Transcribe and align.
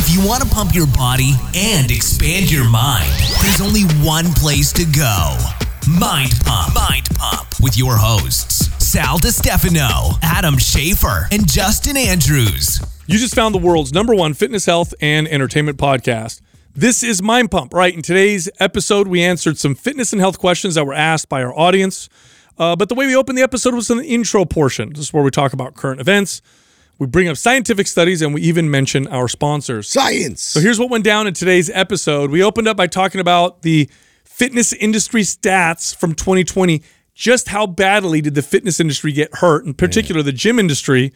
If 0.00 0.14
you 0.14 0.24
want 0.24 0.44
to 0.44 0.48
pump 0.48 0.76
your 0.76 0.86
body 0.86 1.32
and 1.56 1.90
expand 1.90 2.52
your 2.52 2.70
mind, 2.70 3.10
there's 3.42 3.60
only 3.60 3.82
one 4.06 4.26
place 4.34 4.72
to 4.74 4.84
go. 4.84 5.36
Mind 5.90 6.34
Pump. 6.46 6.72
Mind 6.72 7.08
Pump 7.16 7.48
with 7.60 7.76
your 7.76 7.96
hosts, 7.96 8.68
Sal 8.78 9.18
DiStefano, 9.18 10.16
Adam 10.22 10.54
Schafer, 10.54 11.26
and 11.32 11.50
Justin 11.50 11.96
Andrews. 11.96 12.78
You 13.08 13.18
just 13.18 13.34
found 13.34 13.52
the 13.52 13.58
world's 13.58 13.92
number 13.92 14.14
one 14.14 14.34
fitness, 14.34 14.66
health, 14.66 14.94
and 15.00 15.26
entertainment 15.26 15.78
podcast. 15.78 16.42
This 16.76 17.02
is 17.02 17.20
Mind 17.20 17.50
Pump, 17.50 17.74
right? 17.74 17.92
In 17.92 18.02
today's 18.02 18.48
episode, 18.60 19.08
we 19.08 19.20
answered 19.20 19.58
some 19.58 19.74
fitness 19.74 20.12
and 20.12 20.20
health 20.20 20.38
questions 20.38 20.76
that 20.76 20.86
were 20.86 20.94
asked 20.94 21.28
by 21.28 21.42
our 21.42 21.58
audience. 21.58 22.08
Uh, 22.56 22.76
but 22.76 22.88
the 22.88 22.94
way 22.94 23.06
we 23.06 23.16
opened 23.16 23.36
the 23.36 23.42
episode 23.42 23.74
was 23.74 23.90
in 23.90 23.98
the 23.98 24.06
intro 24.06 24.44
portion. 24.44 24.90
This 24.90 25.06
is 25.06 25.12
where 25.12 25.24
we 25.24 25.32
talk 25.32 25.52
about 25.52 25.74
current 25.74 26.00
events, 26.00 26.40
we 26.98 27.06
bring 27.06 27.28
up 27.28 27.36
scientific 27.36 27.86
studies, 27.86 28.22
and 28.22 28.34
we 28.34 28.42
even 28.42 28.70
mention 28.70 29.06
our 29.08 29.28
sponsors. 29.28 29.88
Science. 29.88 30.42
So 30.42 30.60
here's 30.60 30.78
what 30.78 30.90
went 30.90 31.04
down 31.04 31.26
in 31.26 31.34
today's 31.34 31.70
episode. 31.70 32.30
We 32.30 32.42
opened 32.42 32.66
up 32.68 32.76
by 32.76 32.88
talking 32.88 33.20
about 33.20 33.62
the 33.62 33.88
fitness 34.24 34.72
industry 34.72 35.22
stats 35.22 35.94
from 35.94 36.14
2020. 36.14 36.82
Just 37.14 37.48
how 37.48 37.66
badly 37.66 38.20
did 38.20 38.34
the 38.34 38.42
fitness 38.42 38.78
industry 38.80 39.12
get 39.12 39.34
hurt, 39.36 39.64
in 39.64 39.74
particular 39.74 40.22
the 40.22 40.32
gym 40.32 40.58
industry 40.58 41.12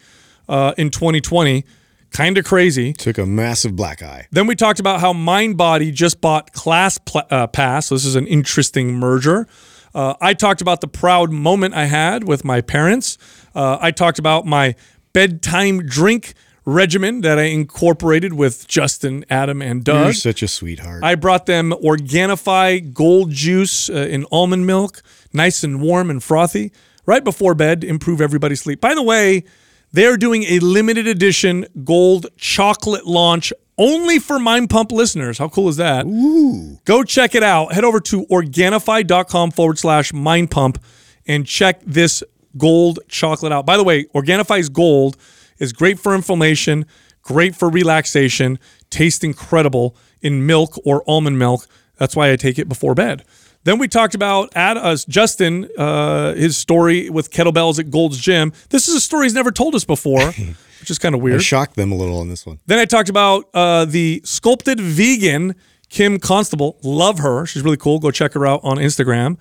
uh, 0.49 0.73
in 0.77 0.89
2020? 0.89 1.63
Kind 2.11 2.37
of 2.37 2.45
crazy. 2.45 2.93
Took 2.93 3.17
a 3.17 3.25
massive 3.25 3.75
black 3.75 4.03
eye. 4.03 4.27
Then 4.31 4.45
we 4.45 4.55
talked 4.55 4.79
about 4.79 4.99
how 4.99 5.13
MindBody 5.13 5.93
just 5.93 6.21
bought 6.21 6.53
Class 6.53 6.97
Pl- 6.99 7.23
uh, 7.31 7.47
Pass. 7.47 7.87
So 7.87 7.95
this 7.95 8.05
is 8.05 8.15
an 8.15 8.27
interesting 8.27 8.93
merger. 8.93 9.47
Uh, 9.95 10.15
I 10.21 10.33
talked 10.33 10.61
about 10.61 10.81
the 10.81 10.87
proud 10.87 11.31
moment 11.31 11.73
I 11.73 11.85
had 11.85 12.23
with 12.23 12.43
my 12.43 12.61
parents. 12.61 13.17
Uh, 13.55 13.77
I 13.79 13.91
talked 13.91 14.19
about 14.19 14.45
my 14.45 14.75
bedtime 15.13 15.85
drink 15.85 16.33
regimen 16.65 17.21
that 17.21 17.37
I 17.39 17.43
incorporated 17.43 18.33
with 18.33 18.67
Justin, 18.67 19.25
Adam, 19.29 19.61
and 19.61 19.83
Doug. 19.83 20.05
You're 20.05 20.13
such 20.13 20.43
a 20.43 20.47
sweetheart. 20.47 21.03
I 21.03 21.15
brought 21.15 21.45
them 21.45 21.71
Organifi 21.71 22.93
Gold 22.93 23.31
Juice 23.31 23.89
uh, 23.89 23.93
in 23.93 24.25
almond 24.31 24.65
milk, 24.65 25.01
nice 25.33 25.63
and 25.63 25.81
warm 25.81 26.09
and 26.09 26.23
frothy, 26.23 26.71
right 27.05 27.23
before 27.23 27.55
bed 27.55 27.81
to 27.81 27.87
improve 27.87 28.21
everybody's 28.21 28.61
sleep. 28.61 28.81
By 28.81 28.95
the 28.95 29.03
way, 29.03 29.43
they're 29.91 30.17
doing 30.17 30.43
a 30.43 30.59
limited 30.59 31.07
edition 31.07 31.67
gold 31.83 32.27
chocolate 32.37 33.05
launch 33.05 33.53
only 33.77 34.19
for 34.19 34.39
Mind 34.39 34.69
Pump 34.69 34.91
listeners. 34.91 35.37
How 35.37 35.49
cool 35.49 35.67
is 35.67 35.77
that? 35.77 36.05
Ooh. 36.05 36.79
Go 36.85 37.03
check 37.03 37.35
it 37.35 37.43
out. 37.43 37.73
Head 37.73 37.83
over 37.83 37.99
to 38.01 38.25
Organifi.com 38.27 39.51
forward 39.51 39.79
slash 39.79 40.13
Mind 40.13 40.51
Pump 40.51 40.83
and 41.25 41.45
check 41.45 41.81
this 41.85 42.23
gold 42.57 42.99
chocolate 43.07 43.51
out. 43.51 43.65
By 43.65 43.77
the 43.77 43.83
way, 43.83 44.05
Organifi's 44.13 44.69
gold 44.69 45.17
is 45.59 45.73
great 45.73 45.99
for 45.99 46.13
inflammation, 46.15 46.85
great 47.21 47.55
for 47.55 47.69
relaxation, 47.69 48.59
tastes 48.89 49.23
incredible 49.23 49.95
in 50.21 50.45
milk 50.45 50.79
or 50.85 51.03
almond 51.07 51.39
milk. 51.39 51.67
That's 51.97 52.15
why 52.15 52.31
I 52.31 52.35
take 52.35 52.59
it 52.59 52.67
before 52.67 52.95
bed. 52.95 53.23
Then 53.65 53.79
we 53.79 53.87
talked 53.87 54.13
about 54.13 54.55
at 54.55 54.75
us 54.75 55.05
Justin, 55.05 55.69
uh, 55.77 56.33
his 56.33 56.57
story 56.57 57.09
with 57.09 57.31
kettlebells 57.31 57.79
at 57.79 57.89
Gold's 57.89 58.17
Gym. 58.17 58.51
This 58.69 58.87
is 58.87 58.95
a 58.95 59.01
story 59.01 59.25
he's 59.25 59.33
never 59.33 59.51
told 59.51 59.73
us 59.73 59.85
before, 59.85 60.25
which 60.79 60.91
is 60.91 60.99
kind 60.99 61.15
of 61.15 61.21
weird. 61.21 61.39
I 61.39 61.43
shocked 61.43 61.75
them 61.75 61.91
a 61.91 61.95
little 61.95 62.19
on 62.19 62.27
this 62.27 62.45
one. 62.45 62.59
Then 62.65 62.79
I 62.79 62.85
talked 62.85 63.09
about 63.09 63.49
uh, 63.53 63.85
the 63.85 64.21
sculpted 64.25 64.81
vegan 64.81 65.55
Kim 65.89 66.19
Constable. 66.19 66.77
Love 66.83 67.19
her. 67.19 67.45
She's 67.45 67.61
really 67.61 67.77
cool. 67.77 67.99
Go 67.99 68.11
check 68.11 68.33
her 68.33 68.45
out 68.45 68.61
on 68.63 68.77
Instagram. 68.77 69.37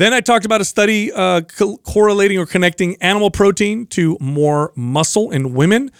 Then 0.00 0.14
I 0.14 0.22
talked 0.22 0.46
about 0.46 0.62
a 0.62 0.64
study 0.64 1.12
uh, 1.12 1.42
co- 1.42 1.76
correlating 1.76 2.38
or 2.38 2.46
connecting 2.46 2.96
animal 3.02 3.30
protein 3.30 3.84
to 3.88 4.16
more 4.18 4.72
muscle 4.74 5.30
in 5.30 5.52
women. 5.52 5.92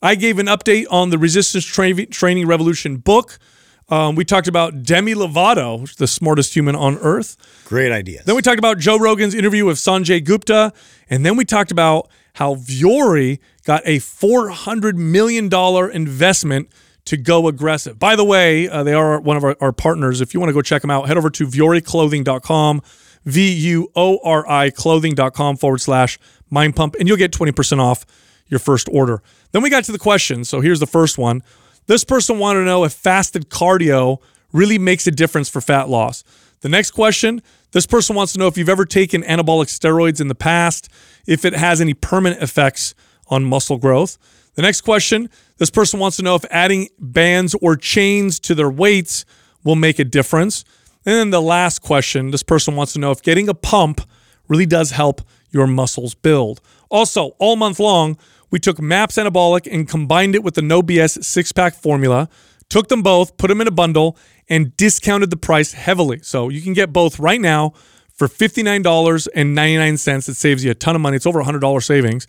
I 0.00 0.14
gave 0.14 0.38
an 0.38 0.46
update 0.46 0.86
on 0.92 1.10
the 1.10 1.18
Resistance 1.18 1.64
Tra- 1.64 2.06
Training 2.06 2.46
Revolution 2.46 2.98
book. 2.98 3.40
Um, 3.88 4.14
we 4.14 4.24
talked 4.24 4.46
about 4.46 4.84
Demi 4.84 5.12
Lovato, 5.14 5.92
the 5.96 6.06
smartest 6.06 6.54
human 6.54 6.76
on 6.76 6.98
earth. 6.98 7.36
Great 7.64 7.90
idea. 7.90 8.22
Then 8.22 8.36
we 8.36 8.42
talked 8.42 8.60
about 8.60 8.78
Joe 8.78 8.96
Rogan's 8.96 9.34
interview 9.34 9.64
with 9.64 9.78
Sanjay 9.78 10.22
Gupta. 10.22 10.72
And 11.10 11.26
then 11.26 11.36
we 11.36 11.44
talked 11.44 11.72
about 11.72 12.08
how 12.34 12.54
Vuori 12.54 13.40
got 13.64 13.82
a 13.84 13.98
$400 13.98 14.94
million 14.94 15.52
investment 15.92 16.68
to 17.06 17.16
go 17.16 17.48
aggressive. 17.48 17.98
By 17.98 18.16
the 18.16 18.24
way, 18.24 18.68
uh, 18.68 18.82
they 18.84 18.92
are 18.92 19.18
one 19.18 19.36
of 19.36 19.42
our, 19.42 19.56
our 19.60 19.72
partners. 19.72 20.20
If 20.20 20.34
you 20.34 20.40
want 20.40 20.50
to 20.50 20.54
go 20.54 20.62
check 20.62 20.82
them 20.82 20.90
out, 20.90 21.08
head 21.08 21.16
over 21.16 21.30
to 21.30 21.46
VuoriClothing.com, 21.46 22.82
V 23.28 23.52
U 23.52 23.90
O 23.94 24.18
R 24.24 24.48
I 24.48 24.70
clothing.com 24.70 25.56
forward 25.56 25.80
slash 25.80 26.18
mind 26.50 26.74
pump, 26.74 26.96
and 26.98 27.06
you'll 27.06 27.18
get 27.18 27.30
20% 27.32 27.78
off 27.78 28.06
your 28.48 28.58
first 28.58 28.88
order. 28.90 29.22
Then 29.52 29.62
we 29.62 29.70
got 29.70 29.84
to 29.84 29.92
the 29.92 29.98
question. 29.98 30.44
So 30.44 30.60
here's 30.60 30.80
the 30.80 30.86
first 30.86 31.18
one. 31.18 31.42
This 31.86 32.04
person 32.04 32.38
wanted 32.38 32.60
to 32.60 32.64
know 32.64 32.84
if 32.84 32.92
fasted 32.92 33.50
cardio 33.50 34.18
really 34.52 34.78
makes 34.78 35.06
a 35.06 35.10
difference 35.10 35.48
for 35.48 35.60
fat 35.60 35.88
loss. 35.88 36.24
The 36.60 36.68
next 36.68 36.92
question 36.92 37.42
this 37.72 37.86
person 37.86 38.16
wants 38.16 38.32
to 38.32 38.38
know 38.38 38.46
if 38.46 38.56
you've 38.56 38.70
ever 38.70 38.86
taken 38.86 39.22
anabolic 39.22 39.66
steroids 39.66 40.22
in 40.22 40.28
the 40.28 40.34
past, 40.34 40.88
if 41.26 41.44
it 41.44 41.52
has 41.52 41.82
any 41.82 41.92
permanent 41.92 42.42
effects 42.42 42.94
on 43.28 43.44
muscle 43.44 43.76
growth. 43.76 44.16
The 44.54 44.62
next 44.62 44.80
question 44.80 45.28
this 45.58 45.70
person 45.70 46.00
wants 46.00 46.16
to 46.16 46.22
know 46.22 46.34
if 46.34 46.46
adding 46.50 46.88
bands 46.98 47.54
or 47.60 47.76
chains 47.76 48.40
to 48.40 48.54
their 48.54 48.70
weights 48.70 49.26
will 49.64 49.76
make 49.76 49.98
a 49.98 50.04
difference. 50.04 50.64
And 51.08 51.16
then 51.16 51.30
the 51.30 51.40
last 51.40 51.78
question 51.78 52.32
this 52.32 52.42
person 52.42 52.76
wants 52.76 52.92
to 52.92 52.98
know 52.98 53.10
if 53.10 53.22
getting 53.22 53.48
a 53.48 53.54
pump 53.54 54.02
really 54.46 54.66
does 54.66 54.90
help 54.90 55.22
your 55.50 55.66
muscles 55.66 56.14
build. 56.14 56.60
Also, 56.90 57.28
all 57.38 57.56
month 57.56 57.80
long, 57.80 58.18
we 58.50 58.58
took 58.58 58.78
MAPS 58.78 59.16
Anabolic 59.16 59.66
and 59.72 59.88
combined 59.88 60.34
it 60.34 60.44
with 60.44 60.52
the 60.52 60.60
No 60.60 60.82
BS 60.82 61.24
six 61.24 61.50
pack 61.50 61.74
formula, 61.74 62.28
took 62.68 62.88
them 62.88 63.00
both, 63.00 63.38
put 63.38 63.48
them 63.48 63.62
in 63.62 63.66
a 63.66 63.70
bundle, 63.70 64.18
and 64.50 64.76
discounted 64.76 65.30
the 65.30 65.38
price 65.38 65.72
heavily. 65.72 66.18
So 66.20 66.50
you 66.50 66.60
can 66.60 66.74
get 66.74 66.92
both 66.92 67.18
right 67.18 67.40
now 67.40 67.72
for 68.12 68.28
$59.99. 68.28 70.28
It 70.28 70.34
saves 70.34 70.62
you 70.62 70.72
a 70.72 70.74
ton 70.74 70.94
of 70.94 71.00
money. 71.00 71.16
It's 71.16 71.24
over 71.24 71.42
$100 71.42 71.82
savings. 71.82 72.26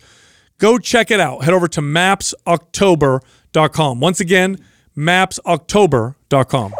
Go 0.56 0.78
check 0.78 1.10
it 1.10 1.20
out. 1.20 1.44
Head 1.44 1.52
over 1.52 1.68
to 1.68 1.82
mapsoctober.com. 1.82 4.00
Once 4.00 4.20
again, 4.20 4.56
mapsoctober.com. 4.96 6.72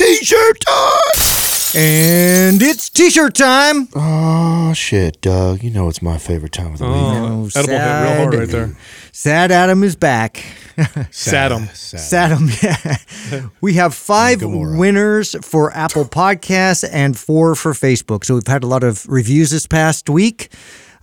T-shirt 0.00 0.60
time. 0.60 1.76
And 1.76 2.62
it's 2.62 2.88
t-shirt 2.88 3.34
time. 3.34 3.86
Oh 3.94 4.72
shit, 4.72 5.20
Doug. 5.20 5.62
You 5.62 5.68
know 5.70 5.90
it's 5.90 6.00
my 6.00 6.16
favorite 6.16 6.52
time 6.52 6.72
of 6.72 6.78
the 6.78 6.86
week. 6.86 6.94
Oh, 6.96 7.50
edible 7.54 7.78
hit 7.78 8.02
real 8.02 8.16
hard 8.16 8.34
right 8.34 8.48
there. 8.48 8.76
Sad 9.12 9.52
Adam 9.52 9.84
is 9.84 9.96
back. 9.96 10.36
Saddam. 10.78 11.68
Sad. 11.76 12.30
Sadam, 12.38 13.30
yeah. 13.32 13.48
we 13.60 13.74
have 13.74 13.94
five 13.94 14.40
Gomorrah. 14.40 14.78
winners 14.78 15.36
for 15.42 15.70
Apple 15.76 16.04
Podcasts 16.06 16.88
and 16.90 17.14
four 17.14 17.54
for 17.54 17.74
Facebook. 17.74 18.24
So 18.24 18.36
we've 18.36 18.46
had 18.46 18.64
a 18.64 18.66
lot 18.66 18.82
of 18.82 19.06
reviews 19.06 19.50
this 19.50 19.66
past 19.66 20.08
week. 20.08 20.50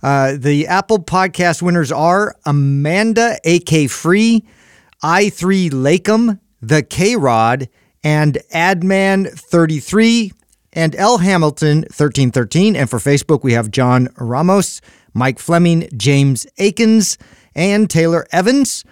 Uh, 0.02 0.34
the 0.36 0.66
Apple 0.66 0.98
Podcast 0.98 1.62
winners 1.62 1.92
are 1.92 2.34
Amanda, 2.44 3.38
AK 3.44 3.88
Free, 3.90 4.44
I3 5.04 5.70
Lakem, 5.70 6.40
The 6.60 6.82
K 6.82 7.14
Rod, 7.14 7.68
and 8.08 8.38
Adman33 8.54 10.32
and 10.72 10.96
L 10.96 11.18
Hamilton 11.18 11.80
1313. 11.80 12.74
And 12.74 12.88
for 12.88 12.98
Facebook, 12.98 13.42
we 13.42 13.52
have 13.52 13.70
John 13.70 14.08
Ramos, 14.16 14.80
Mike 15.12 15.38
Fleming, 15.38 15.90
James 15.94 16.46
Akins, 16.56 17.18
and 17.54 17.90
Taylor 17.90 18.26
Evans. 18.32 18.82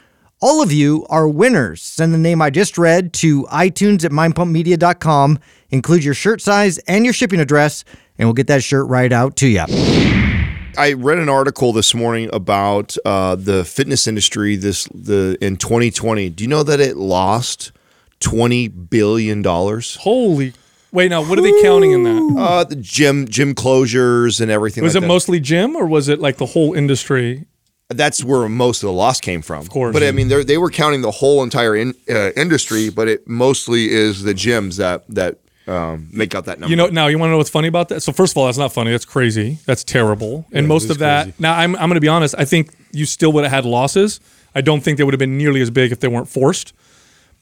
All 0.43 0.62
of 0.62 0.71
you 0.71 1.06
are 1.09 1.27
winners. 1.27 1.81
Send 1.81 2.12
the 2.12 2.19
name 2.19 2.43
I 2.43 2.50
just 2.50 2.77
read 2.77 3.15
to 3.15 3.44
iTunes 3.44 4.04
at 4.04 4.10
mindpumpmedia.com. 4.10 5.38
Include 5.71 6.04
your 6.04 6.12
shirt 6.12 6.43
size 6.43 6.77
and 6.87 7.06
your 7.06 7.15
shipping 7.15 7.41
address, 7.41 7.84
and 8.19 8.28
we'll 8.28 8.34
get 8.34 8.48
that 8.48 8.62
shirt 8.62 8.87
right 8.87 9.12
out 9.12 9.34
to 9.37 9.48
you. 9.48 9.65
I 10.77 10.93
read 10.93 11.19
an 11.19 11.31
article 11.31 11.72
this 11.72 11.94
morning 11.94 12.28
about 12.34 12.98
uh, 13.06 13.37
the 13.37 13.65
fitness 13.65 14.06
industry 14.06 14.56
this 14.56 14.84
the 14.93 15.38
in 15.41 15.56
2020. 15.56 16.28
Do 16.28 16.44
you 16.44 16.48
know 16.48 16.62
that 16.62 16.81
it 16.81 16.98
lost 16.98 17.72
20 18.21 18.68
billion 18.68 19.42
dollars? 19.42 19.97
Holy. 19.97 20.53
Wait, 20.92 21.10
now, 21.10 21.22
what 21.22 21.39
are 21.39 21.42
they 21.42 21.63
counting 21.63 21.92
in 21.92 22.04
that? 22.04 22.41
Uh, 22.41 22.65
the 22.65 22.77
gym 22.77 23.28
gym 23.28 23.54
closures 23.54 24.41
and 24.41 24.51
everything. 24.51 24.83
Was 24.83 24.95
like 24.95 25.01
it 25.01 25.03
that. 25.03 25.09
mostly 25.09 25.41
gym 25.41 25.77
or 25.77 25.86
was 25.86 26.09
it 26.09 26.21
like 26.21 26.36
the 26.36 26.47
whole 26.47 26.74
industry? 26.74 27.47
That's 27.89 28.24
where 28.24 28.48
most 28.48 28.83
of 28.83 28.89
the 28.89 28.92
loss 28.92 29.21
came 29.21 29.42
from. 29.42 29.60
Of 29.60 29.71
course. 29.71 29.92
but 29.92 30.03
I 30.03 30.10
mean, 30.10 30.28
they 30.28 30.42
they 30.42 30.59
were 30.59 30.71
counting 30.71 31.03
the 31.03 31.10
whole 31.10 31.42
entire 31.42 31.77
in, 31.77 31.95
uh, 32.09 32.30
industry, 32.30 32.91
but 32.91 33.09
it 33.09 33.28
mostly 33.28 33.91
is 33.91 34.22
the 34.22 34.33
gyms 34.33 34.78
that 34.78 35.04
that 35.09 35.39
um, 35.69 36.09
make 36.12 36.34
out 36.34 36.47
that 36.47 36.59
number. 36.59 36.71
You 36.71 36.77
know, 36.77 36.86
now 36.86 37.09
you 37.09 37.19
want 37.19 37.28
to 37.28 37.33
know 37.33 37.39
what's 37.39 37.51
funny 37.51 37.69
about 37.69 37.89
that? 37.91 38.01
So 38.01 38.12
first 38.12 38.33
of 38.33 38.39
all, 38.39 38.47
that's 38.47 38.59
not 38.59 38.72
funny. 38.72 38.91
That's 38.91 39.04
crazy. 39.04 39.59
That's 39.66 39.84
terrible. 39.84 40.47
And 40.53 40.66
most 40.66 40.91
of 40.91 40.98
that. 40.98 41.24
crazy. 41.24 41.36
Now 41.39 41.54
I'm 41.54 41.74
I'm 41.77 41.89
going 41.89 41.95
to 41.95 42.01
be 42.01 42.09
honest. 42.09 42.34
I 42.39 42.45
think 42.45 42.72
you 42.92 43.07
still 43.07 43.33
would 43.33 43.45
have 43.45 43.53
had 43.53 43.65
losses. 43.65 44.21
I 44.54 44.62
don't 44.62 44.80
think 44.80 44.98
they 44.98 45.04
would 45.04 45.15
have 45.15 45.19
been 45.19 45.36
nearly 45.36 45.60
as 45.60 45.71
big 45.71 45.92
if 45.92 46.01
they 46.01 46.09
weren't 46.09 46.28
forced. 46.28 46.72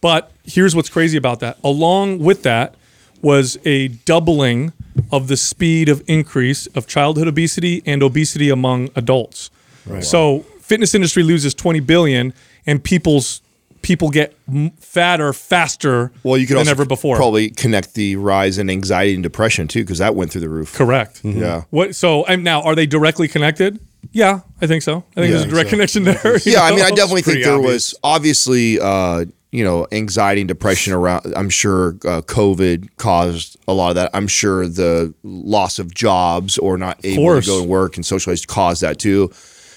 But 0.04 0.30
here's 0.44 0.76
what's 0.76 0.90
crazy 0.90 1.16
about 1.16 1.40
that. 1.40 1.56
Along 1.64 2.18
with 2.18 2.42
that 2.42 2.74
was 3.22 3.56
a 3.64 3.88
doubling 3.88 4.74
of 5.10 5.28
the 5.28 5.36
speed 5.38 5.88
of 5.88 6.02
increase 6.06 6.66
of 6.66 6.86
childhood 6.86 7.26
obesity 7.26 7.82
and 7.86 8.02
obesity 8.02 8.50
among 8.50 8.90
adults. 8.96 9.48
Right. 9.86 10.04
So 10.04 10.40
fitness 10.60 10.94
industry 10.94 11.22
loses 11.22 11.54
20 11.54 11.80
billion 11.80 12.34
and 12.66 12.84
people's 12.84 13.40
people 13.80 14.10
get 14.10 14.36
fatter 14.78 15.32
faster 15.32 16.12
Well, 16.22 16.36
you 16.36 16.46
could 16.46 16.56
than 16.56 16.68
also 16.68 16.70
ever 16.72 16.84
before. 16.84 17.16
probably 17.16 17.48
connect 17.48 17.94
the 17.94 18.16
rise 18.16 18.58
in 18.58 18.68
anxiety 18.68 19.14
and 19.14 19.22
depression 19.22 19.68
too, 19.68 19.84
because 19.84 20.00
that 20.00 20.14
went 20.14 20.32
through 20.32 20.42
the 20.42 20.50
roof. 20.50 20.74
Correct. 20.74 21.22
Yeah. 21.24 21.62
What? 21.70 21.96
So 21.96 22.26
and 22.26 22.44
now 22.44 22.60
are 22.60 22.74
they 22.74 22.84
directly 22.84 23.26
connected? 23.26 23.80
Yeah, 24.12 24.40
I 24.60 24.66
think 24.66 24.82
so. 24.82 25.02
I 25.16 25.20
think 25.22 25.32
there's 25.32 25.44
a 25.44 25.48
direct 25.48 25.70
connection 25.70 26.04
there. 26.04 26.36
Yeah, 26.44 26.62
I 26.62 26.72
mean, 26.72 26.84
I 26.84 26.90
definitely 26.90 27.22
think 27.22 27.42
there 27.42 27.54
obvious. 27.54 27.72
was 27.72 27.94
obviously, 28.04 28.78
uh, 28.78 29.24
you 29.54 29.62
know, 29.62 29.86
anxiety 29.92 30.40
and 30.40 30.48
depression 30.48 30.92
around. 30.92 31.32
I'm 31.36 31.48
sure 31.48 31.90
uh, 32.04 32.22
COVID 32.22 32.88
caused 32.96 33.56
a 33.68 33.72
lot 33.72 33.90
of 33.90 33.94
that. 33.94 34.10
I'm 34.12 34.26
sure 34.26 34.66
the 34.66 35.14
loss 35.22 35.78
of 35.78 35.94
jobs 35.94 36.58
or 36.58 36.76
not 36.76 36.98
able 37.04 37.40
to 37.40 37.46
go 37.46 37.60
and 37.60 37.70
work 37.70 37.94
and 37.94 38.04
socialize 38.04 38.44
caused 38.44 38.82
that 38.82 38.98
too. 38.98 39.30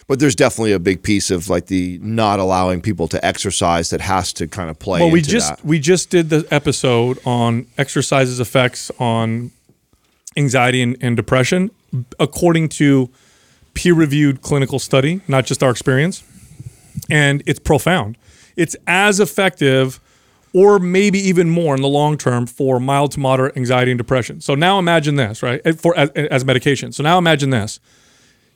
But 0.07 0.19
there's 0.19 0.33
definitely 0.33 0.71
a 0.71 0.79
big 0.79 1.03
piece 1.03 1.29
of 1.29 1.47
like 1.47 1.67
the 1.67 1.99
not 2.01 2.39
allowing 2.39 2.81
people 2.81 3.07
to 3.09 3.23
exercise 3.23 3.91
that 3.91 4.01
has 4.01 4.33
to 4.33 4.47
kind 4.47 4.71
of 4.71 4.79
play. 4.79 4.99
Well, 4.99 5.11
we 5.11 5.19
into 5.19 5.29
just 5.29 5.57
that. 5.57 5.63
we 5.63 5.77
just 5.77 6.09
did 6.09 6.31
the 6.31 6.47
episode 6.49 7.19
on 7.23 7.67
exercise's 7.77 8.39
effects 8.39 8.89
on 8.97 9.51
anxiety 10.35 10.81
and, 10.81 10.97
and 11.01 11.15
depression, 11.15 11.69
according 12.19 12.69
to 12.69 13.11
peer-reviewed 13.75 14.41
clinical 14.41 14.79
study, 14.79 15.21
not 15.27 15.45
just 15.45 15.61
our 15.61 15.69
experience, 15.69 16.23
and 17.11 17.43
it's 17.45 17.59
profound. 17.59 18.17
It's 18.57 18.75
as 18.85 19.21
effective, 19.21 20.01
or 20.53 20.79
maybe 20.79 21.19
even 21.19 21.49
more 21.49 21.75
in 21.75 21.81
the 21.81 21.87
long 21.87 22.17
term 22.17 22.45
for 22.47 22.79
mild 22.79 23.11
to 23.13 23.19
moderate 23.21 23.55
anxiety 23.55 23.91
and 23.91 23.97
depression. 23.97 24.41
So 24.41 24.55
now 24.55 24.79
imagine 24.79 25.15
this, 25.15 25.41
right? 25.41 25.61
For 25.79 25.97
as, 25.97 26.09
as 26.09 26.43
medication. 26.43 26.91
So 26.91 27.03
now 27.03 27.17
imagine 27.17 27.51
this: 27.51 27.79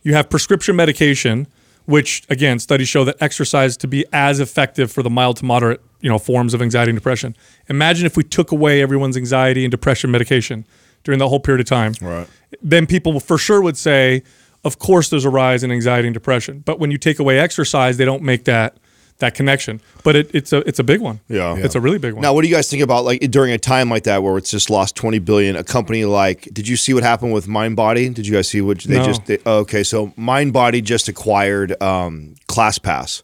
you 0.04 0.14
have 0.14 0.30
prescription 0.30 0.76
medication, 0.76 1.48
which 1.86 2.24
again 2.30 2.60
studies 2.60 2.90
show 2.90 3.04
that 3.06 3.22
exercise 3.22 3.78
to 3.78 3.88
be 3.88 4.04
as 4.12 4.40
effective 4.40 4.92
for 4.92 5.04
the 5.04 5.10
mild 5.10 5.38
to 5.38 5.46
moderate, 5.46 5.82
you 6.02 6.10
know, 6.10 6.18
forms 6.18 6.54
of 6.54 6.62
anxiety 6.62 6.90
and 6.90 6.98
depression. 6.98 7.36
Imagine 7.70 8.06
if 8.06 8.18
we 8.18 8.24
took 8.24 8.52
away 8.52 8.82
everyone's 8.82 9.18
anxiety 9.18 9.64
and 9.64 9.72
depression 9.72 10.12
medication 10.12 10.66
during 11.04 11.20
the 11.20 11.30
whole 11.30 11.40
period 11.40 11.62
of 11.62 11.68
time. 11.68 11.94
Right. 12.02 12.28
Then 12.62 12.86
people 12.88 13.20
for 13.20 13.38
sure 13.38 13.62
would 13.62 13.78
say, 13.78 14.24
of 14.64 14.80
course 14.80 15.10
there's 15.10 15.26
a 15.26 15.30
rise 15.30 15.64
in 15.64 15.72
anxiety 15.72 16.08
and 16.08 16.14
depression. 16.14 16.60
But 16.66 16.80
when 16.80 16.92
you 16.92 16.98
take 16.98 17.20
away 17.20 17.40
exercise, 17.40 17.98
they 17.98 18.06
don't 18.06 18.24
make 18.24 18.46
that 18.46 18.78
that 19.22 19.34
connection. 19.34 19.82
But 20.04 20.16
it, 20.16 20.32
it's 20.36 20.54
a 20.54 20.58
it's 20.68 20.78
a 20.80 20.84
big 20.84 21.00
one. 21.02 21.20
Yeah. 21.30 21.56
It's 21.58 21.74
a 21.76 21.80
really 21.82 21.98
big 21.98 22.14
one. 22.14 22.22
Now, 22.22 22.34
what 22.34 22.42
do 22.44 22.48
you 22.50 22.54
guys 22.54 22.70
think 22.70 22.84
about 22.84 23.06
like 23.06 23.22
during 23.32 23.52
a 23.52 23.58
time 23.58 23.90
like 23.90 24.04
that 24.04 24.22
where 24.22 24.38
it's 24.38 24.52
just 24.52 24.70
lost 24.70 24.96
20 24.96 25.20
billion? 25.20 25.56
A 25.56 25.64
company 25.64 26.06
like, 26.06 26.50
did 26.54 26.68
you 26.68 26.76
see 26.76 26.94
what 26.94 27.04
happened 27.04 27.34
with 27.34 27.48
MindBody? 27.48 28.14
Did 28.14 28.28
you 28.28 28.34
guys 28.34 28.48
see 28.50 28.62
what 28.62 28.80
they 28.82 28.98
No. 28.98 29.06
just? 29.06 29.26
They, 29.26 29.40
oh, 29.46 29.60
okay, 29.60 29.84
so 29.84 30.08
MindBody 30.10 30.84
just 30.84 31.08
acquired 31.08 31.82
um, 31.82 32.36
ClassPass. 32.48 33.24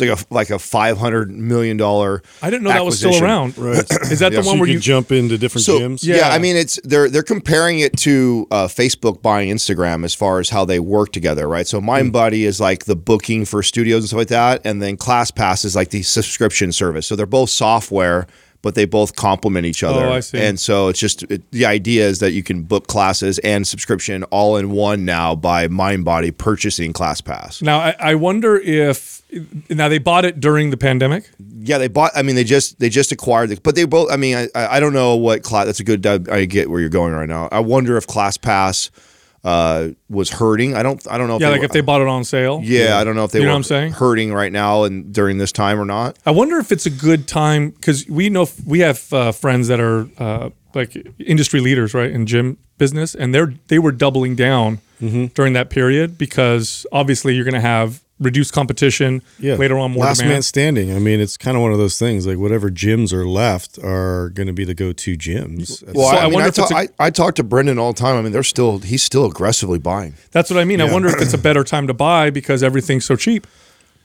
like 0.00 0.10
a 0.30 0.34
like 0.34 0.50
a 0.50 0.58
500 0.58 1.30
million 1.30 1.76
dollar. 1.76 2.22
I 2.42 2.50
didn't 2.50 2.62
know 2.64 2.70
that 2.70 2.84
was 2.84 2.98
still 2.98 3.22
around. 3.22 3.58
Right. 3.58 3.78
Is 4.10 4.20
that 4.20 4.32
Yeah. 4.32 4.38
the 4.38 4.42
So 4.44 4.48
one 4.50 4.56
you 4.56 4.60
where 4.60 4.66
could 4.68 4.74
you 4.74 4.80
jump 4.80 5.10
into 5.12 5.36
different 5.38 5.64
So 5.64 5.80
gyms. 5.80 6.04
yeah. 6.04 6.16
Yeah. 6.16 6.28
I 6.30 6.38
mean 6.38 6.56
it's 6.56 6.78
they're 6.84 7.08
they're 7.08 7.22
comparing 7.22 7.80
it 7.80 7.96
to 7.98 8.46
uh, 8.50 8.66
Facebook 8.68 9.22
buying 9.22 9.50
Instagram 9.50 10.04
as 10.04 10.14
far 10.14 10.38
as 10.38 10.50
how 10.50 10.64
they 10.64 10.78
work 10.78 11.12
together, 11.12 11.48
right? 11.48 11.66
So 11.66 11.80
MindBody 11.80 12.46
is 12.46 12.60
like 12.60 12.84
the 12.84 12.96
booking 12.96 13.44
for 13.44 13.62
studios 13.62 14.02
and 14.04 14.08
stuff 14.08 14.18
like 14.18 14.28
that, 14.28 14.60
and 14.64 14.80
then 14.80 14.96
ClassPass 14.96 15.64
is 15.64 15.74
like 15.74 15.90
the 15.90 16.02
subscription 16.02 16.70
service. 16.72 17.06
So 17.06 17.16
they're 17.16 17.26
both 17.26 17.50
software, 17.50 18.26
but 18.62 18.74
they 18.74 18.84
both 18.84 19.16
complement 19.16 19.66
each 19.66 19.82
oh, 19.82 19.90
other. 19.90 20.06
Oh, 20.06 20.12
I 20.14 20.20
see. 20.20 20.38
And 20.38 20.58
so 20.58 20.88
it's 20.88 20.98
just 20.98 21.22
it, 21.24 21.48
the 21.52 21.66
idea 21.66 22.06
is 22.06 22.18
that 22.18 22.32
you 22.32 22.42
can 22.42 22.62
book 22.62 22.86
classes 22.86 23.38
and 23.40 23.66
subscription 23.66 24.24
all 24.24 24.56
in 24.56 24.70
one 24.70 25.04
now 25.04 25.34
by 25.34 25.68
MindBody 25.68 26.36
purchasing 26.36 26.92
ClassPass. 26.92 27.62
Now 27.62 27.78
I, 27.78 27.94
I 27.98 28.14
wonder 28.14 28.56
if 28.56 29.22
now 29.70 29.88
they 29.88 29.98
bought 29.98 30.24
it 30.24 30.40
during 30.40 30.70
the 30.70 30.76
pandemic. 30.76 31.30
Yeah, 31.60 31.78
they 31.78 31.88
bought. 31.88 32.12
I 32.14 32.22
mean, 32.22 32.34
they 32.34 32.44
just 32.44 32.78
they 32.78 32.88
just 32.88 33.12
acquired 33.12 33.50
it, 33.50 33.62
but 33.62 33.74
they 33.74 33.84
both. 33.84 34.10
I 34.10 34.16
mean, 34.16 34.36
I 34.36 34.48
I 34.54 34.76
I 34.76 34.80
don't 34.80 34.92
know 34.92 35.16
what 35.16 35.42
class. 35.42 35.66
That's 35.66 35.80
a 35.80 35.84
good. 35.84 36.06
I 36.06 36.44
get 36.44 36.70
where 36.70 36.80
you're 36.80 36.88
going 36.88 37.12
right 37.12 37.28
now. 37.28 37.48
I 37.52 37.60
wonder 37.60 37.96
if 37.96 38.06
ClassPass 38.06 38.90
uh, 39.48 39.88
was 40.10 40.30
hurting. 40.30 40.74
I 40.74 40.82
don't. 40.82 41.00
I 41.10 41.16
don't 41.18 41.28
know. 41.28 41.36
If 41.36 41.40
Yeah, 41.42 41.48
they 41.48 41.52
like 41.52 41.60
were- 41.60 41.64
if 41.66 41.72
they 41.72 41.80
bought 41.80 42.00
it 42.02 42.08
on 42.08 42.24
sale. 42.24 42.60
Yeah, 42.62 42.98
I 42.98 43.04
don't 43.04 43.16
know 43.16 43.24
if 43.24 43.32
they 43.32 43.38
You 43.40 43.44
know 43.46 43.50
were 43.50 43.54
what 43.54 43.58
I'm 43.58 43.64
saying? 43.64 43.92
hurting 43.92 44.32
right 44.32 44.52
now 44.52 44.84
and 44.84 45.12
during 45.12 45.38
this 45.38 45.52
time 45.52 45.80
or 45.80 45.84
not. 45.84 46.18
I 46.26 46.30
wonder 46.32 46.58
if 46.58 46.70
it's 46.72 46.86
a 46.86 46.90
good 46.90 47.26
time 47.26 47.70
because 47.70 48.06
we 48.08 48.28
know 48.30 48.46
we 48.66 48.80
have 48.80 49.12
uh, 49.12 49.32
friends 49.32 49.68
that 49.68 49.80
are 49.80 50.06
uh, 50.18 50.50
like 50.74 50.90
industry 51.18 51.60
leaders, 51.60 51.94
right, 51.94 52.10
in 52.10 52.26
gym 52.26 52.58
business, 52.78 53.14
and 53.14 53.34
they're 53.34 53.54
they 53.68 53.78
were 53.78 53.92
doubling 53.92 54.34
down 54.36 54.80
Mm-hmm. 55.00 55.26
during 55.26 55.52
that 55.52 55.70
period 55.70 56.18
because 56.18 56.84
obviously 56.90 57.32
you're 57.36 57.44
going 57.44 57.54
to 57.54 57.60
have 57.60 58.02
reduced 58.20 58.52
competition 58.52 59.22
Yeah. 59.38 59.54
later 59.54 59.78
on, 59.78 59.92
more 59.92 60.04
Last 60.04 60.18
demand. 60.18 60.34
man 60.34 60.42
standing. 60.42 60.94
I 60.94 60.98
mean, 60.98 61.20
it's 61.20 61.36
kind 61.36 61.56
of 61.56 61.62
one 61.62 61.72
of 61.72 61.78
those 61.78 61.98
things. 61.98 62.26
Like 62.26 62.38
whatever 62.38 62.70
gyms 62.70 63.12
are 63.12 63.26
left 63.26 63.78
are 63.82 64.30
going 64.30 64.46
to 64.48 64.52
be 64.52 64.64
the 64.64 64.74
go-to 64.74 65.16
gyms. 65.16 65.82
Well, 65.94 66.10
So 66.10 66.16
I, 66.16 66.20
I 66.20 66.24
mean, 66.24 66.32
wonder 66.34 66.44
I, 66.46 66.48
if 66.48 66.58
it's 66.58 66.68
talk, 66.68 66.70
a- 66.72 67.02
I, 67.02 67.06
I 67.06 67.10
talk 67.10 67.34
to 67.36 67.44
Brendan 67.44 67.78
all 67.78 67.92
the 67.92 67.98
time. 68.00 68.16
I 68.16 68.22
mean, 68.22 68.32
they're 68.32 68.42
still 68.42 68.78
he's 68.78 69.02
still 69.02 69.24
aggressively 69.26 69.78
buying. 69.78 70.14
That's 70.32 70.50
what 70.50 70.58
I 70.58 70.64
mean. 70.64 70.80
I 70.80 70.90
wonder 70.92 71.08
if 71.08 71.20
it's 71.20 71.34
a 71.34 71.38
better 71.38 71.64
time 71.64 71.86
to 71.86 71.94
buy 71.94 72.30
because 72.30 72.62
everything's 72.62 73.04
so 73.04 73.16
cheap. 73.16 73.46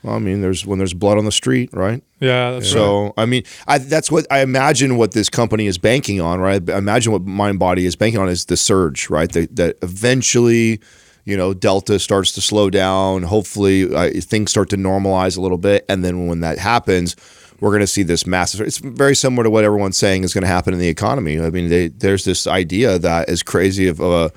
Well, 0.04 0.16
I 0.16 0.20
mean, 0.20 0.42
there's 0.42 0.66
when 0.66 0.80
there's 0.80 0.94
blood 0.94 1.18
on 1.18 1.24
the 1.24 1.32
street, 1.32 1.70
right? 1.72 2.04
Yeah, 2.20 2.52
that's 2.52 2.66
right. 2.66 2.72
So 2.74 3.14
I 3.18 3.26
mean, 3.26 3.44
I, 3.68 3.78
that's 3.78 4.12
what 4.12 4.28
I 4.30 4.42
imagine 4.42 4.98
what 4.98 5.14
this 5.14 5.30
company 5.30 5.66
is 5.66 5.78
banking 5.78 6.20
on, 6.20 6.42
right? 6.42 6.62
I 6.70 6.78
imagine 6.78 7.14
what 7.14 7.24
MindBody 7.26 7.84
is 7.86 7.96
banking 7.96 8.20
on 8.20 8.28
is 8.28 8.44
the 8.46 8.58
surge, 8.58 9.10
right? 9.10 9.32
That, 9.32 9.56
that 9.56 9.78
eventually, 9.82 10.82
you 11.26 11.38
know, 11.38 11.54
Delta 11.54 12.00
starts 12.00 12.32
to 12.34 12.42
slow 12.42 12.70
down. 12.70 13.24
Hopefully, 13.24 13.94
uh, 13.94 14.10
things 14.22 14.52
start 14.52 14.70
to 14.70 14.78
normalize 14.78 15.38
a 15.38 15.42
little 15.42 15.58
bit, 15.58 15.86
and 15.88 16.04
then 16.04 16.28
when 16.28 16.42
that 16.42 16.60
happens, 16.60 17.16
we're 17.60 17.70
going 17.70 17.82
to 17.82 17.88
see 17.88 18.04
this 18.04 18.28
massive. 18.28 18.62
It's 18.62 18.80
very 18.80 19.16
similar 19.16 19.44
to 19.44 19.50
what 19.50 19.64
everyone's 19.64 19.98
saying 19.98 20.24
is 20.24 20.34
going 20.34 20.42
to 20.42 20.48
happen 20.48 20.74
in 20.74 20.80
the 20.80 20.90
economy. 20.90 21.40
I 21.40 21.50
mean, 21.50 21.70
they, 21.70 21.88
there's 21.88 22.26
this 22.26 22.46
idea 22.46 23.00
that 23.00 23.30
is 23.30 23.42
crazy 23.42 23.88
of 23.88 24.02
a 24.02 24.32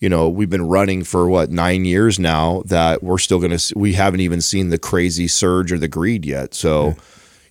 you 0.00 0.08
know, 0.08 0.30
we've 0.30 0.50
been 0.50 0.66
running 0.66 1.04
for 1.04 1.28
what 1.28 1.50
nine 1.50 1.84
years 1.84 2.18
now. 2.18 2.62
That 2.64 3.02
we're 3.02 3.18
still 3.18 3.38
going 3.38 3.56
to. 3.56 3.78
We 3.78 3.92
haven't 3.92 4.20
even 4.20 4.40
seen 4.40 4.70
the 4.70 4.78
crazy 4.78 5.28
surge 5.28 5.70
or 5.72 5.78
the 5.78 5.88
greed 5.88 6.24
yet. 6.24 6.54
So, 6.54 6.96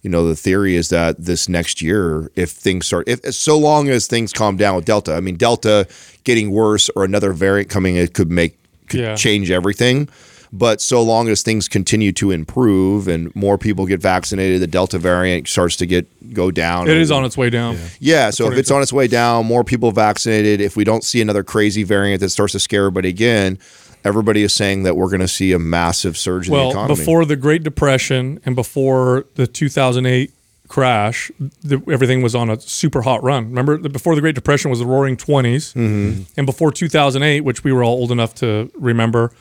you 0.01 0.09
know, 0.09 0.27
the 0.27 0.36
theory 0.36 0.75
is 0.75 0.89
that 0.89 1.24
this 1.24 1.47
next 1.47 1.80
year, 1.80 2.31
if 2.36 2.50
things 2.50 2.88
start, 2.88 3.07
if 3.07 3.21
so 3.36 3.57
long 3.57 3.88
as 3.89 4.07
things 4.07 4.33
calm 4.33 4.57
down 4.57 4.75
with 4.75 4.86
Delta, 4.86 5.13
I 5.13 5.19
mean, 5.19 5.36
Delta 5.36 5.88
getting 6.24 6.50
worse 6.50 6.89
or 6.95 7.03
another 7.03 7.33
variant 7.33 7.69
coming, 7.69 7.95
it 7.95 8.15
could 8.15 8.31
make 8.31 8.59
Yeah. 8.94 9.15
change 9.15 9.51
everything. 9.51 10.09
But 10.51 10.81
so 10.81 11.03
long 11.03 11.30
as 11.30 11.44
things 11.44 11.68
continue 11.68 12.12
to 12.13 12.31
improve 12.31 13.07
and 13.07 13.33
more 13.36 13.59
people 13.59 13.86
get 13.86 14.01
vaccinated, 14.01 14.62
the 14.62 14.68
Delta 14.68 14.97
variant 14.97 15.47
starts 15.47 15.75
to 15.75 15.86
get 15.86 16.33
go 16.33 16.50
down. 16.50 16.88
it 16.88 16.97
is 16.97 17.12
on 17.12 17.24
its 17.24 17.38
way 17.38 17.51
down. 17.51 17.77
Yeah, 18.00 18.31
so 18.31 18.51
if 18.51 18.58
it's 18.58 18.72
on 18.72 18.81
its 18.81 18.91
way 18.91 19.08
down, 19.08 19.46
more 19.46 19.63
people 19.63 19.91
vaccinated, 19.91 20.60
if 20.60 20.75
we 20.75 20.84
don't 20.84 21.03
see 21.03 21.22
another 21.22 21.43
crazy 21.43 21.84
variant 21.84 22.19
that 22.22 22.29
starts 22.29 22.53
to 22.53 22.60
scare 22.60 22.81
everybody 22.86 23.10
again, 23.10 23.60
everybody 24.03 24.41
is 24.41 24.51
saying 24.51 24.84
that 24.84 24.96
we're 24.98 25.10
going 25.10 25.19
to 25.22 25.27
see 25.27 25.51
a 25.51 25.60
massive 25.60 26.17
surge 26.17 26.48
in 26.48 26.53
the 26.53 26.58
Well, 26.58 26.72
economy. 26.72 26.96
before 26.96 27.25
the 27.25 27.36
Great 27.36 27.62
Depression 27.62 28.39
and 28.43 28.55
before 28.55 29.25
the 29.36 29.46
2008 29.46 30.31
crash, 30.70 31.32
the, 31.62 31.82
everything 31.92 32.22
was 32.22 32.34
on 32.36 32.50
a 32.50 32.60
super 32.62 33.02
hot 33.02 33.22
run. 33.22 33.48
Remember, 33.50 33.78
the, 33.78 33.90
before 33.90 34.16
the 34.16 34.22
Great 34.22 34.36
Depression 34.36 34.70
was 34.70 34.80
the 34.80 34.86
Roaring 34.86 35.18
20s, 35.18 35.74
Mm-hmm. 35.74 36.22
and 36.38 36.46
before 36.46 36.72
2008, 36.72 37.42
which 37.42 37.64
we 37.66 37.74
were 37.74 37.84
all 37.84 37.98
old 37.98 38.12
enough 38.12 38.34
to 38.36 38.72
remember, 38.76 39.32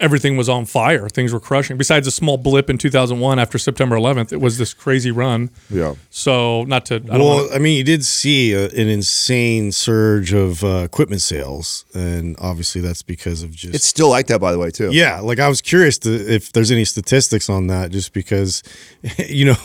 everything 0.00 0.36
was 0.36 0.48
on 0.48 0.64
fire. 0.66 1.08
Things 1.08 1.32
were 1.32 1.40
crushing. 1.40 1.76
Besides 1.76 2.06
a 2.06 2.10
small 2.10 2.36
blip 2.36 2.68
in 2.70 2.78
2001 2.78 3.38
after 3.38 3.58
September 3.58 3.96
11th, 3.96 4.32
it 4.32 4.40
was 4.40 4.58
this 4.58 4.74
crazy 4.74 5.10
run. 5.10 5.50
yeah. 5.70 5.94
So, 6.10 6.64
not 6.64 6.86
to. 6.86 6.96
I 6.96 6.98
don't 6.98 7.18
Well, 7.20 7.36
wanna- 7.44 7.54
I 7.54 7.58
mean, 7.58 7.76
you 7.78 7.84
did 7.84 8.04
see 8.04 8.52
a, 8.52 8.66
an 8.68 8.88
insane 8.88 9.72
surge 9.72 10.32
of 10.32 10.62
uh, 10.64 10.82
equipment 10.84 11.22
sales, 11.22 11.84
and 11.94 12.36
obviously 12.38 12.80
that's 12.80 13.02
because 13.02 13.42
of 13.42 13.52
just 13.52 13.74
It's 13.74 13.86
still 13.86 14.08
like 14.10 14.26
that, 14.28 14.40
by 14.40 14.52
the 14.52 14.58
way, 14.58 14.70
too. 14.70 14.90
Yeah, 14.92 15.20
like 15.20 15.38
I 15.38 15.48
was 15.48 15.60
curious 15.60 15.98
to, 16.00 16.10
if 16.12 16.52
there's 16.52 16.70
any 16.70 16.84
statistics 16.84 17.48
on 17.48 17.68
that, 17.68 17.90
just 17.90 18.12
because, 18.12 18.62
you 19.18 19.46
know, 19.46 19.56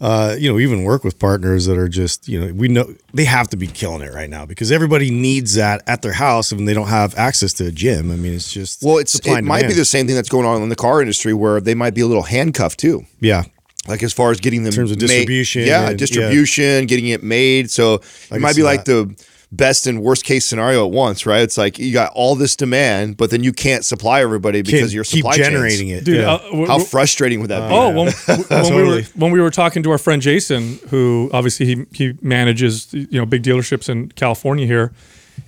uh, 0.00 0.34
you 0.38 0.48
know, 0.48 0.54
we 0.56 0.64
even 0.64 0.82
work 0.84 1.04
with 1.04 1.18
partners 1.18 1.66
that 1.66 1.78
are 1.78 1.88
just, 1.88 2.28
you 2.28 2.40
know, 2.40 2.52
we 2.52 2.68
know 2.68 2.92
they 3.12 3.24
have 3.24 3.48
to 3.50 3.56
be 3.56 3.66
killing 3.66 4.02
it 4.02 4.12
right 4.14 4.30
now 4.30 4.46
because 4.46 4.70
everybody 4.70 5.10
needs 5.10 5.54
that 5.54 5.82
at 5.86 6.02
their 6.02 6.12
house 6.12 6.52
when 6.52 6.64
they 6.64 6.74
don't 6.74 6.88
have 6.88 7.16
access 7.16 7.52
to 7.54 7.66
a 7.66 7.70
gym. 7.72 8.10
I 8.10 8.16
mean, 8.16 8.32
it's 8.34 8.52
just 8.52 8.82
Well, 8.82 8.98
it's 8.98 9.18
it 9.26 9.42
might 9.44 9.66
be 9.66 9.72
the 9.74 9.84
same 9.84 10.06
thing 10.06 10.14
that's 10.16 10.28
going 10.28 10.46
on 10.46 10.62
in 10.62 10.68
the 10.68 10.76
car 10.76 11.00
industry 11.00 11.34
where 11.34 11.60
they 11.60 11.74
might 11.74 11.94
be 11.94 12.00
a 12.02 12.06
little 12.06 12.22
handcuffed 12.22 12.78
too. 12.78 13.04
yeah. 13.20 13.44
Like 13.88 14.02
as 14.02 14.12
far 14.12 14.30
as 14.30 14.38
getting 14.40 14.62
them 14.62 14.68
in 14.72 14.76
terms 14.76 14.90
of 14.92 14.98
distribution 14.98 15.62
yeah, 15.62 15.88
and- 15.88 15.98
distribution, 15.98 16.86
getting 16.86 17.08
it 17.08 17.22
made. 17.22 17.70
So 17.70 17.94
it 18.30 18.38
might 18.40 18.54
be 18.54 18.62
like 18.62 18.84
the 18.84 19.14
best 19.52 19.86
and 19.88 20.00
worst 20.02 20.24
case 20.24 20.46
scenario 20.46 20.86
at 20.86 20.92
once, 20.92 21.26
right? 21.26 21.42
It's 21.42 21.58
like 21.58 21.78
you 21.78 21.92
got 21.92 22.12
all 22.14 22.34
this 22.36 22.54
demand, 22.54 23.16
but 23.16 23.30
then 23.30 23.42
you 23.42 23.52
can't 23.52 23.84
supply 23.84 24.20
everybody 24.22 24.62
because 24.62 24.90
Keep- 24.90 24.94
your 24.94 25.04
keep 25.04 25.18
supply 25.24 25.36
generating 25.36 25.88
chains. 25.88 26.02
it, 26.02 26.04
Dude, 26.04 26.16
yeah. 26.20 26.34
uh, 26.34 26.38
w- 26.38 26.60
How 26.66 26.74
w- 26.74 26.86
frustrating 26.86 27.40
would 27.40 27.50
that 27.50 27.68
be? 27.68 27.74
Oh, 27.74 27.88
when, 27.90 27.96
when 27.96 28.06
we 28.06 28.44
were 28.44 28.46
Totally. 28.86 29.02
when 29.16 29.30
we 29.32 29.40
were 29.40 29.50
talking 29.50 29.82
to 29.82 29.90
our 29.90 29.98
friend 29.98 30.22
Jason, 30.22 30.78
who 30.90 31.28
obviously 31.32 31.66
he 31.66 31.84
he 31.92 32.14
manages 32.22 32.92
you 32.92 33.08
know 33.18 33.26
big 33.26 33.42
dealerships 33.42 33.88
in 33.88 34.10
California 34.12 34.66
here, 34.66 34.92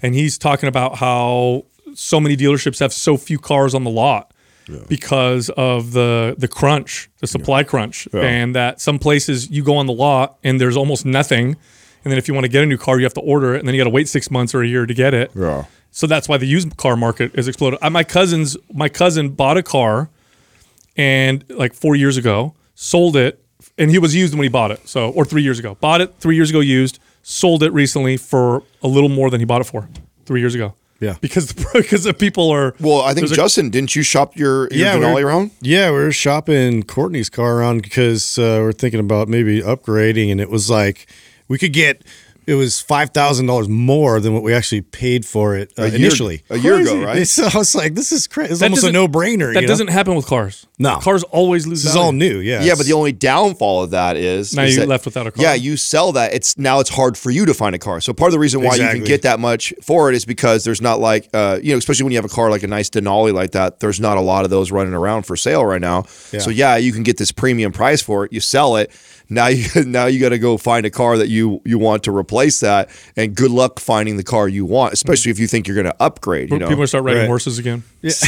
and 0.03 0.15
he's 0.15 0.37
talking 0.37 0.69
about 0.69 0.97
how 0.97 1.65
so 1.95 2.19
many 2.19 2.37
dealerships 2.37 2.81
have 2.81 2.93
so 2.93 3.17
few 3.17 3.39
cars 3.39 3.75
on 3.75 3.85
the 3.85 3.91
lot 3.91 4.33
because 4.89 5.49
of 5.51 5.93
the 5.93 6.35
the 6.39 6.49
crunch, 6.49 7.09
the 7.21 7.27
supply 7.27 7.63
crunch, 7.63 8.09
and 8.13 8.55
that 8.57 8.81
some 8.81 8.99
places 8.99 9.51
you 9.51 9.63
go 9.63 9.77
on 9.77 9.87
the 9.87 9.93
lot 9.93 10.39
and 10.43 10.61
there's 10.61 10.77
almost 10.77 11.05
nothing, 11.05 11.57
and 12.05 12.11
then 12.11 12.19
if 12.19 12.29
you 12.29 12.35
want 12.35 12.45
to 12.45 12.49
get 12.51 12.63
a 12.63 12.67
new 12.67 12.79
car, 12.79 12.99
you 12.99 13.05
have 13.05 13.15
to 13.15 13.21
order 13.21 13.55
it, 13.55 13.59
and 13.61 13.69
then 13.69 13.75
you 13.75 13.81
got 13.81 13.85
to 13.85 13.91
wait 13.95 14.09
six 14.09 14.31
months 14.31 14.55
or 14.55 14.63
a 14.63 14.67
year 14.67 14.87
to 14.87 14.95
get 14.95 15.15
it. 15.15 15.31
Yeah. 15.35 15.65
So 15.91 16.07
that's 16.07 16.29
why 16.29 16.37
the 16.39 16.47
used 16.47 16.77
car 16.77 16.97
market 16.97 17.35
is 17.39 17.47
exploded. 17.49 17.79
Uh, 17.83 17.91
My 17.91 18.03
cousin's 18.05 18.57
my 18.73 18.89
cousin 18.89 19.29
bought 19.31 19.57
a 19.59 19.63
car, 19.63 20.09
and 20.97 21.45
like 21.51 21.75
four 21.75 21.97
years 21.97 22.17
ago, 22.17 22.55
sold 22.75 23.17
it, 23.17 23.43
and 23.79 23.91
he 23.91 23.99
was 23.99 24.15
used 24.15 24.35
when 24.35 24.43
he 24.43 24.49
bought 24.49 24.71
it. 24.71 24.87
So 24.89 25.11
or 25.11 25.25
three 25.25 25.43
years 25.43 25.59
ago, 25.59 25.77
bought 25.81 26.01
it 26.01 26.15
three 26.19 26.37
years 26.37 26.51
ago 26.51 26.61
used, 26.61 26.99
sold 27.23 27.63
it 27.63 27.73
recently 27.73 28.17
for 28.17 28.63
a 28.83 28.89
little 28.89 29.09
more 29.09 29.31
than 29.31 29.41
he 29.41 29.45
bought 29.47 29.61
it 29.61 29.65
for 29.65 29.89
three 30.27 30.41
years 30.41 30.55
ago. 30.55 30.75
Yeah. 31.01 31.17
because 31.21 31.53
because 31.73 32.05
the 32.05 32.15
people 32.15 32.51
are 32.51 32.75
Well, 32.79 33.01
I 33.01 33.09
think 33.13 33.27
There's 33.27 33.33
a- 33.33 33.37
Justin, 33.37 33.71
didn't 33.71 33.97
you 33.97 34.03
shop 34.05 34.37
your, 34.37 34.69
your 34.71 34.87
yeah, 34.87 34.97
Denali 34.97 35.25
around? 35.25 35.51
Yeah, 35.61 35.91
we 35.91 35.97
were 35.97 36.13
shopping 36.13 36.85
Courtney's 36.85 37.29
car 37.29 37.59
around 37.59 37.83
because 37.83 38.39
uh, 38.39 38.59
we're 38.63 38.73
thinking 38.73 39.01
about 39.01 39.29
maybe 39.29 39.61
upgrading, 39.61 40.31
and 40.31 40.41
it 40.41 40.49
was 40.49 40.71
like 40.71 41.07
we 41.53 41.59
could 41.59 41.75
get 41.75 42.01
it 42.47 42.55
was 42.55 42.81
five 42.81 43.11
thousand 43.11 43.47
dollars 43.47 43.69
more 43.69 44.21
than 44.21 44.35
what 44.35 44.43
we 44.43 44.53
actually 44.53 44.81
paid 44.83 45.25
for 45.25 45.57
it 45.57 45.73
uh, 45.79 45.83
A 45.83 45.87
year- 45.89 45.97
initially. 45.97 46.43
a 46.51 46.59
year 46.59 46.81
ago, 46.81 47.03
right? 47.03 47.27
So 47.33 47.45
I 47.53 47.57
was 47.59 47.75
like, 47.75 47.95
this 47.95 48.13
is 48.13 48.27
crazy. 48.27 48.51
It's 48.53 48.61
That 48.61 48.67
almost 48.71 48.85
a 48.85 48.93
no 48.93 49.07
brainer. 49.09 49.55
That 49.55 49.67
doesn't 49.67 49.89
happen 49.89 50.15
with 50.15 50.27
cars. 50.27 50.67
No. 50.79 50.99
cars 50.99 51.23
always 51.25 51.67
lose. 51.67 51.83
This 51.85 51.93
is 51.93 51.97
all 51.97 52.13
new. 52.13 52.39
Yeah. 52.39 52.63
Yeah, 52.63 52.75
but 52.77 52.87
the 52.87 52.93
only 52.95 53.13
downfall 53.13 53.85
of 53.85 53.91
that 53.91 54.17
is 54.17 54.55
Now 54.55 54.63
is 54.65 54.75
you're 54.77 54.85
that- 54.85 54.91
left 54.91 55.05
without 55.05 55.27
a 55.27 55.31
car. 55.31 55.43
Yeah, 55.43 55.55
you 55.55 55.77
sell 55.77 56.13
that. 56.13 56.35
It's 56.35 56.59
now 56.59 56.81
it's 56.81 56.91
hard 56.91 57.17
for 57.17 57.31
you 57.31 57.47
to 57.47 57.55
find 57.55 57.75
a 57.75 57.79
car. 57.79 58.01
So 58.01 58.13
part 58.13 58.29
of 58.29 58.33
the 58.33 58.39
reason 58.39 58.63
why 58.63 58.75
you 58.77 58.89
can 58.89 59.05
get 59.05 59.23
that 59.23 59.39
much 59.39 59.73
for 59.83 60.09
it 60.11 60.15
is 60.17 60.25
because 60.25 60.65
there's 60.65 60.83
not 60.83 60.99
like 61.01 61.29
uh, 61.33 61.59
you 61.63 61.73
know, 61.73 61.79
especially 61.79 62.05
when 62.05 62.13
you 62.13 62.19
have 62.19 62.25
a 62.25 62.35
car 62.35 62.51
like 62.51 62.63
a 62.65 62.69
nice 62.69 62.91
Denali 62.91 63.33
like 63.33 63.53
that. 63.53 63.81
There's 63.81 64.01
not 64.01 64.17
a 64.17 64.21
lot 64.21 64.45
of 64.45 64.51
those 64.51 64.73
running 64.73 64.95
around 64.95 65.23
for 65.23 65.37
sale 65.37 65.65
right 65.65 65.81
now. 65.81 66.03
So 66.03 66.51
yeah, 66.51 66.77
you 66.77 66.93
can 66.93 67.03
get 67.05 67.17
this 67.19 67.31
premium 67.33 67.71
price 67.73 68.03
for 68.03 68.25
it. 68.25 68.33
You 68.33 68.41
sell 68.41 68.77
it. 68.77 68.91
Now 69.29 69.47
you 69.47 69.67
now 69.87 70.07
you 70.07 70.19
got 70.21 70.31
to 70.31 70.39
go 70.39 70.57
find 70.59 70.85
a 70.85 70.91
car 70.91 71.17
that 71.19 71.29
you 71.29 71.63
you 71.65 71.79
want 71.79 72.03
to 72.05 72.15
replace 72.17 72.32
that, 72.61 72.91
and 73.17 73.35
good 73.37 73.51
luck 73.51 73.79
finding 73.79 74.17
the 74.17 74.25
car 74.25 74.49
you 74.49 74.65
want, 74.65 74.93
especially 74.93 75.31
if 75.31 75.39
you 75.39 75.47
think 75.47 75.67
you're 75.69 75.75
going 75.77 75.87
to 75.87 76.03
upgrade. 76.03 76.51
You 76.51 76.59
know, 76.59 76.69
People 76.69 76.85
are 76.85 76.87
start 76.87 77.05
riding 77.05 77.21
Right. 77.23 77.27
horses 77.29 77.59
again. 77.59 77.85
that's, 78.03 78.21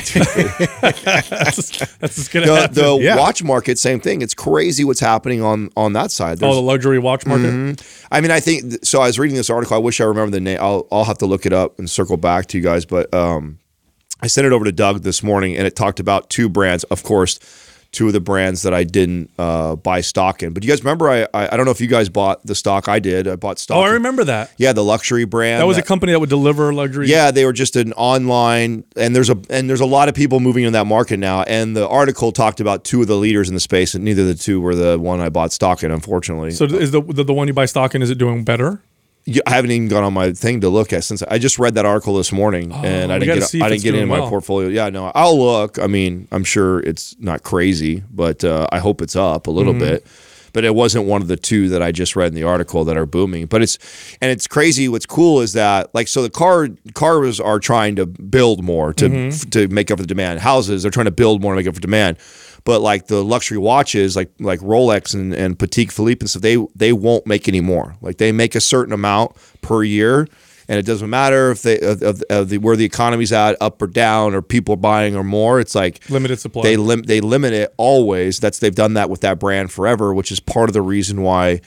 that's 1.98 2.16
just 2.16 2.32
gonna 2.32 2.46
the, 2.46 2.56
happen. 2.56 2.74
the 2.74 2.98
Yeah. 3.00 3.16
watch 3.16 3.42
market, 3.42 3.78
same 3.78 4.00
thing. 4.00 4.22
It's 4.22 4.34
crazy 4.34 4.84
what's 4.84 5.00
happening 5.00 5.42
on 5.42 5.70
on 5.76 5.92
that 5.94 6.10
side. 6.10 6.42
oh, 6.42 6.54
the 6.54 6.62
luxury 6.62 6.98
watch 6.98 7.26
market. 7.26 7.46
Mm-hmm. 7.52 8.14
I 8.14 8.20
mean, 8.20 8.30
I 8.30 8.40
think 8.40 8.84
so. 8.84 9.00
I 9.00 9.06
was 9.06 9.18
reading 9.18 9.36
this 9.36 9.50
article. 9.50 9.76
I 9.76 9.80
wish 9.80 10.00
I 10.00 10.04
remember 10.04 10.30
the 10.30 10.40
name. 10.40 10.58
I'll 10.60 10.86
I'll 10.92 11.04
have 11.04 11.18
to 11.18 11.26
look 11.26 11.46
it 11.46 11.52
up 11.52 11.78
and 11.78 11.88
circle 11.88 12.16
back 12.16 12.46
to 12.46 12.58
you 12.58 12.64
guys. 12.64 12.84
But 12.84 13.12
um, 13.14 13.58
I 14.20 14.26
sent 14.28 14.46
it 14.46 14.52
over 14.52 14.64
to 14.64 14.72
Doug 14.72 15.02
this 15.02 15.22
morning, 15.22 15.56
and 15.56 15.66
it 15.66 15.76
talked 15.76 16.00
about 16.00 16.30
two 16.30 16.48
brands. 16.48 16.84
Of 16.84 17.02
course, 17.02 17.38
two 17.94 18.06
of 18.08 18.12
the 18.12 18.20
brands 18.20 18.62
that 18.62 18.74
I 18.74 18.84
didn't 18.84 19.30
uh, 19.38 19.76
buy 19.76 20.00
stock 20.02 20.42
in. 20.42 20.52
But 20.52 20.64
you 20.64 20.68
guys 20.68 20.82
remember? 20.82 21.08
I, 21.08 21.22
I 21.32 21.48
I 21.52 21.56
don't 21.56 21.64
know 21.64 21.70
if 21.70 21.80
you 21.80 21.86
guys 21.86 22.08
bought 22.08 22.44
the 22.44 22.54
stock. 22.54 22.88
I 22.88 22.98
did. 22.98 23.26
I 23.28 23.36
bought 23.36 23.58
stock. 23.58 23.76
Oh, 23.78 23.80
I 23.82 23.88
in- 23.88 23.94
remember 23.94 24.24
that. 24.24 24.50
Yeah, 24.58 24.72
the 24.72 24.84
luxury 24.84 25.24
brand. 25.24 25.60
That 25.60 25.66
was 25.66 25.78
a 25.78 25.82
company 25.82 26.12
that 26.12 26.20
would 26.20 26.28
deliver 26.28 26.72
luxury. 26.74 27.08
Yeah, 27.08 27.30
they 27.30 27.44
were 27.44 27.52
just 27.52 27.76
an 27.76 27.92
online, 27.94 28.84
and 28.96 29.14
there's 29.16 29.30
a 29.30 29.38
and 29.48 29.70
there's 29.70 29.80
a 29.80 29.86
lot 29.86 30.08
of 30.08 30.14
people 30.14 30.40
moving 30.40 30.64
in 30.64 30.72
that 30.74 30.86
market 30.86 31.18
now. 31.18 31.42
And 31.44 31.76
the 31.76 31.88
article 31.88 32.32
talked 32.32 32.60
about 32.60 32.84
two 32.84 33.00
of 33.00 33.06
the 33.06 33.16
leaders 33.16 33.48
in 33.48 33.54
the 33.54 33.60
space, 33.60 33.94
and 33.94 34.04
neither 34.04 34.22
of 34.22 34.28
the 34.28 34.34
two 34.34 34.60
were 34.60 34.74
the 34.74 34.98
one 34.98 35.20
I 35.20 35.28
bought 35.30 35.52
stock 35.52 35.82
in, 35.82 35.90
unfortunately. 35.90 36.50
So 36.50 36.64
is 36.64 36.90
the, 36.90 37.00
the 37.00 37.24
the 37.24 37.34
one 37.34 37.46
you 37.48 37.54
buy 37.54 37.66
stock 37.66 37.94
in? 37.94 38.02
Is 38.02 38.10
it 38.10 38.18
doing 38.18 38.44
better? 38.44 38.82
I 39.46 39.50
haven't 39.50 39.70
even 39.70 39.88
gone 39.88 40.04
on 40.04 40.12
my 40.12 40.32
thing 40.32 40.60
to 40.60 40.68
look 40.68 40.92
at 40.92 41.02
since 41.04 41.22
I 41.22 41.38
just 41.38 41.58
read 41.58 41.74
that 41.76 41.86
article 41.86 42.14
this 42.16 42.30
morning, 42.32 42.72
and 42.72 43.10
I 43.12 43.18
didn't 43.18 43.38
get 43.40 43.62
I 43.62 43.68
didn't 43.70 43.82
get 43.82 43.94
it 43.94 43.98
in 44.02 44.06
doing 44.08 44.20
my 44.20 44.28
portfolio. 44.28 44.68
Yeah, 44.68 44.90
no, 44.90 45.10
I'll 45.14 45.38
look. 45.38 45.78
I 45.78 45.86
mean, 45.86 46.28
I'm 46.30 46.44
sure 46.44 46.80
it's 46.80 47.16
not 47.18 47.42
crazy, 47.42 48.02
but 48.10 48.44
uh, 48.44 48.66
I 48.70 48.80
hope 48.80 49.00
it's 49.00 49.16
up 49.16 49.46
a 49.46 49.50
little 49.50 49.72
Mm-hmm. 49.72 49.80
bit. 49.80 50.06
But 50.52 50.64
it 50.64 50.72
wasn't 50.76 51.06
one 51.06 51.20
of 51.20 51.26
the 51.26 51.36
two 51.36 51.68
that 51.70 51.82
I 51.82 51.90
just 51.90 52.14
read 52.14 52.28
in 52.28 52.34
the 52.36 52.44
article 52.44 52.84
that 52.84 52.96
are 52.96 53.06
booming. 53.06 53.46
But 53.46 53.62
it's 53.62 53.76
and 54.20 54.30
it's 54.30 54.46
crazy. 54.46 54.88
What's 54.88 55.04
cool 55.06 55.40
is 55.40 55.54
that 55.54 55.92
like 55.94 56.06
so 56.06 56.22
the 56.22 56.30
car 56.30 56.68
cars 56.94 57.40
are 57.40 57.58
trying 57.58 57.96
to 57.96 58.06
build 58.06 58.62
more 58.62 58.92
to 58.92 59.08
Mm-hmm. 59.08 59.50
to 59.50 59.66
make 59.68 59.90
up 59.90 59.98
for 59.98 60.02
the 60.04 60.06
demand. 60.06 60.38
Houses 60.40 60.82
they're 60.82 60.92
trying 60.92 61.06
to 61.06 61.10
build 61.10 61.42
more 61.42 61.54
to 61.54 61.56
make 61.56 61.66
up 61.66 61.74
for 61.74 61.80
demand. 61.80 62.18
But 62.64 62.80
like 62.80 63.08
the 63.08 63.22
luxury 63.22 63.58
watches, 63.58 64.16
like 64.16 64.30
like 64.40 64.60
Rolex 64.60 65.14
and, 65.14 65.34
and 65.34 65.58
Patek 65.58 65.92
Philippe 65.92 66.20
and 66.20 66.30
stuff, 66.30 66.42
they 66.42 66.56
they 66.74 66.92
won't 66.92 67.26
make 67.26 67.46
any 67.46 67.60
more. 67.60 67.96
Like 68.00 68.16
they 68.18 68.32
make 68.32 68.54
a 68.54 68.60
certain 68.60 68.94
amount 68.94 69.36
per 69.60 69.82
year, 69.82 70.26
and 70.66 70.78
it 70.78 70.86
doesn't 70.86 71.10
matter 71.10 71.50
if 71.50 71.60
they 71.60 71.78
of, 71.80 72.02
of, 72.02 72.22
of 72.30 72.48
the, 72.48 72.58
where 72.58 72.76
the 72.76 72.86
economy's 72.86 73.32
at, 73.32 73.56
up 73.60 73.82
or 73.82 73.86
down, 73.86 74.34
or 74.34 74.40
people 74.40 74.74
are 74.74 74.78
buying 74.78 75.14
or 75.14 75.24
more. 75.24 75.60
It's 75.60 75.74
like 75.74 76.08
Limited 76.08 76.40
supply. 76.40 76.62
They 76.62 76.76
lim- 76.78 77.02
they 77.02 77.20
limit 77.20 77.52
it 77.52 77.74
always. 77.76 78.40
That's 78.40 78.58
they've 78.58 78.74
done 78.74 78.94
that 78.94 79.10
with 79.10 79.20
that 79.20 79.38
brand 79.38 79.70
forever, 79.70 80.14
which 80.14 80.32
is 80.32 80.40
part 80.40 80.70
of 80.70 80.72
the 80.72 80.82
reason 80.82 81.20
why 81.22 81.60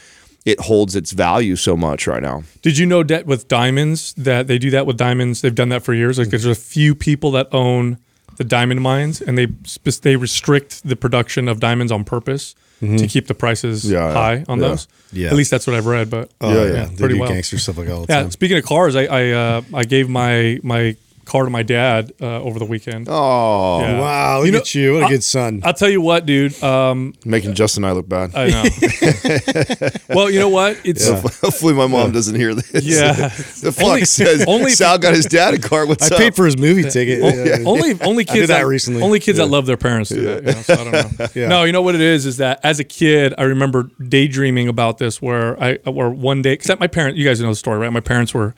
it 0.45 0.61
holds 0.61 0.95
its 0.95 1.11
value 1.11 1.57
so 1.57 1.75
much 1.75 2.07
right 2.07 2.23
now. 2.23 2.41
Did 2.61 2.77
you 2.77 2.85
know 2.85 3.03
that 3.03 3.25
with 3.25 3.47
diamonds 3.47 4.13
that 4.13 4.47
they 4.47 4.57
do 4.57 4.71
that 4.71 4.87
with 4.87 4.97
diamonds? 4.97 5.41
They've 5.41 5.53
done 5.53 5.69
that 5.69 5.83
for 5.83 5.93
years. 5.93 6.17
Like 6.17 6.29
there's 6.29 6.45
a 6.45 6.55
few 6.55 6.95
people 6.95 7.31
that 7.31 7.49
own 7.51 7.99
the 8.37 8.43
diamond 8.43 8.81
mines, 8.81 9.21
and 9.21 9.37
they 9.37 9.47
sp- 9.67 10.01
they 10.01 10.15
restrict 10.15 10.87
the 10.87 10.95
production 10.95 11.47
of 11.47 11.59
diamonds 11.59 11.91
on 11.91 12.03
purpose 12.03 12.55
to 12.79 13.07
keep 13.07 13.25
the 13.27 13.33
prices 13.33 13.83
Mm-hmm. 13.85 13.93
Yeah, 13.93 14.07
yeah, 14.07 14.13
high 14.13 14.45
on 14.47 14.59
yeah. 14.59 14.67
those. 14.67 14.87
Yeah. 15.11 15.29
At 15.29 15.35
least 15.35 15.49
that's 15.49 15.65
what 15.65 15.75
I've 15.75 15.87
read. 15.87 16.09
But 16.11 16.29
Oh, 16.39 16.49
Yeah, 16.53 16.55
yeah, 16.55 16.73
yeah. 16.73 16.85
They 16.85 16.95
pretty 16.97 17.15
do 17.15 17.21
well. 17.21 17.29
gangster 17.29 17.57
stuff 17.57 17.77
like 17.79 17.89
all 17.89 18.05
the 18.05 18.13
yeah. 18.13 18.21
time. 18.21 18.31
Speaking 18.31 18.57
of 18.57 18.65
cars, 18.65 18.95
I 18.95 19.05
I, 19.05 19.31
uh, 19.31 19.61
I 19.73 19.83
gave 19.83 20.07
my 20.09 20.59
my 20.63 20.95
car 21.27 21.43
to 21.43 21.49
my 21.49 21.61
dad 21.63 22.13
uh, 22.21 22.41
over 22.41 22.57
the 22.57 22.65
weekend. 22.65 23.07
Oh, 23.09 23.81
Yeah. 23.81 23.99
Wow, 23.99 24.37
look 24.37 24.45
You 24.45 24.51
know, 24.53 24.57
at 24.59 24.75
you. 24.75 24.93
What 24.93 25.03
a 25.03 25.05
I- 25.05 25.09
good 25.09 25.23
son. 25.23 25.61
I'll 25.63 25.73
tell 25.73 25.89
you 25.89 26.01
what, 26.01 26.25
dude. 26.25 26.61
Um, 26.63 27.13
making 27.25 27.53
Justin 27.53 27.83
and 27.83 27.91
I 27.91 27.93
look 27.93 28.07
bad. 28.09 28.31
I 28.35 28.47
know. 28.49 29.89
well, 30.15 30.31
you 30.31 30.39
know 30.39 30.49
what? 30.49 30.79
It's 30.83 31.07
Hopefully, 31.41 31.73
my 31.73 31.87
mom 31.87 32.11
doesn't 32.11 32.35
hear 32.35 32.55
this. 32.55 32.83
Yeah. 32.85 33.11
the 33.27 33.71
fuck 33.75 33.85
Only- 33.85 34.05
says 34.05 34.45
only- 34.47 34.71
Sal 34.71 34.97
got 34.97 35.13
his 35.13 35.25
dad 35.25 35.53
a 35.53 35.59
car. 35.59 35.85
What's 35.85 36.11
I 36.11 36.15
up? 36.15 36.21
paid 36.21 36.35
for 36.35 36.45
his 36.45 36.57
movie 36.57 36.83
ticket. 36.89 37.19
Yeah. 37.19 37.67
only 37.67 37.99
only 38.01 38.25
kids 38.25 38.39
did 38.41 38.49
that 38.49 38.65
recently. 38.65 39.01
Only 39.03 39.19
kids 39.19 39.37
that 39.37 39.47
love 39.47 39.65
their 39.65 39.77
parents 39.77 40.09
do 40.09 40.21
that. 40.23 40.43
You 40.43 40.51
know, 40.53 40.61
so 40.61 40.73
I 40.73 40.83
don't 40.83 41.19
know. 41.19 41.27
Yeah. 41.35 41.47
No, 41.47 41.63
you 41.63 41.71
know 41.71 41.81
what 41.81 41.95
it 41.95 42.01
is 42.01 42.25
is 42.25 42.37
that 42.37 42.59
as 42.63 42.79
a 42.79 42.83
kid, 42.83 43.33
I 43.37 43.43
remember 43.43 43.89
daydreaming 44.07 44.67
about 44.67 44.97
this. 44.97 45.21
Where 45.21 45.61
I 45.61 45.77
where 45.85 46.09
one 46.09 46.41
day, 46.41 46.51
except 46.53 46.79
my 46.79 46.87
parents, 46.87 47.17
you 47.17 47.25
guys 47.25 47.41
know 47.41 47.49
the 47.49 47.55
story, 47.55 47.79
right? 47.79 47.91
My 47.91 47.99
parents 47.99 48.33
were 48.33 48.55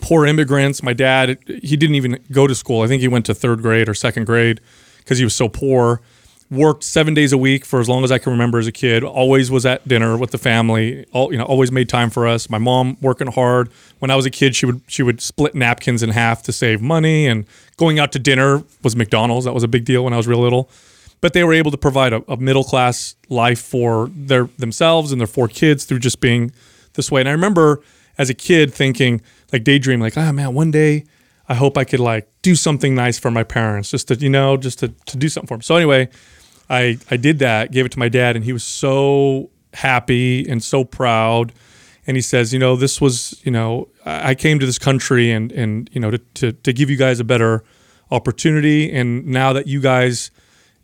poor 0.00 0.26
immigrants. 0.26 0.82
My 0.82 0.92
dad, 0.92 1.38
he 1.46 1.76
didn't 1.76 1.96
even 1.96 2.18
go 2.30 2.46
to 2.46 2.54
school. 2.54 2.82
I 2.82 2.86
think 2.86 3.00
he 3.00 3.08
went 3.08 3.26
to 3.26 3.34
third 3.34 3.62
grade 3.62 3.88
or 3.88 3.94
second 3.94 4.26
grade 4.26 4.60
because 4.98 5.18
he 5.18 5.24
was 5.24 5.34
so 5.34 5.48
poor. 5.48 6.00
Worked 6.48 6.84
seven 6.84 7.12
days 7.12 7.32
a 7.32 7.38
week 7.38 7.64
for 7.64 7.80
as 7.80 7.88
long 7.88 8.04
as 8.04 8.12
I 8.12 8.18
can 8.18 8.30
remember 8.30 8.60
as 8.60 8.68
a 8.68 8.72
kid. 8.72 9.02
Always 9.02 9.50
was 9.50 9.66
at 9.66 9.86
dinner 9.88 10.16
with 10.16 10.30
the 10.30 10.38
family. 10.38 11.04
All 11.12 11.32
you 11.32 11.38
know, 11.38 11.44
always 11.44 11.72
made 11.72 11.88
time 11.88 12.08
for 12.08 12.24
us. 12.24 12.48
My 12.48 12.58
mom 12.58 12.96
working 13.00 13.26
hard. 13.26 13.68
When 13.98 14.12
I 14.12 14.16
was 14.16 14.26
a 14.26 14.30
kid, 14.30 14.54
she 14.54 14.64
would 14.64 14.80
she 14.86 15.02
would 15.02 15.20
split 15.20 15.56
napkins 15.56 16.04
in 16.04 16.10
half 16.10 16.44
to 16.44 16.52
save 16.52 16.80
money. 16.80 17.26
And 17.26 17.46
going 17.76 17.98
out 17.98 18.12
to 18.12 18.20
dinner 18.20 18.62
was 18.84 18.94
McDonald's. 18.94 19.44
That 19.44 19.54
was 19.54 19.64
a 19.64 19.68
big 19.68 19.84
deal 19.84 20.04
when 20.04 20.12
I 20.12 20.18
was 20.18 20.28
real 20.28 20.38
little. 20.38 20.70
But 21.20 21.32
they 21.32 21.42
were 21.42 21.54
able 21.54 21.72
to 21.72 21.78
provide 21.78 22.12
a, 22.12 22.22
a 22.30 22.36
middle 22.36 22.62
class 22.62 23.16
life 23.28 23.60
for 23.60 24.08
their 24.14 24.48
themselves 24.56 25.10
and 25.10 25.20
their 25.20 25.26
four 25.26 25.48
kids 25.48 25.84
through 25.84 25.98
just 25.98 26.20
being 26.20 26.52
this 26.92 27.10
way. 27.10 27.22
And 27.22 27.28
I 27.28 27.32
remember 27.32 27.82
as 28.18 28.30
a 28.30 28.34
kid 28.34 28.72
thinking, 28.72 29.20
like 29.52 29.64
daydream, 29.64 30.00
like, 30.00 30.16
ah 30.16 30.32
man, 30.32 30.54
one 30.54 30.70
day 30.70 31.04
I 31.48 31.54
hope 31.54 31.78
I 31.78 31.84
could 31.84 32.00
like 32.00 32.28
do 32.42 32.54
something 32.54 32.94
nice 32.94 33.18
for 33.18 33.30
my 33.30 33.44
parents, 33.44 33.90
just 33.90 34.08
to, 34.08 34.14
you 34.14 34.30
know, 34.30 34.56
just 34.56 34.80
to, 34.80 34.88
to 34.88 35.16
do 35.16 35.28
something 35.28 35.46
for 35.46 35.54
them. 35.54 35.62
So 35.62 35.76
anyway, 35.76 36.08
I 36.68 36.98
I 37.10 37.16
did 37.16 37.38
that, 37.38 37.72
gave 37.72 37.86
it 37.86 37.92
to 37.92 37.98
my 37.98 38.08
dad, 38.08 38.36
and 38.36 38.44
he 38.44 38.52
was 38.52 38.64
so 38.64 39.50
happy 39.74 40.48
and 40.48 40.62
so 40.62 40.84
proud. 40.84 41.52
And 42.08 42.16
he 42.16 42.20
says, 42.20 42.52
you 42.52 42.58
know, 42.58 42.76
this 42.76 43.00
was, 43.00 43.40
you 43.44 43.50
know, 43.52 43.88
I 44.04 44.30
I 44.30 44.34
came 44.34 44.58
to 44.58 44.66
this 44.66 44.78
country 44.78 45.30
and 45.30 45.52
and 45.52 45.88
you 45.92 46.00
know 46.00 46.10
to 46.10 46.18
to, 46.18 46.52
to 46.52 46.72
give 46.72 46.90
you 46.90 46.96
guys 46.96 47.20
a 47.20 47.24
better 47.24 47.64
opportunity. 48.10 48.92
And 48.92 49.26
now 49.26 49.52
that 49.52 49.66
you 49.66 49.80
guys, 49.80 50.30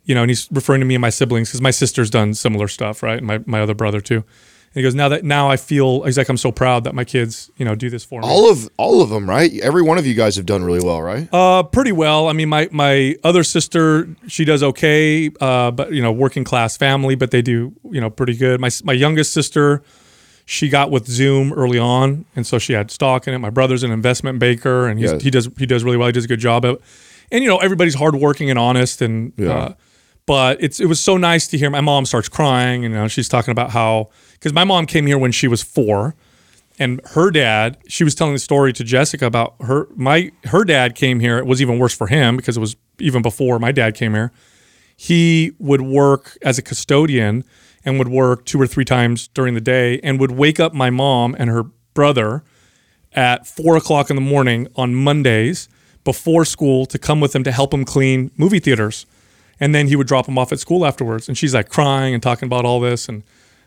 you 0.04 0.14
know, 0.14 0.22
and 0.22 0.30
he's 0.30 0.48
referring 0.52 0.80
to 0.80 0.86
me 0.86 0.94
and 0.94 1.02
my 1.02 1.10
siblings 1.10 1.48
because 1.48 1.60
my 1.60 1.70
sister's 1.70 2.10
done 2.10 2.34
similar 2.34 2.68
stuff, 2.68 3.02
right? 3.02 3.18
And 3.18 3.26
my 3.26 3.40
my 3.46 3.60
other 3.60 3.74
brother 3.74 4.00
too. 4.00 4.24
And 4.74 4.80
he 4.80 4.82
goes, 4.82 4.94
now 4.94 5.08
that 5.10 5.22
now 5.22 5.50
I 5.50 5.56
feel 5.58 6.02
he's 6.04 6.16
like 6.16 6.30
I'm 6.30 6.38
so 6.38 6.50
proud 6.50 6.84
that 6.84 6.94
my 6.94 7.04
kids, 7.04 7.50
you 7.58 7.64
know, 7.66 7.74
do 7.74 7.90
this 7.90 8.04
for 8.04 8.22
me. 8.22 8.26
all 8.26 8.50
of 8.50 8.70
all 8.78 9.02
of 9.02 9.10
them, 9.10 9.28
right? 9.28 9.52
Every 9.60 9.82
one 9.82 9.98
of 9.98 10.06
you 10.06 10.14
guys 10.14 10.36
have 10.36 10.46
done 10.46 10.64
really 10.64 10.82
well, 10.82 11.02
right? 11.02 11.28
Uh, 11.32 11.62
pretty 11.62 11.92
well. 11.92 12.28
I 12.28 12.32
mean, 12.32 12.48
my 12.48 12.68
my 12.72 13.14
other 13.22 13.44
sister, 13.44 14.08
she 14.28 14.44
does 14.46 14.62
okay, 14.62 15.30
uh, 15.40 15.70
but 15.72 15.92
you 15.92 16.00
know, 16.00 16.10
working 16.10 16.42
class 16.44 16.76
family, 16.78 17.14
but 17.16 17.30
they 17.32 17.42
do 17.42 17.74
you 17.90 18.00
know 18.00 18.08
pretty 18.08 18.34
good. 18.34 18.60
My 18.62 18.70
my 18.82 18.94
youngest 18.94 19.34
sister, 19.34 19.82
she 20.46 20.70
got 20.70 20.90
with 20.90 21.06
Zoom 21.06 21.52
early 21.52 21.78
on, 21.78 22.24
and 22.34 22.46
so 22.46 22.58
she 22.58 22.72
had 22.72 22.90
stock 22.90 23.28
in 23.28 23.34
it. 23.34 23.38
My 23.38 23.50
brother's 23.50 23.82
an 23.82 23.90
investment 23.90 24.38
banker, 24.38 24.88
and 24.88 24.98
he's, 24.98 25.12
Yeah. 25.12 25.18
he 25.18 25.30
does 25.30 25.50
he 25.58 25.66
does 25.66 25.84
really 25.84 25.98
well. 25.98 26.08
He 26.08 26.12
does 26.12 26.24
a 26.24 26.28
good 26.28 26.40
job 26.40 26.64
of 26.64 26.76
it. 26.76 26.82
And 27.30 27.42
you 27.44 27.48
know, 27.50 27.58
everybody's 27.58 27.94
hardworking 27.94 28.48
and 28.48 28.58
honest, 28.58 29.02
and 29.02 29.32
Yeah. 29.36 29.52
uh, 29.52 29.74
but 30.32 30.62
it's 30.62 30.80
it 30.80 30.86
was 30.86 30.98
so 30.98 31.18
nice 31.18 31.46
to 31.48 31.58
hear. 31.58 31.68
My 31.68 31.82
mom 31.82 32.06
starts 32.06 32.26
crying, 32.26 32.86
and 32.86 32.94
you 32.94 33.00
know, 33.00 33.06
she's 33.06 33.28
talking 33.28 33.52
about 33.52 33.68
how 33.70 34.08
because 34.32 34.54
my 34.54 34.64
mom 34.64 34.86
came 34.86 35.06
here 35.06 35.18
when 35.18 35.30
she 35.30 35.46
was 35.46 35.62
four 35.62 36.14
and 36.78 37.02
her 37.08 37.30
dad 37.30 37.76
she 37.86 38.02
was 38.02 38.14
telling 38.14 38.32
the 38.32 38.38
story 38.38 38.72
to 38.72 38.82
jessica 38.82 39.26
about 39.26 39.54
her 39.60 39.86
my 39.94 40.32
her 40.44 40.64
dad 40.64 40.94
came 40.94 41.20
here 41.20 41.36
it 41.36 41.44
was 41.44 41.60
even 41.60 41.78
worse 41.78 41.94
for 41.94 42.06
him 42.06 42.34
because 42.34 42.56
it 42.56 42.60
was 42.60 42.76
even 42.98 43.20
before 43.20 43.58
my 43.58 43.70
dad 43.70 43.94
came 43.94 44.14
here 44.14 44.32
he 44.96 45.52
would 45.58 45.82
work 45.82 46.38
as 46.40 46.56
a 46.56 46.62
custodian 46.62 47.44
and 47.84 47.98
would 47.98 48.08
work 48.08 48.46
two 48.46 48.58
or 48.58 48.66
three 48.66 48.86
times 48.86 49.28
during 49.28 49.52
the 49.52 49.60
day 49.60 50.00
and 50.02 50.18
would 50.18 50.30
wake 50.30 50.58
up 50.58 50.72
my 50.72 50.88
mom 50.88 51.36
and 51.38 51.50
her 51.50 51.64
brother 51.92 52.42
at 53.12 53.46
four 53.46 53.76
o'clock 53.76 54.08
in 54.08 54.16
the 54.16 54.22
morning 54.22 54.66
on 54.76 54.94
Mondays 54.94 55.68
before 56.04 56.46
school 56.46 56.86
to 56.86 56.98
come 56.98 57.20
with 57.20 57.34
him 57.34 57.44
to 57.44 57.52
help 57.52 57.74
him 57.74 57.84
clean 57.84 58.30
movie 58.38 58.58
theaters. 58.60 59.04
And 59.62 59.72
then 59.72 59.86
he 59.86 59.94
would 59.94 60.08
drop 60.08 60.26
them 60.26 60.38
off 60.38 60.50
at 60.50 60.58
school 60.58 60.84
afterwards. 60.84 61.28
And 61.28 61.38
she's 61.38 61.54
like 61.54 61.68
crying 61.68 62.14
and 62.14 62.22
talking 62.22 62.46
about 62.46 62.64
all 62.64 62.80
this 62.80 63.08
and 63.08 63.22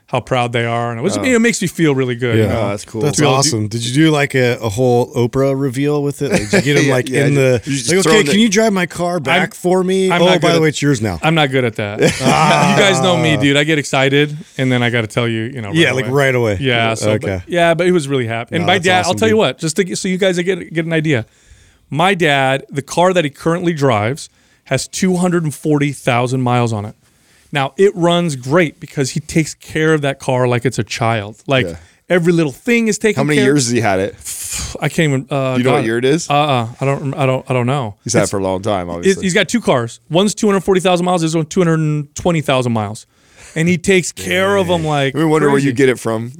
how 0.07 0.19
proud 0.19 0.51
they 0.51 0.65
are. 0.65 0.91
And 0.91 0.99
it 0.99 1.03
was, 1.03 1.17
oh. 1.17 1.23
it 1.23 1.39
makes 1.39 1.61
me 1.61 1.69
feel 1.69 1.95
really 1.95 2.15
good. 2.17 2.35
you 2.35 2.43
Yeah, 2.43 2.49
know? 2.49 2.61
Oh, 2.63 2.69
that's 2.71 2.83
cool. 2.83 3.01
That's 3.01 3.15
To 3.15 3.23
be 3.23 3.27
awesome. 3.27 3.69
Did 3.69 3.85
you 3.85 3.93
do 3.93 4.11
like 4.11 4.35
a, 4.35 4.57
a 4.61 4.67
whole 4.67 5.13
Oprah 5.13 5.57
reveal 5.57 6.03
with 6.03 6.21
it? 6.21 6.33
Like, 6.33 6.49
did 6.49 6.65
you 6.65 6.73
get 6.73 6.77
him 6.83 6.87
Yeah, 6.87 6.93
like 6.93 7.07
yeah, 7.07 7.25
in 7.27 7.35
the 7.35 7.51
like? 7.63 8.05
Okay, 8.05 8.19
in 8.19 8.25
the- 8.25 8.31
can 8.33 8.41
you 8.41 8.49
drive 8.49 8.73
my 8.73 8.85
car 8.85 9.21
back 9.21 9.53
for 9.53 9.85
me? 9.85 10.11
I'm 10.11 10.21
oh, 10.21 10.25
by 10.25 10.37
good 10.37 10.55
the 10.55 10.61
way, 10.61 10.67
it's 10.67 10.81
yours 10.81 11.01
now. 11.01 11.17
I'm 11.23 11.33
not 11.33 11.49
good 11.49 11.63
at 11.63 11.77
that. 11.77 12.01
you 12.01 12.07
guys 12.09 12.99
know 13.01 13.15
me, 13.15 13.37
dude. 13.37 13.55
I 13.55 13.63
get 13.63 13.79
excited 13.79 14.37
and 14.57 14.69
then 14.69 14.83
I 14.83 14.89
got 14.89 15.01
to 15.01 15.07
tell 15.07 15.29
you, 15.29 15.43
you 15.43 15.61
know, 15.61 15.69
right 15.69 15.77
yeah, 15.77 15.93
like 15.93 16.07
right 16.07 16.35
away. 16.35 16.57
Yeah. 16.59 16.93
So, 16.95 17.11
okay. 17.11 17.39
but, 17.39 17.49
yeah, 17.49 17.73
but 17.73 17.85
he 17.85 17.93
was 17.93 18.09
really 18.09 18.27
happy. 18.27 18.55
And 18.57 18.63
No, 18.63 18.67
my 18.67 18.73
that's 18.73 18.85
dad, 18.85 18.95
I'll 18.97 19.11
awesome, 19.11 19.17
tell 19.17 19.29
you 19.29 19.37
what, 19.37 19.59
just 19.59 19.77
to 19.77 19.85
get, 19.85 19.97
so 19.97 20.09
you 20.09 20.17
guys 20.17 20.37
get 20.43 20.73
get 20.73 20.85
an 20.85 20.91
idea. 20.91 21.25
My 21.89 22.15
dad, 22.15 22.65
the 22.69 22.81
car 22.81 23.13
that 23.13 23.23
he 23.23 23.29
currently 23.29 23.71
drives, 23.71 24.29
has 24.65 24.87
240,000 24.87 26.41
miles 26.41 26.73
on 26.73 26.85
it. 26.85 26.95
Now 27.51 27.73
it 27.77 27.95
runs 27.95 28.35
great 28.35 28.79
because 28.79 29.11
he 29.11 29.19
takes 29.19 29.53
care 29.55 29.93
of 29.93 30.01
that 30.01 30.19
car 30.19 30.47
like 30.47 30.65
it's 30.65 30.79
a 30.79 30.83
child. 30.83 31.41
Like 31.47 31.65
Yeah. 31.65 31.77
every 32.09 32.33
little 32.33 32.51
thing 32.51 32.87
is 32.87 32.97
taken. 32.97 33.19
How 33.19 33.23
many 33.23 33.37
care 33.37 33.45
years 33.45 33.65
has 33.65 33.71
he 33.71 33.79
had 33.79 33.99
it? 33.99 34.15
I 34.81 34.89
can't 34.89 35.09
even. 35.09 35.27
Uh, 35.29 35.55
You 35.57 35.63
know 35.63 35.73
what 35.73 35.85
year 35.85 35.97
it 35.97 36.05
is? 36.05 36.29
Uh, 36.29 36.33
uh 36.33 36.67
I 36.81 36.85
don't. 36.85 37.13
I 37.13 37.25
don't. 37.25 37.49
I 37.49 37.53
don't 37.53 37.67
know. 37.67 37.95
He's 38.03 38.13
had 38.13 38.23
it 38.23 38.29
for 38.29 38.39
a 38.39 38.43
long 38.43 38.61
time, 38.61 38.89
obviously. 38.89 39.23
he's 39.23 39.33
got 39.33 39.47
two 39.47 39.61
cars. 39.61 39.99
One's 40.09 40.35
240,000 40.35 41.05
miles. 41.05 41.21
This 41.21 41.33
one's 41.35 41.47
220,000 41.47 42.71
miles. 42.73 43.05
And 43.55 43.67
he 43.69 43.77
takes 43.77 44.11
care 44.11 44.57
of 44.57 44.67
them 44.67 44.83
like. 44.83 45.13
we 45.13 45.23
wonder 45.25 45.49
where 45.49 45.59
you 45.59 45.71
get 45.71 45.87
it 45.89 45.97
from. 45.99 46.31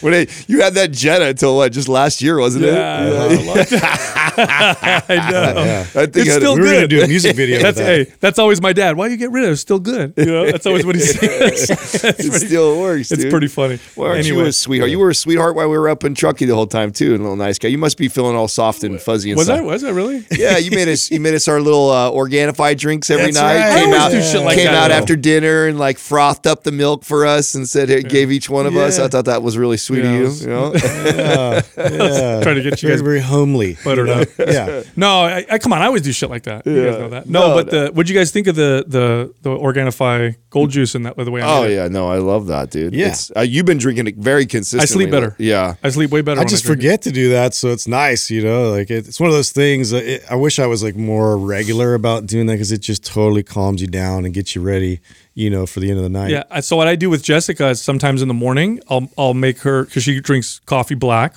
when 0.00 0.14
it, 0.14 0.48
you 0.48 0.60
had 0.62 0.74
that 0.74 0.90
Jetta 0.92 1.26
until 1.26 1.56
what? 1.56 1.72
Just 1.72 1.88
last 1.88 2.22
year, 2.22 2.38
wasn't 2.38 2.64
Yeah, 2.66 3.06
it? 3.30 3.68
I 4.38 5.30
know. 5.30 5.80
I 5.80 5.84
think 6.06 6.16
It's 6.16 6.28
had- 6.30 6.40
still 6.42 6.54
we 6.54 6.60
were 6.62 6.66
gonna 6.72 6.88
do 6.88 7.02
a 7.02 7.08
music 7.08 7.34
video. 7.36 7.60
That's 7.60 7.78
with 7.78 7.86
that. 7.86 8.06
hey, 8.08 8.14
that's 8.20 8.38
always 8.38 8.60
my 8.60 8.72
dad. 8.72 8.96
Why 8.96 9.08
do 9.08 9.12
you 9.12 9.18
get 9.18 9.30
rid 9.30 9.44
of 9.44 9.50
it? 9.50 9.52
It's 9.52 9.60
still 9.62 9.78
good. 9.78 10.14
You 10.16 10.26
know, 10.26 10.50
that's 10.50 10.66
always 10.66 10.84
what 10.86 10.94
he 10.94 11.00
says. 11.00 11.70
It 12.04 12.14
pretty- 12.16 12.46
still 12.46 12.78
works. 12.80 13.10
It's 13.10 13.22
dude. 13.22 13.30
pretty 13.30 13.48
funny. 13.48 13.78
Well, 13.96 14.08
aren't 14.10 14.20
anyway, 14.26 14.42
you 14.42 14.46
a 14.48 14.52
sweetheart? 14.52 14.90
You 14.90 14.98
were 14.98 15.10
a 15.10 15.14
sweetheart 15.14 15.54
while 15.56 15.68
we 15.68 15.76
were 15.78 15.88
up 15.88 16.04
in 16.04 16.14
Truckee 16.14 16.44
the 16.44 16.54
whole 16.54 16.66
time 16.66 16.92
too, 16.92 17.12
and 17.12 17.20
a 17.20 17.22
little 17.22 17.36
nice 17.36 17.58
guy. 17.58 17.68
You 17.68 17.78
must 17.78 17.98
be 17.98 18.08
feeling 18.08 18.36
all 18.36 18.48
soft 18.48 18.84
and 18.84 19.00
fuzzy 19.00 19.34
was 19.34 19.48
inside. 19.48 19.60
I? 19.62 19.62
Was 19.62 19.84
I 19.84 19.90
really? 19.90 20.24
Yeah, 20.30 20.58
you 20.58 20.70
made 20.70 20.88
us. 20.88 21.10
You 21.10 21.20
made 21.20 21.34
us 21.34 21.48
our 21.48 21.60
little 21.60 21.90
uh, 21.90 22.10
Organifi 22.10 22.76
drinks 22.78 23.10
every 23.10 23.26
That's 23.32 23.36
night. 23.36 23.56
right. 23.58 23.82
Came 23.84 23.92
I 23.92 23.96
out, 23.96 24.02
always 24.12 24.24
do 24.26 24.32
shit 24.38 24.44
like 24.44 24.56
came 24.56 24.66
that, 24.66 24.74
out 24.76 24.90
after 24.90 25.16
dinner 25.16 25.66
and 25.66 25.78
like 25.78 25.98
frothed 25.98 26.46
up 26.46 26.62
the 26.62 26.72
milk 26.72 27.04
for 27.04 27.26
us 27.26 27.54
and 27.54 27.68
said 27.68 27.90
it 27.90 28.08
gave 28.08 28.30
each 28.30 28.48
one 28.50 28.66
of 28.66 28.76
us. 28.76 28.98
I 28.98 29.08
thought 29.08 29.24
that 29.26 29.42
was 29.42 29.56
really 29.58 29.76
sweet 29.76 30.04
Yeah, 30.04 30.12
it 30.12 30.16
of 30.16 30.22
was- 30.28 30.42
you. 30.44 30.50
You 30.50 30.54
know, 30.56 30.72
Yeah, 31.16 31.62
yeah. 31.76 32.40
Trying 32.42 32.56
to 32.56 32.62
get 32.62 32.82
you 32.82 32.88
guys 32.90 33.00
very 33.00 33.20
homely. 33.20 33.76
buttered 33.84 34.08
up. 34.08 34.28
Yeah. 34.38 34.82
No, 34.96 35.22
I, 35.22 35.44
I 35.50 35.58
come 35.58 35.72
on. 35.72 35.82
I 35.82 35.86
always 35.86 36.02
do 36.02 36.12
shit 36.12 36.30
like 36.30 36.44
that. 36.44 36.64
You 36.66 36.84
guys 36.90 36.98
know 36.98 37.08
that. 37.10 37.28
No, 37.28 37.48
No, 37.48 37.54
but 37.54 37.70
the 37.70 37.90
what'd 37.92 38.08
you 38.08 38.16
guys 38.16 38.30
think 38.30 38.46
of 38.46 38.54
the 38.56 38.84
the 38.86 39.34
the 39.42 39.50
Organifi 39.50 40.36
gold 40.50 40.70
juice 40.70 40.94
and 40.94 41.04
that 41.06 41.16
the 41.16 41.30
way 41.30 41.42
I 41.42 41.58
oh 41.58 41.62
made 41.62 41.72
it? 41.72 41.74
yeah, 41.74 41.88
no, 41.88 42.08
I 42.08 42.18
love 42.18 42.46
that, 42.46 42.70
dude. 42.70 42.94
Yeah. 42.94 43.14
Uh, 43.36 43.40
you've 43.40 43.66
been 43.66 43.78
drinking 43.78 44.06
it 44.06 44.16
very 44.16 44.46
consistently. 44.46 44.82
I 44.82 44.86
sleep 44.86 45.10
better. 45.10 45.34
Yeah, 45.38 45.74
I 45.82 45.90
sleep 45.90 46.10
way 46.10 46.20
better. 46.22 46.38
I 46.40 46.42
when 46.42 46.48
just 46.48 46.64
drink 46.64 46.78
it. 46.80 46.82
forget 46.82 47.02
to 47.02 47.10
do 47.12 47.30
that, 47.30 47.54
so 47.54 47.68
it's 47.68 47.86
nice, 47.88 48.30
you 48.30 48.42
know. 48.42 48.70
Like 48.70 48.90
it, 48.90 49.08
it's 49.08 49.18
one 49.20 49.28
of 49.28 49.34
those 49.34 49.50
things. 49.50 49.92
uh, 49.92 49.96
It, 49.96 50.24
I 50.30 50.34
wish 50.36 50.58
I 50.58 50.66
was 50.66 50.82
like 50.82 50.96
more 50.96 51.36
regular 51.36 51.94
about 51.94 52.26
doing 52.26 52.46
that 52.46 52.54
because 52.54 52.72
it 52.72 52.78
just 52.78 53.04
totally 53.04 53.42
calms 53.42 53.80
you 53.80 53.88
down 53.88 54.24
and 54.24 54.32
gets 54.32 54.54
you 54.54 54.62
ready, 54.66 55.00
you 55.34 55.48
know, 55.48 55.64
for 55.66 55.80
the 55.80 55.88
end 55.88 55.96
of 55.98 56.02
the 56.02 56.10
night. 56.10 56.30
Yeah. 56.30 56.60
So 56.60 56.76
what 56.76 56.88
I 56.88 56.96
do 56.96 57.08
with 57.08 57.22
Jessica 57.22 57.68
is 57.68 57.80
sometimes 57.80 58.20
in 58.22 58.28
the 58.28 58.34
morning 58.34 58.80
I'll 58.90 59.08
I'll 59.16 59.34
make 59.34 59.60
her 59.60 59.84
because 59.84 60.02
she 60.02 60.20
drinks 60.20 60.60
coffee 60.66 60.94
black, 60.96 61.34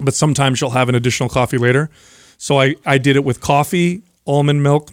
but 0.00 0.14
sometimes 0.14 0.58
she'll 0.58 0.70
have 0.70 0.88
an 0.88 0.94
additional 0.94 1.28
coffee 1.28 1.58
later. 1.58 1.90
So 2.38 2.60
I 2.60 2.74
I 2.86 2.98
did 2.98 3.16
it 3.16 3.24
with 3.24 3.40
coffee, 3.40 4.02
almond 4.26 4.62
milk, 4.62 4.90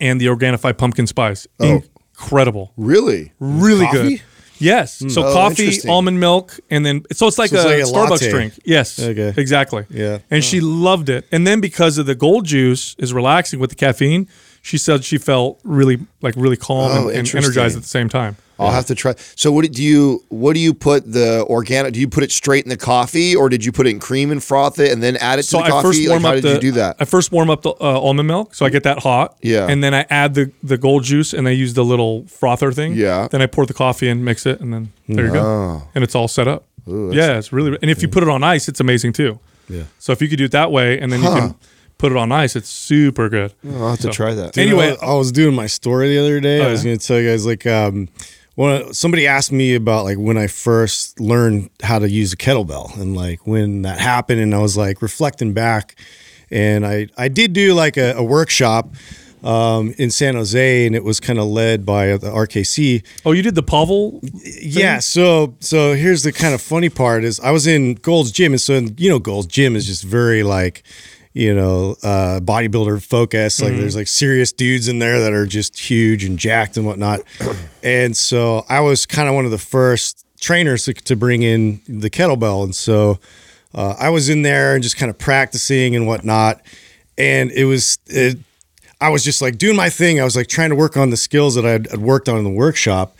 and 0.00 0.20
the 0.20 0.26
Organifi 0.26 0.76
pumpkin 0.76 1.06
spice. 1.06 1.46
Oh. 1.60 1.82
Incredible, 2.16 2.72
really. 2.76 3.32
really 3.40 3.86
Coffee? 3.86 4.16
good. 4.16 4.22
Yes. 4.60 5.00
Hmm. 5.00 5.08
So 5.08 5.24
Oh, 5.26 5.32
coffee, 5.34 5.76
almond 5.88 6.20
milk, 6.20 6.58
and 6.70 6.86
then 6.86 7.02
so 7.12 7.26
it's 7.26 7.38
like 7.38 7.50
So 7.50 7.56
it's 7.56 7.64
a 7.64 7.68
like 7.68 7.80
a 7.80 7.86
Starbucks 7.86 8.10
latte. 8.22 8.30
drink. 8.30 8.52
Yes. 8.64 8.98
Okay. 9.00 9.34
Exactly. 9.36 9.84
Yeah. 9.90 10.18
And 10.30 10.44
she 10.44 10.60
loved 10.60 11.08
it. 11.08 11.26
And 11.32 11.44
then 11.44 11.60
because 11.60 11.98
of 11.98 12.06
the 12.06 12.14
gold 12.14 12.44
juice 12.46 12.94
is 12.98 13.12
relaxing 13.12 13.58
with 13.58 13.70
the 13.70 13.76
caffeine, 13.76 14.28
she 14.64 14.78
said 14.78 15.04
she 15.04 15.18
felt 15.18 15.60
really 15.62 15.98
like 16.22 16.34
really 16.36 16.56
calm 16.56 16.90
Oh, 16.90 17.08
and, 17.08 17.18
and 17.18 17.34
energized 17.34 17.76
at 17.76 17.82
the 17.82 17.88
same 17.88 18.08
time. 18.08 18.36
I'll 18.56 18.70
have 18.70 18.86
to 18.86 18.94
try. 18.94 19.14
So, 19.34 19.50
what 19.50 19.70
do 19.72 19.82
you 19.82 20.22
what 20.28 20.54
do 20.54 20.60
you 20.60 20.72
put 20.74 21.12
the 21.12 21.44
organic? 21.50 21.92
Do 21.92 21.98
you 22.00 22.06
put 22.08 22.22
it 22.22 22.30
straight 22.30 22.62
in 22.64 22.70
the 22.70 22.76
coffee, 22.76 23.34
or 23.34 23.48
did 23.48 23.64
you 23.64 23.72
put 23.72 23.86
it 23.88 23.90
in 23.90 23.98
cream 23.98 24.30
and 24.30 24.42
froth 24.42 24.78
it 24.78 24.92
and 24.92 25.02
then 25.02 25.16
add 25.16 25.40
it 25.40 25.42
So 25.42 25.58
to 25.58 25.64
the 25.64 25.66
I 25.66 25.70
coffee? 25.70 25.88
first 25.88 26.00
Like, 26.00 26.08
warm 26.10 26.22
how 26.22 26.28
up 26.30 26.34
did 26.36 26.44
the. 26.44 26.52
you 26.54 26.60
do 26.60 26.72
that? 26.72 26.96
I 27.00 27.04
first 27.04 27.32
warm 27.32 27.50
up 27.50 27.62
the 27.62 27.70
uh, 27.70 28.00
almond 28.00 28.28
milk, 28.28 28.54
so 28.54 28.64
I 28.64 28.70
get 28.70 28.84
that 28.84 29.00
hot. 29.00 29.36
Yeah. 29.42 29.66
And 29.68 29.82
then 29.82 29.92
I 29.92 30.06
add 30.08 30.34
the 30.34 30.52
the 30.62 30.78
gold 30.78 31.02
juice, 31.02 31.32
and 31.34 31.48
I 31.48 31.50
use 31.50 31.74
the 31.74 31.84
little 31.84 32.26
frother 32.28 32.70
thing. 32.72 32.94
Yeah. 32.94 33.26
Then 33.28 33.42
I 33.42 33.46
pour 33.46 33.66
the 33.66 33.74
coffee 33.74 34.08
in, 34.08 34.22
mix 34.24 34.46
it, 34.46 34.60
and 34.60 34.72
then 34.72 34.92
there 35.08 35.24
you 35.26 35.30
Oh. 35.32 35.78
go. 35.82 35.88
And 35.96 36.04
it's 36.04 36.14
all 36.14 36.28
set 36.28 36.46
up. 36.48 36.64
yeah, 36.86 37.38
it's 37.38 37.52
really. 37.52 37.76
And 37.82 37.90
if 37.90 38.02
you 38.02 38.08
put 38.08 38.22
it 38.22 38.28
on 38.28 38.44
ice, 38.44 38.68
it's 38.68 38.78
amazing 38.80 39.14
too. 39.14 39.40
Yeah. 39.68 39.82
So 39.98 40.12
if 40.12 40.22
you 40.22 40.28
could 40.28 40.38
do 40.38 40.44
it 40.44 40.52
that 40.52 40.70
way, 40.70 41.00
and 41.00 41.10
then 41.12 41.22
you 41.24 41.28
can 41.28 41.54
put 42.04 42.12
it 42.12 42.18
on 42.18 42.30
ice, 42.32 42.54
it's 42.54 42.68
super 42.68 43.30
good. 43.30 43.54
I'll 43.66 43.90
have 43.90 44.00
to 44.00 44.10
try 44.10 44.34
that. 44.34 44.52
Dude, 44.52 44.66
Anyway- 44.68 44.94
I, 45.00 45.06
I 45.06 45.14
was 45.14 45.32
doing 45.32 45.54
my 45.54 45.66
story 45.66 46.08
the 46.08 46.18
other 46.18 46.38
day. 46.38 46.60
Oh, 46.60 46.68
I 46.68 46.70
was 46.70 46.84
yeah? 46.84 46.90
going 46.90 46.98
to 46.98 47.06
tell 47.06 47.18
you 47.18 47.30
guys 47.30 47.46
like 47.46 47.66
um, 47.66 48.08
when 48.56 48.92
somebody 48.92 49.26
asked 49.26 49.52
me 49.52 49.74
about 49.74 50.04
like 50.04 50.18
when 50.18 50.36
I 50.36 50.46
first 50.48 51.18
learned 51.18 51.70
how 51.82 51.98
to 51.98 52.10
use 52.10 52.32
a 52.34 52.36
kettlebell 52.36 52.94
and 53.00 53.16
like 53.16 53.46
when 53.46 53.82
that 53.82 54.00
happened, 54.00 54.40
and 54.42 54.54
I 54.54 54.58
was 54.58 54.76
like 54.76 55.00
reflecting 55.00 55.54
back, 55.54 55.96
and 56.50 56.84
I 56.86 57.08
I 57.16 57.28
did 57.28 57.54
do 57.54 57.72
like 57.72 57.96
a, 57.96 58.12
a 58.16 58.22
workshop. 58.22 58.94
Um, 59.42 59.92
in 59.98 60.10
San 60.10 60.36
Jose, 60.36 60.86
and 60.86 60.96
it 60.96 61.04
was 61.04 61.20
kind 61.20 61.38
of 61.38 61.44
led 61.44 61.84
by 61.84 62.16
the 62.16 62.30
RKC. 62.30 63.04
Oh, 63.26 63.32
you 63.32 63.42
did 63.42 63.54
the 63.54 63.62
Pavel? 63.62 64.18
Yeah. 64.42 65.00
So 65.00 65.54
so 65.60 65.92
here's 65.92 66.22
the 66.22 66.32
kind 66.32 66.54
of 66.54 66.62
funny 66.62 66.88
part 66.88 67.24
is 67.24 67.40
I 67.40 67.50
was 67.50 67.66
in 67.66 67.96
Gold's 67.96 68.32
Gym, 68.32 68.52
and 68.52 68.60
so 68.60 68.80
you 68.96 69.10
know 69.10 69.18
Gold's 69.18 69.46
Gym 69.48 69.76
is 69.76 69.84
just 69.86 70.02
very 70.02 70.42
like 70.42 70.82
you 71.34 71.52
know 71.52 71.96
uh, 72.02 72.40
bodybuilder 72.40 73.04
focus. 73.04 73.60
Like 73.60 73.72
there's 73.72 73.96
like 73.96 74.06
serious 74.06 74.52
dudes 74.52 74.88
in 74.88 75.00
there 75.00 75.20
that 75.20 75.32
are 75.32 75.46
just 75.46 75.78
huge 75.78 76.24
and 76.24 76.38
jacked 76.38 76.76
and 76.76 76.86
whatnot. 76.86 77.20
and 77.82 78.16
so 78.16 78.64
I 78.68 78.80
was 78.80 79.04
kind 79.04 79.28
of 79.28 79.34
one 79.34 79.44
of 79.44 79.50
the 79.50 79.58
first 79.58 80.24
trainers 80.40 80.84
to, 80.86 80.94
to 80.94 81.16
bring 81.16 81.42
in 81.42 81.80
the 81.88 82.08
kettlebell, 82.08 82.64
and 82.64 82.74
so 82.74 83.18
uh, 83.74 83.96
I 83.98 84.08
was 84.10 84.28
in 84.28 84.42
there 84.42 84.74
and 84.74 84.82
just 84.82 84.96
kind 84.96 85.10
of 85.10 85.18
practicing 85.18 85.94
and 85.94 86.06
whatnot. 86.06 86.62
And 87.18 87.50
it 87.50 87.64
was 87.64 87.98
it, 88.06 88.38
I 89.00 89.10
was 89.10 89.24
just 89.24 89.42
like 89.42 89.58
doing 89.58 89.76
my 89.76 89.90
thing. 89.90 90.20
I 90.20 90.24
was 90.24 90.36
like 90.36 90.46
trying 90.46 90.70
to 90.70 90.76
work 90.76 90.96
on 90.96 91.10
the 91.10 91.16
skills 91.16 91.56
that 91.56 91.66
I'd, 91.66 91.92
I'd 91.92 91.98
worked 91.98 92.28
on 92.28 92.38
in 92.38 92.44
the 92.44 92.50
workshop 92.50 93.16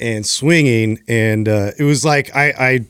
and 0.00 0.24
swinging. 0.26 1.00
And 1.06 1.48
uh, 1.48 1.72
it 1.78 1.84
was 1.84 2.04
like 2.04 2.34
I, 2.34 2.52
I 2.58 2.86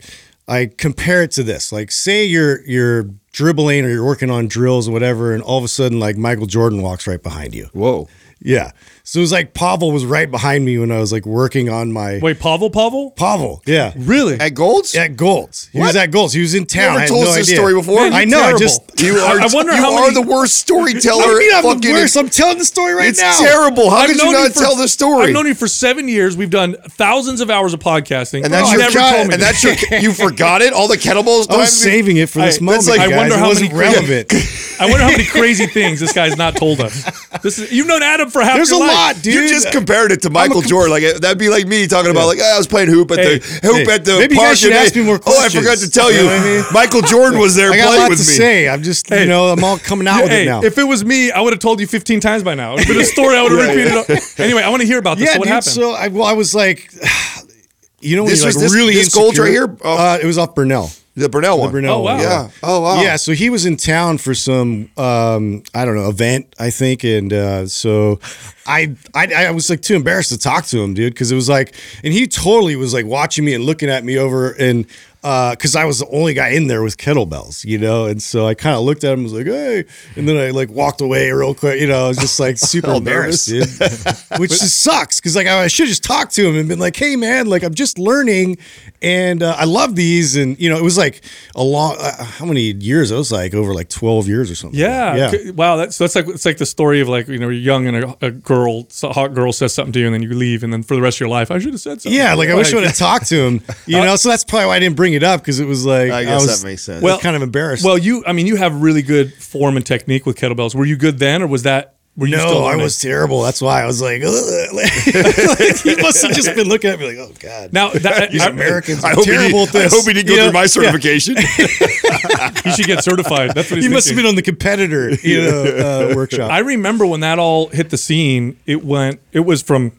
I 0.49 0.67
compare 0.67 1.23
it 1.23 1.31
to 1.33 1.43
this. 1.43 1.73
Like 1.73 1.91
say 1.91 2.25
you're 2.25 2.65
you're 2.65 3.11
dribbling 3.33 3.85
or 3.85 3.91
you're 3.91 4.05
working 4.05 4.31
on 4.31 4.49
drills 4.49 4.89
or 4.89 4.93
whatever, 4.93 5.33
and 5.35 5.43
all 5.43 5.59
of 5.59 5.65
a 5.65 5.69
sudden 5.69 6.01
like 6.01 6.17
Michael 6.17 6.47
Jordan 6.47 6.83
walks 6.83 7.07
right 7.07 7.23
behind 7.23 7.55
you. 7.55 7.69
Whoa. 7.73 8.09
Yeah. 8.41 8.73
So 9.11 9.21
it 9.21 9.23
was 9.23 9.33
like 9.33 9.55
Pavel 9.55 9.91
was 9.91 10.05
right 10.05 10.31
behind 10.31 10.67
me 10.67 10.77
when 10.77 10.93
I 10.93 10.99
was 10.99 11.13
like 11.15 11.25
working 11.25 11.71
on 11.71 11.91
my 11.95 12.19
Wait, 12.21 12.39
Pavel? 12.41 12.69
Pavel? 12.69 13.13
Pavel. 13.13 13.63
Yeah. 13.65 13.95
Really? 13.97 14.39
At 14.39 14.51
Gold's? 14.51 14.95
At 14.95 15.17
Golds. 15.17 15.71
He 15.73 15.79
was 15.81 15.97
at 15.97 16.11
Golds. 16.11 16.35
He 16.35 16.43
was 16.43 16.53
in 16.55 16.67
town. 16.67 16.83
never 16.89 16.99
I 16.99 17.01
had 17.01 17.09
told 17.09 17.25
no 17.25 17.33
this 17.33 17.47
idea. 17.49 17.57
story 17.57 17.73
before? 17.73 18.03
Man, 18.03 18.13
I 18.13 18.21
you're 18.21 18.29
know. 18.29 18.43
I 18.43 18.59
just 18.59 18.83
You 19.01 19.15
are, 19.17 19.41
I 19.41 19.47
wonder 19.51 19.73
you 19.73 19.79
how 19.79 19.95
are 19.95 20.11
many- 20.11 20.15
the 20.23 20.29
worst 20.29 20.57
storyteller. 20.57 21.25
I 21.25 21.39
mean, 21.39 21.55
I'm 21.55 21.63
fucking 21.63 21.81
the 21.81 21.93
worst. 21.93 22.17
I'm 22.19 22.29
telling 22.29 22.59
the 22.59 22.67
story 22.67 22.93
right 22.93 23.09
it's 23.09 23.19
now. 23.19 23.31
It's 23.31 23.41
terrible. 23.41 23.89
How 23.89 23.97
I've 23.97 24.09
could 24.09 24.17
you 24.19 24.25
known 24.25 24.33
not 24.35 24.53
for- 24.53 24.59
tell 24.61 24.77
the 24.77 24.89
story? 24.89 25.29
I've 25.29 25.33
known 25.33 25.47
you 25.47 25.55
for 25.55 25.69
seven 25.69 26.07
years. 26.07 26.37
We've 26.37 26.51
done 26.51 26.77
thousands 26.91 27.41
of 27.41 27.49
hours 27.49 27.73
of 27.73 27.81
podcasting. 27.81 28.45
and 28.45 28.53
that's 28.53 28.71
you 28.73 28.77
your 28.79 28.91
never 28.93 28.99
told 28.99 29.29
me 29.29 29.35
and 29.35 29.43
this. 29.43 29.63
that's 29.63 29.91
your 29.91 30.01
you 30.01 30.13
forgot 30.13 30.61
it. 30.61 30.75
All 30.75 30.87
the 30.87 30.97
kettlebells. 30.99 31.49
I 31.51 31.57
was 31.57 31.75
saving 31.75 32.19
it 32.19 32.29
for 32.29 32.41
this 32.43 32.61
moment. 32.61 32.87
I 32.91 33.09
wonder 33.17 33.39
how 33.39 33.55
many- 33.55 33.73
relevant. 33.73 34.35
I 34.81 34.85
wonder 34.85 35.03
how 35.03 35.11
many 35.11 35.25
crazy 35.25 35.67
things 35.67 35.99
this 35.99 36.13
guy's 36.13 36.37
not 36.37 36.57
told 36.57 36.81
us. 36.81 37.05
This 37.43 37.59
is 37.59 37.73
you've 37.73 37.87
known 37.87 38.03
Adam 38.03 38.29
for 38.31 38.43
half 38.43 38.57
There's 38.57 38.71
your 38.71 38.81
life. 38.81 38.91
Dude. 39.23 39.35
You 39.35 39.49
just 39.49 39.71
compared 39.73 40.13
it 40.13 40.23
to 40.23 40.31
Michael 40.31 40.61
Jordan. 40.63 40.91
Like 40.93 41.03
that'd 41.21 41.39
be 41.39 41.49
like 41.49 41.67
me 41.67 41.87
talking 41.87 42.11
about 42.11 42.27
like 42.27 42.39
"Ah, 42.43 42.55
I 42.55 42.59
was 42.59 42.67
playing 42.67 42.89
hoop 42.89 43.11
at 43.11 43.19
Hey, 43.19 43.39
the 43.39 43.61
hoop 43.69 43.87
hey, 43.89 43.95
at 43.95 44.05
the 44.05 44.19
maybe 44.19 44.35
you 44.35 44.41
guys 44.41 44.59
should 44.61 44.73
ask 44.73 44.95
me 44.97 45.03
more 45.05 45.19
questions. 45.19 45.55
Oh, 45.55 45.59
I 45.59 45.63
forgot 45.63 45.79
to 45.79 45.91
tell 45.91 46.11
you, 46.13 46.19
You 46.19 46.25
know 46.27 46.35
I 46.37 46.45
mean? 46.45 46.65
Michael 46.73 47.03
Jordan 47.03 47.39
was 47.39 47.55
there 47.57 47.71
I 47.73 47.77
got 47.77 47.83
a 47.85 47.87
playing 47.89 48.03
lot 48.03 48.11
with 48.11 48.19
to 48.25 48.31
me. 48.31 48.37
say. 48.37 48.69
I'm 48.69 48.83
just, 48.83 49.09
Hey. 49.09 49.23
you 49.23 49.29
know, 49.29 49.47
I'm 49.49 49.63
all 49.65 49.79
coming 49.79 50.07
out 50.09 50.23
with 50.25 50.33
it 50.33 50.47
now. 50.47 50.63
if 50.63 50.79
it 50.79 50.85
was 50.85 51.05
me, 51.05 51.31
I 51.31 51.41
would 51.41 51.53
have 51.53 51.61
told 51.61 51.81
you 51.81 51.87
15 51.87 52.21
times 52.21 52.43
by 52.43 52.55
now. 52.55 52.75
It's 52.77 52.87
been 52.87 53.01
a 53.01 53.05
story 53.17 53.37
I 53.37 53.43
would 53.43 53.53
have 53.53 53.69
repeated. 54.07 54.23
Anyway, 54.39 54.63
I 54.63 54.69
want 54.69 54.81
to 54.83 54.87
hear 54.87 54.99
about 54.99 55.19
this. 55.19 55.27
yeah, 55.29 55.33
so 55.35 55.39
what 55.41 55.45
dude. 55.47 55.53
happened? 55.53 55.73
So 55.73 55.93
I, 55.93 56.09
well, 56.09 56.25
I 56.25 56.33
was 56.33 56.55
like, 56.55 56.91
you 58.01 58.17
know, 58.17 58.23
when 58.23 58.31
This 58.31 58.45
was 58.45 58.55
like 58.57 58.63
this- 58.63 58.75
really 58.75 58.95
this 58.95 59.15
Gold's 59.15 59.39
right 59.39 59.49
here? 59.51 59.77
Oh. 59.83 59.97
Uh, 59.97 60.19
it 60.23 60.27
was 60.27 60.39
off 60.39 60.55
Burnell. 60.55 60.91
The 61.19 61.29
Brunel 61.29 61.59
one. 61.59 61.71
Brunel 61.71 61.97
Oh, 61.97 62.01
wow. 62.01 62.13
one, 62.15 62.21
Yeah. 62.23 62.51
Oh 62.63 62.81
wow. 62.81 63.03
Yeah, 63.03 63.17
so 63.17 63.33
he 63.33 63.51
was 63.51 63.67
in 63.67 63.77
town 63.77 64.19
for 64.19 64.35
some 64.35 64.91
um, 64.97 65.63
I 65.75 65.85
don't 65.85 65.97
know 65.97 66.09
event 66.09 66.55
I 66.59 66.71
think, 66.71 67.05
and 67.05 67.33
uh, 67.33 67.67
so 67.67 68.21
I, 68.67 68.95
I 69.15 69.47
I 69.47 69.51
was 69.51 69.69
like 69.71 69.81
too 69.83 69.95
embarrassed 69.97 70.31
to 70.31 70.39
talk 70.39 70.67
to 70.67 70.81
him, 70.81 70.95
dude, 70.95 71.13
because 71.15 71.33
it 71.33 71.35
was 71.35 71.49
like, 71.49 71.75
and 72.05 72.13
he 72.13 72.27
totally 72.27 72.77
was 72.77 72.93
like 72.95 73.07
watching 73.07 73.45
me 73.45 73.55
and 73.55 73.65
looking 73.65 73.89
at 73.89 74.05
me 74.05 74.19
over 74.19 74.53
and 74.53 74.87
because 75.21 75.75
I 75.77 75.85
was 75.85 75.99
the 75.99 76.09
only 76.09 76.35
guy 76.35 76.51
in 76.51 76.67
there 76.69 76.83
with 76.83 76.97
kettlebells, 76.97 77.65
you 77.65 77.79
know, 77.79 78.07
and 78.07 78.23
so 78.23 78.47
I 78.47 78.55
kind 78.55 78.77
of 78.77 78.83
looked 78.83 79.05
at 79.05 79.13
him 79.13 79.21
and 79.21 79.25
was 79.25 79.33
like, 79.33 79.47
hey, 79.47 79.85
and 80.17 80.29
then 80.29 80.37
I 80.37 80.51
like 80.51 80.71
walked 80.71 81.01
away 81.01 81.31
real 81.33 81.55
quick, 81.55 81.81
you 81.81 81.87
know, 81.87 82.07
I 82.07 82.09
was 82.09 82.19
just 82.19 82.39
like 82.39 82.59
super 82.59 82.93
embarrassed, 82.93 83.51
which 84.39 84.51
just 84.51 84.81
sucks 84.81 85.21
because 85.21 85.35
like 85.37 85.47
I, 85.47 85.67
should 85.67 85.89
just 85.89 86.05
talk 86.05 86.31
to 86.31 86.49
him 86.49 86.57
and 86.57 86.69
been 86.69 86.79
like, 86.79 86.97
hey 86.97 87.17
man, 87.17 87.47
like 87.47 87.63
I'm 87.63 87.75
just 87.75 87.99
learning 87.99 88.59
and 89.03 89.43
uh, 89.43 89.55
I 89.57 89.65
love 89.65 89.95
these, 89.95 90.37
and 90.37 90.59
you 90.59 90.69
know, 90.69 90.77
it 90.77 90.83
was 90.83 90.99
like 90.99 91.23
a 91.55 91.63
long, 91.63 91.97
uh, 92.01 92.25
how 92.25 92.45
many 92.45 92.73
years? 92.73 93.11
It 93.11 93.17
was 93.17 93.31
like 93.31 93.55
over 93.55 93.73
like 93.75 93.89
12 93.89 94.27
years 94.29 94.51
or 94.51 94.55
something. 94.55 94.79
Yeah. 94.79 95.31
yeah. 95.31 95.51
Wow. 95.53 95.77
That's 95.77 95.99
that's 95.99 96.17
like 96.17 96.27
it's 96.29 96.45
like 96.45 96.59
the 96.59 96.67
story 96.67 97.01
of 97.01 97.09
like 97.09 97.29
you 97.29 97.39
know 97.39 97.49
you're 97.49 97.61
young 97.61 97.87
and 97.87 98.05
a, 98.05 98.27
a 98.27 98.31
girl, 98.31 98.89
a 99.03 99.13
hot 99.13 99.35
girl 99.35 99.53
says 99.53 99.73
something 99.75 99.93
to 99.93 100.01
you 100.01 100.07
and 100.07 100.15
then 100.15 100.23
you 100.23 100.35
leave 100.35 100.63
and 100.63 100.73
then 100.73 100.83
for 100.83 100.95
the 100.95 101.03
rest 101.03 101.17
of 101.17 101.21
your 101.21 101.29
life 101.29 101.51
I 101.51 101.59
should 101.59 101.73
have 101.73 101.81
said 101.81 102.03
something. 102.03 102.17
Yeah, 102.19 102.35
like 102.35 102.49
I 102.49 102.55
wish 102.55 102.73
I 102.73 102.77
would 102.77 102.85
have 102.85 102.97
talked 102.97 103.29
to 103.29 103.37
him, 103.37 103.61
you 103.87 103.99
know. 103.99 104.17
So 104.17 104.29
that's 104.29 104.45
probably 104.45 104.67
why 104.67 104.77
I 104.77 104.79
didn't 104.79 104.97
bring 104.97 105.08
it 105.15 105.23
up 105.23 105.41
because 105.41 105.61
it 105.61 105.67
was 105.67 105.85
like 105.87 106.11
I 106.11 106.25
guess 106.25 106.47
was, 106.47 106.61
that 106.63 106.67
makes 106.67 106.83
sense. 106.83 107.03
Well, 107.03 107.15
Well- 107.15 107.21
kind 107.21 107.37
of 107.37 107.43
embarrassed. 107.43 107.85
Well, 107.85 107.99
you 107.99 108.25
I 108.27 108.33
mean 108.33 108.47
you 108.47 108.57
have 108.57 108.81
really 108.81 109.03
good 109.03 109.33
form 109.35 109.77
and 109.77 109.85
technique 109.87 110.27
with 110.27 110.37
kettlebells. 110.37 110.75
Were 110.75 110.85
you 110.87 110.97
good 110.97 111.19
then 111.19 111.43
or 111.43 111.47
was 111.47 111.63
that 111.65 111.95
were 112.17 112.27
you 112.27 112.37
still 112.37 112.63
no, 112.63 112.65
I 112.65 112.75
was 112.75 112.99
terrible. 112.99 113.43
That's 113.43 113.63
why 113.63 113.81
I 113.81 113.87
was 113.87 114.03
like, 114.03 114.23
"Ugh." 114.27 114.35
Like, 114.75 114.91
he 115.83 115.95
must 116.03 116.21
have 116.27 116.33
just 116.35 116.53
been 116.57 116.69
looking 116.69 116.91
at 116.91 116.99
me 116.99 117.07
like, 117.07 117.19
oh 117.19 117.33
god. 117.39 117.73
now 117.73 117.91
that, 117.91 118.33
these 118.33 118.43
I- 118.43 118.49
Americans 118.51 119.05
I 119.05 119.13
are 119.13 119.15
hope, 119.15 119.25
he 119.25 119.31
terrible 119.31 119.67
did, 119.67 119.69
at 119.69 119.73
this. 119.85 119.93
I 119.93 119.97
hope 119.97 120.07
he 120.07 120.13
didn't 120.15 120.27
go 120.27 120.33
You 120.35 120.39
know? 120.41 120.45
through 120.47 120.53
my 120.53 120.61
Yeah. 120.63 120.67
certification. 120.67 121.37
you 122.65 122.73
should 122.73 122.87
get 122.87 123.05
certified. 123.05 123.55
That's 123.55 123.71
what 123.71 123.77
he's 123.77 123.87
He 123.87 123.93
must 123.93 124.09
have 124.09 124.17
been 124.17 124.27
on 124.27 124.35
the 124.35 124.43
competitor, 124.43 125.11
you 125.23 125.43
know, 125.43 126.11
uh, 126.11 126.13
workshop. 126.17 126.51
I 126.51 126.59
remember 126.59 127.07
when 127.07 127.21
that 127.21 127.39
all 127.39 127.69
hit 127.69 127.91
the 127.91 127.97
scene, 127.99 128.57
it 128.67 128.85
went 128.85 129.21
it 129.33 129.41
was 129.41 129.63
from 129.63 129.93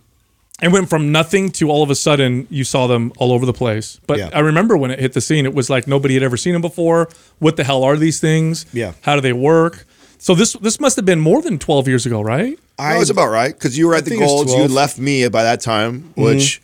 it 0.62 0.72
went 0.72 0.90
from 0.90 1.12
nothing 1.12 1.52
to 1.54 1.70
all 1.70 1.84
of 1.84 1.90
a 1.90 1.96
sudden 1.96 2.48
you 2.50 2.64
saw 2.64 2.88
them 2.88 3.12
all 3.18 3.32
over 3.32 3.46
the 3.46 3.54
place. 3.54 4.00
But 4.08 4.18
Yeah. 4.20 4.30
I 4.34 4.40
remember 4.40 4.76
when 4.78 4.92
it 4.92 5.00
hit 5.00 5.14
the 5.14 5.22
scene, 5.22 5.46
it 5.46 5.54
was 5.54 5.70
like 5.70 5.88
nobody 5.88 6.14
had 6.16 6.24
ever 6.24 6.38
seen 6.38 6.54
them 6.54 6.62
before. 6.62 7.10
What 7.40 7.56
the 7.56 7.64
hell 7.64 7.84
are 7.84 7.96
these 7.98 8.20
things? 8.20 8.66
Yeah. 8.74 8.94
How 9.02 9.16
do 9.16 9.22
they 9.22 9.34
work? 9.34 9.86
So 10.18 10.36
this 10.36 10.54
this 10.54 10.80
must 10.80 10.96
have 10.98 11.06
been 11.06 11.20
more 11.22 11.42
than 11.42 11.60
12 11.60 11.88
years 11.88 12.06
ago, 12.06 12.22
right? 12.22 12.60
I 12.78 12.98
was 12.98 13.10
about 13.10 13.30
right 13.30 13.54
because 13.54 13.78
you 13.78 13.88
were 13.88 13.96
at 13.96 14.04
the 14.04 14.12
think 14.12 14.22
it 14.22 14.26
was 14.26 14.46
Golds. 14.46 14.54
You 14.54 14.68
left 14.76 14.98
me 14.98 15.28
by 15.30 15.44
that 15.44 15.62
time, 15.62 16.02
mm-hmm. 16.02 16.22
which 16.22 16.62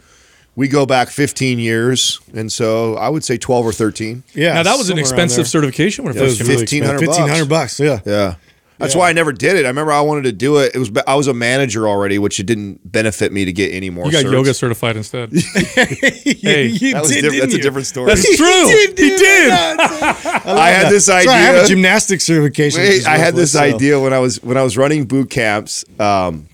we 0.58 0.67
go 0.69 0.86
back 0.86 1.10
15 1.10 1.60
years, 1.60 2.19
and 2.34 2.49
so 2.51 2.95
I 2.95 3.10
would 3.10 3.23
say 3.25 3.38
12 3.38 3.65
or 3.65 3.71
13. 3.73 4.23
yeah. 4.34 4.53
now 4.53 4.63
that 4.63 4.77
was 4.77 4.89
an 4.89 4.97
expensive 4.97 5.47
certification 5.47 6.05
when 6.05 6.15
it 6.15 6.21
It 6.21 6.38
first 6.38 6.39
came 6.69 6.84
out. 6.84 6.91
1500 7.01 7.05
bucks. 7.05 7.17
Fifteen 7.17 7.29
hundred 7.29 7.49
bucks. 7.49 7.79
Yeah. 7.79 7.99
Yeah. 8.05 8.36
That's 8.77 8.95
why 8.95 9.09
I 9.09 9.13
never 9.13 9.31
did 9.31 9.55
it. 9.55 9.65
I 9.65 9.69
remember 9.69 9.91
I 9.91 10.01
wanted 10.01 10.23
to 10.23 10.31
do 10.31 10.57
it. 10.57 10.75
It 10.75 10.79
was 10.79 10.91
I 11.07 11.15
was 11.15 11.27
a 11.27 11.33
manager 11.33 11.88
already, 11.88 12.19
which 12.19 12.39
it 12.39 12.45
didn't 12.45 12.91
benefit 12.91 13.31
me 13.31 13.45
to 13.45 13.53
get 13.53 13.73
any 13.73 13.89
more. 13.89 14.05
You 14.05 14.11
got 14.11 14.25
certs. 14.25 14.31
yoga 14.31 14.53
certified 14.53 14.97
instead. 14.97 15.31
hey, 15.33 16.67
you 16.67 16.93
That 16.93 17.01
was 17.01 17.11
did, 17.11 17.21
diff- 17.21 17.31
didn't 17.31 17.39
that's 17.39 17.53
a 17.53 17.61
different 17.61 17.88
story. 17.88 18.07
That's 18.07 18.23
true. 18.38 18.67
He 18.67 18.88
did. 18.88 18.99
He 18.99 19.09
did. 19.17 19.51
I 19.51 20.69
had 20.69 20.91
this 20.91 21.09
idea. 21.09 21.29
right, 21.31 21.38
I 21.38 21.41
have 21.41 21.65
a 21.65 21.67
gymnastics 21.67 22.23
certification. 22.25 22.81
Wait, 22.81 23.07
I 23.07 23.17
had 23.17 23.35
this 23.35 23.53
so. 23.53 23.61
idea 23.61 23.99
when 23.99 24.13
I 24.13 24.19
was 24.19 24.41
when 24.43 24.57
I 24.57 24.63
was 24.63 24.77
running 24.77 25.05
boot 25.05 25.29
camps. 25.29 25.85
Um, 25.99 26.47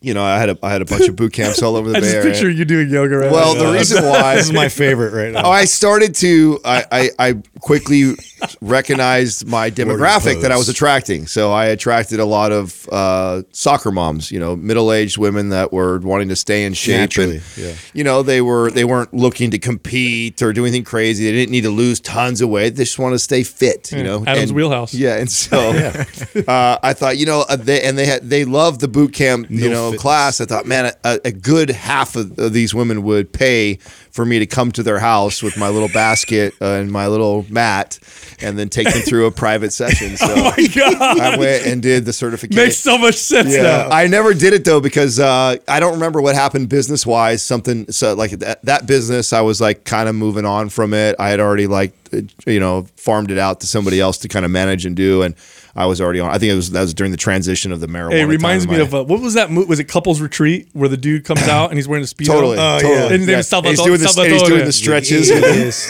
you 0.00 0.14
know, 0.14 0.22
I 0.24 0.38
had 0.38 0.50
a 0.50 0.58
I 0.62 0.70
had 0.70 0.80
a 0.82 0.84
bunch 0.84 1.08
of 1.08 1.16
boot 1.16 1.32
camps 1.32 1.62
all 1.62 1.74
over 1.76 1.90
the 1.90 1.96
I 1.98 2.00
Bay 2.00 2.06
just 2.06 2.14
Area. 2.16 2.30
picture 2.32 2.50
you 2.50 2.64
doing 2.64 2.88
yoga 2.90 3.16
right 3.18 3.32
Well, 3.32 3.54
now. 3.56 3.64
the 3.64 3.72
reason 3.76 4.04
why 4.04 4.36
This 4.36 4.46
is 4.46 4.52
my 4.52 4.68
favorite 4.68 5.12
right 5.12 5.32
now. 5.32 5.42
Oh, 5.46 5.50
I 5.50 5.64
started 5.64 6.14
to. 6.16 6.60
I, 6.64 6.84
I, 6.92 7.10
I 7.18 7.42
quickly 7.60 8.14
recognized 8.60 9.46
my 9.46 9.70
demographic 9.70 10.42
that 10.42 10.52
I 10.52 10.56
was 10.56 10.68
attracting. 10.68 11.26
So 11.26 11.52
I 11.52 11.66
attracted 11.66 12.20
a 12.20 12.24
lot 12.24 12.52
of 12.52 12.88
uh, 12.90 13.42
soccer 13.52 13.90
moms. 13.90 14.30
You 14.30 14.40
know, 14.40 14.56
middle-aged 14.56 15.18
women 15.18 15.48
that 15.50 15.72
were 15.72 15.98
wanting 15.98 16.28
to 16.28 16.36
stay 16.36 16.64
in 16.64 16.74
shape. 16.74 16.96
Naturally, 17.00 17.36
and, 17.36 17.44
yeah. 17.56 17.74
You 17.94 18.04
know, 18.04 18.22
they 18.22 18.40
were 18.40 18.70
they 18.70 18.84
weren't 18.84 19.12
looking 19.14 19.50
to 19.52 19.58
compete 19.58 20.42
or 20.42 20.52
do 20.52 20.64
anything 20.64 20.84
crazy. 20.84 21.24
They 21.24 21.32
didn't 21.32 21.50
need 21.52 21.62
to 21.62 21.70
lose 21.70 22.00
tons 22.00 22.40
of 22.40 22.48
weight. 22.48 22.76
They 22.76 22.84
just 22.84 22.98
want 22.98 23.14
to 23.14 23.18
stay 23.18 23.42
fit. 23.42 23.90
You 23.92 24.02
know, 24.04 24.24
Adam's 24.26 24.50
And- 24.50 24.56
wheelhouse. 24.56 24.94
Yeah, 24.94 25.16
and 25.16 25.30
so 25.30 25.58
uh, 26.48 26.78
I 26.82 26.92
thought, 26.94 27.18
you 27.18 27.26
know, 27.26 27.44
uh, 27.48 27.56
they 27.56 27.82
and 27.82 27.96
they 27.98 28.06
had 28.06 28.28
they 28.28 28.44
loved 28.44 28.80
the 28.80 28.88
boot 28.88 29.12
camp, 29.12 29.50
you 29.50 29.68
No 29.70 29.87
fitness. 29.92 30.02
class. 30.02 30.40
I 30.40 30.44
thought, 30.46 30.66
man, 30.66 30.92
a, 31.04 31.20
a 31.24 31.32
good 31.32 31.70
half 31.70 32.16
of, 32.16 32.38
of 32.38 32.52
these 32.52 32.74
women 32.74 33.02
would 33.04 33.32
pay 33.32 33.76
for 34.10 34.24
me 34.24 34.38
to 34.40 34.46
come 34.46 34.72
to 34.72 34.82
their 34.82 34.98
house 34.98 35.42
with 35.42 35.56
my 35.56 35.68
little 35.68 35.88
basket 35.88 36.52
uh, 36.60 36.72
and 36.74 36.90
my 36.90 37.06
little 37.06 37.46
mat, 37.50 37.98
and 38.40 38.58
then 38.58 38.68
take 38.68 38.92
them 38.92 39.02
through 39.02 39.26
a 39.26 39.30
private 39.30 39.72
session. 39.72 40.08
So 40.18 40.26
Oh 40.28 40.52
my 40.56 40.66
god. 40.68 41.20
I 41.20 41.38
went 41.38 41.66
and 41.66 41.80
did 41.82 42.04
the 42.04 42.12
certification. 42.12 42.62
Makes 42.62 42.78
so 42.78 42.98
much 42.98 43.14
sense 43.14 43.54
Yeah, 43.54 43.62
now. 43.62 43.88
I 43.90 44.06
never 44.08 44.34
did 44.34 44.52
it 44.52 44.64
though 44.64 44.80
because 44.80 45.20
uh, 45.20 45.56
I 45.68 45.80
don't 45.80 45.92
remember 45.94 46.20
what 46.20 46.34
happened 46.34 46.68
business 46.68 47.06
wise. 47.06 47.42
Something 47.42 47.90
so 47.92 48.14
like 48.14 48.32
that, 48.32 48.64
that 48.64 48.86
business, 48.86 49.32
I 49.32 49.42
was 49.42 49.60
like 49.60 49.84
kind 49.84 50.08
of 50.08 50.14
moving 50.14 50.44
on 50.44 50.68
from 50.70 50.92
it. 50.94 51.14
I 51.18 51.28
had 51.30 51.38
already 51.40 51.66
like 51.66 51.92
uh, 52.12 52.22
you 52.46 52.58
know 52.58 52.86
farmed 52.96 53.30
it 53.30 53.38
out 53.38 53.60
to 53.60 53.66
somebody 53.66 54.00
else 54.00 54.18
to 54.18 54.28
kind 54.28 54.44
of 54.44 54.50
manage 54.50 54.84
and 54.86 54.96
do, 54.96 55.22
and 55.22 55.34
I 55.78 55.86
was 55.86 56.00
already 56.00 56.18
on. 56.20 56.28
I 56.30 56.38
think 56.38 56.52
it 56.52 56.56
was 56.56 56.72
that 56.72 56.80
was 56.80 56.92
during 56.92 57.12
the 57.12 57.16
transition 57.18 57.70
of 57.70 57.78
the 57.80 57.86
marijuana. 57.86 58.12
Hey, 58.12 58.20
it 58.22 58.26
reminds 58.26 58.66
time 58.66 58.74
me 58.74 58.80
I- 58.80 58.82
of 58.84 58.94
uh, 58.94 59.04
what 59.04 59.20
was 59.20 59.34
that? 59.34 59.50
Mo- 59.50 59.64
was 59.64 59.78
it 59.78 59.84
Couples 59.84 60.20
Retreat 60.20 60.68
where 60.72 60.88
the 60.88 60.96
dude 60.96 61.24
comes 61.24 61.42
out 61.42 61.70
and 61.70 61.78
he's 61.78 61.86
wearing 61.86 62.02
a 62.02 62.06
speedo? 62.06 62.26
Totally, 62.26 62.56
Oh, 62.58 62.78
totally. 62.80 62.94
yeah. 62.94 63.12
And 63.12 63.22
then 63.22 63.28
Yeah. 63.28 63.40
Salvatore- 63.42 63.70
he's 63.70 63.78
doing, 63.84 64.00
the, 64.00 64.22
and 64.22 64.32
he's 64.32 64.42
doing 64.42 64.64
the 64.64 64.72
stretches. 64.72 65.30
It 65.30 65.44
is. 65.44 65.86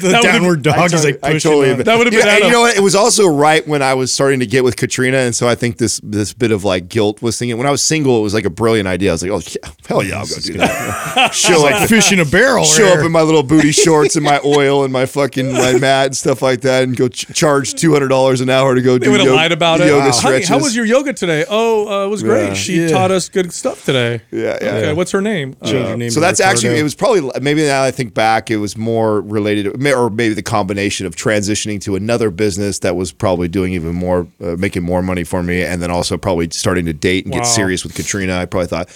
the 0.00 0.20
downward 0.22 0.62
dog 0.62 0.92
is 0.92 1.02
like 1.04 1.18
I 1.22 1.32
totally 1.38 1.72
on. 1.72 1.78
That 1.78 1.96
would've 1.98 2.12
You 2.12 2.18
been 2.20 2.28
know, 2.28 2.34
and 2.34 2.44
you 2.44 2.50
know 2.50 2.60
what? 2.60 2.76
It 2.76 2.82
was 2.82 2.94
also 2.94 3.26
right 3.26 3.66
when 3.66 3.80
I 3.82 3.94
was 3.94 4.12
starting 4.12 4.40
to 4.40 4.46
get 4.46 4.64
with 4.64 4.76
Katrina, 4.76 5.16
and 5.18 5.34
so 5.34 5.48
I 5.48 5.54
think 5.54 5.78
this 5.78 5.98
this 6.04 6.32
bit 6.34 6.52
of 6.52 6.64
like 6.64 6.88
guilt 6.88 7.22
was 7.22 7.38
thinking. 7.38 7.56
When 7.56 7.66
I 7.66 7.70
was 7.70 7.80
single, 7.82 8.18
it 8.18 8.22
was 8.22 8.34
like 8.34 8.44
a 8.44 8.50
brilliant 8.50 8.86
idea. 8.86 9.10
I 9.10 9.12
was 9.14 9.22
like, 9.22 9.32
oh 9.32 9.40
yeah, 9.40 9.70
hell 9.88 10.02
yeah, 10.02 10.18
I'll 10.18 10.26
go 10.26 10.36
do 10.42 10.52
that. 10.58 11.30
show 11.34 11.60
like 11.62 11.74
up, 11.76 11.88
fish 11.88 12.12
in 12.12 12.20
a 12.20 12.24
barrel. 12.26 12.64
show 12.64 12.86
up 12.88 13.04
in 13.04 13.10
my 13.12 13.22
little 13.22 13.42
booty 13.42 13.72
shorts 13.72 14.14
and 14.16 14.24
my 14.24 14.40
oil 14.44 14.84
and 14.84 14.92
my 14.92 15.06
fucking 15.06 15.52
my 15.52 15.78
mat 15.78 16.06
and 16.06 16.16
stuff 16.16 16.42
like 16.42 16.60
that, 16.62 16.82
and 16.82 16.96
go 16.96 17.08
charge 17.08 17.74
two 17.74 17.92
hundred 17.92 18.08
dollars 18.08 18.40
an 18.42 18.50
hour 18.50 18.74
to 18.74 18.82
go 18.82 18.98
They 18.98 19.06
do 19.06 19.21
would 19.22 19.26
yoga, 19.30 19.36
lied 19.36 19.52
about 19.52 19.80
it. 19.80 19.86
yoga 19.88 20.00
Honey, 20.02 20.12
stretches. 20.12 20.48
how 20.48 20.58
was 20.58 20.74
your 20.76 20.84
yoga 20.84 21.12
today? 21.12 21.44
Oh, 21.48 22.02
uh, 22.02 22.06
it 22.06 22.08
was 22.08 22.22
great. 22.22 22.48
Yeah. 22.48 22.54
She 22.54 22.80
Yeah. 22.82 22.88
taught 22.88 23.10
us 23.10 23.28
good 23.28 23.52
stuff 23.52 23.84
today. 23.84 24.20
Yeah, 24.30 24.58
yeah. 24.60 24.68
Okay, 24.76 24.92
what's 24.92 25.10
her 25.12 25.20
name? 25.22 25.56
Uh, 25.60 25.66
Change 25.70 25.88
your 25.88 25.96
name 25.96 26.10
so 26.10 26.14
to 26.16 26.20
that's 26.20 26.40
actually 26.40 26.78
it 26.78 26.82
was 26.82 26.94
probably 26.94 27.30
maybe 27.40 27.62
now 27.64 27.82
I 27.82 27.90
think 27.90 28.14
back 28.14 28.50
it 28.50 28.56
was 28.58 28.76
more 28.76 29.20
related 29.20 29.78
may- 29.80 29.94
or 29.94 30.10
maybe 30.10 30.34
the 30.34 30.42
combination 30.42 31.06
of 31.06 31.16
transitioning 31.16 31.80
to 31.82 31.96
another 31.96 32.30
business 32.30 32.78
that 32.80 32.96
was 32.96 33.12
probably 33.12 33.48
doing 33.48 33.72
even 33.72 33.94
more 33.94 34.26
uh, 34.42 34.56
making 34.58 34.82
more 34.82 35.02
money 35.02 35.24
for 35.24 35.42
me 35.42 35.62
and 35.62 35.80
then 35.82 35.90
also 35.90 36.16
probably 36.18 36.48
starting 36.50 36.84
to 36.86 36.92
date 36.92 37.24
and 37.24 37.32
Wow. 37.34 37.40
get 37.40 37.46
serious 37.46 37.82
with 37.84 37.94
Katrina 37.94 38.38
I 38.38 38.46
probably 38.46 38.66
thought 38.68 38.88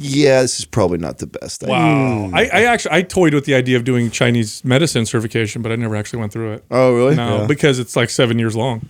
yeah 0.00 0.42
this 0.42 0.60
is 0.60 0.64
probably 0.64 0.98
not 0.98 1.18
the 1.18 1.26
best 1.26 1.64
idea. 1.64 1.74
wow. 1.74 2.30
I, 2.32 2.42
I 2.44 2.64
actually 2.64 2.92
I 2.94 3.02
toyed 3.02 3.34
with 3.34 3.46
the 3.46 3.54
idea 3.54 3.76
of 3.76 3.82
doing 3.84 4.10
Chinese 4.12 4.64
medicine 4.64 5.04
certification, 5.06 5.60
but 5.60 5.72
I 5.72 5.76
never 5.76 5.96
actually 5.96 6.20
went 6.20 6.32
through 6.32 6.52
it. 6.52 6.64
oh 6.70 6.94
really 6.94 7.16
No, 7.16 7.46
because 7.48 7.78
it's 7.80 7.96
like 7.96 8.08
seven 8.10 8.38
years 8.38 8.54
long. 8.54 8.88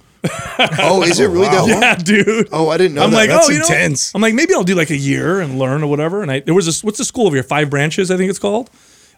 Oh 0.78 1.02
is 1.02 1.20
it 1.20 1.26
really 1.28 1.46
that 1.46 1.60
long 1.60 1.68
Yeah, 1.82 1.94
dude. 1.96 2.48
oh 2.52 2.68
I 2.70 2.76
didn't 2.76 2.94
know 2.94 3.04
I'm 3.04 3.10
that. 3.10 3.16
like, 3.16 3.28
That's 3.30 3.48
oh, 3.48 3.52
you 3.52 3.60
intense. 3.60 4.12
know, 4.12 4.18
I'm 4.18 4.22
like, 4.22 4.34
maybe 4.34 4.54
I'll 4.54 4.64
do 4.64 4.74
like 4.74 4.90
a 4.90 4.96
year 4.96 5.40
and 5.40 5.58
learn 5.58 5.82
or 5.82 5.86
whatever. 5.88 6.22
And 6.22 6.30
I 6.30 6.40
there 6.40 6.54
was 6.54 6.66
a 6.66 6.84
what's 6.86 6.98
the 6.98 7.04
school 7.04 7.26
over 7.26 7.36
here? 7.36 7.42
Five 7.42 7.70
branches, 7.70 8.10
I 8.10 8.16
think 8.16 8.30
it's 8.30 8.38
called. 8.38 8.70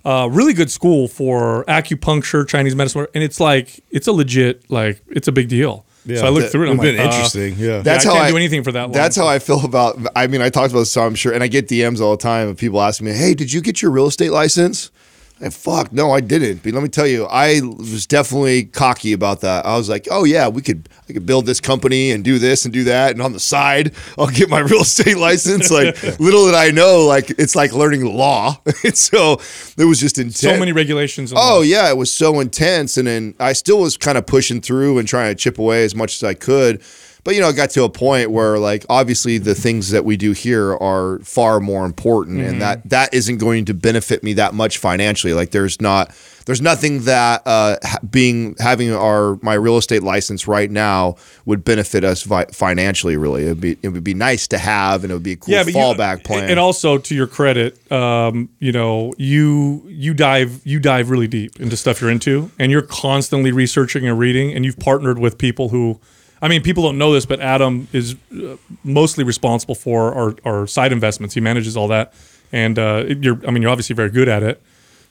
Uh, 0.05 0.29
really 0.33 0.55
good 0.55 0.71
school 0.71 1.09
for 1.09 1.65
acupuncture, 1.67 2.47
Chinese 2.49 2.75
medicine, 2.75 3.07
and 3.15 3.23
it's 3.23 3.39
like 3.41 3.83
it's 3.91 4.07
a 4.07 4.13
legit 4.13 4.71
like 4.71 5.03
it's 5.09 5.29
a 5.29 5.33
big 5.33 5.49
deal. 5.49 5.85
Yeah, 6.07 6.21
so 6.21 6.27
I 6.27 6.29
looked 6.31 6.45
that 6.47 6.53
through 6.53 6.69
it. 6.69 6.71
I'm 6.71 6.79
like, 6.79 6.87
been 6.87 7.01
uh, 7.01 7.05
interesting. 7.05 7.55
Yeah. 7.59 7.81
That's 7.83 8.07
I 8.07 8.15
how 8.15 8.21
I 8.23 8.31
do 8.31 8.37
anything 8.39 8.65
for 8.65 8.73
that 8.73 8.85
long. 8.85 8.93
That's 8.93 9.17
how 9.17 9.27
I 9.27 9.39
feel 9.39 9.63
about. 9.65 9.99
I 10.17 10.27
mean, 10.29 10.41
I 10.41 10.49
talked 10.49 10.71
about 10.71 10.81
this, 10.81 10.93
so 10.93 11.03
I'm 11.03 11.15
sure, 11.15 11.33
and 11.35 11.43
I 11.43 11.49
get 11.49 11.69
DMs 11.69 12.01
all 12.01 12.13
the 12.13 12.23
time 12.23 12.49
of 12.49 12.57
people 12.57 12.81
asking 12.81 13.09
me, 13.09 13.13
"Hey, 13.13 13.35
did 13.35 13.53
you 13.53 13.61
get 13.61 13.83
your 13.83 13.91
real 13.91 14.07
estate 14.07 14.31
license?" 14.33 14.91
And 15.43 15.55
fuck, 15.55 15.91
no, 15.91 16.13
I 16.13 16.21
didn't. 16.21 16.63
But 16.63 16.75
let 16.75 16.83
me 16.83 16.91
tell 16.91 17.07
you, 17.07 17.25
I 17.25 17.63
was 17.63 18.07
definitely 18.07 18.65
cocky 18.65 19.15
about 19.15 19.41
that. 19.41 19.65
I 19.65 19.79
was 19.79 19.89
like, 19.89 20.07
"Oh 20.11 20.25
yeah, 20.25 20.49
we 20.49 20.61
could, 20.61 20.87
I 21.09 21.15
could 21.15 21.25
build 21.25 21.47
this 21.47 21.61
company 21.61 22.11
and 22.11 22.23
do 22.23 22.39
this 22.39 22.67
and 22.67 22.75
do 22.75 22.85
that, 22.85 23.13
and 23.13 23.23
on 23.23 23.33
the 23.33 23.41
side, 23.41 23.95
I'll 24.19 24.27
get 24.27 24.51
my 24.51 24.59
real 24.71 24.83
estate 24.83 25.17
license." 25.17 25.71
Like, 25.71 26.03
little 26.21 26.45
did 26.45 26.55
I 26.55 26.71
know, 26.71 27.07
like 27.07 27.31
it's 27.31 27.57
like 27.57 27.73
learning 27.73 28.05
law. 28.05 28.61
and 28.85 28.97
so 28.97 29.41
it 29.79 29.85
was 29.87 29.99
just 29.99 30.19
intense. 30.19 30.41
so 30.41 30.59
many 30.59 30.73
regulations. 30.73 31.33
Oh 31.33 31.37
laws. 31.37 31.67
yeah, 31.67 31.89
it 31.89 31.97
was 31.97 32.13
so 32.13 32.41
intense, 32.41 32.99
and 32.99 33.07
then 33.07 33.35
I 33.41 33.55
still 33.55 33.81
was 33.81 33.97
kind 33.97 34.19
of 34.19 34.27
pushing 34.27 34.61
through 34.61 34.99
and 34.99 35.09
trying 35.09 35.31
to 35.31 35.35
chip 35.35 35.59
away 35.59 35.85
as 35.85 35.95
much 35.95 36.17
as 36.17 36.23
I 36.23 36.35
could. 36.35 36.83
But 37.25 37.35
you 37.35 37.41
know, 37.41 37.49
it 37.49 37.57
got 37.57 37.71
to 37.71 37.85
a 37.85 37.89
point 37.91 38.31
where 38.31 38.59
like 38.59 38.85
obviously 38.89 39.39
the 39.39 39.55
things 39.55 39.91
that 39.91 40.05
we 40.05 40.17
do 40.17 40.33
here 40.33 40.75
are 40.77 41.19
far 41.21 41.61
more 41.61 41.85
important, 41.85 42.39
Mm-hmm. 42.39 42.49
and 42.49 42.63
that 42.63 42.89
that 42.91 43.15
isn't 43.15 43.39
going 43.39 43.65
to 43.67 43.75
benefit 43.75 44.23
me 44.23 44.33
that 44.35 44.55
much 44.55 44.79
financially. 44.79 45.33
Like 45.35 45.51
there's 45.51 45.81
not 45.81 46.15
there's 46.47 46.63
nothing 46.63 47.03
that 47.05 47.43
uh, 47.47 47.77
being 48.11 48.57
having 48.59 48.93
our 48.93 49.39
my 49.43 49.55
real 49.55 49.77
estate 49.77 50.03
license 50.03 50.49
right 50.49 50.71
now 50.71 51.17
would 51.45 51.63
benefit 51.65 52.03
us 52.03 52.23
vi- 52.23 52.47
financially. 52.47 53.17
Really, 53.17 53.45
it'd 53.45 53.61
be 53.61 53.77
it 53.83 53.89
would 53.91 54.03
be 54.03 54.15
nice 54.15 54.49
to 54.49 54.59
have, 54.59 55.05
and 55.05 55.11
it 55.11 55.15
would 55.15 55.23
be 55.23 55.33
a 55.33 55.37
cool 55.37 55.55
you- 55.55 55.75
fallback 55.75 56.25
plan. 56.25 56.49
And 56.51 56.59
also 56.59 56.99
to 56.99 57.15
your 57.15 57.27
credit, 57.27 57.91
um, 57.93 58.49
you 58.59 58.73
know, 58.73 59.13
you 59.19 59.85
you 59.87 60.15
dive 60.15 60.61
you 60.65 60.81
dive 60.81 61.11
really 61.11 61.29
deep 61.29 61.61
into 61.61 61.77
stuff 61.77 62.01
you're 62.01 62.11
into, 62.11 62.51
and 62.59 62.73
you're 62.73 62.83
constantly 62.83 63.53
researching 63.53 64.09
and 64.09 64.19
reading, 64.19 64.53
and 64.53 64.65
you've 64.65 64.79
partnered 64.79 65.19
with 65.19 65.37
people 65.39 65.69
who, 65.69 66.01
I 66.43 66.49
mean, 66.49 66.63
people 66.63 66.83
don't 66.83 66.97
know 66.99 67.13
this, 67.13 67.27
but 67.27 67.41
Adam 67.41 67.87
is 67.93 68.15
uh, 68.33 68.57
mostly 68.83 69.25
responsible 69.25 69.75
for 69.75 70.15
our, 70.15 70.35
our 70.45 70.67
side 70.67 70.93
investments. 70.93 71.35
He 71.35 71.41
manages 71.41 71.77
all 71.77 71.89
that, 71.89 72.15
and 72.53 72.79
uh, 72.79 73.05
you're 73.09 73.39
I 73.47 73.51
mean, 73.51 73.63
you're 73.63 73.71
obviously 73.71 73.95
very 73.95 74.11
good 74.11 74.29
at 74.29 74.43
it. 74.43 74.63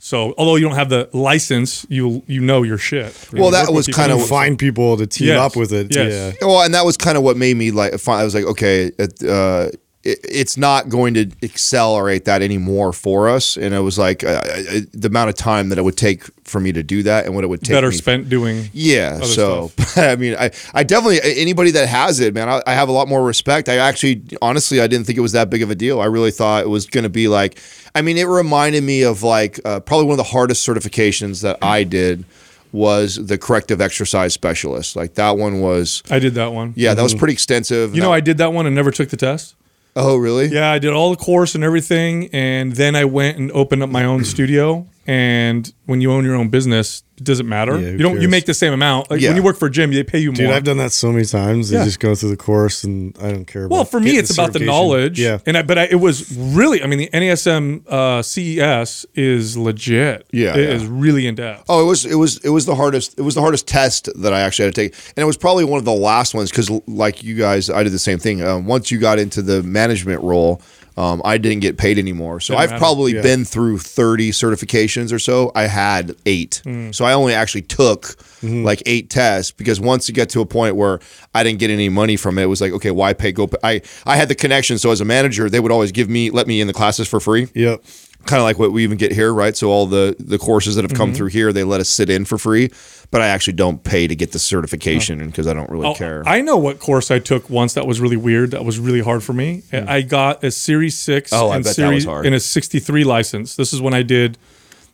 So 0.01 0.33
although 0.37 0.55
you 0.55 0.65
don't 0.65 0.75
have 0.77 0.89
the 0.89 1.09
license, 1.13 1.85
you 1.89 2.23
you 2.25 2.39
know 2.41 2.63
your 2.63 2.77
shit. 2.77 3.27
Well, 3.33 3.51
that 3.51 3.71
was 3.73 3.85
kind 3.87 4.11
of 4.11 4.25
find 4.25 4.57
people 4.57 4.95
to 4.97 5.05
team 5.05 5.27
Yes. 5.27 5.39
up 5.39 5.55
with 5.57 5.73
it. 5.73 5.93
Yes. 5.93 6.35
Yeah. 6.41 6.47
Well, 6.47 6.61
and 6.61 6.73
that 6.73 6.85
was 6.85 6.95
kind 6.97 7.17
of 7.17 7.23
what 7.23 7.35
made 7.37 7.57
me 7.57 7.71
like. 7.71 7.93
fi- 7.99 8.21
I 8.21 8.23
was 8.23 8.33
like, 8.33 8.45
okay, 8.45 8.91
it, 8.97 9.21
uh, 9.23 9.69
it, 10.03 10.19
it's 10.23 10.55
not 10.55 10.87
going 10.89 11.13
to 11.15 11.29
accelerate 11.43 12.25
that 12.25 12.41
anymore 12.41 12.93
for 12.93 13.27
us. 13.27 13.57
And 13.57 13.73
it 13.73 13.79
was 13.79 13.97
like 13.97 14.23
uh, 14.23 14.41
uh, 14.43 14.79
the 14.93 15.07
amount 15.07 15.29
of 15.29 15.35
time 15.35 15.69
that 15.69 15.77
it 15.77 15.81
would 15.81 15.97
take 15.97 16.23
for 16.45 16.59
me 16.59 16.71
to 16.71 16.81
do 16.81 17.03
that, 17.03 17.25
and 17.25 17.35
what 17.35 17.43
it 17.43 17.47
would 17.47 17.61
take. 17.61 17.75
better 17.75 17.89
me 17.89 17.95
spent 17.95 18.29
doing. 18.29 18.69
Yeah. 18.73 19.19
So, 19.19 19.71
I 19.95 20.15
mean, 20.15 20.35
I, 20.39 20.51
I 20.73 20.83
definitely 20.83 21.19
anybody 21.23 21.71
that 21.71 21.87
has 21.87 22.19
it, 22.19 22.33
man, 22.33 22.49
I, 22.49 22.61
I 22.65 22.73
have 22.73 22.89
a 22.89 22.91
lot 22.91 23.07
more 23.07 23.23
respect. 23.23 23.69
I 23.69 23.75
actually, 23.75 24.23
honestly, 24.41 24.81
I 24.81 24.87
didn't 24.87 25.05
think 25.05 25.17
it 25.17 25.21
was 25.21 25.33
that 25.33 25.49
big 25.49 25.61
of 25.61 25.69
a 25.69 25.75
deal. 25.75 25.99
I 25.99 26.05
really 26.05 26.31
thought 26.31 26.63
it 26.63 26.69
was 26.69 26.85
going 26.85 27.03
to 27.03 27.09
be 27.09 27.27
like. 27.27 27.61
I 27.95 28.03
mean, 28.03 28.17
it 28.17 28.25
reminded 28.25 28.83
me 28.83 29.01
of 29.01 29.23
like 29.23 29.59
uh, 29.65 29.79
probably 29.79 30.05
one 30.05 30.13
of 30.13 30.17
the 30.17 30.31
hardest 30.31 30.67
certifications 30.67 31.41
that 31.41 31.57
I 31.61 31.83
did 31.83 32.23
was 32.71 33.15
the 33.15 33.37
corrective 33.37 33.81
exercise 33.81 34.33
specialist. 34.33 34.95
Like 34.95 35.15
that 35.15 35.37
one 35.37 35.59
was. 35.59 36.03
I 36.09 36.19
did 36.19 36.35
that 36.35 36.53
one. 36.53 36.73
Yeah, 36.75 36.93
that 36.93 37.01
was 37.01 37.15
pretty 37.15 37.33
extensive. 37.33 37.95
You 37.95 38.01
know, 38.01 38.13
I 38.13 38.19
did 38.19 38.37
that 38.37 38.53
one 38.53 38.65
and 38.65 38.75
never 38.75 38.91
took 38.91 39.09
the 39.09 39.17
test. 39.17 39.55
Oh 39.95 40.17
really? 40.17 40.47
Yeah, 40.47 40.71
I 40.71 40.79
did 40.79 40.91
all 40.93 41.11
the 41.11 41.17
course 41.17 41.55
and 41.55 41.63
everything, 41.63 42.29
and 42.33 42.73
then 42.73 42.95
I 42.95 43.05
went 43.05 43.37
and 43.37 43.51
opened 43.51 43.83
up 43.83 43.89
my 43.89 44.05
own 44.05 44.23
studio. 44.25 44.87
And 45.09 45.73
when 45.87 46.01
you 46.01 46.11
own 46.11 46.23
your 46.23 46.35
own 46.35 46.49
business, 46.49 47.01
it 47.17 47.23
doesn't 47.23 47.49
matter. 47.49 47.79
Yeah, 47.79 47.89
you 47.89 47.97
don't. 47.97 48.21
You 48.21 48.29
make 48.29 48.45
the 48.45 48.53
same 48.53 48.73
amount. 48.73 49.09
Like 49.09 49.21
Yeah. 49.21 49.29
when 49.29 49.37
you 49.37 49.41
work 49.43 49.57
for 49.57 49.65
a 49.65 49.71
gym, 49.71 49.91
they 49.91 50.03
pay 50.03 50.19
you 50.19 50.29
more. 50.29 50.35
Dude. 50.35 50.49
I've 50.51 50.63
done 50.63 50.77
that 50.77 50.91
so 50.91 51.11
many 51.11 51.25
times. 51.25 51.71
They 51.71 51.83
just 51.83 51.99
go 51.99 52.13
through 52.13 52.29
the 52.29 52.37
course, 52.37 52.83
and 52.83 53.17
I 53.19 53.31
don't 53.31 53.45
care. 53.45 53.67
well, 53.67 53.85
for 53.85 53.99
me, 53.99 54.11
getting 54.11 54.19
it's 54.19 54.29
about 54.31 54.53
the 54.53 54.59
knowledge. 54.59 55.19
Yeah, 55.19 55.39
And 55.47 55.57
I, 55.57 55.63
but 55.63 55.79
I, 55.79 55.83
it 55.85 55.99
was 55.99 56.31
really. 56.37 56.83
I 56.83 56.85
mean, 56.85 56.99
the 56.99 57.09
NASM 57.11 57.87
uh, 57.87 58.21
CES 58.21 59.07
is 59.15 59.57
legit. 59.57 60.27
Yeah, 60.31 60.55
it 60.55 60.59
yeah. 60.69 60.75
is 60.75 60.85
really 60.85 61.25
in 61.25 61.33
depth. 61.33 61.65
Oh, 61.67 61.81
it 61.81 61.87
was 61.87 62.05
it 62.05 62.13
was 62.15 62.37
it 62.45 62.49
was 62.49 62.67
the 62.67 62.75
hardest 62.75 63.17
it 63.17 63.23
was 63.23 63.33
the 63.33 63.41
hardest 63.41 63.67
test 63.67 64.09
that 64.21 64.31
I 64.31 64.41
actually 64.41 64.65
had 64.65 64.75
to 64.75 64.81
take, 64.83 64.93
and 64.93 65.23
it 65.23 65.25
was 65.25 65.37
probably 65.37 65.65
one 65.65 65.79
of 65.79 65.85
the 65.85 65.91
last 65.91 66.35
ones 66.35 66.51
because 66.51 66.69
like 66.87 67.23
you 67.23 67.33
guys, 67.33 67.71
I 67.71 67.81
did 67.81 67.93
the 67.93 67.97
same 67.97 68.19
thing. 68.19 68.43
Um, 68.43 68.67
once 68.67 68.91
you 68.91 68.99
got 68.99 69.17
into 69.17 69.41
the 69.41 69.63
management 69.63 70.21
role, 70.21 70.61
um, 70.99 71.21
I 71.23 71.37
didn't 71.37 71.61
get 71.61 71.77
paid 71.77 71.97
anymore. 71.97 72.39
So 72.41 72.53
Didn't 72.53 72.61
I've 72.63 72.69
matter. 72.71 72.79
probably 72.79 73.13
Yeah. 73.15 73.21
been 73.21 73.45
through 73.45 73.77
thirty 73.79 74.31
certifications 74.31 75.13
or 75.13 75.19
so. 75.19 75.51
I 75.55 75.63
had 75.67 76.15
eight, 76.25 76.61
Hmm. 76.65 76.91
so 76.91 77.05
I 77.05 77.13
only 77.13 77.33
actually 77.33 77.61
took 77.63 78.15
like 78.43 78.83
eight 78.85 79.09
tests 79.09 79.51
because 79.51 79.79
once 79.79 80.07
you 80.09 80.13
get 80.15 80.29
to 80.29 80.41
a 80.41 80.45
point 80.45 80.75
where 80.75 80.99
I 81.33 81.43
didn't 81.43 81.59
get 81.59 81.69
any 81.71 81.89
money 81.89 82.15
from 82.17 82.37
it, 82.37 82.43
it 82.43 82.45
was 82.47 82.61
like 82.61 82.73
okay, 82.73 82.91
why 82.91 83.13
pay? 83.13 83.31
Go. 83.31 83.47
Pay? 83.47 83.57
I 83.63 83.81
I 84.05 84.17
had 84.17 84.27
the 84.29 84.35
connection, 84.35 84.77
so 84.77 84.91
as 84.91 85.01
a 85.01 85.05
manager, 85.05 85.49
they 85.49 85.59
would 85.59 85.71
always 85.71 85.91
give 85.91 86.09
me 86.09 86.29
let 86.31 86.47
me 86.47 86.59
in 86.61 86.67
the 86.67 86.73
classes 86.73 87.07
for 87.07 87.19
free 87.19 87.47
Yep. 87.55 87.81
Kind 88.25 88.39
of 88.39 88.43
like 88.43 88.59
what 88.59 88.71
we 88.71 88.83
even 88.83 88.97
get 88.97 89.11
here, 89.11 89.33
right? 89.33 89.55
So 89.57 89.69
all 89.69 89.85
the 89.85 90.15
the 90.19 90.37
courses 90.37 90.75
that 90.75 90.83
have 90.83 90.91
Mm-hmm. 90.91 90.97
come 90.97 91.13
through 91.13 91.27
here, 91.29 91.51
they 91.53 91.63
let 91.63 91.81
us 91.81 91.89
sit 91.89 92.09
in 92.09 92.25
for 92.25 92.37
free, 92.37 92.69
but 93.11 93.21
I 93.21 93.27
actually 93.27 93.53
don't 93.53 93.83
pay 93.83 94.07
to 94.07 94.15
get 94.15 94.31
the 94.33 94.39
certification 94.39 95.25
because 95.27 95.47
I 95.47 95.53
don't 95.53 95.69
really 95.69 95.87
Oh, 95.87 95.93
care. 95.95 96.23
I 96.27 96.41
know 96.41 96.57
what 96.57 96.79
course 96.79 97.09
I 97.11 97.19
took 97.19 97.49
once 97.49 97.73
that 97.73 97.87
was 97.87 97.99
really 97.99 98.17
weird. 98.17 98.51
That 98.51 98.65
was 98.65 98.77
really 98.79 99.01
hard 99.01 99.23
for 99.23 99.33
me. 99.33 99.63
I 99.73 100.01
got 100.01 100.43
a 100.43 100.51
Series 100.51 100.97
Six. 100.97 101.31
Oh, 101.33 101.51
and 101.51 101.63
bet 101.63 101.75
that 101.75 101.93
was 101.93 102.03
Series 102.03 102.25
and 102.25 102.35
a 102.35 102.39
sixty 102.39 102.79
three 102.79 103.03
license. 103.03 103.55
This 103.55 103.73
is 103.73 103.81
when 103.81 103.93
I 103.93 104.03
did. 104.03 104.37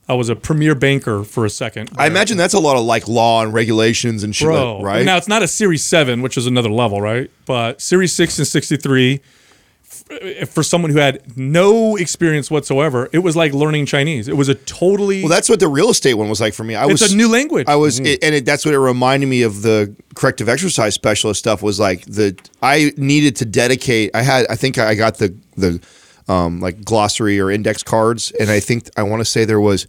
I 0.08 0.14
was 0.14 0.30
a 0.30 0.36
premier 0.36 0.76
banker 0.76 1.24
for 1.24 1.46
a 1.46 1.50
second. 1.50 1.90
I 1.98 2.06
imagine 2.06 2.38
that's 2.38 2.54
a 2.54 2.60
lot 2.60 2.78
of 2.78 2.86
like 2.86 3.08
law 3.08 3.42
and 3.42 3.52
regulations 3.52 4.24
and 4.24 4.36
shit, 4.36 4.46
Bro, 4.46 4.76
like- 4.78 4.86
right? 4.86 5.06
Now 5.06 5.18
it's 5.18 5.28
not 5.28 5.42
a 5.42 5.48
Series 5.48 5.84
Seven, 5.84 6.22
which 6.22 6.38
is 6.38 6.46
another 6.46 6.70
level, 6.70 7.02
right? 7.02 7.32
But 7.48 7.82
Series 7.82 8.14
Six 8.14 8.38
and 8.38 8.48
sixty 8.48 8.78
three. 8.78 9.22
Uh, 10.08 10.46
for 10.46 10.62
someone 10.62 10.92
who 10.92 11.00
had 11.00 11.36
no 11.36 11.96
experience 11.96 12.52
whatsoever, 12.52 13.10
it 13.12 13.20
was 13.20 13.36
like 13.36 13.54
learning 13.54 13.88
Chinese. 13.88 14.28
It 14.28 14.38
was 14.38 14.50
a 14.50 14.54
totally 14.54 15.22
well, 15.24 15.30
that's 15.30 15.50
what 15.50 15.60
the 15.60 15.68
real 15.68 15.90
estate 15.90 16.14
one 16.14 16.30
was 16.30 16.40
like 16.40 16.54
for 16.54 16.64
me. 16.64 16.76
I 16.76 16.84
It's 16.84 17.02
was 17.02 17.14
a 17.14 17.18
new 17.18 17.28
language. 17.28 17.68
I 17.68 17.76
was, 17.76 17.96
mm-hmm. 17.96 18.06
it, 18.06 18.24
and 18.24 18.36
it, 18.36 18.46
that's 18.46 18.66
what 18.66 18.76
it 18.76 18.80
reminded 18.80 19.26
me 19.26 19.42
of 19.42 19.64
the 19.64 19.96
corrective 20.14 20.48
exercise 20.48 20.94
specialist 20.94 21.40
stuff. 21.40 21.64
Was 21.64 21.80
like 21.80 22.06
the 22.06 22.38
I 22.62 22.94
needed 22.98 23.36
to 23.38 23.46
dedicate. 23.46 24.12
I 24.14 24.22
had, 24.22 24.46
I 24.48 24.56
think 24.56 24.78
I 24.78 24.94
got 24.94 25.18
the 25.18 25.36
the 25.58 25.82
um, 26.28 26.60
like 26.60 26.86
glossary 26.86 27.40
or 27.40 27.50
index 27.50 27.82
cards, 27.82 28.32
and 28.40 28.52
I 28.52 28.60
think 28.60 28.88
I 28.96 29.04
want 29.04 29.22
to 29.22 29.26
say 29.26 29.46
there 29.46 29.62
was. 29.62 29.88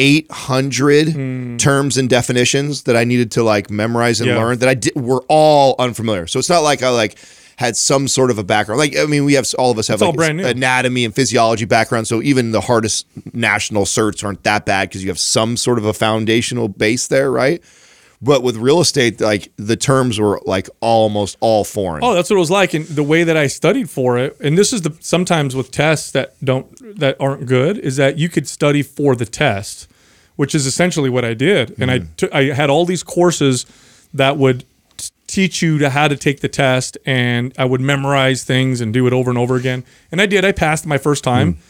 800 0.00 1.08
hmm. 1.08 1.56
terms 1.56 1.96
and 1.96 2.08
definitions 2.08 2.84
that 2.84 2.94
I 2.94 3.02
needed 3.02 3.32
to 3.32 3.42
like 3.42 3.68
memorize 3.68 4.20
and 4.20 4.30
Yeah. 4.30 4.36
learn 4.36 4.58
that 4.58 4.68
I 4.68 4.74
did 4.74 4.94
were 4.94 5.24
all 5.26 5.74
unfamiliar. 5.80 6.28
So 6.28 6.38
it's 6.38 6.48
not 6.48 6.60
like 6.60 6.84
I 6.84 6.90
like 6.90 7.18
had 7.58 7.76
some 7.76 8.06
sort 8.06 8.30
of 8.30 8.38
a 8.38 8.44
background. 8.44 8.78
Like 8.78 8.96
I 8.96 9.04
mean, 9.06 9.24
we 9.24 9.34
have 9.34 9.44
all 9.58 9.72
of 9.72 9.78
us 9.78 9.88
have 9.88 10.00
It's 10.00 10.16
like 10.16 10.56
anatomy 10.56 11.04
and 11.04 11.12
physiology 11.12 11.64
background. 11.64 12.06
So 12.06 12.22
even 12.22 12.52
the 12.52 12.60
hardest 12.60 13.04
national 13.34 13.84
certs 13.84 14.22
aren't 14.22 14.44
that 14.44 14.64
bad 14.64 14.88
because 14.88 15.02
you 15.02 15.10
have 15.10 15.18
some 15.18 15.56
sort 15.56 15.78
of 15.78 15.84
a 15.84 15.92
foundational 15.92 16.68
base 16.68 17.08
there, 17.08 17.32
right? 17.32 17.60
But 18.22 18.44
with 18.44 18.56
real 18.56 18.80
estate, 18.80 19.20
like 19.20 19.50
the 19.56 19.76
terms 19.76 20.20
were 20.20 20.40
like 20.46 20.70
almost 20.80 21.36
all 21.40 21.64
foreign. 21.64 22.04
Oh, 22.04 22.14
that's 22.14 22.30
what 22.30 22.36
it 22.36 22.38
was 22.38 22.50
like, 22.50 22.74
and 22.74 22.86
the 22.86 23.02
way 23.02 23.24
that 23.24 23.36
I 23.36 23.48
studied 23.48 23.90
for 23.90 24.18
it. 24.18 24.36
And 24.40 24.56
this 24.56 24.72
is 24.72 24.82
the 24.82 24.96
sometimes 25.00 25.56
with 25.56 25.72
tests 25.72 26.12
that 26.12 26.36
don't 26.44 27.00
that 27.00 27.16
aren't 27.18 27.46
good 27.46 27.76
is 27.78 27.96
that 27.96 28.18
you 28.18 28.28
could 28.28 28.46
study 28.46 28.84
for 28.84 29.16
the 29.16 29.26
test, 29.26 29.88
which 30.36 30.54
is 30.54 30.64
essentially 30.64 31.10
what 31.10 31.24
I 31.24 31.34
did. 31.34 31.74
And 31.80 31.90
I 31.90 31.98
mm. 31.98 32.16
took 32.16 32.32
I 32.32 32.54
had 32.54 32.70
all 32.70 32.84
these 32.84 33.02
courses 33.02 33.66
that 34.14 34.36
would 34.36 34.60
t- 34.60 34.66
teach 35.28 35.62
you 35.62 35.78
to 35.78 35.90
how 35.90 36.08
to 36.08 36.16
take 36.16 36.40
the 36.40 36.48
test, 36.48 36.98
and 37.06 37.54
I 37.56 37.64
would 37.64 37.80
memorize 37.80 38.42
things 38.42 38.80
and 38.80 38.92
do 38.92 39.06
it 39.06 39.12
over 39.12 39.30
and 39.30 39.38
over 39.38 39.54
again. 39.54 39.84
And 40.10 40.20
I 40.20 40.26
did. 40.26 40.44
I 40.44 40.50
passed 40.50 40.86
my 40.86 40.98
first 40.98 41.22
time. 41.22 41.52
Hmm. 41.52 41.60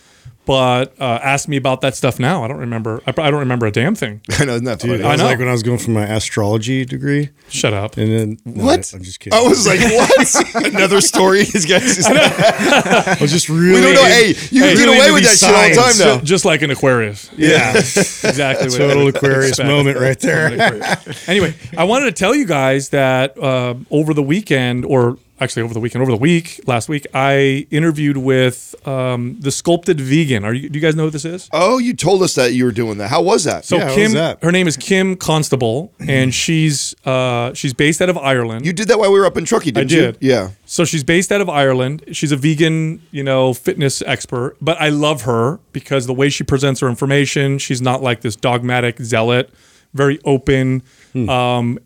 But 0.48 0.98
uh, 0.98 1.20
ask 1.22 1.46
me 1.46 1.58
about 1.58 1.82
that 1.82 1.94
stuff 1.94 2.18
now. 2.18 2.42
I 2.42 2.48
don't 2.48 2.56
remember. 2.56 3.02
I, 3.06 3.10
I 3.10 3.30
don't 3.30 3.40
remember 3.40 3.66
a 3.66 3.70
damn 3.70 3.94
thing. 3.94 4.22
I 4.38 4.46
know, 4.46 4.54
isn't 4.54 4.64
that 4.64 4.80
funny? 4.80 4.96
Dude, 4.96 5.04
I 5.04 5.08
I 5.10 5.12
was 5.12 5.20
know. 5.20 5.26
like 5.26 5.38
when 5.38 5.46
I 5.48 5.52
was 5.52 5.62
going 5.62 5.76
for 5.76 5.90
my 5.90 6.06
astrology 6.06 6.86
degree, 6.86 7.28
Shut 7.50 7.74
up. 7.74 7.98
and 7.98 8.10
then 8.10 8.38
no, 8.46 8.64
What? 8.64 8.90
I, 8.94 8.96
am 8.96 9.02
just 9.02 9.20
kidding. 9.20 9.38
I 9.38 9.42
was 9.42 9.66
like, 9.66 9.78
what? 10.56 10.66
Another 10.74 11.02
story? 11.02 11.40
These 11.44 11.66
guys. 11.66 11.98
I 12.06 13.18
was 13.20 13.30
just 13.30 13.50
really. 13.50 13.74
we 13.74 13.80
don't 13.82 13.94
know. 13.94 14.04
Hey, 14.04 14.28
you 14.50 14.62
Hey, 14.64 14.74
get 14.74 14.78
really 14.86 14.96
away 14.96 15.08
into 15.08 15.12
with 15.12 15.22
that 15.24 15.28
these 15.28 15.40
shit 15.40 15.54
all 15.54 15.68
the 15.68 15.74
time 15.74 16.08
now. 16.14 16.18
Ju- 16.20 16.24
just 16.24 16.44
like 16.46 16.62
an 16.62 16.70
Aquarius. 16.70 17.30
Yeah. 17.36 17.76
exactly. 17.76 18.68
what 18.68 18.74
I 18.74 18.78
Total 18.88 19.04
would 19.04 19.16
Aquarius 19.16 19.48
expect. 19.50 19.68
moment 19.68 19.98
right 19.98 20.18
there. 20.18 20.96
anyway, 21.26 21.54
I 21.76 21.84
wanted 21.84 22.06
to 22.06 22.12
tell 22.12 22.34
you 22.34 22.46
guys 22.46 22.88
that 22.88 23.36
uh, 23.38 23.74
over 23.90 24.14
the 24.14 24.22
weekend, 24.22 24.86
or 24.86 25.18
actually 25.40 25.62
over 25.62 25.74
the 25.74 25.80
weekend, 25.80 26.02
over 26.02 26.10
the 26.10 26.16
week, 26.18 26.60
last 26.66 26.88
week, 26.88 27.06
I 27.14 27.66
interviewed 27.70 28.16
with 28.16 28.74
um, 28.86 29.36
the 29.40 29.50
Sculpted 29.50 30.00
Vegan. 30.00 30.44
Are 30.44 30.52
you? 30.54 30.68
Do 30.68 30.78
you 30.78 30.82
guys 30.82 30.94
know 30.96 31.04
who 31.04 31.10
this 31.10 31.24
is? 31.24 31.48
Oh, 31.52 31.78
you 31.78 31.94
told 31.94 32.22
us 32.22 32.34
that 32.34 32.52
you 32.52 32.64
were 32.64 32.72
doing 32.72 32.98
that. 32.98 33.08
How 33.08 33.22
was 33.22 33.44
that? 33.44 33.64
So 33.64 33.76
Yeah, 33.76 33.82
how 33.82 33.86
was 33.88 33.96
Kim, 33.96 34.12
that? 34.12 34.42
her 34.42 34.52
name 34.52 34.66
is 34.68 34.76
Kim 34.76 35.16
Constable, 35.16 35.92
and 36.00 36.34
she's 36.34 36.94
uh, 37.04 37.52
she's 37.54 37.74
based 37.74 38.00
out 38.02 38.08
of 38.08 38.18
Ireland. 38.18 38.66
you 38.66 38.72
did 38.72 38.88
that 38.88 38.98
while 38.98 39.12
we 39.12 39.18
were 39.18 39.26
up 39.26 39.36
in 39.36 39.44
Truckee, 39.44 39.70
didn't 39.70 39.88
did. 39.88 40.18
you? 40.20 40.28
Yeah. 40.30 40.50
So 40.66 40.84
she's 40.84 41.04
based 41.04 41.32
out 41.32 41.40
of 41.40 41.48
Ireland. 41.48 42.04
She's 42.12 42.32
a 42.32 42.36
vegan, 42.36 43.00
you 43.10 43.22
know, 43.24 43.54
fitness 43.54 44.02
expert, 44.02 44.56
but 44.60 44.80
I 44.80 44.88
love 44.90 45.22
her 45.22 45.60
because 45.72 46.06
the 46.06 46.14
way 46.14 46.28
she 46.28 46.44
presents 46.44 46.80
her 46.80 46.88
information, 46.88 47.58
she's 47.58 47.80
not 47.80 48.02
like 48.02 48.20
this 48.20 48.36
dogmatic 48.36 48.98
zealot, 49.00 49.50
very 49.94 50.18
open. 50.24 50.82
Um, 51.28 51.78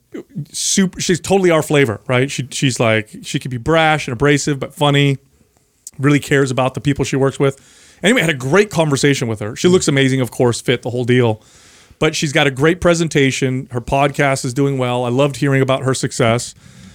super. 0.50 1.00
She's 1.00 1.20
totally 1.20 1.50
our 1.50 1.62
flavor, 1.62 2.00
right? 2.06 2.30
She 2.30 2.46
she's 2.50 2.78
like 2.78 3.10
she 3.22 3.38
could 3.38 3.50
be 3.50 3.56
brash 3.56 4.06
and 4.06 4.12
abrasive, 4.12 4.58
but 4.58 4.74
funny. 4.74 5.18
Really 5.98 6.20
cares 6.20 6.50
about 6.50 6.74
the 6.74 6.80
people 6.80 7.04
she 7.04 7.16
works 7.16 7.38
with. 7.38 7.98
Anyway, 8.02 8.20
I 8.20 8.24
had 8.24 8.34
a 8.34 8.38
great 8.38 8.70
conversation 8.70 9.28
with 9.28 9.40
her. 9.40 9.54
She 9.56 9.68
looks 9.68 9.88
amazing, 9.88 10.20
of 10.20 10.30
course, 10.30 10.60
fit 10.60 10.82
the 10.82 10.90
whole 10.90 11.04
deal. 11.04 11.42
But 11.98 12.16
she's 12.16 12.32
got 12.32 12.46
a 12.46 12.50
great 12.50 12.80
presentation. 12.80 13.68
Her 13.70 13.80
podcast 13.80 14.44
is 14.44 14.52
doing 14.54 14.76
well. 14.76 15.04
I 15.04 15.08
loved 15.10 15.36
hearing 15.36 15.62
about 15.62 15.82
her 15.82 15.94
success. 15.94 16.54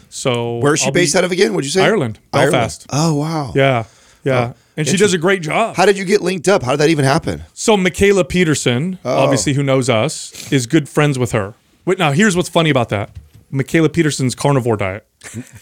So 0.10 0.58
Where 0.58 0.74
is 0.74 0.80
she 0.80 0.88
I'll 0.88 0.92
based 0.92 1.16
out 1.16 1.24
of 1.24 1.32
again? 1.32 1.54
What'd 1.54 1.66
you 1.66 1.72
say? 1.72 1.84
Ireland, 1.86 2.20
Ireland. 2.34 2.52
Belfast. 2.52 2.88
Oh 2.92 3.16
wow. 3.16 3.52
Yeah, 3.56 3.86
yeah, 4.24 4.54
and 4.78 4.88
she 4.88 4.96
does 4.98 5.14
a 5.14 5.18
great 5.18 5.42
job. 5.42 5.76
How 5.76 5.86
did 5.86 5.98
you 5.98 6.06
get 6.06 6.22
linked 6.22 6.48
up? 6.48 6.64
How 6.64 6.72
did 6.72 6.78
that 6.80 6.90
even 6.90 7.04
happen? 7.06 7.44
So 7.54 7.76
Mikhaila 7.76 8.30
Peterson, 8.30 9.00
Oh. 9.04 9.18
obviously 9.18 9.54
who 9.54 9.64
knows 9.64 9.90
us, 9.90 10.52
is 10.52 10.66
good 10.68 10.88
friends 10.88 11.18
with 11.20 11.32
her. 11.34 11.54
Wait, 11.86 11.98
now 12.00 12.12
here's 12.12 12.36
what's 12.36 12.50
funny 12.50 12.70
about 12.70 12.90
that. 12.90 13.10
Mikhaila 13.52 13.92
Peterson's 13.94 14.36
carnivore 14.36 14.76
diet. 14.78 15.06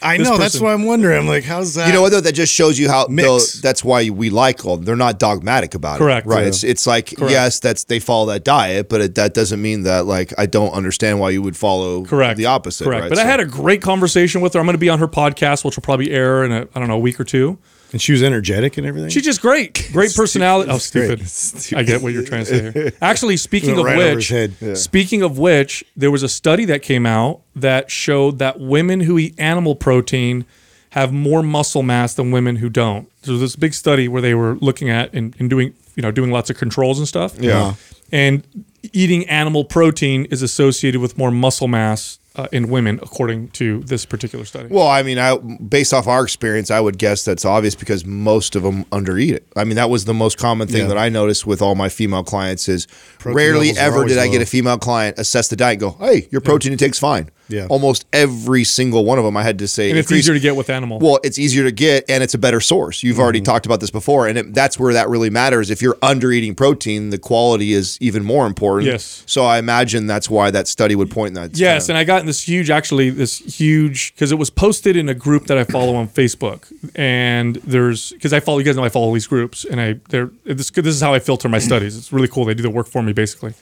I 0.01 0.17
This 0.17 0.28
know. 0.28 0.38
That's 0.38 0.60
why 0.60 0.73
I'm 0.73 0.84
wondering. 0.86 1.17
I'm 1.19 1.28
like, 1.28 1.43
how's 1.43 1.75
that? 1.75 1.88
You 1.88 1.93
know 1.93 2.01
what 2.01 2.12
though? 2.12 2.19
That 2.21 2.34
just 2.34 2.54
shows 2.54 2.78
you 2.78 2.89
how 2.89 3.06
though, 3.08 3.39
that's 3.62 3.84
why 3.84 4.10
we 4.10 4.30
like 4.30 4.58
them. 4.63 4.84
They're 4.84 4.95
not 4.95 5.17
dogmatic 5.19 5.75
about 5.75 5.99
Correct. 5.99 6.25
it. 6.25 6.30
Correct. 6.30 6.36
Right. 6.38 6.41
Yeah. 6.43 6.47
It's 6.49 6.63
it's 6.63 6.88
like 6.88 7.15
Correct. 7.15 7.32
yes, 7.32 7.60
that's 7.60 7.84
they 7.86 7.99
follow 7.99 8.25
that 8.28 8.43
diet, 8.43 8.89
but 8.89 9.01
it, 9.01 9.15
that 9.15 9.34
doesn't 9.34 9.62
mean 9.62 9.84
that 9.84 10.06
like 10.06 10.34
I 10.38 10.45
don't 10.45 10.71
understand 10.71 11.19
why 11.19 11.30
you 11.30 11.41
would 11.41 11.56
follow 11.56 12.04
Correct. 12.06 12.38
the 12.38 12.47
opposite. 12.47 12.84
Correct. 12.86 13.04
Right? 13.04 13.10
But 13.10 13.19
I 13.19 13.23
had 13.25 13.39
a 13.39 13.45
great 13.45 13.82
conversation 13.82 14.41
with 14.41 14.54
her. 14.56 14.60
I'm 14.60 14.65
going 14.65 14.73
to 14.73 14.78
be 14.80 14.89
on 14.89 14.99
her 14.99 15.08
podcast, 15.08 15.63
which 15.63 15.75
will 15.78 15.84
probably 15.84 16.12
air 16.12 16.43
in 16.43 16.51
a 16.51 16.67
I 16.75 16.80
don't 16.80 16.88
know 16.88 16.95
a 16.95 16.99
week 16.99 17.19
or 17.19 17.23
two. 17.23 17.58
And 17.96 18.02
she 18.02 18.12
was 18.12 18.22
energetic 18.24 18.78
and 18.78 18.86
everything. 18.86 19.10
She's 19.10 19.24
just 19.24 19.42
great. 19.42 19.88
Great 19.94 20.14
personality. 20.14 20.70
Oh, 20.70 20.80
great. 20.92 21.26
stupid. 21.26 21.80
I 21.80 21.84
get 21.84 22.02
what 22.02 22.12
you're 22.12 22.26
trying 22.26 22.44
to 22.44 22.46
say 22.46 22.72
here. 22.74 22.92
Actually, 23.02 23.38
speaking 23.38 23.78
of 23.80 23.86
right 23.86 24.16
which, 24.16 24.28
head. 24.28 24.78
speaking 24.78 25.22
of 25.22 25.38
which, 25.38 25.82
there 25.96 26.12
was 26.12 26.22
a 26.22 26.28
study 26.28 26.66
that 26.66 26.82
came 26.82 27.06
out 27.06 27.40
that 27.56 27.90
showed 27.90 28.38
that 28.40 28.60
women 28.60 29.00
who 29.00 29.18
eat 29.18 29.34
animal 29.40 29.78
protein 29.78 30.44
have 30.90 31.14
more 31.14 31.42
muscle 31.42 31.84
mass 31.84 32.14
than 32.16 32.32
women 32.32 32.58
who 32.58 32.68
don't. 32.68 33.10
So 33.22 33.32
there's 33.32 33.40
this 33.40 33.56
big 33.56 33.74
study 33.74 34.10
where 34.10 34.22
they 34.22 34.34
were 34.34 34.56
looking 34.56 34.90
at 34.90 35.14
and, 35.14 35.34
and 35.40 35.50
doing, 35.50 35.74
you 35.96 36.04
know, 36.04 36.12
doing 36.12 36.32
lots 36.32 36.50
of 36.50 36.58
controls 36.58 37.00
and 37.00 37.08
stuff. 37.08 37.40
Yeah. 37.40 37.76
And 38.12 38.44
eating 38.92 39.26
animal 39.30 39.64
protein 39.64 40.26
is 40.26 40.42
associated 40.42 41.00
with 41.00 41.18
more 41.18 41.32
muscle 41.32 41.70
mass 41.70 42.20
uh, 42.36 42.48
in 42.52 42.69
women, 42.69 43.00
according 43.02 43.50
to 43.50 43.80
this 43.82 44.06
particular 44.06 44.45
study. 44.45 44.67
Well, 44.69 44.88
I 44.88 45.04
mean, 45.04 45.17
I 45.17 45.38
based 45.38 45.93
off 45.93 46.08
our 46.08 46.24
experience, 46.24 46.69
I 46.71 46.80
would 46.80 46.98
guess 46.98 47.24
that's 47.26 47.45
obvious 47.45 47.76
because 47.76 48.06
most 48.06 48.56
of 48.56 48.63
them 48.63 48.86
undereat 48.86 49.34
it. 49.34 49.48
I 49.56 49.63
mean, 49.63 49.76
that 49.76 49.89
was 49.89 50.06
the 50.06 50.13
most 50.13 50.38
common 50.38 50.67
thing 50.67 50.82
Yeah. 50.84 50.88
that 50.88 50.98
I 50.98 51.10
noticed 51.10 51.45
with 51.48 51.62
all 51.62 51.76
my 51.76 51.89
female 51.89 52.24
clients 52.24 52.67
is 52.67 52.88
Protein 53.19 53.36
rarely 53.38 53.71
ever 53.78 53.98
always 53.98 54.13
did 54.13 54.19
I 54.19 54.28
get 54.28 54.41
a 54.41 54.45
female 54.45 54.78
client 54.78 55.17
assess 55.17 55.48
the 55.48 55.56
diet 55.56 55.74
and 55.74 55.80
go, 55.82 55.98
"Hey, 56.00 56.28
your 56.32 56.41
protein 56.41 56.71
intake's 56.71 57.00
fine." 57.00 57.30
Yeah. 57.48 57.68
Almost 57.70 58.06
every 58.12 58.64
single 58.64 59.06
one 59.06 59.20
of 59.20 59.24
them, 59.24 59.38
I 59.38 59.44
had 59.44 59.60
to 59.60 59.68
say, 59.68 59.90
and 59.90 60.00
it's 60.00 60.08
increase- 60.08 60.26
easier 60.26 60.34
to 60.34 60.40
get 60.40 60.56
with 60.56 60.70
animal. 60.70 60.98
Well, 61.00 61.20
it's 61.24 61.38
easier 61.38 61.64
to 61.64 61.72
get 61.72 62.06
and 62.10 62.24
it's 62.24 62.34
a 62.34 62.38
better 62.40 62.60
source. 62.60 63.04
You've 63.04 63.20
already 63.20 63.40
Mm-hmm. 63.40 63.46
talked 63.46 63.66
about 63.66 63.80
this 63.82 63.92
before, 63.92 64.28
and 64.28 64.38
it, 64.38 64.54
that's 64.54 64.80
where 64.80 64.94
that 64.94 65.10
really 65.10 65.30
matters. 65.30 65.70
If 65.70 65.82
you're 65.82 65.98
under 66.02 66.32
eating 66.32 66.56
protein, 66.56 67.12
the 67.12 67.18
quality 67.20 67.74
is 67.74 67.98
even 68.02 68.24
more 68.24 68.48
important. 68.48 68.88
Yes. 68.92 69.24
So 69.28 69.46
I 69.46 69.60
imagine 69.60 70.08
that's 70.08 70.30
why 70.30 70.50
that 70.52 70.68
study 70.68 70.96
would 70.96 71.12
point 71.12 71.30
in 71.30 71.34
that. 71.36 71.58
Yes, 71.58 71.90
and 71.90 71.98
I 71.98 72.04
got 72.04 72.22
in 72.22 72.26
this 72.26 72.42
huge, 72.48 72.70
actually, 72.70 73.10
this 73.12 73.38
huge 73.60 74.14
because 74.16 74.32
it 74.32 74.40
was 74.40 74.50
posted 74.50 74.96
in 74.96 75.08
a 75.10 75.14
group 75.14 75.46
that 75.48 75.58
I 75.58 75.64
follow 75.66 75.96
on 75.96 76.08
Facebook, 76.08 76.72
and 76.96 77.58
there's 77.58 78.12
because 78.12 78.34
I 78.34 78.40
follow 78.40 78.58
you 78.60 78.64
guys 78.66 78.76
know 78.76 78.84
I 78.84 78.90
follow 78.90 79.14
these 79.14 79.28
groups, 79.28 79.66
and 79.66 79.80
I 79.80 80.00
they're 80.10 80.32
this 80.46 80.72
this 80.72 80.96
is 80.96 81.02
how 81.02 81.14
I 81.14 81.20
filter 81.20 81.48
my 81.50 81.60
studies. 81.60 81.96
It's 81.98 82.12
really 82.12 82.28
cool. 82.28 82.46
They 82.46 82.54
do 82.56 82.64
the 82.64 82.70
work 82.70 82.88
for 82.88 83.04
me 83.04 83.14
basically. 83.14 83.54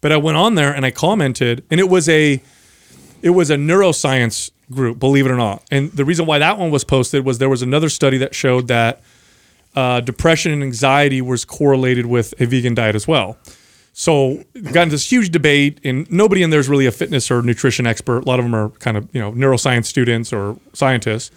But 0.00 0.12
I 0.12 0.16
went 0.18 0.36
on 0.36 0.54
there 0.56 0.72
and 0.74 0.84
I 0.86 0.90
commented, 0.90 1.64
and 1.70 1.80
it 1.80 1.88
was 1.88 2.08
a 2.08 2.40
it 3.22 3.30
was 3.30 3.50
a 3.50 3.56
neuroscience 3.56 4.50
group, 4.70 4.98
believe 4.98 5.26
it 5.26 5.30
or 5.30 5.36
not. 5.36 5.62
And 5.70 5.92
the 5.92 6.04
reason 6.04 6.26
why 6.26 6.38
that 6.38 6.58
one 6.58 6.70
was 6.70 6.84
posted 6.84 7.24
was 7.24 7.38
there 7.38 7.48
was 7.48 7.62
another 7.62 7.88
study 7.88 8.18
that 8.18 8.34
showed 8.34 8.68
that 8.68 9.02
uh, 9.74 10.00
depression 10.00 10.52
and 10.52 10.62
anxiety 10.62 11.20
was 11.20 11.44
correlated 11.44 12.06
with 12.06 12.34
a 12.40 12.46
vegan 12.46 12.74
diet 12.74 12.94
as 12.94 13.06
well. 13.06 13.36
So 13.92 14.44
we 14.54 14.60
got 14.60 14.82
into 14.82 14.94
this 14.94 15.10
huge 15.10 15.30
debate, 15.30 15.80
and 15.82 16.10
nobody 16.10 16.42
in 16.42 16.50
there 16.50 16.60
is 16.60 16.68
really 16.68 16.84
a 16.84 16.92
fitness 16.92 17.30
or 17.30 17.40
nutrition 17.40 17.86
expert. 17.86 18.24
A 18.24 18.28
lot 18.28 18.38
of 18.38 18.44
them 18.44 18.54
are 18.54 18.68
kind 18.70 18.96
of 18.96 19.08
you 19.14 19.20
know 19.20 19.32
neuroscience 19.32 19.86
students 19.86 20.32
or 20.32 20.58
scientists. 20.74 21.30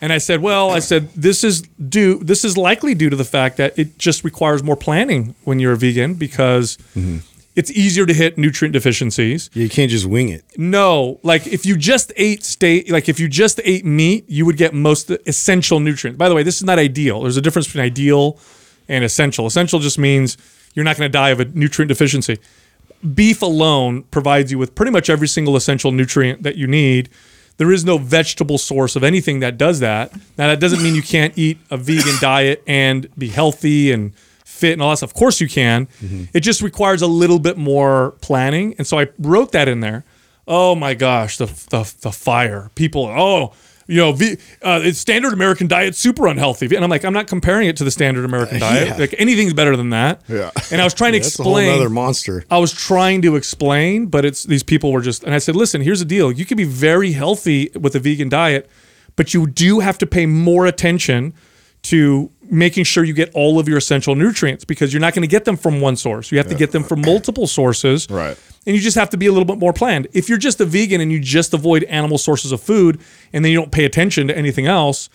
And 0.00 0.12
I 0.12 0.18
said, 0.18 0.42
well, 0.42 0.72
I 0.72 0.80
said 0.80 1.12
this 1.14 1.44
is 1.44 1.62
due. 1.62 2.18
This 2.18 2.44
is 2.44 2.56
likely 2.56 2.96
due 2.96 3.08
to 3.08 3.14
the 3.14 3.24
fact 3.24 3.56
that 3.58 3.78
it 3.78 3.98
just 3.98 4.24
requires 4.24 4.64
more 4.64 4.74
planning 4.74 5.36
when 5.44 5.60
you're 5.60 5.74
a 5.74 5.76
vegan 5.76 6.14
because 6.14 6.76
it's 7.54 7.70
easier 7.70 8.06
to 8.06 8.14
hit 8.14 8.38
nutrient 8.38 8.72
deficiencies. 8.72 9.50
you 9.52 9.68
can't 9.68 9.90
just 9.90 10.06
wing 10.06 10.28
it. 10.28 10.44
No, 10.56 11.20
like 11.22 11.46
if 11.46 11.66
you 11.66 11.76
just 11.76 12.12
ate 12.16 12.44
steak, 12.44 12.90
like 12.90 13.08
if 13.08 13.20
you 13.20 13.28
just 13.28 13.60
ate 13.64 13.84
meat, 13.84 14.24
you 14.28 14.46
would 14.46 14.56
get 14.56 14.72
most 14.72 15.10
essential 15.26 15.78
nutrients. 15.80 16.18
By 16.18 16.28
the 16.28 16.34
way, 16.34 16.42
this 16.42 16.56
is 16.56 16.64
not 16.64 16.78
ideal. 16.78 17.22
There's 17.22 17.36
a 17.36 17.42
difference 17.42 17.66
between 17.66 17.84
ideal 17.84 18.38
and 18.88 19.04
essential. 19.04 19.46
Essential 19.46 19.78
just 19.80 19.98
means 19.98 20.36
you're 20.74 20.84
not 20.84 20.96
going 20.96 21.08
to 21.10 21.12
die 21.12 21.30
of 21.30 21.40
a 21.40 21.44
nutrient 21.44 21.88
deficiency. 21.88 22.38
Beef 23.14 23.42
alone 23.42 24.04
provides 24.04 24.50
you 24.50 24.58
with 24.58 24.74
pretty 24.74 24.92
much 24.92 25.10
every 25.10 25.28
single 25.28 25.56
essential 25.56 25.92
nutrient 25.92 26.44
that 26.44 26.56
you 26.56 26.66
need. 26.66 27.10
There 27.58 27.70
is 27.70 27.84
no 27.84 27.98
vegetable 27.98 28.58
source 28.58 28.96
of 28.96 29.04
anything 29.04 29.40
that 29.40 29.58
does 29.58 29.80
that. 29.80 30.12
Now 30.38 30.46
that 30.48 30.60
doesn't 30.60 30.82
mean 30.82 30.94
you 30.94 31.02
can't 31.02 31.36
eat 31.36 31.58
a 31.70 31.76
vegan 31.76 32.14
diet 32.20 32.62
and 32.66 33.08
be 33.18 33.28
healthy 33.28 33.92
and 33.92 34.12
fit 34.62 34.72
and 34.74 34.80
all 34.82 34.90
that 34.90 34.98
stuff. 34.98 35.10
Of 35.10 35.14
course 35.14 35.40
you 35.40 35.48
can. 35.48 35.88
It 36.32 36.40
just 36.40 36.62
requires 36.62 37.02
a 37.02 37.06
little 37.06 37.38
bit 37.38 37.56
more 37.58 38.12
planning. 38.20 38.74
And 38.78 38.86
so 38.86 38.98
I 38.98 39.08
wrote 39.18 39.52
that 39.52 39.68
in 39.68 39.80
there. 39.80 40.04
Oh 40.46 40.74
my 40.74 40.94
gosh, 40.94 41.36
the 41.36 41.46
the, 41.46 41.82
the 42.00 42.12
fire. 42.12 42.70
People, 42.74 43.04
oh, 43.06 43.52
you 43.86 43.96
know, 44.02 44.10
uh, 44.62 44.80
it's 44.88 44.98
standard 44.98 45.32
American 45.32 45.66
diet 45.68 45.94
super 45.96 46.26
unhealthy. 46.28 46.66
And 46.74 46.84
I'm 46.84 46.90
like, 46.90 47.04
I'm 47.04 47.12
not 47.12 47.26
comparing 47.26 47.68
it 47.68 47.76
to 47.78 47.84
the 47.84 47.90
standard 47.90 48.24
American 48.24 48.58
diet. 48.68 48.88
Yeah. 48.88 48.96
Like 48.96 49.14
anything's 49.18 49.54
better 49.54 49.76
than 49.76 49.90
that. 49.90 50.22
Yeah. 50.28 50.50
And 50.70 50.80
I 50.80 50.84
was 50.84 50.94
trying 50.94 51.12
to 51.12 51.18
That's 51.22 51.38
a 51.38 51.42
explain. 51.42 51.92
monster. 51.92 52.44
I 52.50 52.58
was 52.58 52.72
trying 52.72 53.22
to 53.22 53.36
explain, 53.36 54.06
but 54.06 54.24
it's 54.24 54.44
these 54.44 54.62
people 54.62 54.92
were 54.92 55.02
just, 55.02 55.24
and 55.24 55.34
I 55.34 55.38
said, 55.38 55.56
listen, 55.56 55.80
here's 55.82 55.98
the 55.98 56.10
deal. 56.16 56.30
You 56.32 56.44
can 56.44 56.56
be 56.56 56.64
very 56.64 57.12
healthy 57.12 57.70
with 57.78 57.94
a 57.94 58.00
vegan 58.00 58.28
diet, 58.28 58.70
but 59.16 59.34
you 59.34 59.46
do 59.46 59.80
have 59.80 59.98
to 59.98 60.06
pay 60.06 60.26
more 60.26 60.64
attention 60.66 61.34
to 61.82 62.30
making 62.52 62.84
sure 62.84 63.02
you 63.02 63.14
get 63.14 63.30
all 63.34 63.58
of 63.58 63.66
your 63.66 63.78
essential 63.78 64.14
nutrients 64.14 64.64
because 64.64 64.92
you're 64.92 65.00
not 65.00 65.14
going 65.14 65.22
to 65.22 65.28
get 65.28 65.46
them 65.46 65.56
from 65.56 65.80
one 65.80 65.96
source. 65.96 66.30
You 66.30 66.36
have 66.36 66.48
to 66.48 66.54
get 66.54 66.70
them 66.70 66.84
from 66.84 67.00
multiple 67.00 67.46
sources. 67.46 68.06
Right. 68.10 68.38
And 68.66 68.76
you 68.76 68.82
just 68.82 68.96
have 68.96 69.08
to 69.10 69.16
be 69.16 69.26
a 69.26 69.32
little 69.32 69.46
bit 69.46 69.58
more 69.58 69.72
planned. 69.72 70.06
If 70.12 70.28
you're 70.28 70.38
just 70.38 70.60
a 70.60 70.66
vegan 70.66 71.00
and 71.00 71.10
you 71.10 71.18
just 71.18 71.54
avoid 71.54 71.82
animal 71.84 72.18
sources 72.18 72.52
of 72.52 72.60
food 72.60 73.00
and 73.32 73.42
then 73.42 73.50
you 73.50 73.58
don't 73.58 73.72
pay 73.72 73.86
attention 73.86 74.28
to 74.28 74.36
anything 74.36 74.66
else, 74.66 75.08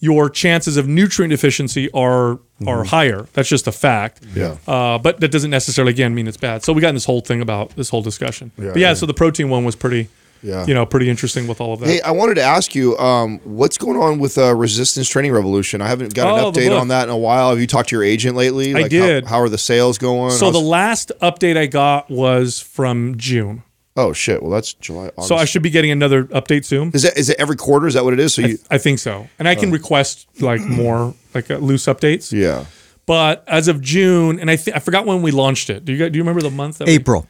your 0.00 0.28
chances 0.28 0.76
of 0.76 0.86
nutrient 0.86 1.30
deficiency 1.30 1.90
are 1.92 2.40
are 2.66 2.84
higher. 2.84 3.26
That's 3.32 3.48
just 3.48 3.66
a 3.66 3.72
fact. 3.72 4.20
Yeah. 4.34 4.56
Uh, 4.66 4.98
but 4.98 5.20
that 5.20 5.30
doesn't 5.30 5.50
necessarily 5.50 5.92
again 5.92 6.14
mean 6.14 6.28
it's 6.28 6.36
bad. 6.36 6.62
So 6.62 6.72
we 6.72 6.80
got 6.80 6.90
in 6.90 6.94
this 6.94 7.06
whole 7.06 7.22
thing 7.22 7.40
about 7.40 7.70
this 7.76 7.88
whole 7.88 8.02
discussion. 8.02 8.50
but 8.56 8.64
yeah, 8.64 8.72
yeah. 8.76 8.94
so 8.94 9.06
the 9.06 9.14
protein 9.14 9.48
one 9.48 9.64
was 9.64 9.76
pretty, 9.76 10.08
Yeah. 10.42 10.66
you 10.66 10.74
know, 10.74 10.84
pretty 10.84 11.08
interesting 11.08 11.46
with 11.46 11.60
all 11.60 11.74
of 11.74 11.80
that. 11.80 11.86
Hey, 11.88 12.00
I 12.00 12.10
wanted 12.10 12.34
to 12.34 12.42
ask 12.42 12.74
you, 12.74 12.98
um, 12.98 13.38
what's 13.44 13.78
going 13.78 13.96
on 13.96 14.18
with 14.18 14.36
uh, 14.38 14.54
Resistance 14.54 15.08
Training 15.08 15.32
Revolution? 15.32 15.80
I 15.80 15.86
haven't 15.88 16.14
got 16.14 16.26
Oh, 16.38 16.48
an 16.48 16.52
update 16.54 16.76
on 16.78 16.88
that 16.88 17.04
in 17.04 17.10
a 17.10 17.16
while. 17.16 17.50
Have 17.50 17.60
you 17.60 17.66
talked 17.66 17.90
to 17.90 17.96
your 17.96 18.02
agent 18.02 18.36
lately? 18.36 18.74
I 18.74 18.88
did. 18.88 19.26
How, 19.26 19.40
are 19.40 19.48
the 19.48 19.58
sales 19.58 19.98
going? 19.98 20.32
so 20.32 20.50
the 20.50 20.58
last 20.58 21.12
update 21.22 21.56
I 21.56 21.66
got 21.66 22.10
was 22.10 22.60
from 22.60 23.16
June. 23.18 23.62
oh 23.96 24.12
shit! 24.12 24.42
Well, 24.42 24.50
that's 24.50 24.72
July. 24.74 25.08
August. 25.08 25.28
So 25.28 25.36
I 25.36 25.44
should 25.44 25.62
be 25.62 25.70
getting 25.70 25.90
another 25.90 26.24
update 26.24 26.64
soon. 26.64 26.90
Is 26.94 27.04
it 27.04 27.16
is 27.16 27.28
it 27.28 27.36
every 27.38 27.56
quarter? 27.56 27.86
Is 27.86 27.94
that 27.94 28.02
what 28.04 28.12
it 28.14 28.20
is? 28.20 28.34
So 28.34 28.42
you, 28.42 28.58
I 28.70 28.78
think 28.78 28.98
so. 28.98 29.28
And 29.38 29.46
I 29.46 29.54
can 29.54 29.70
request 29.70 30.26
like 30.40 30.60
more 30.62 31.14
like 31.34 31.50
uh, 31.50 31.56
loose 31.58 31.84
updates. 31.86 32.32
yeah. 32.32 32.64
But 33.04 33.42
as 33.48 33.66
of 33.68 33.80
June, 33.80 34.38
and 34.40 34.50
I 34.50 34.56
th- 34.56 34.74
I 34.76 34.78
forgot 34.78 35.06
when 35.06 35.22
we 35.22 35.30
launched 35.32 35.68
it. 35.70 35.84
Do 35.84 35.92
you 35.92 35.98
guys, 35.98 36.10
do 36.12 36.16
you 36.18 36.22
remember 36.22 36.40
the 36.40 36.50
month? 36.50 36.78
That 36.78 36.86
we- 36.86 36.94
April. 36.94 37.26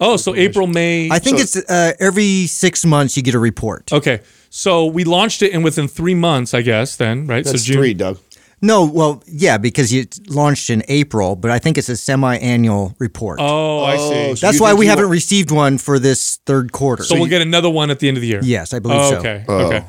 Oh, 0.00 0.16
so 0.16 0.34
April, 0.34 0.66
May. 0.66 1.08
I 1.10 1.18
think 1.18 1.38
So- 1.38 1.42
it's 1.60 1.70
uh, 1.70 1.92
every 2.00 2.46
six 2.46 2.84
months 2.84 3.16
you 3.16 3.22
get 3.22 3.34
a 3.34 3.38
report. 3.38 3.92
okay. 3.92 4.20
So 4.50 4.86
we 4.86 5.04
launched 5.04 5.42
it, 5.42 5.52
and 5.52 5.62
within 5.62 5.88
three 5.88 6.14
months, 6.14 6.54
I 6.54 6.62
guess, 6.62 6.96
then 6.96 7.26
right. 7.26 7.44
That's 7.44 7.60
so 7.62 7.66
June. 7.66 7.76
three, 7.76 7.94
Doug. 7.94 8.18
No, 8.60 8.86
well, 8.86 9.22
yeah, 9.28 9.56
because 9.58 9.92
you 9.92 10.06
launched 10.26 10.68
in 10.70 10.82
April, 10.88 11.36
but 11.36 11.50
I 11.52 11.58
think 11.60 11.78
it's 11.78 11.88
a 11.88 11.96
semi-annual 11.96 12.94
report. 12.98 13.38
Oh, 13.40 13.84
I 13.84 13.96
see. 13.96 14.34
so 14.36 14.46
That's 14.46 14.56
you 14.58 14.62
why 14.62 14.70
think 14.70 14.78
we 14.80 14.86
you 14.86 14.90
haven't 14.90 15.04
want- 15.04 15.12
received 15.12 15.50
one 15.52 15.78
for 15.78 15.98
this 16.00 16.40
third 16.44 16.72
quarter. 16.72 17.04
So 17.04 17.14
we'll 17.14 17.26
get 17.28 17.40
another 17.42 17.70
one 17.70 17.90
at 17.90 18.00
the 18.00 18.08
end 18.08 18.16
of 18.16 18.20
the 18.22 18.26
year. 18.26 18.40
yes, 18.42 18.72
I 18.74 18.80
believe 18.80 18.98
Oh, 19.00 19.10
so. 19.10 19.16
okay. 19.18 19.44
Okay. 19.48 19.84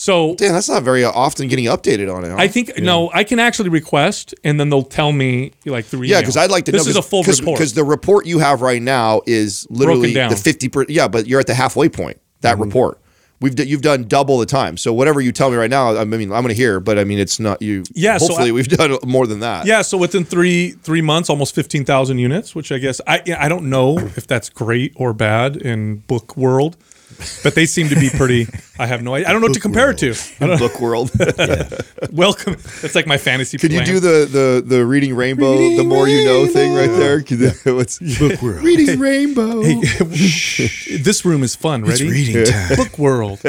So 0.00 0.36
Damn, 0.36 0.52
that's 0.52 0.68
not 0.68 0.84
very 0.84 1.02
often 1.02 1.48
getting 1.48 1.64
updated 1.64 2.14
on 2.14 2.24
it. 2.24 2.28
Huh? 2.30 2.36
I 2.38 2.46
think 2.46 2.78
no, 2.78 3.10
I 3.12 3.24
can 3.24 3.40
actually 3.40 3.70
request, 3.70 4.32
and 4.44 4.60
then 4.60 4.70
they'll 4.70 4.84
tell 4.84 5.10
me 5.10 5.50
like 5.66 5.86
through 5.86 6.02
Yeah, 6.04 6.20
because 6.20 6.36
I'd 6.36 6.52
like 6.52 6.66
to 6.66 6.72
this 6.72 6.84
know. 6.86 6.90
is 6.90 6.96
a 6.96 7.02
full 7.02 7.24
report. 7.24 7.58
Because 7.58 7.74
the 7.74 7.82
report 7.82 8.24
you 8.24 8.38
have 8.38 8.62
right 8.62 8.80
now 8.80 9.22
is 9.26 9.66
literally 9.70 10.12
the 10.14 10.36
fifty 10.36 10.68
percent. 10.68 10.90
Yeah, 10.90 11.08
but 11.08 11.26
you're 11.26 11.40
at 11.40 11.48
the 11.48 11.54
halfway 11.54 11.88
point. 11.88 12.20
That 12.42 12.52
Mm-hmm. 12.54 12.62
report. 12.62 13.00
We've 13.40 13.54
d- 13.56 13.64
you've 13.64 13.82
done 13.82 14.04
double 14.06 14.38
the 14.38 14.46
time. 14.46 14.76
So 14.76 14.92
whatever 14.92 15.20
you 15.20 15.32
tell 15.32 15.50
me 15.50 15.56
right 15.56 15.70
now, 15.70 15.96
I 15.96 16.04
mean, 16.04 16.22
I'm 16.32 16.42
going 16.42 16.48
to 16.48 16.54
hear. 16.54 16.78
But 16.78 16.96
I 16.98 17.02
mean, 17.04 17.18
it's 17.18 17.40
not 17.40 17.60
you. 17.60 17.82
Yeah, 17.92 18.18
so 18.18 18.28
Hopefully, 18.28 18.50
I- 18.50 18.52
we've 18.52 18.68
done 18.78 18.98
more 19.04 19.26
than 19.26 19.40
that. 19.40 19.66
Yeah, 19.66 19.82
so 19.82 19.98
within 19.98 20.24
three 20.24 20.72
three 20.82 21.02
months, 21.02 21.28
almost 21.28 21.56
fifteen 21.56 21.84
thousand 21.84 22.18
units, 22.18 22.54
which 22.54 22.70
I 22.70 22.78
guess 22.78 23.00
I 23.04 23.20
I 23.36 23.48
don't 23.48 23.68
know 23.68 23.98
if 23.98 24.28
that's 24.28 24.48
great 24.48 24.92
or 24.94 25.12
bad 25.12 25.56
in 25.56 25.96
book 26.06 26.36
world, 26.36 26.76
but 27.42 27.54
they 27.54 27.66
seem 27.66 27.88
to 27.88 27.94
be 27.96 28.10
pretty. 28.10 28.46
I 28.78 28.86
have 28.86 29.02
no 29.02 29.14
idea. 29.14 29.28
I 29.28 29.32
don't 29.32 29.40
know 29.40 29.46
what 29.48 29.54
to 29.54 29.60
compare 29.60 29.90
it 29.90 29.98
to. 29.98 30.14
Book 30.58 30.80
world. 30.80 31.10
welcome. 32.12 32.56
That's 32.80 32.94
like 32.94 33.06
my 33.06 33.18
fantasy. 33.18 33.58
Could 33.58 33.72
you 33.72 33.84
do 33.84 34.00
the 34.00 34.28
the 34.30 34.62
the 34.64 34.86
reading 34.86 35.14
rainbow, 35.14 35.56
the 35.56 35.84
more 35.84 36.08
you 36.08 36.24
know 36.24 36.46
thing 36.46 36.74
right 36.74 36.90
there? 36.90 37.20
Could 37.22 37.40
you- 37.40 37.76
What's 37.76 37.98
Book 38.18 38.40
world. 38.42 38.62
reading 38.62 38.98
rainbow? 38.98 39.62
this 39.62 41.24
room 41.24 41.42
is 41.42 41.56
fun. 41.56 41.82
It's 41.88 42.00
Ready? 42.00 42.10
reading 42.10 42.44
time. 42.44 42.76
Book 42.76 42.98
world. 42.98 43.40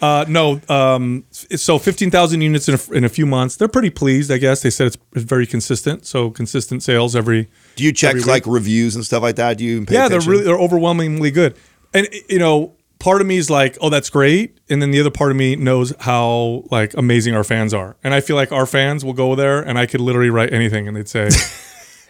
Uh, 0.00 0.24
no, 0.28 0.60
um, 0.68 1.24
so 1.30 1.78
fifteen 1.78 2.10
thousand 2.10 2.40
units 2.42 2.68
in 2.68 2.74
a, 2.74 2.92
in 2.96 3.04
a 3.04 3.08
few 3.08 3.26
months. 3.26 3.56
They're 3.56 3.68
pretty 3.68 3.90
pleased. 3.90 4.30
I 4.30 4.38
guess 4.38 4.62
they 4.62 4.70
said 4.70 4.88
it's, 4.88 4.98
it's 5.14 5.24
very 5.24 5.46
consistent. 5.46 6.06
So 6.06 6.30
consistent 6.30 6.82
sales 6.82 7.16
every. 7.16 7.48
Do 7.76 7.84
you 7.84 7.92
check 7.92 8.26
like 8.26 8.46
reviews 8.46 8.94
and 8.96 9.04
stuff 9.04 9.22
like 9.22 9.36
that? 9.36 9.58
Do 9.58 9.64
you? 9.64 9.84
Pay 9.86 9.94
yeah, 9.94 10.06
attention? 10.06 10.20
they're 10.20 10.30
really 10.30 10.44
they're 10.44 10.58
overwhelmingly 10.58 11.30
good. 11.30 11.56
And 11.92 12.08
you 12.28 12.38
know, 12.38 12.73
part 13.04 13.20
of 13.20 13.26
me 13.26 13.36
is 13.36 13.50
like, 13.50 13.76
oh, 13.82 13.90
that's 13.90 14.08
great, 14.08 14.56
and 14.70 14.80
then 14.80 14.90
the 14.90 14.98
other 14.98 15.10
part 15.10 15.30
of 15.30 15.36
me 15.36 15.56
knows 15.56 15.92
how 16.00 16.64
like 16.70 16.94
amazing 16.94 17.34
our 17.34 17.44
fans 17.44 17.74
are, 17.74 17.96
and 18.02 18.14
I 18.14 18.20
feel 18.20 18.34
like 18.34 18.50
our 18.50 18.64
fans 18.64 19.04
will 19.04 19.12
go 19.12 19.34
there, 19.34 19.60
and 19.60 19.78
I 19.78 19.84
could 19.84 20.00
literally 20.00 20.30
write 20.30 20.52
anything, 20.52 20.88
and 20.88 20.96
they'd 20.96 21.08
say. 21.08 21.28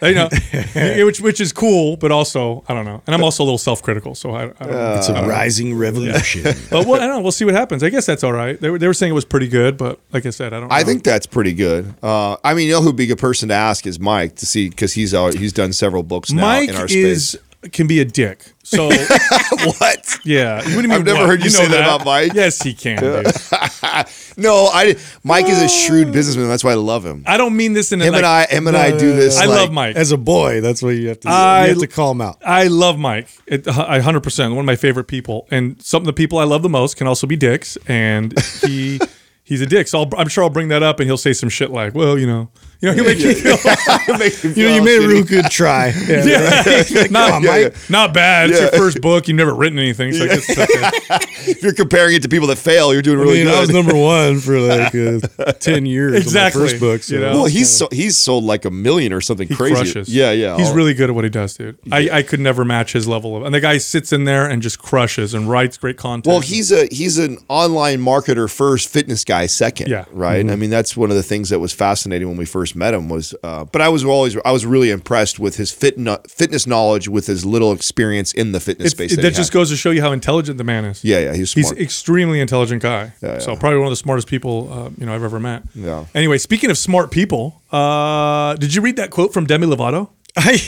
You 0.03 0.15
know, 0.15 0.29
which 1.07 1.21
which 1.21 1.41
is 1.41 1.53
cool, 1.53 1.97
but 1.97 2.13
also 2.13 2.63
I 2.69 2.75
don't 2.75 2.85
know, 2.85 3.01
and 3.07 3.15
I'm 3.15 3.23
also 3.25 3.43
a 3.43 3.47
little 3.47 3.59
self-critical, 3.59 4.17
so 4.17 4.33
I, 4.33 4.43
I 4.43 4.47
don't 4.47 4.71
know. 4.71 4.95
It's 4.97 5.09
a 5.09 5.27
rising 5.27 5.75
revolution. 5.75 6.43
But 6.71 6.87
what, 6.87 7.01
I 7.01 7.07
don't 7.07 7.17
know. 7.17 7.23
We'll 7.23 7.33
see 7.33 7.47
what 7.47 7.55
happens. 7.55 7.83
I 7.83 7.89
guess 7.89 8.05
that's 8.05 8.23
all 8.23 8.33
right. 8.33 8.61
They 8.61 8.69
were, 8.69 8.79
they 8.79 8.87
were 8.87 8.93
saying 8.93 9.13
it 9.13 9.15
was 9.15 9.25
pretty 9.25 9.49
good, 9.49 9.79
but 9.79 10.01
like 10.13 10.27
I 10.27 10.31
said, 10.31 10.53
I 10.53 10.61
don't. 10.61 10.69
Know. 10.69 10.75
I 10.75 10.81
know. 10.81 10.87
think 10.87 11.05
that's 11.05 11.27
pretty 11.27 11.55
good. 11.55 11.95
Uh, 12.03 12.37
I 12.45 12.53
mean, 12.53 12.67
you 12.67 12.75
know 12.75 12.83
who'd 12.83 12.97
be 12.97 13.05
a 13.05 13.07
good 13.07 13.19
person 13.19 13.49
to 13.49 13.55
ask 13.55 13.87
is 13.87 13.99
Mike 13.99 14.37
to 14.37 14.47
see 14.47 14.69
because 14.69 14.93
he's 14.93 15.15
out, 15.15 15.35
he's 15.35 15.55
done 15.55 15.73
several 15.73 16.03
books 16.03 16.31
now 16.33 16.43
Mike 16.43 16.69
in 16.69 16.77
our 16.77 16.89
space. 16.89 17.35
is 17.35 17.41
can 17.73 17.87
be 17.87 18.01
a 18.01 18.05
dick. 18.05 18.43
So 18.63 18.89
what? 19.79 20.19
yeah, 20.25 20.57
what 20.57 20.65
do 20.65 20.71
you 20.73 20.83
mean? 20.83 20.93
I've 20.93 21.05
never 21.05 21.21
what? 21.21 21.29
heard 21.29 21.45
you 21.45 21.51
say 21.51 21.67
that 21.69 21.81
about 21.81 22.05
Mike. 22.05 22.33
Yes, 22.35 22.63
he 22.63 22.75
can. 22.75 23.01
dude. 23.01 23.27
No, 24.37 24.67
I. 24.67 24.97
Mike 25.23 25.47
is 25.47 25.63
a 25.63 25.69
shrewd 25.69 26.13
businessman. 26.13 26.49
That's 26.49 26.65
why 26.65 26.73
I 26.73 26.77
love 26.77 27.07
him. 27.07 27.23
I 27.25 27.37
don't 27.37 27.57
mean 27.57 27.73
this 27.73 27.93
in 27.93 28.01
a, 28.01 28.05
Him 28.05 28.15
like, 28.15 28.19
and 28.25 28.27
I, 28.27 28.47
him 28.47 28.67
and 28.67 28.77
I 28.77 28.91
do 28.91 29.13
uh, 29.13 29.17
this. 29.17 29.39
I 29.39 29.45
like- 29.45 29.57
love 29.57 29.73
Mike. 29.73 29.95
As 29.95 30.11
a 30.11 30.17
boy, 30.17 30.61
that's 30.61 30.83
what 30.83 30.91
you 30.91 31.09
have 31.09 31.21
to. 31.21 31.29
I- 31.29 31.65
you 31.67 31.69
have 31.71 31.79
to 31.79 31.87
call 31.87 32.11
him 32.11 32.21
out. 32.21 32.39
I 32.45 32.67
love 32.67 32.99
Mike. 32.99 33.29
It, 33.47 33.69
I 33.69 34.01
100% 34.01 34.51
one 34.51 34.59
of 34.59 34.65
my 34.65 34.75
favorite 34.75 35.05
people, 35.05 35.47
and 35.53 35.81
some 35.81 36.03
of 36.03 36.07
the 36.07 36.13
people 36.13 36.39
I 36.39 36.45
love 36.45 36.63
the 36.63 36.69
most 36.69 36.97
can 36.97 37.07
also 37.07 37.29
be 37.29 37.37
dicks, 37.37 37.79
and 37.87 38.37
he 38.63 38.99
he's 39.45 39.61
a 39.61 39.67
dick. 39.67 39.87
So 39.89 40.01
I'll, 40.01 40.11
I'm 40.17 40.29
sure 40.29 40.43
I'll 40.45 40.51
bring 40.51 40.69
that 40.69 40.83
up, 40.83 40.99
and 41.01 41.07
he'll 41.09 41.17
say 41.17 41.33
some 41.33 41.49
shit 41.49 41.71
like, 41.71 41.95
"Well, 41.95 42.19
you 42.19 42.27
know, 42.27 42.51
you 42.81 42.91
know, 42.91 42.95
he'll 42.97 43.05
make 43.05 43.19
you 43.19 43.35
feel, 43.35 43.57
Make 44.19 44.45
me 44.45 44.51
You 44.55 44.69
know, 44.69 44.75
you 44.75 44.83
made 44.83 45.03
a 45.03 45.09
real 45.09 45.25
good 45.25 45.51
try. 45.51 45.93
Yeah. 46.05 46.25
yeah, 46.25 47.07
not, 47.11 47.33
on, 47.33 47.43
yeah, 47.43 47.69
not 47.89 48.13
bad. 48.13 48.51
It's 48.51 48.61
your 48.61 48.71
first 48.71 49.01
book. 49.01 49.27
You've 49.27 49.37
never 49.37 49.55
written 49.55 49.79
anything, 49.79 50.13
so 50.13 50.25
I 50.25 50.29
okay. 50.29 51.51
If 51.51 51.63
you're 51.63 51.73
comparing 51.73 52.15
it 52.15 52.23
to 52.23 52.29
people 52.29 52.47
that 52.49 52.57
fail, 52.57 52.93
you're 52.93 53.03
doing 53.03 53.19
I 53.19 53.23
really 53.23 53.39
mean, 53.39 53.47
good. 53.47 53.55
I 53.55 53.61
was 53.61 53.71
number 53.71 53.95
one 53.95 54.41
for 54.41 54.59
like 54.61 54.95
uh, 54.95 55.53
ten 55.55 55.87
years. 55.87 56.15
Exactly, 56.17 56.63
first 56.63 56.81
book. 56.81 57.03
So. 57.03 57.15
you 57.15 57.21
know? 57.21 57.33
well, 57.33 57.45
he's 57.47 57.71
so, 57.71 57.89
he's 57.91 58.17
sold 58.19 58.45
like 58.45 58.65
a 58.65 58.71
million 58.71 59.13
or 59.13 59.21
something 59.21 59.49
He 59.49 59.55
crazy. 59.55 59.75
crushes. 59.75 60.15
Yeah, 60.15 60.33
yeah. 60.33 60.57
He's 60.57 60.69
All- 60.69 60.75
really 60.75 60.95
good 60.95 61.09
at 61.11 61.15
what 61.15 61.25
he 61.25 61.31
does, 61.31 61.57
dude. 61.57 61.79
I, 61.91 62.11
I 62.19 62.23
could 62.23 62.41
never 62.41 62.65
match 62.65 62.93
his 62.93 63.09
level 63.09 63.37
of. 63.37 63.45
And 63.45 63.55
the 63.55 63.61
guy 63.61 63.79
sits 63.79 64.13
in 64.13 64.25
there 64.25 64.49
and 64.49 64.61
just 64.61 64.79
crushes 64.79 65.33
and 65.33 65.49
writes 65.49 65.79
great 65.79 65.97
content. 65.97 66.27
Well, 66.27 66.41
he's 66.41 66.71
a 66.71 66.87
he's 66.91 67.19
an 67.19 67.39
online 67.49 68.01
marketer 68.01 68.51
first, 68.51 68.89
fitness 68.89 69.25
guy 69.25 69.34
second. 69.47 69.89
Yeah. 69.89 70.03
Mm-hmm. 70.05 70.19
right. 70.19 70.51
I 70.51 70.57
mean, 70.57 70.71
that's 70.71 70.97
one 70.97 71.11
of 71.11 71.17
the 71.17 71.23
things 71.23 71.51
that 71.51 71.59
was 71.61 71.73
fascinating 71.73 72.29
when 72.29 72.37
we 72.37 72.45
first 72.47 72.75
met 72.77 72.95
him. 72.95 73.09
Was 73.09 73.35
uh, 73.43 73.65
but 73.65 73.81
I 73.83 73.89
was 73.89 74.05
always 74.05 74.37
I 74.45 74.53
was 74.53 74.65
really 74.65 74.91
impressed 74.91 75.39
with 75.39 75.57
his 75.57 75.71
fit 75.71 75.97
fitness 76.29 76.67
knowledge 76.67 77.09
with 77.09 77.27
his 77.27 77.45
little 77.45 77.73
experience 77.73 78.33
in 78.33 78.53
the 78.53 78.61
fitness 78.61 78.87
It- 78.89 78.91
space. 78.97 79.13
it- 79.13 79.17
that, 79.17 79.23
that 79.23 79.35
just 79.35 79.53
had. 79.53 79.59
goes 79.59 79.71
to 79.71 79.77
show 79.77 79.91
you 79.91 80.01
how 80.03 80.13
intelligent 80.13 80.59
the 80.59 80.65
man 80.65 80.85
is. 80.85 81.05
Yeah, 81.05 81.19
yeah. 81.21 81.35
He's 81.35 81.53
He's 81.53 81.73
extremely 81.73 82.41
intelligent 82.41 82.83
guy. 82.83 83.13
Yeah, 83.23 83.39
So 83.39 83.57
probably 83.57 83.79
one 83.79 83.87
of 83.89 83.93
the 83.93 83.97
smartest 83.97 84.29
people 84.29 84.73
uh, 84.73 84.91
you 84.99 85.07
know 85.07 85.15
I've 85.15 85.23
ever 85.25 85.41
met. 85.41 85.63
Yeah. 85.75 86.07
Anyway, 86.15 86.39
speaking 86.39 86.71
of 86.71 86.79
smart 86.79 87.11
people, 87.11 87.61
uh, 87.73 88.55
did 88.57 88.75
you 88.75 88.83
read 88.83 88.97
that 88.97 89.11
quote 89.11 89.33
from 89.33 89.47
Demi 89.47 89.67
Lovato? 89.67 90.09
I, 90.37 90.59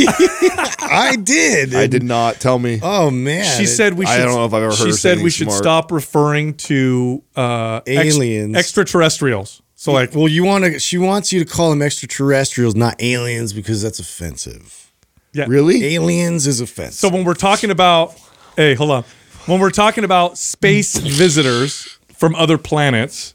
I 0.80 1.16
did. 1.16 1.74
I 1.74 1.86
did 1.86 2.02
not 2.02 2.36
tell 2.40 2.58
me. 2.58 2.78
Oh 2.82 3.10
man, 3.10 3.44
She 3.58 3.64
it- 3.64 3.68
said 3.68 3.94
we 3.94 4.06
should. 4.06 4.12
I 4.20 4.24
don't 4.24 4.34
know 4.34 4.44
if 4.44 4.52
I've 4.54 4.62
ever 4.62 4.74
heard 4.74 4.86
She 4.86 4.92
said 4.92 5.18
we 5.20 5.30
should 5.30 5.48
smart. 5.48 5.62
stop 5.62 5.90
referring 5.92 6.54
to 6.54 7.22
uh, 7.34 7.80
ex- 7.86 8.14
Aliens. 8.14 8.56
extraterrestrials. 8.56 9.62
So 9.74 9.92
like, 9.92 10.14
Well, 10.14 10.28
you 10.28 10.44
want 10.44 10.64
to. 10.64 10.78
She 10.78 10.98
wants 10.98 11.32
you 11.32 11.44
to 11.44 11.50
call 11.50 11.70
them 11.70 11.82
extraterrestrials, 11.82 12.74
not 12.74 13.00
aliens, 13.02 13.52
because 13.52 13.82
that's 13.82 13.98
offensive. 13.98 14.92
yeah. 15.32 15.44
Really? 15.48 15.94
Aliens 15.94 16.46
is 16.46 16.60
offensive. 16.60 16.94
So 16.94 17.08
when 17.08 17.24
we're 17.24 17.34
talking 17.34 17.70
about, 17.70 18.14
hey, 18.56 18.74
hold 18.74 18.90
on. 18.90 19.04
When 19.46 19.60
we're 19.60 19.70
talking 19.70 20.02
about 20.04 20.38
space 20.38 20.96
visitors 20.96 21.98
from 22.14 22.34
other 22.34 22.56
planets, 22.58 23.34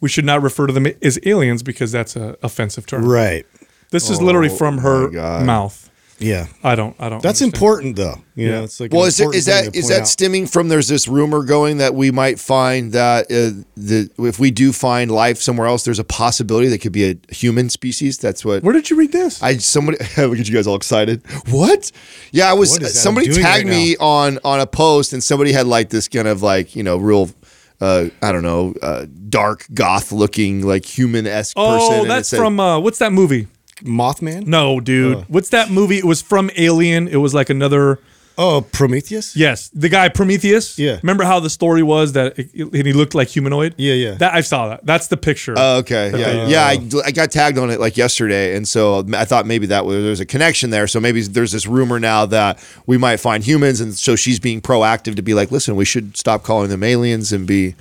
we 0.00 0.08
should 0.08 0.24
not 0.24 0.40
refer 0.42 0.66
to 0.66 0.72
them 0.72 0.86
as 1.02 1.18
aliens 1.26 1.62
because 1.62 1.92
that's 1.92 2.14
a 2.16 2.36
offensive 2.42 2.86
term. 2.86 3.04
right? 3.04 3.44
This 3.92 4.10
is 4.10 4.20
literally 4.20 4.50
Oh, 4.50 4.56
from 4.56 4.78
her 4.78 5.06
my 5.08 5.12
God. 5.14 5.46
mouth. 5.46 5.88
Yeah, 6.18 6.46
I 6.62 6.76
don't. 6.76 6.94
I 7.00 7.08
don't. 7.08 7.20
that's 7.20 7.42
understand. 7.42 7.54
important 7.54 7.96
though. 7.96 8.22
You 8.36 8.46
Yeah. 8.46 8.52
know, 8.52 8.64
it's 8.64 8.78
like 8.78 8.92
Well, 8.92 9.04
is, 9.06 9.18
it, 9.18 9.24
important 9.24 9.38
is 9.38 9.44
thing 9.46 9.64
that 9.64 9.72
to 9.72 9.78
is 9.78 9.84
point 9.86 9.92
that 9.94 10.00
out. 10.02 10.08
stemming 10.08 10.46
from? 10.46 10.68
There's 10.68 10.86
this 10.86 11.08
rumor 11.08 11.42
going 11.42 11.78
that 11.78 11.96
we 11.96 12.12
might 12.12 12.38
find 12.38 12.92
that 12.92 13.24
uh, 13.24 13.64
the 13.76 14.08
if 14.18 14.38
we 14.38 14.52
do 14.52 14.72
find 14.72 15.10
life 15.10 15.38
somewhere 15.42 15.66
else, 15.66 15.82
there's 15.84 15.98
a 15.98 16.04
possibility 16.04 16.68
that 16.68 16.78
could 16.78 16.92
be 16.92 17.10
a 17.10 17.16
human 17.34 17.68
species. 17.70 18.18
That's 18.18 18.44
what 18.44 18.62
Where 18.62 18.72
did 18.72 18.88
you 18.88 18.94
read 18.96 19.10
this? 19.10 19.42
I 19.42 19.56
somebody 19.56 19.98
look 20.16 20.38
at 20.38 20.48
you 20.48 20.54
guys 20.54 20.68
all 20.68 20.76
excited. 20.76 21.22
What? 21.50 21.90
Yeah, 22.30 22.48
I 22.50 22.52
was. 22.52 22.70
What 22.70 22.82
is 22.82 22.90
Adam 22.90 23.02
somebody 23.02 23.26
doing 23.26 23.42
tagged 23.42 23.64
right 23.68 23.74
me 23.76 23.96
on 23.98 24.38
on 24.44 24.60
a 24.60 24.66
post, 24.66 25.12
and 25.12 25.24
somebody 25.24 25.50
had 25.52 25.66
like 25.66 25.90
this 25.90 26.06
kind 26.06 26.28
of 26.28 26.40
like 26.40 26.76
you 26.76 26.84
know 26.84 26.98
real. 26.98 27.30
Uh, 27.80 28.10
I 28.22 28.30
don't 28.30 28.44
know, 28.44 28.74
uh, 28.80 29.06
dark 29.28 29.66
goth 29.74 30.12
looking 30.12 30.64
like 30.64 30.84
human 30.84 31.26
esque 31.26 31.56
person. 31.56 31.78
oh, 31.80 31.92
and 31.96 32.04
it 32.04 32.08
that's 32.08 32.28
said- 32.28 32.36
from 32.38 32.60
uh, 32.60 32.78
what's 32.78 32.98
that 33.00 33.12
movie? 33.12 33.48
Mothman. 33.84 34.46
No, 34.46 34.80
dude. 34.80 35.16
Oh. 35.18 35.24
What's 35.28 35.50
that 35.50 35.70
movie? 35.70 35.98
It 35.98 36.04
was 36.04 36.22
from 36.22 36.50
Alien. 36.56 37.08
It 37.08 37.16
was 37.16 37.34
like 37.34 37.50
another. 37.50 37.98
Oh, 38.38 38.66
Prometheus. 38.72 39.36
Yes, 39.36 39.68
the 39.74 39.90
guy 39.90 40.08
Prometheus. 40.08 40.78
Yeah. 40.78 40.98
Remember 41.02 41.22
how 41.22 41.38
the 41.38 41.50
story 41.50 41.82
was 41.82 42.14
that 42.14 42.38
it, 42.38 42.50
and 42.54 42.86
he 42.86 42.94
looked 42.94 43.14
like 43.14 43.28
humanoid? 43.28 43.74
Yeah, 43.76 43.92
yeah. 43.92 44.14
That 44.14 44.32
I 44.32 44.40
saw 44.40 44.68
that. 44.70 44.86
That's 44.86 45.08
the 45.08 45.18
picture. 45.18 45.52
Oh, 45.54 45.76
okay. 45.80 46.10
Yeah. 46.18 46.32
they- 46.32 46.46
yeah. 46.50 46.64
I, 46.64 46.76
uh, 46.76 47.02
I 47.04 47.10
got 47.10 47.30
tagged 47.30 47.58
on 47.58 47.68
it 47.68 47.78
like 47.78 47.98
yesterday. 47.98 48.56
And 48.56 48.66
so 48.66 49.04
I 49.12 49.26
thought 49.26 49.44
maybe 49.46 49.66
that 49.66 49.84
was, 49.84 50.02
there's 50.02 50.20
a 50.20 50.24
connection 50.26 50.70
there. 50.70 50.86
So 50.86 50.98
maybe 50.98 51.20
there's 51.20 51.52
this 51.52 51.66
rumor 51.66 52.00
now 52.00 52.24
that 52.24 52.58
we 52.86 52.96
might 52.96 53.18
find 53.18 53.44
humans. 53.44 53.82
And 53.82 53.94
so 53.94 54.16
she's 54.16 54.40
being 54.40 54.62
proactive 54.62 55.14
to 55.16 55.22
be 55.22 55.34
like, 55.34 55.50
listen, 55.52 55.76
we 55.76 55.84
should 55.84 56.16
stop 56.16 56.42
calling 56.42 56.70
them 56.70 56.82
aliens 56.82 57.34
and 57.34 57.46
be 57.46 57.68
a 57.68 57.74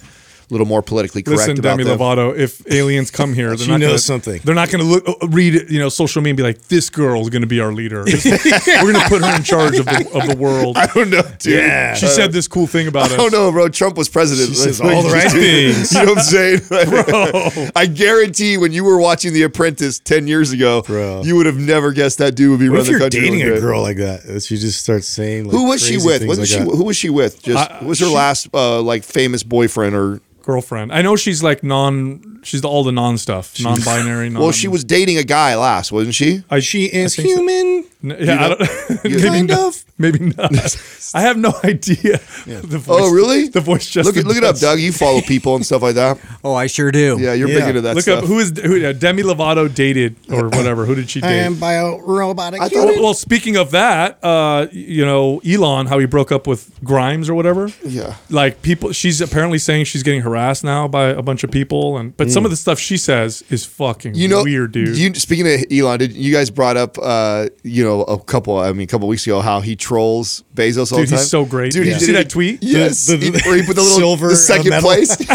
little 0.52 0.68
more 0.68 0.82
politically 0.82 1.24
correct 1.24 1.39
Listen, 1.39 1.60
about 1.60 1.78
Demi 1.78 1.84
them. 1.86 1.97
Lovato, 1.97 2.38
if 2.38 2.62
aliens 2.72 3.10
come 3.10 3.34
here, 3.34 3.49
they're 3.49 3.58
She 3.66 3.72
not 3.72 3.80
knows 3.80 3.89
gonna, 3.89 3.97
something. 3.99 4.41
They're 4.43 4.54
not 4.56 4.70
going 4.70 4.84
to 4.84 4.89
look 4.91 5.08
uh, 5.08 5.28
read 5.30 5.70
you 5.72 5.80
know 5.80 5.89
social 5.89 6.22
media 6.22 6.32
and 6.32 6.38
be 6.38 6.43
like, 6.43 6.62
"This 6.68 6.89
girl 6.89 7.22
is 7.22 7.30
going 7.30 7.41
to 7.41 7.47
be 7.47 7.60
our 7.60 7.72
leader. 7.74 8.04
We're 8.26 8.91
going 8.91 8.95
to 8.95 9.06
put 9.10 9.24
her 9.24 9.36
in 9.36 9.43
charge 9.43 9.78
of 9.80 9.86
the 9.86 10.10
of 10.14 10.28
the 10.28 10.36
world." 10.38 10.78
I 10.78 10.88
don't 10.88 11.10
know, 11.10 11.22
dude. 11.39 11.54
Yeah. 11.60 11.93
She 11.95 12.08
said 12.08 12.32
this 12.32 12.47
cool 12.47 12.68
thing 12.68 12.88
about 12.88 13.10
I 13.12 13.14
us. 13.16 13.18
don't 13.22 13.32
know, 13.32 13.52
bro. 13.52 13.70
Trump 13.70 13.97
was 13.97 14.10
president. 14.10 14.49
She 14.49 14.56
says 14.56 14.82
all 14.82 15.04
the 15.04 15.10
right 15.10 15.32
things. 15.32 15.91
You 16.02 16.06
know 16.06 16.14
what 16.14 16.18
I'm 16.20 16.24
saying? 16.24 16.62
bro? 16.68 17.68
I 17.76 17.86
guarantee 17.86 18.58
when 18.58 18.72
you 18.72 18.84
were 18.84 18.99
watching 18.99 19.34
The 19.34 19.43
Apprentice 19.43 19.99
10 19.99 20.28
years 20.28 20.52
ago, 20.52 20.82
Bro. 20.82 21.24
you 21.24 21.36
would 21.36 21.45
have 21.45 21.58
never 21.58 21.91
guessed 21.91 22.18
that 22.20 22.36
dude 22.36 22.49
would 22.52 22.60
be 22.60 22.70
What 22.70 22.80
running 22.80 22.82
if 22.82 22.86
the 22.88 22.91
you're 22.91 22.99
country. 22.99 23.20
dating 23.22 23.49
one 23.49 23.58
a 23.58 23.62
girl 23.62 23.82
like 23.82 23.97
that? 23.97 24.24
that 24.24 24.43
She 24.43 24.58
just 24.58 24.82
starts 24.82 25.08
saying. 25.08 25.45
Like, 25.45 25.52
Who 25.54 25.68
was 25.68 25.82
she 25.86 25.97
with? 25.97 26.26
Wasn't 26.26 26.39
like 26.39 26.47
she? 26.47 26.58
that. 26.60 26.76
Who 26.78 26.84
was 26.86 26.97
she 26.97 27.10
with? 27.10 27.41
Just 27.43 27.70
Uh, 27.70 27.86
was 27.86 27.99
her 27.99 28.06
she- 28.08 28.12
last 28.14 28.47
uh, 28.54 28.82
like 28.82 29.04
famous 29.04 29.43
boyfriend 29.43 29.95
or? 29.95 30.22
Girlfriend. 30.43 30.91
I 30.91 31.01
know 31.01 31.15
she's 31.15 31.41
like 31.43 31.63
non. 31.63 32.39
She's 32.43 32.61
the, 32.61 32.67
all 32.67 32.83
the 32.83 32.91
non 32.91 33.17
stuff, 33.17 33.53
non-binary. 33.61 34.29
Non, 34.29 34.41
Well, 34.43 34.51
she 34.51 34.67
was 34.67 34.83
dating 34.83 35.17
a 35.17 35.23
guy 35.23 35.55
last, 35.55 35.91
wasn't 35.91 36.15
she? 36.15 36.43
I, 36.49 36.59
She 36.59 36.85
is 36.85 37.15
think 37.15 37.29
so. 37.29 37.35
human. 37.35 37.85
N- 38.03 38.17
Yeah, 38.19 38.45
I 38.45 38.47
don't, 38.49 39.21
Kind 39.21 39.51
of. 39.51 39.83
Maybe 40.02 40.34
not. 40.38 40.52
I 41.14 41.22
have 41.22 41.38
no 41.38 41.54
idea. 41.64 42.20
The 42.45 42.78
voice, 42.78 42.99
Oh, 43.02 43.12
really? 43.14 43.47
The 43.49 43.62
voice 43.62 43.89
just 43.89 44.06
Look 44.08 44.18
it, 44.18 44.26
look 44.26 44.38
it 44.38 44.43
up, 44.43 44.58
Doug. 44.58 44.80
You 44.80 44.91
follow 44.91 45.22
people 45.22 45.56
and 45.56 45.66
stuff 45.66 45.82
like 45.82 45.95
that. 45.95 46.18
Oh, 46.43 46.56
I 46.56 46.66
sure 46.68 46.91
do. 46.91 47.18
Yeah, 47.20 47.34
you're 47.34 47.47
Yeah. 47.49 47.60
big 47.60 47.68
into 47.70 47.82
that 47.82 47.93
Look 47.95 48.04
stuff. 48.04 48.24
up 48.24 48.26
who 48.26 48.39
is 48.39 48.52
who 48.60 48.84
uh, 48.84 48.93
Demi 48.93 49.22
Lovato 49.22 49.72
dated 49.74 50.16
or 50.32 50.45
whatever. 50.58 50.86
Who 50.86 50.95
did 50.95 51.08
she 51.10 51.22
I 51.22 51.28
date? 51.28 51.39
am 51.41 51.56
bio 51.60 51.99
robotic. 51.99 52.60
I 52.62 52.68
thought- 52.68 52.86
well, 52.88 53.04
well, 53.04 53.14
speaking 53.14 53.58
of 53.58 53.70
that, 53.72 54.18
uh, 54.24 54.66
you 54.72 55.06
know, 55.06 55.39
Elon, 55.45 55.86
how 55.86 55.99
he 55.99 56.08
broke 56.08 56.32
up 56.32 56.47
with 56.47 56.72
Grimes 56.84 57.30
or 57.30 57.36
whatever. 57.36 57.70
Yeah. 57.86 58.16
Like 58.32 58.64
people, 58.64 58.91
she's 58.91 59.22
apparently 59.22 59.60
saying 59.60 59.86
she's 59.86 60.02
getting 60.02 60.22
harassed 60.22 60.64
now 60.64 60.88
by 60.88 61.06
a 61.10 61.22
bunch 61.22 61.43
of 61.43 61.52
people, 61.52 61.97
and 61.97 62.18
but 62.18 62.32
some 62.32 62.43
of 62.43 62.49
the 62.49 62.58
stuff 62.58 62.80
she 62.80 62.97
says 62.97 63.43
is 63.52 63.64
fucking 63.66 64.16
You 64.16 64.28
know, 64.28 64.43
weird, 64.43 64.72
dude. 64.72 64.97
You, 64.97 65.14
speaking 65.14 65.45
of 65.47 65.64
Elon, 65.72 65.99
did 65.99 66.14
you 66.14 66.34
guys 66.34 66.49
brought 66.49 66.78
up, 66.78 66.97
uh, 66.99 67.49
you 67.64 67.84
know, 67.84 68.02
a 68.04 68.18
couple? 68.20 68.58
I 68.58 68.72
mean, 68.74 68.82
a 68.86 68.88
couple 68.88 69.08
weeks 69.08 69.28
ago, 69.28 69.41
how 69.41 69.60
he 69.62 69.76
trolls 69.91 70.43
Bezos 70.55 70.91
all 70.93 70.99
Dude, 70.99 71.07
the 71.07 71.11
time. 71.11 71.19
he's 71.19 71.29
so 71.29 71.43
great. 71.45 71.71
Dude, 71.73 71.83
Did 71.85 71.93
you 71.99 72.05
see 72.05 72.11
that 72.13 72.29
tweet? 72.29 72.59
Yes, 72.63 73.07
The- 73.07 73.17
the- 73.17 73.25
He- 73.25 73.31
where 73.49 73.57
he 73.57 73.63
put 73.63 73.75
the 73.75 73.81
little 73.81 73.97
silver, 73.97 74.29
the 74.29 74.35
second 74.37 74.69
medal. 74.69 74.89
place. 74.89 75.17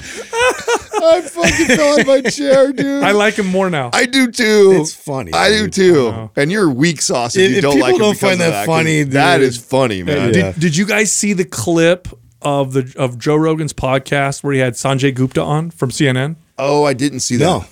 I 0.00 1.20
fucking 1.22 1.66
fell 1.76 1.98
in 2.00 2.06
my 2.06 2.20
chair, 2.22 2.72
dude. 2.72 3.02
I 3.02 3.12
like 3.12 3.34
him 3.34 3.46
more 3.46 3.70
now. 3.70 3.90
I 3.92 4.04
do 4.06 4.30
too. 4.30 4.72
It's 4.80 4.92
funny, 4.94 5.32
I 5.32 5.48
do 5.50 5.62
dude. 5.68 5.72
too. 5.72 6.30
And 6.36 6.50
you're 6.52 6.68
weak 6.70 7.00
sauce 7.00 7.36
if, 7.36 7.42
If- 7.50 7.56
you 7.56 7.60
don't 7.62 7.72
people 7.74 7.82
like 7.86 7.90
it 7.90 7.94
People 7.94 8.08
don't 8.08 8.18
find 8.18 8.32
of 8.34 8.38
that 8.40 8.66
'cause 8.66 8.76
funny, 8.76 9.02
That 9.04 9.38
dude. 9.38 9.48
is 9.48 9.56
funny, 9.58 10.02
man. 10.02 10.34
Yeah. 10.34 10.52
Did, 10.52 10.60
did 10.60 10.76
you 10.76 10.84
guys 10.86 11.12
see 11.12 11.32
the 11.32 11.44
clip 11.44 12.08
of 12.42 12.72
the 12.72 12.92
of 12.96 13.18
Joe 13.18 13.36
Rogan's 13.36 13.72
podcast 13.72 14.42
where 14.44 14.52
he 14.52 14.58
had 14.60 14.74
Sanjay 14.74 15.14
Gupta 15.14 15.42
on 15.42 15.70
from 15.70 15.90
CNN? 15.90 16.36
Oh, 16.58 16.84
I 16.84 16.92
didn't 16.94 17.20
see 17.20 17.36
that. 17.36 17.44
No. 17.44 17.64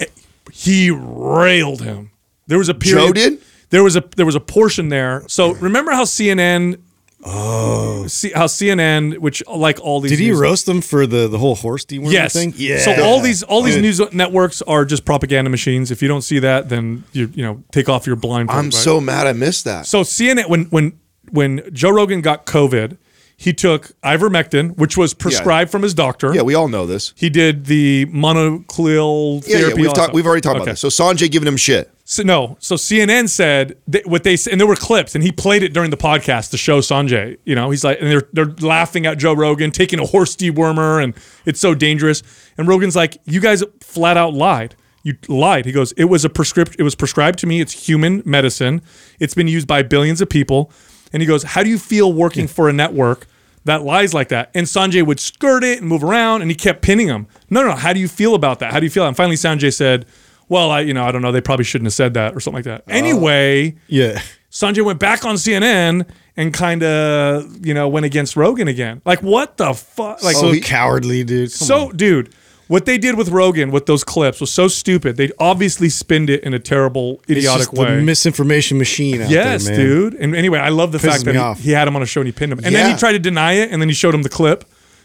He 0.53 0.91
railed 0.91 1.83
him. 1.83 2.11
There 2.47 2.59
was 2.59 2.69
a 2.69 2.75
period. 2.75 3.07
Joe 3.09 3.13
did? 3.13 3.39
There 3.71 3.83
was 3.83 3.97
a 3.97 4.05
there 4.17 4.27
was 4.27 4.35
a 4.35 4.41
portion 4.41 4.89
there. 4.89 5.23
So 5.29 5.55
remember 5.55 5.93
how 5.93 6.05
CNN. 6.05 6.81
Oh, 7.29 8.07
see, 8.07 8.31
how 8.31 8.47
CNN, 8.47 9.19
which 9.19 9.43
like 9.49 9.81
all 9.81 10.01
these, 10.01 10.13
Did 10.13 10.21
he 10.21 10.31
roast 10.31 10.67
them 10.67 10.81
for 10.81 11.07
the, 11.09 11.27
the 11.27 11.39
whole 11.39 11.57
horse 11.57 11.85
dewormer 11.85 12.13
Yes. 12.13 12.35
thing? 12.35 12.53
Yeah. 12.57 12.79
So 12.79 13.03
all 13.03 13.21
these 13.21 13.43
all 13.43 13.63
these 13.63 13.77
news 13.79 14.01
networks 14.13 14.63
are 14.63 14.85
just 14.85 15.05
propaganda 15.05 15.51
machines. 15.51 15.91
If 15.91 16.03
you 16.03 16.09
don't 16.09 16.23
see 16.23 16.39
that, 16.41 16.69
then 16.69 17.03
you 17.13 17.31
you 17.35 17.43
know 17.43 17.65
take 17.73 17.89
off 17.89 18.07
your 18.07 18.17
blindfold. 18.17 18.59
I'm 18.59 18.65
right? 18.67 18.73
so 18.75 19.01
mad 19.01 19.27
I 19.27 19.33
missed 19.33 19.65
that. 19.65 19.87
So 19.87 20.03
CNN 20.03 20.49
when 20.49 20.67
when 20.67 20.93
when 21.31 21.63
Joe 21.73 21.91
Rogan 21.91 22.21
got 22.21 22.47
COVID, 22.47 22.97
He 23.37 23.53
took 23.53 23.91
ivermectin, 24.03 24.77
which 24.77 24.97
was 24.97 25.13
prescribed 25.13 25.71
from 25.71 25.83
his 25.83 25.95
doctor. 25.95 26.33
Yeah, 26.35 26.43
we 26.43 26.55
all 26.55 26.69
know 26.69 26.87
this. 26.87 27.13
He 27.17 27.29
did 27.29 27.67
the 27.67 28.07
monoclonal 28.07 29.47
Yeah, 29.47 29.59
yeah, 29.59 29.75
we've. 29.75 30.15
We've 30.15 30.27
already 30.27 30.41
talked 30.43 30.57
Okay. 30.57 30.63
about 30.63 30.73
this. 30.73 30.81
So 30.81 30.89
Sanjay 30.89 31.31
giving 31.31 31.49
him 31.49 31.57
shit. 31.57 31.91
So, 32.09 32.23
no, 32.23 32.57
so 32.61 32.77
CNN 32.77 33.29
said 33.29 33.79
that 33.89 34.07
what 34.07 34.23
they 34.23 34.35
s- 34.35 34.47
and 34.47 34.61
there 34.61 34.67
were 34.69 34.77
clips, 34.77 35.17
and 35.17 35.25
he 35.25 35.33
played 35.33 35.65
it 35.65 35.73
during 35.75 35.91
the 35.91 35.97
podcast 35.97 36.51
to 36.51 36.57
show 36.57 36.79
Sanjay. 36.79 37.37
You 37.45 37.57
know, 37.57 37.71
he's 37.71 37.83
like, 37.83 38.01
and 38.01 38.09
they're 38.09 38.29
they're 38.33 38.55
laughing 38.61 39.07
at 39.07 39.19
Joe 39.19 39.33
Rogan 39.35 39.73
taking 39.73 39.99
a 39.99 40.07
horse 40.07 40.37
dewormer, 40.37 41.03
and 41.03 41.15
it's 41.47 41.59
so 41.59 41.75
dangerous. 41.75 42.23
And 42.57 42.69
Rogan's 42.69 42.95
like, 42.95 43.19
you 43.25 43.41
guys 43.41 43.65
flat 43.81 44.17
out 44.17 44.35
lied. 44.35 44.77
You 45.03 45.17
lied. 45.27 45.67
He 45.67 45.73
goes, 45.73 45.91
it 45.93 46.05
was 46.05 46.25
a 46.25 46.31
prescript. 46.31 46.77
It 46.79 46.85
was 46.85 46.95
prescribed 46.95 47.41
to 47.41 47.47
me. 47.49 47.61
It's 47.61 47.89
human 47.89 48.23
medicine. 48.25 48.83
It's 49.19 49.35
been 49.35 49.49
used 49.49 49.67
by 49.67 49.83
billions 49.83 50.21
of 50.21 50.29
people. 50.29 50.71
And 51.13 51.23
he 51.23 51.27
goes, 51.27 51.43
how 51.43 51.65
do 51.65 51.69
you 51.71 51.79
feel 51.79 52.13
working 52.13 52.47
for 52.47 52.69
a 52.69 52.73
network? 52.73 53.27
That 53.65 53.83
lies 53.83 54.15
like 54.15 54.29
that, 54.29 54.53
and 54.55 54.65
Sanjay 54.69 55.05
would 55.05 55.19
skirt 55.19 55.65
it 55.65 55.81
and 55.81 55.89
move 55.89 56.05
around, 56.05 56.41
and 56.43 56.49
he 56.53 56.55
kept 56.55 56.83
pinning 56.83 57.09
him. 57.09 57.27
No, 57.51 57.63
no, 57.63 57.71
no, 57.71 57.75
how 57.75 57.93
do 57.93 57.99
you 57.99 58.07
feel 58.07 58.37
about 58.37 58.61
that? 58.61 58.73
How 58.73 58.79
do 58.79 58.87
you 58.87 58.91
feel? 58.91 59.05
And 59.09 59.17
finally, 59.17 59.35
Sanjay 59.35 59.75
said, 59.75 60.07
well, 60.49 60.71
I, 60.71 60.81
you 60.81 60.95
know, 60.95 61.05
I 61.05 61.13
don't 61.13 61.23
know. 61.23 61.33
They 61.33 61.41
probably 61.41 61.65
shouldn't 61.65 61.87
have 61.87 61.95
said 61.95 62.15
that 62.15 62.35
or 62.35 62.41
something 62.41 62.59
like 62.59 62.65
that. 62.65 62.85
Oh. 62.87 62.93
Anyway, 62.93 63.77
Yeah. 63.89 64.21
Sanjay 64.51 64.83
went 64.85 64.99
back 64.99 65.25
on 65.25 65.35
CNN 65.35 66.09
and 66.37 66.55
kind 66.55 66.83
of, 66.83 67.67
you 67.67 67.75
know, 67.75 67.89
went 67.89 68.07
against 68.07 68.37
Rogan 68.37 68.69
again. 68.69 69.03
Like, 69.05 69.23
what 69.23 69.59
the 69.59 69.75
fuck? 69.75 70.23
Like, 70.23 70.35
so 70.37 70.55
so, 70.55 70.61
cowardly, 70.61 71.25
dude. 71.25 71.53
Come 71.59 71.71
on. 71.89 71.97
dude, 71.97 72.33
what 72.69 72.87
they 72.87 72.97
did 72.97 73.17
with 73.19 73.29
Rogan 73.29 73.71
with 73.71 73.85
those 73.87 74.03
clips 74.03 74.41
was 74.41 74.51
so 74.51 74.67
stupid. 74.67 75.17
They 75.17 75.31
obviously 75.39 75.89
spinned 75.91 76.31
it 76.31 76.43
in 76.43 76.55
a 76.55 76.59
terrible, 76.59 77.21
It's 77.29 77.33
idiotic 77.39 77.67
just 77.69 77.75
way. 77.75 78.03
misinformation 78.03 78.79
machine 78.79 79.25
Yes, 79.29 79.67
there, 79.67 79.77
dude. 79.77 80.15
And 80.15 80.35
anyway, 80.35 80.59
I 80.59 80.71
love 80.71 80.91
the 80.91 80.99
Pisses 80.99 81.23
fact 81.23 81.25
that 81.27 81.57
he, 81.59 81.63
he 81.65 81.71
had 81.73 81.87
him 81.87 81.95
on 81.95 82.03
a 82.03 82.07
show 82.07 82.23
and 82.23 82.27
he 82.29 82.33
pinned 82.33 82.53
him. 82.53 82.61
And 82.65 82.75
then 82.75 82.91
he 82.91 82.97
tried 82.99 83.13
to 83.13 83.19
deny 83.19 83.53
it, 83.55 83.71
and 83.71 83.81
then 83.83 83.89
he 83.89 83.95
showed 83.95 84.15
him 84.15 84.23
the 84.23 84.29
clip 84.31 84.65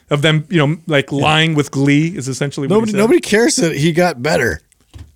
of 0.09 0.21
them, 0.21 0.45
you 0.49 0.65
know, 0.65 0.77
like 0.87 1.11
lying 1.11 1.55
with 1.55 1.71
glee 1.71 2.15
is 2.15 2.27
essentially 2.27 2.67
what 2.67 2.75
Nobody, 2.75 2.91
he 2.93 2.97
nobody 2.97 3.19
cares 3.19 3.57
that 3.57 3.75
he 3.75 3.91
got 3.91 4.21
better, 4.23 4.61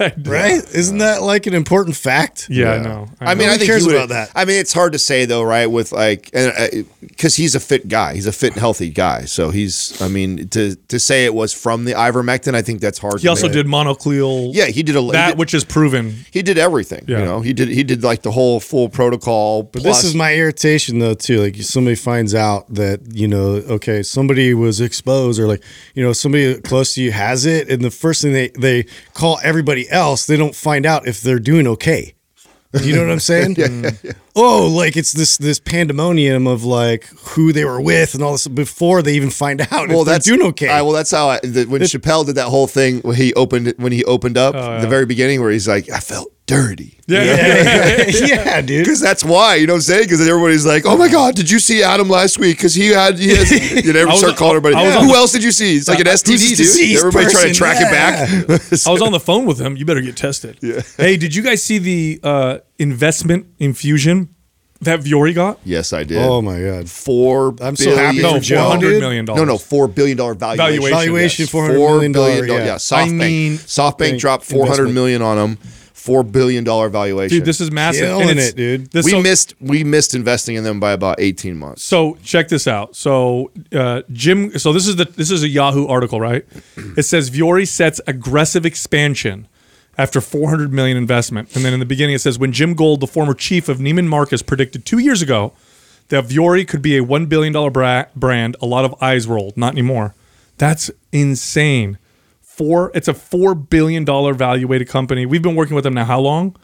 right? 0.00 0.62
Isn't 0.74 0.98
that 0.98 1.22
like 1.22 1.46
an 1.46 1.54
important 1.54 1.96
fact? 1.96 2.48
Yeah, 2.50 2.72
I 2.72 2.78
know. 2.78 3.08
I 3.20 3.34
mean, 3.34 3.46
Nobody 3.46 3.46
I 3.46 3.56
think 3.58 3.66
cares 3.66 3.82
he 3.82 3.86
would've- 3.86 4.04
about 4.04 4.08
that. 4.08 4.30
I 4.34 4.44
mean, 4.44 4.58
it's 4.58 4.72
hard 4.72 4.92
to 4.92 4.98
say 4.98 5.24
though, 5.24 5.42
right? 5.42 5.66
With 5.66 5.92
like, 5.92 6.30
and 6.32 6.52
uh, 6.56 6.82
because 7.00 7.36
he's 7.36 7.54
a 7.54 7.60
fit 7.60 7.88
guy, 7.88 8.14
he's 8.14 8.26
a 8.26 8.32
fit 8.32 8.52
and 8.52 8.60
healthy 8.60 8.90
guy. 8.90 9.24
So 9.26 9.50
he's, 9.50 10.00
I 10.02 10.08
mean, 10.08 10.48
to 10.48 10.74
to 10.76 10.98
say 10.98 11.24
it 11.24 11.34
was 11.34 11.52
from 11.52 11.84
the 11.84 11.92
ivermectin, 11.92 12.54
I 12.54 12.62
think 12.62 12.80
that's 12.80 12.98
hard. 12.98 13.14
he 13.20 13.24
to 13.24 13.28
also 13.30 13.46
make. 13.46 13.52
did 13.52 13.66
monoclonal. 13.66 14.50
Yeah, 14.54 14.66
he 14.66 14.82
did 14.82 14.96
a 14.96 15.02
he 15.02 15.12
that 15.12 15.28
did- 15.30 15.38
which 15.38 15.54
is 15.54 15.64
proven. 15.64 16.24
he 16.32 16.42
did 16.42 16.58
everything. 16.58 17.04
Yeah. 17.06 17.18
You 17.20 17.24
know, 17.24 17.40
he 17.40 17.52
did 17.52 17.68
he 17.68 17.84
did 17.84 18.02
like 18.02 18.22
the 18.22 18.30
whole 18.32 18.60
full 18.60 18.88
protocol. 18.88 19.62
But 19.64 19.82
this 19.82 20.04
is 20.04 20.14
my 20.14 20.34
irritation 20.34 20.98
though 20.98 21.14
too. 21.14 21.40
Like 21.42 21.56
somebody 21.56 21.96
finds 21.96 22.34
out 22.34 22.72
that 22.74 23.00
you 23.12 23.28
know, 23.28 23.62
okay, 23.76 24.02
somebody 24.02 24.54
was 24.54 24.80
exposed, 24.80 25.38
or 25.40 25.46
like 25.46 25.62
you 25.94 26.02
know, 26.02 26.12
somebody 26.12 26.60
close 26.60 26.94
to 26.94 27.02
you 27.02 27.12
has 27.12 27.46
it, 27.46 27.68
and 27.70 27.82
the 27.84 27.90
first 27.90 28.22
thing 28.22 28.32
they 28.32 28.48
they 28.48 28.84
call 29.12 29.38
everybody 29.42 29.83
else, 29.90 30.26
they 30.26 30.36
don't 30.36 30.54
find 30.54 30.86
out 30.86 31.06
if 31.06 31.20
they're 31.20 31.38
doing 31.38 31.66
okay. 31.66 32.14
You 32.82 32.96
know 32.96 33.02
what 33.02 33.12
I'm 33.12 33.20
saying? 33.20 33.56
Oh, 34.36 34.66
like 34.66 34.96
it's 34.96 35.12
this 35.12 35.36
this 35.36 35.60
pandemonium 35.60 36.48
of 36.48 36.64
like 36.64 37.04
who 37.18 37.52
they 37.52 37.64
were 37.64 37.80
with 37.80 38.14
and 38.14 38.22
all 38.24 38.32
this 38.32 38.48
before 38.48 39.00
they 39.00 39.14
even 39.14 39.30
find 39.30 39.60
out 39.70 39.70
well, 39.70 40.00
if 40.00 40.06
they're 40.06 40.14
that's 40.16 40.26
doing 40.26 40.42
okay. 40.48 40.66
Uh, 40.66 40.82
well, 40.82 40.92
that's 40.92 41.12
how 41.12 41.28
I, 41.28 41.38
the, 41.38 41.66
when 41.66 41.80
Chappelle 41.82 42.26
did 42.26 42.34
that 42.34 42.48
whole 42.48 42.66
thing 42.66 42.98
when 43.02 43.14
he 43.14 43.32
opened 43.34 43.74
when 43.76 43.92
he 43.92 44.02
opened 44.06 44.36
up 44.36 44.56
Oh, 44.56 44.80
the 44.80 44.88
very 44.88 45.06
beginning 45.06 45.40
where 45.40 45.52
he's 45.52 45.68
like, 45.68 45.88
I 45.88 46.00
felt 46.00 46.33
dirty. 46.46 46.98
Yeah, 47.06 47.22
yeah, 47.24 48.04
yeah, 48.26 48.60
dude. 48.62 48.84
Because 48.84 49.00
that's 49.00 49.22
why, 49.24 49.56
you 49.56 49.66
know 49.66 49.74
what 49.74 49.78
I'm 49.78 49.82
saying? 49.82 50.04
Because 50.04 50.26
everybody's 50.26 50.64
like, 50.64 50.84
"Oh 50.86 50.96
my 50.96 51.08
God, 51.08 51.34
did 51.34 51.50
you 51.50 51.58
see 51.58 51.82
Adam 51.82 52.08
last 52.08 52.38
week? 52.38 52.56
Because 52.56 52.74
he 52.74 52.88
had, 52.88 53.18
he 53.18 53.28
has." 53.36 53.50
You 53.84 53.92
never 53.92 54.06
was- 54.10 54.20
start 54.20 54.36
calling 54.36 54.56
everybody. 54.56 54.76
I 54.76 55.00
Who 55.00 55.08
the- 55.08 55.14
else 55.14 55.32
did 55.32 55.44
you 55.44 55.52
see? 55.52 55.76
It's 55.76 55.88
like 55.88 56.00
an 56.00 56.06
Who's 56.06 56.22
STD, 56.22 56.26
this 56.26 56.48
dude. 56.50 56.56
deceased 56.58 57.04
Everybody 57.04 57.30
trying 57.30 57.48
to 57.48 57.54
track 57.54 57.76
Yeah. 57.80 57.88
it 58.40 58.48
back. 58.48 58.86
I 58.86 58.90
was 58.90 59.02
on 59.02 59.12
the 59.12 59.20
phone 59.20 59.44
with 59.46 59.60
him. 59.60 59.76
You 59.76 59.84
better 59.84 60.00
get 60.00 60.16
tested. 60.16 60.58
Hey, 60.96 61.16
did 61.16 61.34
you 61.34 61.42
guys 61.42 61.62
see 61.62 61.78
the 61.78 62.20
uh, 62.22 62.58
investment 62.78 63.46
infusion 63.58 64.30
that 64.80 65.00
Vuori 65.00 65.34
got? 65.34 65.58
yes, 65.64 65.92
I 65.92 66.04
did. 66.04 66.18
Oh 66.18 66.40
my 66.42 66.60
god. 66.62 66.88
Four. 66.90 67.54
I'm 67.60 67.76
so 67.76 67.94
happy 67.94 68.18
billion- 68.18 68.22
No, 68.22 68.38
for 68.38 68.44
Joe, 68.44 68.56
four 68.62 68.70
hundred 68.70 69.00
dollars. 69.00 69.26
No, 69.26 69.44
no, 69.44 69.58
four 69.58 69.88
billion 69.88 70.16
dollar 70.16 70.34
valuation. 70.34 70.80
Valuation, 70.82 70.98
Valuation 70.98 71.42
yes. 71.44 71.50
four 71.50 71.62
hundred 71.64 71.76
Four 71.76 71.90
million 71.92 72.12
billion 72.12 72.46
dollar. 72.46 72.64
dollars. 72.64 72.90
Yeah. 72.90 72.98
Yeah, 73.02 73.06
SoftBank. 73.06 73.16
mean- 73.18 73.58
SoftBank 73.58 73.98
Bank 73.98 74.20
dropped 74.20 74.44
four 74.44 74.66
hundred 74.66 74.88
million 74.94 75.20
on 75.22 75.36
them. 75.36 75.58
Four 76.04 76.22
billion 76.22 76.64
dollar 76.64 76.90
valuation. 76.90 77.38
dude, 77.38 77.46
this 77.46 77.62
is 77.62 77.70
massive. 77.70 78.06
Killing 78.08 78.28
And 78.28 78.38
it, 78.38 78.54
dude. 78.54 78.90
this- 78.90 79.06
we 79.06 79.12
so- 79.12 79.22
missed. 79.22 79.54
We 79.58 79.84
missed 79.84 80.14
investing 80.14 80.54
in 80.56 80.62
them 80.62 80.78
by 80.78 80.92
about 80.92 81.18
eighteen 81.18 81.56
months. 81.56 81.82
So 81.82 82.18
check 82.22 82.48
this 82.48 82.66
out. 82.66 82.94
So 82.94 83.50
uh, 83.72 84.02
Jim. 84.12 84.58
So 84.58 84.74
this 84.74 84.86
is 84.86 84.96
the 84.96 85.06
this 85.06 85.30
is 85.30 85.42
a 85.42 85.48
Yahoo 85.48 85.86
article, 85.86 86.20
right? 86.20 86.44
It 86.98 87.04
says 87.04 87.30
Vuori 87.30 87.66
sets 87.66 88.00
aggressive 88.06 88.66
expansion 88.66 89.48
after 89.96 90.20
400 90.20 90.72
million 90.72 90.96
investment, 90.98 91.54
and 91.56 91.64
then 91.64 91.72
in 91.72 91.80
the 91.80 91.86
beginning 91.86 92.16
it 92.16 92.20
says 92.20 92.38
when 92.38 92.52
Jim 92.52 92.74
Gold, 92.74 93.00
the 93.00 93.06
former 93.06 93.32
chief 93.32 93.68
of 93.70 93.78
Neiman 93.78 94.06
Marcus, 94.06 94.42
predicted 94.42 94.84
two 94.84 94.98
years 94.98 95.22
ago 95.22 95.52
that 96.08 96.24
Vuori 96.26 96.68
could 96.68 96.82
be 96.82 96.96
a 96.98 97.02
one 97.02 97.24
billion 97.26 97.52
dollar 97.54 97.70
brand, 98.14 98.56
a 98.60 98.66
lot 98.66 98.84
of 98.84 98.94
eyes 99.02 99.26
rolled. 99.26 99.56
Not 99.56 99.72
anymore. 99.72 100.14
That's 100.58 100.90
insane. 101.12 101.96
Four. 102.56 102.92
It's 102.94 103.08
a 103.08 103.14
four 103.14 103.54
billion 103.54 104.04
dollar 104.04 104.32
valuated 104.34 104.88
company. 104.88 105.26
We've 105.26 105.42
been 105.42 105.56
working 105.56 105.74
with 105.74 105.84
them 105.84 105.94
now. 105.94 106.04
How 106.04 106.20
long? 106.20 106.56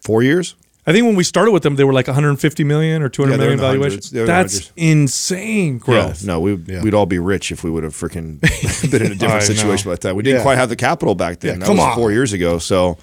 Four 0.00 0.22
years. 0.22 0.54
I 0.86 0.92
think 0.92 1.06
when 1.06 1.16
we 1.16 1.24
started 1.24 1.50
with 1.52 1.62
them, 1.62 1.76
they 1.76 1.84
were 1.84 1.94
like 1.94 2.06
150 2.08 2.62
million 2.62 3.00
or 3.02 3.08
200 3.08 3.32
Yeah, 3.32 3.36
they're 3.38 3.46
million 3.56 3.58
in 3.58 3.64
valuation. 3.64 3.90
hundreds. 3.92 4.10
They're 4.10 4.20
in 4.22 4.26
the 4.26 4.32
That's 4.32 4.72
insane 4.76 5.78
growth. 5.78 6.20
Yeah, 6.22 6.26
no, 6.26 6.40
we 6.40 6.54
we'd 6.54 6.92
all 6.92 7.06
be 7.06 7.18
rich 7.18 7.50
if 7.50 7.64
we 7.64 7.70
would 7.70 7.84
have 7.84 7.94
freaking 7.94 8.38
been 8.90 9.02
in 9.06 9.12
a 9.12 9.14
different 9.14 9.44
situation 9.44 9.90
like 9.90 10.00
that. 10.00 10.14
We 10.14 10.22
didn't 10.22 10.38
Yeah. 10.40 10.42
quite 10.42 10.58
have 10.58 10.68
the 10.68 10.76
capital 10.76 11.14
back 11.14 11.40
then. 11.40 11.54
Yeah, 11.54 11.58
that 11.60 11.66
come 11.66 11.78
was 11.78 11.86
on. 11.86 11.94
four 11.96 12.12
years 12.12 12.32
ago. 12.34 12.58
So 12.58 12.98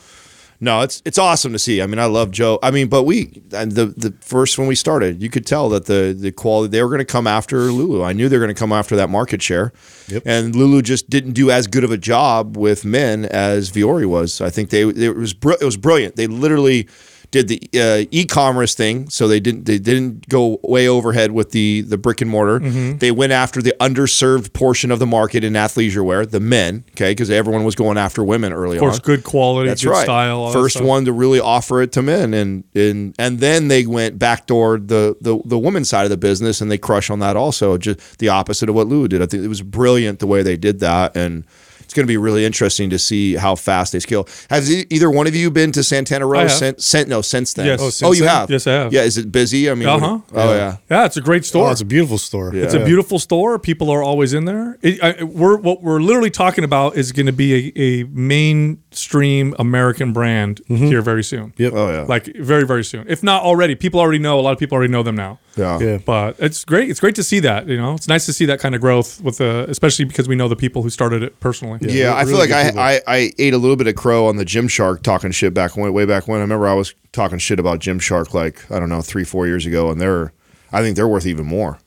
no, 0.63 0.81
it's 0.81 1.01
it's 1.05 1.17
awesome 1.17 1.53
to 1.53 1.59
see. 1.59 1.81
I 1.81 1.87
mean, 1.87 1.97
I 1.97 2.05
love 2.05 2.29
Joe. 2.29 2.59
I 2.61 2.69
mean, 2.69 2.87
but 2.87 3.03
we 3.03 3.41
and 3.51 3.71
the 3.71 3.87
the 3.87 4.13
first 4.21 4.59
when 4.59 4.67
we 4.67 4.75
started, 4.75 5.19
you 5.19 5.27
could 5.27 5.45
tell 5.45 5.69
that 5.69 5.87
the 5.87 6.15
the 6.17 6.31
quality 6.31 6.69
they 6.69 6.83
were 6.83 6.89
going 6.89 6.99
to 6.99 7.05
come 7.05 7.25
after 7.25 7.57
Lulu. 7.71 8.03
I 8.03 8.13
knew 8.13 8.29
they 8.29 8.37
were 8.37 8.45
going 8.45 8.55
to 8.55 8.59
come 8.59 8.71
after 8.71 8.95
that 8.95 9.09
market 9.09 9.41
share. 9.41 9.73
Yep. 10.07 10.21
And 10.23 10.55
Lulu 10.55 10.83
just 10.83 11.09
didn't 11.09 11.33
do 11.33 11.49
as 11.49 11.65
good 11.65 11.83
of 11.83 11.89
a 11.89 11.97
job 11.97 12.57
with 12.57 12.85
men 12.85 13.25
as 13.25 13.71
Vuori 13.71 14.05
was. 14.05 14.39
I 14.39 14.51
think 14.51 14.69
they, 14.69 14.83
they 14.83 15.07
it 15.07 15.15
was 15.15 15.33
it 15.59 15.65
was 15.65 15.77
brilliant. 15.77 16.15
They 16.15 16.27
literally 16.27 16.87
did 17.31 17.47
the 17.47 17.61
uh, 17.79 18.05
e-commerce 18.11 18.75
thing, 18.75 19.09
so 19.09 19.27
they 19.27 19.39
didn't 19.39 19.63
they 19.65 19.79
didn't 19.79 20.27
go 20.27 20.59
way 20.63 20.87
overhead 20.87 21.31
with 21.31 21.51
the 21.51 21.81
the 21.81 21.97
brick 21.97 22.19
and 22.19 22.29
mortar. 22.29 22.59
Mm-hmm. 22.59 22.97
They 22.97 23.11
went 23.11 23.31
after 23.31 23.61
the 23.61 23.73
underserved 23.79 24.51
portion 24.51 24.91
of 24.91 24.99
the 24.99 25.05
market 25.05 25.45
in 25.45 25.53
athleisure 25.53 26.03
wear, 26.03 26.25
the 26.25 26.41
men, 26.41 26.83
okay, 26.91 27.11
because 27.11 27.29
everyone 27.29 27.63
was 27.63 27.73
going 27.73 27.97
after 27.97 28.21
women 28.21 28.51
early 28.51 28.77
on. 28.77 28.83
Of 28.83 28.89
course, 28.89 28.99
on. 28.99 29.05
good 29.05 29.23
quality, 29.23 29.69
That's 29.69 29.83
good 29.83 29.91
right. 29.91 30.03
style. 30.03 30.51
First 30.51 30.81
one 30.81 31.05
to 31.05 31.13
really 31.13 31.39
offer 31.39 31.81
it 31.81 31.93
to 31.93 32.01
men, 32.01 32.33
and 32.33 32.65
and 32.75 33.15
and 33.17 33.39
then 33.39 33.69
they 33.69 33.85
went 33.85 34.19
backdoored 34.19 34.89
the 34.89 35.15
the 35.21 35.39
the 35.45 35.57
women's 35.57 35.89
side 35.89 36.03
of 36.03 36.09
the 36.09 36.17
business, 36.17 36.59
and 36.59 36.69
they 36.69 36.77
crush 36.77 37.09
on 37.09 37.19
that 37.19 37.37
also. 37.37 37.77
Just 37.77 38.19
the 38.19 38.27
opposite 38.27 38.67
of 38.67 38.75
what 38.75 38.87
Lou 38.87 39.07
did. 39.07 39.21
I 39.21 39.25
think 39.25 39.43
it 39.43 39.47
was 39.47 39.61
brilliant 39.61 40.19
the 40.19 40.27
way 40.27 40.43
they 40.43 40.57
did 40.57 40.81
that, 40.81 41.15
and 41.15 41.45
it's 41.91 41.97
going 41.97 42.05
to 42.05 42.07
be 42.07 42.15
really 42.15 42.45
interesting 42.45 42.89
to 42.89 42.97
see 42.97 43.35
how 43.35 43.53
fast 43.53 43.91
they 43.91 43.99
scale. 43.99 44.25
Has 44.49 44.71
e- 44.71 44.85
either 44.89 45.11
one 45.11 45.27
of 45.27 45.35
you 45.35 45.51
been 45.51 45.73
to 45.73 45.83
Santana 45.83 46.25
Row? 46.25 46.39
have. 46.39 46.51
Since, 46.51 46.85
since 46.85 47.09
no, 47.09 47.21
since 47.21 47.53
then. 47.53 47.65
Yes. 47.65 48.01
Oh, 48.01 48.07
Oh, 48.07 48.11
you 48.13 48.21
then? 48.21 48.29
have. 48.29 48.49
Yes, 48.49 48.65
I 48.65 48.71
have. 48.71 48.93
Yeah, 48.93 49.01
is 49.01 49.17
it 49.17 49.29
busy? 49.29 49.69
I 49.69 49.73
mean, 49.75 49.89
Uh 49.89 49.93
what- 49.99 50.01
huh. 50.01 50.19
oh 50.35 50.53
yeah. 50.53 50.77
Yeah, 50.89 51.05
it's 51.05 51.17
a 51.17 51.21
great 51.21 51.43
store. 51.43 51.67
Oh, 51.67 51.71
it's 51.71 51.81
a 51.81 51.85
beautiful 51.85 52.17
store. 52.17 52.55
It's 52.55 52.73
a 52.73 52.85
beautiful 52.85 53.19
store. 53.19 53.59
People 53.59 53.89
are 53.89 54.01
always 54.01 54.33
in 54.33 54.45
there. 54.45 54.77
It, 54.81 55.03
I, 55.03 55.21
we're 55.23 55.57
what 55.57 55.81
we're 55.83 55.99
literally 55.99 56.29
talking 56.31 56.63
about 56.63 56.95
is 56.95 57.11
going 57.11 57.25
to 57.25 57.33
be 57.33 57.73
a, 57.75 57.81
a 58.03 58.03
mainstream 58.05 59.55
American 59.59 60.13
brand 60.13 60.61
here 60.67 61.01
very 61.01 61.23
soon. 61.23 61.53
Yep. 61.57 61.73
Oh 61.75 61.91
yeah. 61.91 62.01
Like 62.07 62.25
very 62.37 62.65
very 62.65 62.83
soon. 62.83 63.05
If 63.09 63.21
not 63.23 63.43
already, 63.43 63.75
people 63.75 63.99
already 63.99 64.19
know. 64.19 64.39
A 64.39 64.41
lot 64.41 64.53
of 64.53 64.59
people 64.59 64.75
already 64.77 64.91
know 64.91 65.03
them 65.03 65.15
now. 65.15 65.39
yeah. 65.57 65.79
Yeah. 65.79 65.97
But 65.97 66.35
it's 66.39 66.63
great. 66.65 66.89
It's 66.89 66.99
great 66.99 67.15
to 67.15 67.23
see 67.23 67.39
that. 67.41 67.67
You 67.67 67.77
know, 67.77 67.93
it's 67.95 68.07
nice 68.07 68.25
to 68.27 68.33
see 68.33 68.45
that 68.45 68.59
kind 68.59 68.75
of 68.75 68.81
growth 68.81 69.21
with 69.21 69.37
the, 69.37 69.65
especially 69.69 70.05
because 70.05 70.27
we 70.27 70.35
know 70.35 70.47
the 70.47 70.55
people 70.55 70.81
who 70.83 70.89
started 70.89 71.23
it 71.23 71.39
personally. 71.39 71.79
Yeah, 71.81 72.13
re- 72.13 72.21
I 72.21 72.25
feel 72.25 72.37
like 72.37 72.51
I. 72.51 72.69
I, 72.69 73.01
I 73.07 73.33
ate 73.37 73.53
a 73.53 73.57
little 73.57 73.75
bit 73.75 73.87
of 73.87 73.95
crow 73.95 74.27
on 74.27 74.37
the 74.37 74.45
Gymshark 74.45 75.01
talking 75.01 75.31
shit 75.31 75.53
back 75.53 75.75
when, 75.75 75.91
way 75.93 76.05
back 76.05 76.27
when. 76.27 76.39
I 76.39 76.41
remember 76.41 76.67
I 76.67 76.73
was 76.73 76.93
talking 77.11 77.39
shit 77.39 77.59
about 77.59 77.79
Gymshark 77.79 78.33
like 78.33 78.69
I 78.71 78.79
don't 78.79 78.89
know 78.89 79.01
three 79.01 79.23
four 79.23 79.47
years 79.47 79.65
ago, 79.65 79.89
and 79.89 79.99
they're 79.99 80.31
I 80.71 80.81
think 80.81 80.95
they're 80.95 81.07
worth 81.07 81.25
even 81.25 81.45
more. 81.45 81.79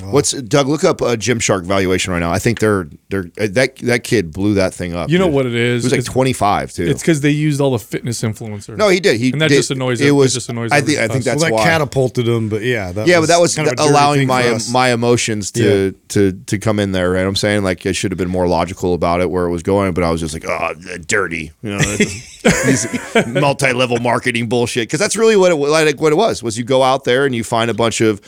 What's 0.00 0.32
Doug? 0.32 0.68
Look 0.68 0.84
up 0.84 1.00
a 1.02 1.16
Gymshark 1.16 1.64
valuation 1.64 2.12
right 2.12 2.18
now. 2.18 2.32
I 2.32 2.38
think 2.38 2.60
they're 2.60 2.88
they're 3.10 3.26
uh, 3.38 3.46
that 3.50 3.76
that 3.76 4.04
kid 4.04 4.32
blew 4.32 4.54
that 4.54 4.72
thing 4.72 4.94
up. 4.94 5.10
You 5.10 5.18
know 5.18 5.26
dude. 5.26 5.34
what 5.34 5.46
it 5.46 5.54
is? 5.54 5.84
It 5.84 5.86
was 5.94 6.06
like 6.06 6.12
twenty 6.12 6.32
five 6.32 6.72
too. 6.72 6.84
It's 6.84 7.02
because 7.02 7.20
they 7.20 7.30
used 7.30 7.60
all 7.60 7.72
the 7.72 7.78
fitness 7.78 8.22
influencers. 8.22 8.76
no, 8.78 8.88
he 8.88 9.00
did. 9.00 9.20
He 9.20 9.32
and 9.32 9.40
that 9.42 9.48
did- 9.48 9.56
just 9.56 9.70
annoys 9.70 10.00
it. 10.00 10.08
it 10.08 10.12
Was 10.12 10.32
just 10.32 10.48
annoys 10.48 10.72
I 10.72 10.80
think 10.80 10.98
I 10.98 11.04
us. 11.04 11.12
think 11.12 11.24
that's 11.24 11.42
well, 11.42 11.50
that 11.50 11.56
why. 11.56 11.64
catapulted 11.64 12.26
him, 12.26 12.48
but 12.48 12.62
yeah, 12.62 12.90
that 12.92 13.06
yeah, 13.06 13.20
but 13.20 13.26
that 13.28 13.40
was 13.40 13.54
kind 13.54 13.68
of 13.68 13.74
allowing 13.78 14.26
my 14.26 14.58
my 14.72 14.92
emotions 14.92 15.50
to 15.52 15.92
to 16.08 16.32
to 16.32 16.58
come 16.58 16.78
in 16.78 16.92
there. 16.92 17.10
Right, 17.10 17.26
I'm 17.26 17.36
saying 17.36 17.62
like 17.62 17.84
I 17.84 17.92
should 17.92 18.12
have 18.12 18.18
been 18.18 18.30
more 18.30 18.48
logical 18.48 18.94
about 18.94 19.20
it 19.20 19.30
where 19.30 19.44
it 19.44 19.50
was 19.50 19.62
going, 19.62 19.92
but 19.92 20.04
I 20.04 20.10
was 20.10 20.20
just 20.20 20.32
like, 20.32 20.46
oh, 20.48 20.74
dirty, 21.06 21.52
you 21.62 21.70
know, 21.70 21.78
these 21.96 22.86
multi-level 23.26 23.98
marketing 23.98 24.48
bullshit. 24.48 24.88
Because 24.88 25.00
that's 25.00 25.16
really 25.16 25.36
what 25.36 25.52
it 25.52 25.56
like 25.56 26.00
what 26.00 26.12
it 26.12 26.16
was. 26.16 26.42
Was 26.42 26.56
you 26.58 26.64
go 26.64 26.82
out 26.82 27.04
there 27.04 27.26
and 27.26 27.34
you 27.34 27.44
find 27.44 27.70
a 27.70 27.74
bunch 27.74 28.00
of 28.00 28.20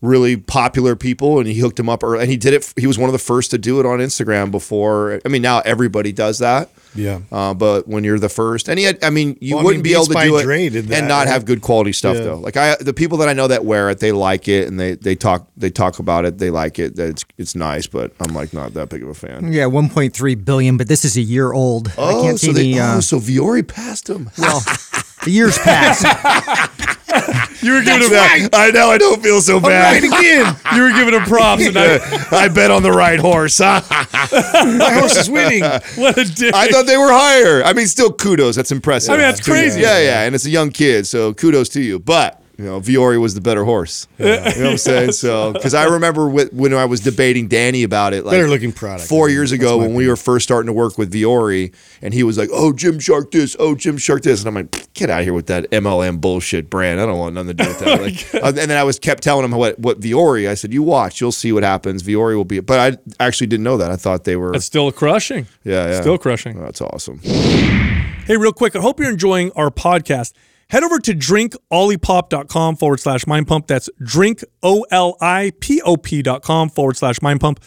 really 0.00 0.36
popular 0.36 0.94
people, 0.94 1.38
and 1.38 1.48
he 1.48 1.58
hooked 1.58 1.78
him 1.78 1.88
up, 1.88 2.04
early, 2.04 2.20
and 2.22 2.30
he 2.30 2.36
did 2.36 2.54
it. 2.54 2.72
He 2.76 2.86
was 2.86 2.98
one 2.98 3.08
of 3.08 3.12
the 3.12 3.18
first 3.18 3.50
to 3.50 3.58
do 3.58 3.80
it 3.80 3.86
on 3.86 3.98
Instagram 3.98 4.50
before. 4.50 5.20
I 5.24 5.28
mean, 5.28 5.42
now 5.42 5.60
everybody 5.60 6.12
does 6.12 6.38
that. 6.38 6.70
Yeah. 6.94 7.20
Uh, 7.30 7.52
but 7.54 7.86
when 7.86 8.02
you're 8.04 8.18
the 8.18 8.28
first, 8.28 8.68
and 8.68 8.78
he 8.78 8.84
had, 8.84 9.02
I 9.04 9.10
mean, 9.10 9.36
you 9.40 9.56
Well, 9.56 9.64
wouldn't 9.66 9.84
mean, 9.84 9.90
be 9.92 9.94
able 9.94 10.04
to 10.06 10.08
do 10.10 10.14
by 10.14 10.24
it 10.26 10.70
that, 10.88 10.98
and 10.98 11.06
not 11.08 11.18
right? 11.18 11.28
have 11.28 11.44
good 11.44 11.60
quality 11.60 11.92
stuff 11.92 12.16
Yeah. 12.16 12.22
though. 12.24 12.36
Like 12.38 12.56
I, 12.56 12.76
the 12.76 12.94
people 12.94 13.18
that 13.18 13.28
I 13.28 13.32
know 13.34 13.46
that 13.48 13.64
wear 13.64 13.90
it, 13.90 13.98
they 14.00 14.10
like 14.12 14.48
it, 14.48 14.66
and 14.68 14.80
they 14.80 14.94
they 14.94 15.14
talk 15.14 15.48
they 15.56 15.70
talk 15.70 15.98
about 15.98 16.24
it. 16.24 16.38
They 16.38 16.50
like 16.50 16.78
it. 16.78 16.96
That 16.96 17.10
It's 17.10 17.24
it's 17.36 17.54
nice, 17.54 17.86
but 17.86 18.12
I'm 18.20 18.34
like 18.34 18.52
not 18.54 18.72
that 18.74 18.88
big 18.88 19.02
of 19.02 19.08
a 19.10 19.14
fan. 19.14 19.52
Yeah, 19.52 19.64
1.3 19.64 20.44
billion, 20.44 20.76
but 20.76 20.88
this 20.88 21.04
is 21.04 21.16
a 21.16 21.20
year 21.22 21.52
old. 21.52 21.88
I 21.88 21.92
Oh, 21.98 22.22
can't 22.22 22.40
so 22.40 22.46
see 22.48 22.52
they, 22.52 22.72
the. 22.72 22.80
Uh, 22.80 22.96
oh, 22.96 23.00
so 23.00 23.18
Vuori 23.18 23.66
passed 23.66 24.08
him. 24.08 24.30
well, 24.38 24.60
the 25.24 25.30
years 25.30 25.58
pass. 25.58 26.02
You 27.60 27.72
were 27.72 27.82
giving 27.82 28.08
him 28.08 28.50
I 28.52 28.70
know. 28.72 28.88
I 28.90 28.98
don't 28.98 29.20
feel 29.20 29.40
so 29.40 29.58
bad. 29.58 30.04
again. 30.04 30.54
You 30.74 30.82
were 30.82 30.92
giving 30.92 31.14
him 31.14 31.22
props, 31.24 31.66
and 31.66 31.76
I, 31.76 31.98
I 32.30 32.48
bet 32.48 32.70
on 32.70 32.82
the 32.82 32.92
right 32.92 33.18
horse. 33.18 33.58
My 33.60 33.80
horse 34.92 35.16
is 35.16 35.28
winning. 35.28 35.64
what 35.96 36.16
a 36.18 36.24
dick. 36.24 36.54
I 36.54 36.68
thought 36.68 36.86
they 36.86 36.96
were 36.96 37.10
higher. 37.10 37.64
I 37.64 37.72
mean, 37.72 37.86
still 37.88 38.12
kudos. 38.12 38.54
That's 38.54 38.70
impressive. 38.70 39.10
I 39.10 39.14
mean, 39.14 39.22
that's 39.22 39.40
crazy. 39.40 39.80
Yeah, 39.80 39.98
yeah, 40.00 40.22
and 40.22 40.34
it's 40.34 40.46
a 40.46 40.50
young 40.50 40.70
kid, 40.70 41.06
so 41.06 41.34
kudos 41.34 41.68
to 41.70 41.80
you. 41.80 41.98
But 41.98 42.40
you 42.58 42.64
know, 42.64 42.80
Vuori 42.80 43.20
was 43.20 43.34
the 43.34 43.40
better 43.40 43.64
horse. 43.64 44.08
Yeah. 44.18 44.52
You 44.52 44.58
know 44.58 44.64
what 44.64 44.70
I'm 44.72 44.78
saying? 44.78 45.12
So, 45.12 45.52
because 45.52 45.74
I 45.74 45.84
remember 45.84 46.28
wh- 46.28 46.52
when 46.52 46.74
I 46.74 46.86
was 46.86 46.98
debating 47.00 47.46
Danny 47.46 47.84
about 47.84 48.12
it, 48.14 48.24
like 48.24 48.32
Better 48.32 48.48
looking 48.48 48.72
product. 48.72 49.08
four 49.08 49.28
years 49.28 49.52
ago 49.52 49.78
when 49.78 49.94
we 49.94 50.08
were 50.08 50.16
first 50.16 50.42
starting 50.42 50.66
to 50.66 50.72
work 50.72 50.98
with 50.98 51.12
Vuori, 51.12 51.72
and 52.02 52.12
he 52.12 52.24
was 52.24 52.36
like, 52.36 52.48
"Oh, 52.52 52.72
Gymshark 52.72 53.30
this, 53.30 53.54
oh, 53.60 53.74
Gymshark 53.76 54.22
this," 54.22 54.40
and 54.40 54.48
I'm 54.48 54.54
like, 54.54 54.92
"Get 54.94 55.08
out 55.08 55.20
of 55.20 55.24
here 55.24 55.32
with 55.34 55.46
that 55.46 55.70
MLM 55.70 56.20
bullshit 56.20 56.68
brand. 56.68 57.00
I 57.00 57.06
don't 57.06 57.18
want 57.18 57.34
nothing 57.36 57.56
to 57.56 57.62
do 57.62 57.68
with 57.68 57.78
that." 57.78 57.88
Like, 58.02 58.34
uh, 58.34 58.48
and 58.48 58.56
then 58.70 58.72
I 58.76 58.82
was 58.84 58.98
kept 58.98 59.22
telling 59.22 59.44
him 59.44 59.52
what 59.52 59.78
what 59.78 60.00
Vuori. 60.00 60.48
I 60.48 60.54
said, 60.54 60.72
"You 60.74 60.82
watch, 60.82 61.20
you'll 61.20 61.30
see 61.32 61.52
what 61.52 61.62
happens. 61.62 62.02
Vuori 62.02 62.34
will 62.36 62.44
be." 62.44 62.58
But 62.58 62.98
I 63.20 63.24
actually 63.24 63.46
didn't 63.46 63.64
know 63.64 63.76
that. 63.76 63.90
I 63.92 63.96
thought 63.96 64.24
they 64.24 64.34
were. 64.36 64.50
That's 64.52 64.64
still 64.64 64.90
crushing. 64.90 65.46
yeah, 65.62 65.88
yeah, 65.90 66.00
Still 66.00 66.18
crushing. 66.18 66.60
That's 66.60 66.80
awesome. 66.80 67.20
Hey, 67.22 68.36
real 68.36 68.52
quick, 68.52 68.76
I 68.76 68.80
hope 68.80 69.00
you're 69.00 69.10
enjoying 69.10 69.52
our 69.56 69.70
podcast. 69.70 70.32
Head 70.70 70.84
over 70.84 70.98
to 70.98 71.14
drinkolipop.com 71.14 72.76
forward 72.76 73.00
slash 73.00 73.26
mind 73.26 73.46
pump. 73.46 73.68
That's 73.68 73.88
drink, 74.02 74.44
O 74.62 74.84
L 74.90 75.16
I 75.20 75.52
P 75.60 75.80
O 75.82 75.96
P.com 75.96 76.68
forward 76.68 76.96
slash 76.96 77.22
mind 77.22 77.40
pump. 77.40 77.60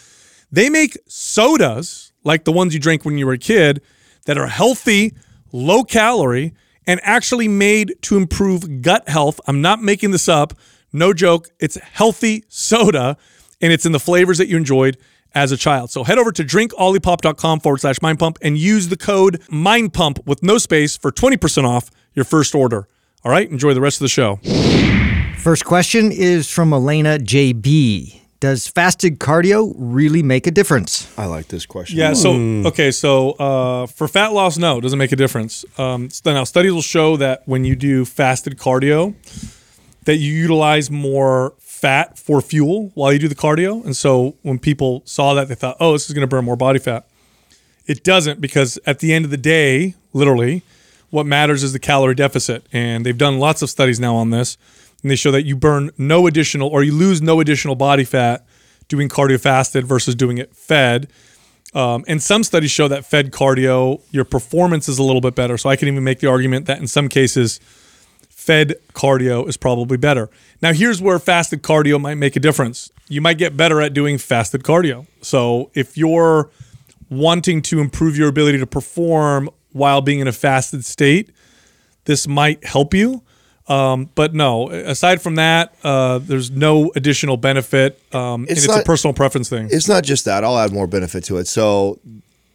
They 0.51 0.69
make 0.69 0.97
sodas 1.07 2.13
like 2.23 2.43
the 2.43 2.51
ones 2.51 2.75
you 2.75 2.79
drank 2.79 3.03
when 3.03 3.17
you 3.17 3.25
were 3.25 3.33
a 3.33 3.39
kid 3.39 3.81
that 4.25 4.37
are 4.37 4.47
healthy, 4.47 5.15
low 5.51 5.83
calorie, 5.83 6.53
and 6.85 6.99
actually 7.03 7.47
made 7.47 7.95
to 8.03 8.17
improve 8.17 8.83
gut 8.83 9.09
health. 9.09 9.41
I'm 9.47 9.61
not 9.61 9.81
making 9.81 10.11
this 10.11 10.29
up. 10.29 10.53
No 10.93 11.11
joke. 11.11 11.49
It's 11.59 11.77
healthy 11.77 12.43
soda 12.49 13.17
and 13.61 13.73
it's 13.73 13.85
in 13.85 13.93
the 13.93 13.99
flavors 13.99 14.37
that 14.37 14.47
you 14.47 14.57
enjoyed 14.57 14.97
as 15.33 15.51
a 15.51 15.57
child. 15.57 15.89
So 15.89 16.03
head 16.03 16.17
over 16.17 16.31
to 16.33 16.43
drinkolipop.com 16.43 17.61
forward 17.61 17.79
slash 17.79 18.01
mind 18.01 18.19
pump 18.19 18.37
and 18.41 18.57
use 18.57 18.89
the 18.89 18.97
code 18.97 19.41
mind 19.49 19.93
pump 19.93 20.19
with 20.27 20.43
no 20.43 20.57
space 20.57 20.97
for 20.97 21.11
20% 21.11 21.63
off 21.63 21.89
your 22.13 22.25
first 22.25 22.53
order. 22.53 22.87
All 23.23 23.31
right, 23.31 23.47
enjoy 23.49 23.75
the 23.75 23.81
rest 23.81 24.01
of 24.01 24.05
the 24.05 24.09
show. 24.09 24.37
First 25.37 25.63
question 25.63 26.11
is 26.11 26.49
from 26.49 26.73
Elena 26.73 27.19
JB. 27.19 28.19
Does 28.39 28.67
fasted 28.67 29.19
cardio 29.19 29.75
really 29.77 30.23
make 30.23 30.47
a 30.47 30.51
difference? 30.51 31.07
I 31.19 31.27
like 31.27 31.47
this 31.47 31.67
question. 31.67 31.99
Yeah. 31.99 32.13
So 32.13 32.33
okay. 32.65 32.89
So 32.89 33.33
uh, 33.33 33.85
for 33.85 34.07
fat 34.07 34.33
loss, 34.33 34.57
no, 34.57 34.79
it 34.79 34.81
doesn't 34.81 34.97
make 34.97 35.11
a 35.11 35.15
difference. 35.15 35.63
Um, 35.77 36.09
now 36.25 36.43
studies 36.45 36.71
will 36.71 36.81
show 36.81 37.15
that 37.17 37.43
when 37.45 37.63
you 37.63 37.75
do 37.75 38.05
fasted 38.05 38.57
cardio, 38.57 39.13
that 40.05 40.15
you 40.15 40.33
utilize 40.33 40.89
more 40.89 41.53
fat 41.59 42.17
for 42.17 42.41
fuel 42.41 42.89
while 42.95 43.13
you 43.13 43.19
do 43.19 43.27
the 43.27 43.35
cardio. 43.35 43.85
And 43.85 43.95
so 43.95 44.35
when 44.41 44.57
people 44.57 45.03
saw 45.05 45.35
that, 45.35 45.47
they 45.47 45.55
thought, 45.55 45.77
oh, 45.79 45.93
this 45.93 46.07
is 46.07 46.13
going 46.13 46.21
to 46.21 46.27
burn 46.27 46.45
more 46.45 46.55
body 46.55 46.79
fat. 46.79 47.07
It 47.85 48.03
doesn't 48.03 48.41
because 48.41 48.79
at 48.87 48.97
the 48.97 49.13
end 49.13 49.25
of 49.25 49.31
the 49.31 49.37
day, 49.37 49.93
literally, 50.13 50.63
what 51.11 51.25
matters 51.25 51.61
is 51.61 51.73
the 51.73 51.79
calorie 51.79 52.15
deficit. 52.15 52.65
And 52.73 53.05
they've 53.05 53.17
done 53.17 53.37
lots 53.37 53.61
of 53.61 53.69
studies 53.69 53.99
now 53.99 54.15
on 54.15 54.31
this. 54.31 54.57
And 55.01 55.11
they 55.11 55.15
show 55.15 55.31
that 55.31 55.43
you 55.43 55.55
burn 55.55 55.91
no 55.97 56.25
additional 56.25 56.69
or 56.69 56.83
you 56.83 56.93
lose 56.93 57.21
no 57.21 57.39
additional 57.39 57.75
body 57.75 58.03
fat 58.03 58.45
doing 58.87 59.07
cardio 59.07 59.39
fasted 59.39 59.85
versus 59.85 60.15
doing 60.15 60.37
it 60.37 60.55
fed. 60.55 61.07
Um, 61.73 62.03
and 62.07 62.21
some 62.21 62.43
studies 62.43 62.71
show 62.71 62.87
that 62.87 63.05
fed 63.05 63.31
cardio, 63.31 64.01
your 64.11 64.25
performance 64.25 64.89
is 64.89 64.99
a 64.99 65.03
little 65.03 65.21
bit 65.21 65.35
better. 65.35 65.57
So 65.57 65.69
I 65.69 65.75
can 65.75 65.87
even 65.87 66.03
make 66.03 66.19
the 66.19 66.27
argument 66.27 66.65
that 66.65 66.79
in 66.79 66.87
some 66.87 67.07
cases, 67.07 67.59
fed 68.29 68.75
cardio 68.93 69.47
is 69.47 69.55
probably 69.55 69.97
better. 69.97 70.29
Now, 70.61 70.73
here's 70.73 71.01
where 71.01 71.19
fasted 71.19 71.61
cardio 71.61 71.99
might 71.99 72.15
make 72.15 72.35
a 72.35 72.39
difference. 72.39 72.91
You 73.07 73.21
might 73.21 73.37
get 73.37 73.55
better 73.55 73.81
at 73.81 73.93
doing 73.93 74.17
fasted 74.17 74.63
cardio. 74.63 75.07
So 75.21 75.71
if 75.73 75.97
you're 75.97 76.49
wanting 77.09 77.61
to 77.61 77.79
improve 77.79 78.17
your 78.17 78.29
ability 78.29 78.57
to 78.57 78.67
perform 78.67 79.49
while 79.71 80.01
being 80.01 80.19
in 80.19 80.27
a 80.27 80.31
fasted 80.31 80.85
state, 80.85 81.31
this 82.05 82.27
might 82.27 82.65
help 82.65 82.93
you. 82.93 83.23
Um, 83.67 84.09
but 84.15 84.33
no, 84.33 84.69
aside 84.69 85.21
from 85.21 85.35
that, 85.35 85.73
uh, 85.83 86.17
there's 86.17 86.51
no 86.51 86.91
additional 86.95 87.37
benefit. 87.37 88.01
Um, 88.13 88.41
and 88.41 88.51
It's 88.51 88.65
it's 88.65 88.75
a 88.75 88.83
personal 88.83 89.13
preference 89.13 89.49
thing. 89.49 89.69
It's 89.71 89.87
not 89.87 90.03
just 90.03 90.25
that. 90.25 90.43
I'll 90.43 90.57
add 90.57 90.73
more 90.73 90.87
benefit 90.87 91.23
to 91.25 91.37
it. 91.37 91.47
So 91.47 91.99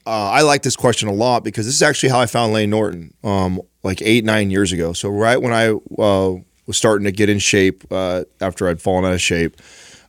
uh, 0.07 0.31
I 0.31 0.43
like 0.43 0.63
this 0.63 0.77
question 0.77 1.09
a 1.09 1.13
lot 1.13 1.43
because 1.43 1.65
this 1.65 1.75
is 1.75 1.83
actually 1.83 2.11
how 2.11 2.21
I 2.21 2.27
found 2.27 2.53
Layne 2.53 2.71
Norton, 2.71 3.15
um, 3.25 3.63
like 3.83 4.03
eight 4.03 4.25
nine 4.25 4.51
years 4.51 4.73
ago. 4.73 4.93
So 4.93 5.09
right 5.09 5.41
when 5.41 5.53
I 5.53 5.71
uh, 5.71 6.35
was 6.67 6.77
starting 6.77 7.05
to 7.05 7.13
get 7.13 7.29
in 7.29 7.39
shape 7.39 7.85
uh, 7.91 8.25
after 8.41 8.69
I'd 8.69 8.83
fallen 8.83 9.05
out 9.05 9.15
of 9.15 9.21
shape. 9.21 9.57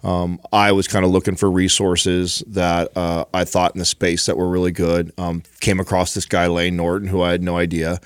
Um, 0.08 0.40
I 0.54 0.72
was 0.72 0.88
kind 0.88 1.04
of 1.04 1.12
looking 1.12 1.36
for 1.36 1.52
resources 1.52 2.42
that 2.48 2.96
uh, 2.96 3.26
I 3.34 3.44
thought 3.44 3.76
in 3.76 3.80
the 3.80 3.86
space 3.86 4.26
that 4.26 4.38
were 4.38 4.48
really 4.48 4.72
good. 4.72 5.12
Um, 5.18 5.44
came 5.60 5.82
across 5.82 6.14
this 6.14 6.26
guy 6.26 6.48
Layne 6.48 6.78
Norton, 6.78 7.10
who 7.10 7.22
I 7.22 7.32
had 7.32 7.44
no 7.44 7.58
idea, 7.58 8.00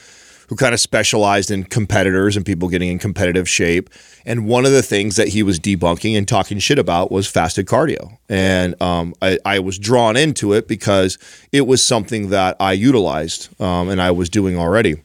who 0.49 0.55
kind 0.55 0.73
of 0.73 0.79
specialized 0.79 1.51
in 1.51 1.63
competitors 1.63 2.35
and 2.35 2.43
people 2.43 2.69
getting 2.69 2.89
in 2.89 2.97
competitive 2.97 3.47
shape. 3.47 3.87
And 4.25 4.47
one 4.47 4.65
of 4.65 4.71
the 4.71 4.81
things 4.81 5.15
that 5.17 5.27
he 5.27 5.43
was 5.43 5.59
debunking 5.59 6.17
and 6.17 6.27
talking 6.27 6.57
shit 6.57 6.79
about 6.79 7.11
was 7.11 7.27
fasted 7.27 7.67
cardio. 7.67 8.17
And 8.27 8.81
um, 8.81 9.13
I, 9.21 9.37
I 9.45 9.59
was 9.59 9.77
drawn 9.77 10.17
into 10.17 10.53
it 10.53 10.67
because 10.67 11.19
it 11.51 11.67
was 11.67 11.83
something 11.83 12.29
that 12.31 12.57
I 12.59 12.71
utilized 12.71 13.49
um, 13.61 13.89
and 13.89 14.01
I 14.01 14.09
was 14.09 14.27
doing 14.27 14.57
already 14.57 15.03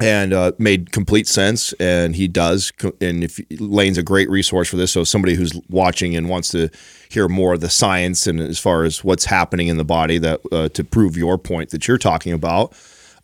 and 0.00 0.32
uh, 0.32 0.52
made 0.58 0.92
complete 0.92 1.28
sense. 1.28 1.72
And 1.74 2.16
he 2.16 2.28
does. 2.28 2.72
And 3.00 3.22
if 3.22 3.40
Layne's 3.60 3.98
a 3.98 4.02
great 4.02 4.28
resource 4.28 4.68
for 4.68 4.76
this, 4.76 4.92
so 4.92 5.04
somebody 5.04 5.34
who's 5.34 5.58
watching 5.68 6.16
and 6.16 6.28
wants 6.28 6.50
to 6.50 6.68
hear 7.08 7.28
more 7.28 7.54
of 7.54 7.60
the 7.60 7.70
science 7.70 8.26
and 8.26 8.40
as 8.40 8.58
far 8.58 8.84
as 8.84 9.04
what's 9.04 9.26
happening 9.26 9.68
in 9.68 9.76
the 9.76 9.84
body 9.84 10.18
that 10.18 10.40
uh, 10.50 10.68
to 10.70 10.84
prove 10.84 11.16
your 11.16 11.38
point 11.38 11.70
that 11.70 11.86
you're 11.86 11.98
talking 11.98 12.32
about, 12.32 12.74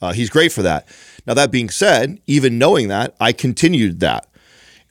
uh, 0.01 0.13
he's 0.13 0.31
great 0.31 0.53
for 0.53 0.63
that. 0.63 0.87
Now 1.27 1.35
that 1.35 1.51
being 1.51 1.71
said, 1.71 2.21
even 2.27 2.59
knowing 2.59 2.89
that, 2.89 3.15
I 3.21 3.33
continued 3.33 4.01
that. 4.01 4.27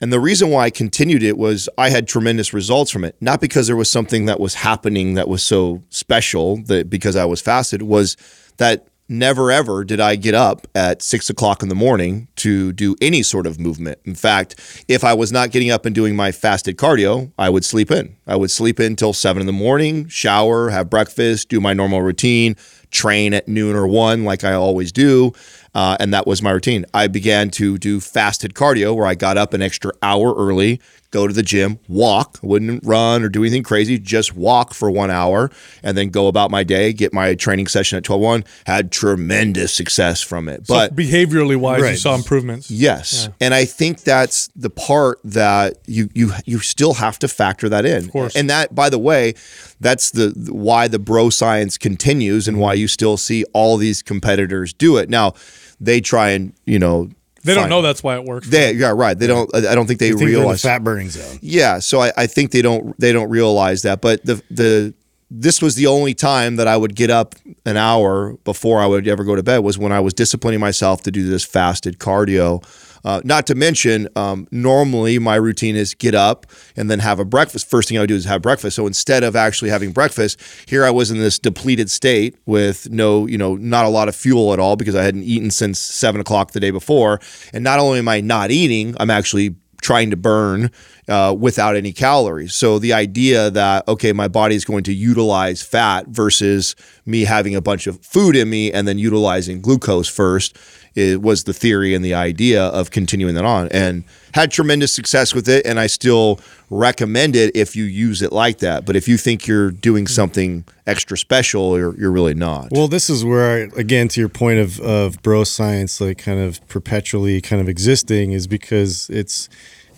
And 0.02 0.12
the 0.12 0.20
reason 0.20 0.48
why 0.48 0.64
I 0.64 0.70
continued 0.70 1.22
it 1.22 1.36
was 1.36 1.68
I 1.76 1.90
had 1.90 2.08
tremendous 2.08 2.54
results 2.54 2.90
from 2.90 3.04
it. 3.04 3.16
Not 3.20 3.40
because 3.40 3.66
there 3.66 3.76
was 3.76 3.90
something 3.90 4.24
that 4.26 4.40
was 4.40 4.54
happening 4.54 5.14
that 5.14 5.28
was 5.28 5.42
so 5.42 5.82
special 5.90 6.56
that 6.64 6.88
because 6.88 7.16
I 7.16 7.26
was 7.26 7.42
fasted, 7.42 7.82
was 7.82 8.16
that 8.56 8.86
never 9.10 9.50
ever 9.50 9.84
did 9.84 10.00
I 10.00 10.16
get 10.16 10.34
up 10.34 10.66
at 10.74 11.02
six 11.02 11.28
o'clock 11.28 11.62
in 11.62 11.68
the 11.68 11.74
morning 11.74 12.28
to 12.36 12.72
do 12.72 12.96
any 13.02 13.22
sort 13.22 13.46
of 13.46 13.58
movement. 13.58 13.98
In 14.04 14.14
fact, 14.14 14.84
if 14.88 15.02
I 15.02 15.12
was 15.12 15.32
not 15.32 15.50
getting 15.50 15.70
up 15.70 15.84
and 15.84 15.94
doing 15.94 16.14
my 16.14 16.32
fasted 16.32 16.76
cardio, 16.76 17.32
I 17.36 17.50
would 17.50 17.64
sleep 17.64 17.90
in. 17.90 18.16
I 18.26 18.36
would 18.36 18.50
sleep 18.50 18.78
in 18.78 18.96
till 18.96 19.12
seven 19.12 19.40
in 19.40 19.46
the 19.46 19.52
morning, 19.52 20.08
shower, 20.08 20.70
have 20.70 20.88
breakfast, 20.88 21.48
do 21.48 21.60
my 21.60 21.74
normal 21.74 22.00
routine, 22.00 22.54
train 22.90 23.34
at 23.34 23.48
noon 23.48 23.76
or 23.76 23.86
one 23.86 24.24
like 24.24 24.44
I 24.44 24.52
always 24.52 24.92
do. 24.92 25.32
Uh, 25.74 25.96
and 26.00 26.12
that 26.12 26.26
was 26.26 26.42
my 26.42 26.50
routine. 26.50 26.84
I 26.92 27.06
began 27.06 27.50
to 27.52 27.78
do 27.78 28.00
fasted 28.00 28.54
cardio 28.54 28.94
where 28.94 29.06
I 29.06 29.14
got 29.14 29.36
up 29.36 29.54
an 29.54 29.62
extra 29.62 29.92
hour 30.02 30.34
early, 30.34 30.80
go 31.12 31.26
to 31.26 31.32
the 31.32 31.42
gym, 31.42 31.78
walk, 31.88 32.38
wouldn't 32.42 32.84
run 32.84 33.22
or 33.22 33.28
do 33.28 33.42
anything 33.42 33.62
crazy, 33.62 33.98
just 33.98 34.34
walk 34.34 34.74
for 34.74 34.90
one 34.90 35.10
hour 35.10 35.50
and 35.82 35.96
then 35.96 36.10
go 36.10 36.26
about 36.26 36.50
my 36.50 36.64
day, 36.64 36.92
get 36.92 37.12
my 37.12 37.34
training 37.34 37.68
session 37.68 37.96
at 37.98 38.04
12 38.04 38.20
1. 38.20 38.44
Had 38.66 38.90
tremendous 38.90 39.72
success 39.72 40.20
from 40.20 40.48
it. 40.48 40.66
So 40.66 40.74
But 40.74 40.96
behaviorally 40.96 41.56
wise, 41.56 41.82
you 41.88 41.96
saw 41.96 42.14
improvements. 42.14 42.70
Yes, 42.70 43.28
and 43.40 43.54
I 43.54 43.64
think 43.64 44.00
that's 44.00 44.48
the 44.56 44.70
part 44.70 45.20
that 45.24 45.78
you 45.86 46.08
you 46.14 46.32
you 46.46 46.58
still 46.58 46.94
have 46.94 47.18
to 47.20 47.28
factor 47.28 47.68
that 47.68 47.84
in. 47.84 48.04
Of 48.04 48.10
course. 48.10 48.34
and 48.36 48.50
that 48.50 48.74
by 48.74 48.90
the 48.90 48.98
way, 48.98 49.34
that's 49.80 50.10
the 50.10 50.30
why 50.50 50.88
the 50.88 50.98
bro 50.98 51.30
science 51.30 51.78
continues 51.78 52.48
and 52.48 52.58
why 52.58 52.74
you 52.74 52.88
still 52.88 53.16
see 53.16 53.44
all 53.52 53.76
these 53.76 54.02
competitors 54.02 54.72
do 54.72 54.96
it. 54.96 55.08
Now, 55.08 55.34
they 55.80 56.00
try 56.00 56.30
and 56.30 56.52
you 56.66 56.78
know 56.78 57.08
They 57.44 57.54
don't 57.54 57.62
find- 57.62 57.70
know 57.70 57.82
that's 57.82 58.02
why 58.02 58.16
it 58.16 58.24
works. 58.24 58.48
They 58.48 58.72
yeah 58.74 58.92
right. 58.94 59.18
They 59.18 59.26
don't. 59.26 59.52
I 59.54 59.74
don't 59.74 59.86
think 59.86 59.98
they 60.00 60.08
I 60.08 60.10
think 60.10 60.20
they're 60.20 60.28
in 60.28 60.34
the 60.34 60.40
realize 60.40 60.62
fat 60.62 60.84
burning 60.84 61.10
zone. 61.10 61.38
yeah, 61.42 61.78
so 61.78 62.00
I, 62.00 62.12
I 62.16 62.26
think 62.26 62.50
they 62.50 62.62
don't 62.62 62.98
they 63.00 63.12
don't 63.12 63.30
realize 63.30 63.82
that. 63.82 64.00
But 64.00 64.24
the 64.24 64.42
the 64.50 64.94
this 65.30 65.62
was 65.62 65.76
the 65.76 65.86
only 65.86 66.12
time 66.12 66.56
that 66.56 66.66
I 66.66 66.76
would 66.76 66.96
get 66.96 67.08
up 67.08 67.36
an 67.64 67.76
hour 67.76 68.32
before 68.44 68.80
I 68.80 68.86
would 68.86 69.06
ever 69.06 69.22
go 69.24 69.36
to 69.36 69.42
bed 69.44 69.58
was 69.58 69.78
when 69.78 69.92
I 69.92 70.00
was 70.00 70.12
disciplining 70.12 70.58
myself 70.60 71.02
to 71.04 71.10
do 71.12 71.28
this 71.28 71.44
fasted 71.44 71.98
cardio. 71.98 72.62
Uh, 73.04 73.20
not 73.24 73.46
to 73.46 73.54
mention, 73.54 74.08
um, 74.16 74.46
normally 74.50 75.18
my 75.18 75.36
routine 75.36 75.76
is 75.76 75.94
get 75.94 76.14
up 76.14 76.46
and 76.76 76.90
then 76.90 76.98
have 76.98 77.18
a 77.18 77.24
breakfast. 77.24 77.68
First 77.68 77.88
thing 77.88 77.98
I 77.98 78.02
would 78.02 78.08
do 78.08 78.14
is 78.14 78.24
have 78.24 78.42
breakfast. 78.42 78.76
So 78.76 78.86
instead 78.86 79.24
of 79.24 79.36
actually 79.36 79.70
having 79.70 79.92
breakfast, 79.92 80.40
here 80.66 80.84
I 80.84 80.90
was 80.90 81.10
in 81.10 81.18
this 81.18 81.38
depleted 81.38 81.90
state 81.90 82.36
with 82.46 82.90
no, 82.90 83.26
you 83.26 83.38
know, 83.38 83.56
not 83.56 83.84
a 83.84 83.88
lot 83.88 84.08
of 84.08 84.16
fuel 84.16 84.52
at 84.52 84.60
all 84.60 84.76
because 84.76 84.94
I 84.94 85.02
hadn't 85.02 85.24
eaten 85.24 85.50
since 85.50 85.78
seven 85.78 86.20
o'clock 86.20 86.52
the 86.52 86.60
day 86.60 86.70
before. 86.70 87.20
And 87.52 87.64
not 87.64 87.78
only 87.78 87.98
am 87.98 88.08
I 88.08 88.20
not 88.20 88.50
eating, 88.50 88.94
I'm 88.98 89.10
actually 89.10 89.56
trying 89.80 90.10
to 90.10 90.16
burn 90.16 90.70
uh, 91.08 91.34
without 91.38 91.76
any 91.76 91.92
calories. 91.92 92.54
So 92.54 92.78
the 92.78 92.92
idea 92.92 93.50
that 93.50 93.86
okay, 93.88 94.12
my 94.12 94.28
body 94.28 94.54
is 94.54 94.64
going 94.64 94.84
to 94.84 94.92
utilize 94.92 95.62
fat 95.62 96.08
versus 96.08 96.76
me 97.06 97.24
having 97.24 97.54
a 97.54 97.60
bunch 97.60 97.86
of 97.86 98.04
food 98.04 98.36
in 98.36 98.50
me 98.50 98.72
and 98.72 98.86
then 98.86 98.98
utilizing 98.98 99.60
glucose 99.60 100.08
first 100.08 100.56
it 100.94 101.22
was 101.22 101.44
the 101.44 101.52
theory 101.52 101.94
and 101.94 102.04
the 102.04 102.14
idea 102.14 102.64
of 102.64 102.90
continuing 102.90 103.34
that 103.34 103.44
on. 103.44 103.68
And 103.68 104.04
had 104.34 104.50
tremendous 104.50 104.94
success 104.94 105.34
with 105.34 105.48
it 105.48 105.66
and 105.66 105.80
I 105.80 105.86
still 105.86 106.40
recommend 106.68 107.34
it 107.34 107.54
if 107.56 107.74
you 107.74 107.84
use 107.84 108.22
it 108.22 108.32
like 108.32 108.58
that. 108.58 108.84
But 108.84 108.96
if 108.96 109.08
you 109.08 109.16
think 109.16 109.46
you're 109.46 109.70
doing 109.70 110.06
something 110.06 110.64
extra 110.86 111.16
special 111.18 111.76
you're, 111.76 111.98
you're 111.98 112.10
really 112.10 112.34
not. 112.34 112.68
Well, 112.70 112.88
this 112.88 113.10
is 113.10 113.24
where, 113.24 113.50
I, 113.50 113.80
again, 113.80 114.08
to 114.08 114.20
your 114.20 114.28
point 114.28 114.58
of, 114.58 114.80
of 114.80 115.20
bro 115.22 115.44
science, 115.44 116.00
like 116.00 116.18
kind 116.18 116.40
of 116.40 116.66
perpetually 116.68 117.40
kind 117.40 117.60
of 117.60 117.68
existing, 117.68 118.32
is 118.32 118.46
because 118.46 119.08
it's 119.10 119.48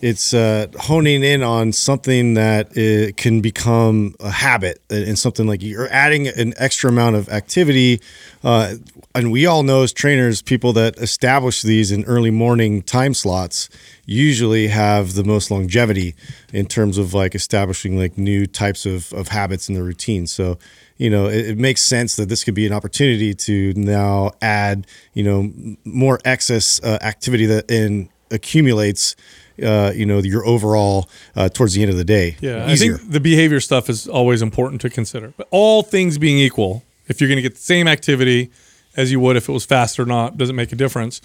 it's 0.03 0.33
uh, 0.33 0.67
honing 0.81 1.23
in 1.23 1.41
on 1.41 1.71
something 1.71 2.33
that 2.33 2.77
uh, 2.77 3.13
can 3.15 3.39
become 3.39 4.13
a 4.19 4.31
habit 4.31 4.81
and 4.89 5.17
something 5.17 5.47
like 5.47 5.63
you're 5.63 5.87
adding 5.93 6.27
an 6.27 6.53
extra 6.57 6.89
amount 6.89 7.15
of 7.15 7.29
activity. 7.29 8.01
Uh, 8.43 8.73
and 9.15 9.31
we 9.31 9.45
all 9.45 9.63
know 9.63 9.83
as 9.83 9.93
trainers, 9.93 10.41
people 10.41 10.73
that 10.73 10.97
establish 10.97 11.61
these 11.61 11.89
in 11.89 12.03
early 12.03 12.31
morning 12.31 12.81
time 12.81 13.13
slots 13.13 13.69
usually 14.05 14.67
have 14.67 15.13
the 15.13 15.23
most 15.23 15.49
longevity 15.49 16.15
in 16.51 16.65
terms 16.65 16.97
of 16.97 17.13
like 17.13 17.33
establishing 17.33 17.97
like 17.97 18.17
new 18.17 18.45
types 18.45 18.85
of, 18.85 19.13
of 19.13 19.29
habits 19.29 19.69
in 19.69 19.75
the 19.75 19.83
routine. 19.83 20.27
So, 20.27 20.59
you 20.97 21.09
know, 21.09 21.27
it, 21.27 21.51
it 21.51 21.57
makes 21.57 21.81
sense 21.81 22.17
that 22.17 22.27
this 22.27 22.43
could 22.43 22.55
be 22.55 22.67
an 22.67 22.73
opportunity 22.73 23.33
to 23.35 23.73
now 23.77 24.31
add, 24.41 24.85
you 25.13 25.23
know, 25.23 25.49
more 25.85 26.19
excess 26.25 26.81
uh, 26.83 26.97
activity 27.01 27.45
that 27.45 27.71
in 27.71 28.09
accumulates, 28.33 29.15
uh, 29.61 29.91
you 29.93 30.05
know, 30.05 30.19
your 30.19 30.45
overall 30.45 31.09
uh, 31.35 31.49
towards 31.49 31.73
the 31.73 31.81
end 31.81 31.91
of 31.91 31.97
the 31.97 32.03
day. 32.03 32.37
Yeah, 32.39 32.65
I 32.65 32.75
think 32.75 33.09
the 33.09 33.19
behavior 33.19 33.59
stuff 33.59 33.89
is 33.89 34.07
always 34.07 34.41
important 34.41 34.81
to 34.81 34.89
consider. 34.89 35.33
But 35.37 35.47
all 35.51 35.83
things 35.83 36.17
being 36.17 36.37
equal, 36.37 36.83
if 37.07 37.19
you're 37.19 37.27
going 37.27 37.37
to 37.37 37.41
get 37.41 37.55
the 37.55 37.61
same 37.61 37.87
activity 37.87 38.51
as 38.95 39.11
you 39.11 39.19
would 39.19 39.35
if 39.35 39.49
it 39.49 39.51
was 39.51 39.65
fast 39.65 39.99
or 39.99 40.05
not, 40.05 40.37
doesn't 40.37 40.55
make 40.55 40.71
a 40.71 40.75
difference. 40.75 41.21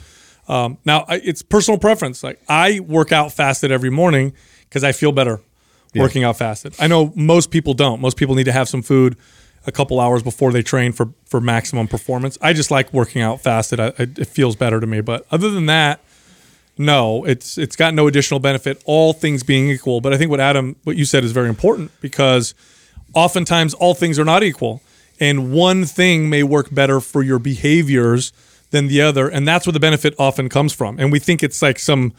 Um, 0.48 0.78
now, 0.84 1.04
I, 1.08 1.16
it's 1.16 1.42
personal 1.42 1.78
preference. 1.78 2.22
Like 2.22 2.40
I 2.48 2.80
work 2.80 3.12
out 3.12 3.32
fasted 3.32 3.70
every 3.70 3.90
morning 3.90 4.32
because 4.68 4.82
I 4.82 4.92
feel 4.92 5.12
better 5.12 5.40
working 5.94 6.24
out 6.24 6.36
fasted. 6.36 6.74
I 6.78 6.86
know 6.86 7.12
most 7.14 7.50
people 7.50 7.74
don't. 7.74 8.00
Most 8.00 8.16
people 8.16 8.34
need 8.34 8.44
to 8.44 8.52
have 8.52 8.68
some 8.68 8.82
food 8.82 9.16
a 9.66 9.72
couple 9.72 10.00
hours 10.00 10.22
before 10.22 10.52
they 10.52 10.62
train 10.62 10.92
for 10.92 11.12
for 11.26 11.40
maximum 11.40 11.88
performance. 11.88 12.38
I 12.40 12.52
just 12.52 12.70
like 12.70 12.92
working 12.92 13.20
out 13.20 13.40
fasted. 13.40 13.80
I, 13.80 13.88
I, 13.88 13.94
it 13.98 14.26
feels 14.28 14.56
better 14.56 14.80
to 14.80 14.86
me. 14.86 15.00
But 15.00 15.26
other 15.30 15.50
than 15.50 15.66
that, 15.66 16.00
no, 16.78 17.24
it's 17.24 17.58
it's 17.58 17.76
got 17.76 17.92
no 17.94 18.06
additional 18.06 18.40
benefit. 18.40 18.80
All 18.84 19.12
things 19.12 19.42
being 19.42 19.68
equal, 19.70 20.00
but 20.00 20.12
I 20.12 20.16
think 20.16 20.30
what 20.30 20.40
Adam, 20.40 20.76
what 20.84 20.96
you 20.96 21.04
said 21.04 21.24
is 21.24 21.32
very 21.32 21.48
important 21.48 21.90
because 22.00 22.54
oftentimes 23.14 23.74
all 23.74 23.94
things 23.94 24.18
are 24.18 24.24
not 24.24 24.42
equal, 24.42 24.80
and 25.20 25.52
one 25.52 25.84
thing 25.84 26.30
may 26.30 26.42
work 26.42 26.72
better 26.72 27.00
for 27.00 27.22
your 27.22 27.38
behaviors 27.38 28.32
than 28.70 28.86
the 28.88 29.00
other, 29.00 29.28
and 29.28 29.46
that's 29.48 29.66
where 29.66 29.72
the 29.72 29.80
benefit 29.80 30.14
often 30.18 30.48
comes 30.48 30.72
from. 30.72 30.98
And 30.98 31.10
we 31.10 31.18
think 31.18 31.42
it's 31.42 31.62
like 31.62 31.78
some, 31.78 32.12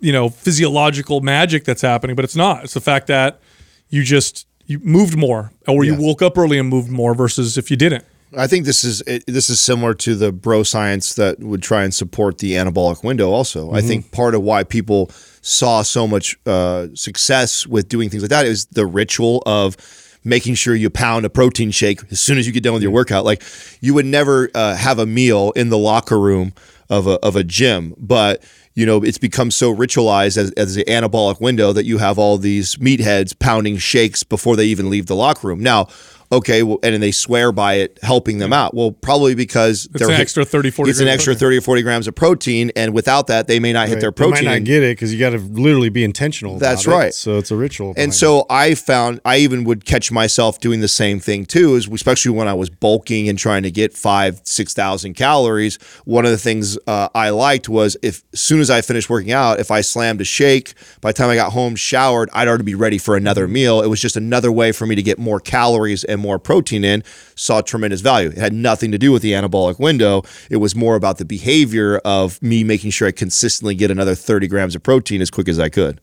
you 0.00 0.12
know, 0.12 0.28
physiological 0.28 1.20
magic 1.22 1.64
that's 1.64 1.82
happening, 1.82 2.14
but 2.14 2.24
it's 2.24 2.36
not. 2.36 2.64
It's 2.64 2.74
the 2.74 2.80
fact 2.80 3.06
that 3.08 3.40
you 3.88 4.02
just 4.04 4.46
you 4.66 4.78
moved 4.80 5.16
more, 5.16 5.50
or 5.66 5.82
you 5.84 5.92
Yes. 5.92 6.00
woke 6.02 6.20
up 6.22 6.36
early 6.36 6.58
and 6.58 6.68
moved 6.68 6.90
more 6.90 7.14
versus 7.14 7.56
if 7.56 7.70
you 7.70 7.76
didn't. 7.76 8.04
I 8.36 8.46
think 8.46 8.66
this 8.66 8.84
is 8.84 9.00
it, 9.02 9.24
this 9.26 9.48
is 9.48 9.60
similar 9.60 9.94
to 9.94 10.14
the 10.14 10.32
bro 10.32 10.62
science 10.62 11.14
that 11.14 11.40
would 11.40 11.62
try 11.62 11.84
and 11.84 11.94
support 11.94 12.38
the 12.38 12.52
anabolic 12.52 13.02
window. 13.02 13.30
Also, 13.30 13.72
I 13.72 13.80
think 13.80 14.12
part 14.12 14.34
of 14.34 14.42
why 14.42 14.64
people 14.64 15.10
saw 15.40 15.82
so 15.82 16.06
much 16.06 16.36
uh, 16.44 16.88
success 16.94 17.66
with 17.66 17.88
doing 17.88 18.10
things 18.10 18.22
like 18.22 18.30
that 18.30 18.46
is 18.46 18.66
the 18.66 18.86
ritual 18.86 19.42
of 19.46 19.76
making 20.24 20.54
sure 20.54 20.74
you 20.74 20.90
pound 20.90 21.24
a 21.24 21.30
protein 21.30 21.70
shake 21.70 22.00
as 22.10 22.20
soon 22.20 22.38
as 22.38 22.46
you 22.46 22.52
get 22.52 22.62
done 22.62 22.74
with 22.74 22.82
your 22.82 22.92
workout. 22.92 23.24
Like 23.24 23.42
you 23.80 23.94
would 23.94 24.06
never 24.06 24.50
uh, 24.54 24.76
have 24.76 24.98
a 24.98 25.06
meal 25.06 25.52
in 25.56 25.70
the 25.70 25.78
locker 25.78 26.20
room 26.20 26.52
of 26.90 27.06
a 27.06 27.18
of 27.20 27.34
a 27.36 27.44
gym, 27.44 27.94
but 27.96 28.42
you 28.74 28.84
know 28.84 29.02
it's 29.02 29.18
become 29.18 29.50
so 29.50 29.74
ritualized 29.74 30.36
as, 30.36 30.50
as 30.52 30.74
the 30.74 30.84
anabolic 30.84 31.40
window 31.40 31.72
that 31.72 31.84
you 31.84 31.98
have 31.98 32.18
all 32.18 32.36
these 32.36 32.76
meatheads 32.76 33.38
pounding 33.38 33.78
shakes 33.78 34.22
before 34.22 34.54
they 34.54 34.66
even 34.66 34.90
leave 34.90 35.06
the 35.06 35.16
locker 35.16 35.48
room. 35.48 35.60
Now, 35.60 35.88
okay, 36.30 36.62
well, 36.62 36.78
and 36.82 36.92
then 36.94 37.00
they 37.00 37.10
swear 37.10 37.52
by 37.52 37.74
it 37.74 37.98
helping 38.02 38.38
them 38.38 38.52
out. 38.52 38.74
Well, 38.74 38.92
probably 38.92 39.34
because 39.34 39.88
It's 39.94 40.02
an 40.04 40.10
extra 40.12 40.44
30, 40.44 40.70
40 40.70 40.90
It's 40.90 41.00
an 41.00 41.08
extra 41.08 41.34
thirty 41.34 41.56
or 41.56 41.60
forty 41.60 41.82
grams 41.82 42.06
of 42.06 42.14
protein, 42.14 42.70
and 42.76 42.92
without 42.94 43.26
that, 43.28 43.46
they 43.46 43.58
may 43.60 43.72
not 43.72 43.88
hit 43.88 43.94
Right. 43.94 44.00
their 44.02 44.10
They 44.10 44.14
protein. 44.14 44.44
might 44.44 44.58
not 44.58 44.64
get 44.64 44.82
it 44.82 44.92
because 44.96 45.12
you 45.12 45.18
got 45.18 45.30
to 45.30 45.38
literally 45.38 45.88
be 45.88 46.04
intentional. 46.04 46.56
about 46.56 46.60
That's 46.60 46.86
it. 46.86 46.90
right. 46.90 47.14
So 47.14 47.38
it's 47.38 47.50
a 47.50 47.56
ritual. 47.56 47.94
And 47.96 48.14
so 48.14 48.44
I 48.50 48.74
found 48.74 49.20
I 49.24 49.38
even 49.38 49.64
would 49.64 49.84
catch 49.84 50.12
myself 50.12 50.60
doing 50.60 50.80
the 50.80 50.88
same 50.88 51.18
thing 51.20 51.46
too, 51.46 51.74
is 51.76 51.88
especially 51.88 52.32
when 52.32 52.48
I 52.48 52.54
was 52.54 52.70
bulking 52.70 53.28
and 53.28 53.38
trying 53.38 53.62
to 53.62 53.70
get 53.70 53.94
five, 53.94 54.40
six 54.44 54.74
thousand 54.74 55.14
calories. 55.14 55.78
One 56.04 56.24
of 56.24 56.30
the 56.30 56.38
things 56.38 56.78
uh, 56.86 57.08
I 57.14 57.30
liked 57.30 57.68
was 57.68 57.96
if 58.02 58.22
as 58.32 58.40
soon 58.40 58.60
as 58.60 58.70
I 58.70 58.80
finished 58.82 59.08
working 59.08 59.32
out, 59.32 59.60
if 59.60 59.70
I 59.70 59.80
slammed 59.80 60.20
a 60.20 60.24
shake, 60.24 60.74
by 61.00 61.10
the 61.10 61.14
time 61.16 61.30
I 61.30 61.34
got 61.36 61.52
home, 61.52 61.74
showered, 61.76 62.28
I'd 62.32 62.48
already 62.48 62.64
be 62.64 62.74
ready 62.74 62.98
for 62.98 63.16
another 63.16 63.48
meal. 63.48 63.80
It 63.82 63.86
was 63.88 64.00
just 64.00 64.16
another 64.16 64.52
way 64.52 64.72
for 64.72 64.86
me 64.86 64.94
to 64.94 65.02
get 65.02 65.18
more 65.18 65.40
calories 65.40 66.04
and 66.04 66.17
more 66.18 66.38
protein 66.38 66.84
in. 66.84 67.02
Saw 67.34 67.60
tremendous 67.60 68.00
value. 68.00 68.30
It 68.30 68.38
had 68.38 68.52
nothing 68.52 68.92
to 68.92 68.98
do 68.98 69.12
with 69.12 69.22
the 69.22 69.32
anabolic 69.32 69.78
window. 69.78 70.22
It 70.50 70.56
was 70.56 70.74
more 70.74 70.96
about 70.96 71.18
the 71.18 71.24
behavior 71.24 71.98
of 72.04 72.40
me 72.42 72.64
making 72.64 72.90
sure 72.90 73.08
I 73.08 73.12
consistently 73.12 73.74
get 73.74 73.90
another 73.90 74.14
thirty 74.14 74.46
grams 74.46 74.74
of 74.74 74.82
protein 74.82 75.20
as 75.20 75.30
quick 75.30 75.48
as 75.48 75.58
I 75.58 75.68
could. 75.68 76.00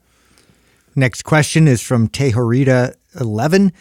Next 0.95 1.23
question 1.23 1.67
is 1.67 1.81
from 1.81 2.07
Tehorita11. 2.07 3.73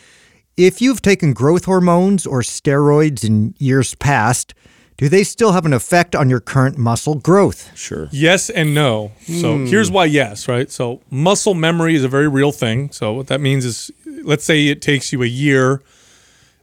If 0.57 0.80
you've 0.80 1.03
taken 1.03 1.32
growth 1.32 1.64
hormones 1.64 2.26
or 2.26 2.41
steroids 2.41 3.24
in 3.24 3.55
years 3.59 3.95
past, 3.95 4.55
do 4.97 5.09
they 5.09 5.24
still 5.24 5.53
have 5.53 5.66
an 5.66 5.72
effect 5.72 6.14
on 6.14 6.30
your 6.30 6.41
current 6.41 6.78
muscle 6.78 7.16
growth? 7.16 7.76
Sure. 7.76 8.09
Yes 8.12 8.51
and 8.51 8.74
no. 8.74 9.12
So 9.26 9.57
hmm. 9.57 9.66
here's 9.66 9.91
why 9.91 10.05
yes, 10.05 10.47
right? 10.47 10.70
So 10.70 11.01
muscle 11.11 11.55
memory 11.55 11.97
is 11.97 12.05
a 12.05 12.09
very 12.09 12.28
real 12.28 12.53
thing. 12.53 12.93
So 12.93 13.12
what 13.12 13.26
that 13.26 13.41
means 13.41 13.64
is 13.64 13.91
let's 14.22 14.45
say 14.45 14.68
it 14.68 14.80
takes 14.80 15.12
you 15.12 15.22
a 15.22 15.26
year 15.26 15.82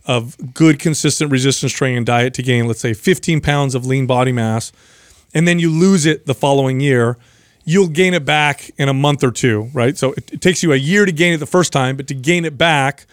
of 0.06 0.54
good 0.54 0.80
consistent 0.80 1.32
resistance 1.32 1.72
training 1.72 2.04
diet 2.04 2.34
to 2.34 2.42
gain 2.42 2.68
let's 2.68 2.80
say 2.80 2.94
15 2.94 3.42
pounds 3.42 3.76
of 3.76 3.86
lean 3.86 4.08
body 4.08 4.32
mass 4.32 4.72
and 5.34 5.48
then 5.48 5.60
you 5.60 5.72
lose 5.72 6.06
it 6.06 6.26
the 6.26 6.34
following 6.34 6.80
year, 6.80 7.18
you'll 7.64 7.88
gain 7.88 8.14
it 8.14 8.26
back 8.26 8.72
in 8.78 8.90
a 8.90 8.94
month 8.94 9.24
or 9.24 9.32
two, 9.32 9.70
right? 9.74 9.98
So 9.98 10.14
it, 10.14 10.34
it 10.34 10.42
takes 10.42 10.64
you 10.64 10.74
a 10.74 10.78
year 10.78 11.06
to 11.06 11.12
gain 11.12 11.34
it 11.34 11.38
the 11.38 11.46
first 11.46 11.72
time, 11.72 11.96
but 11.96 12.08
to 12.08 12.14
gain 12.14 12.46
it 12.46 12.58
back, 12.58 13.06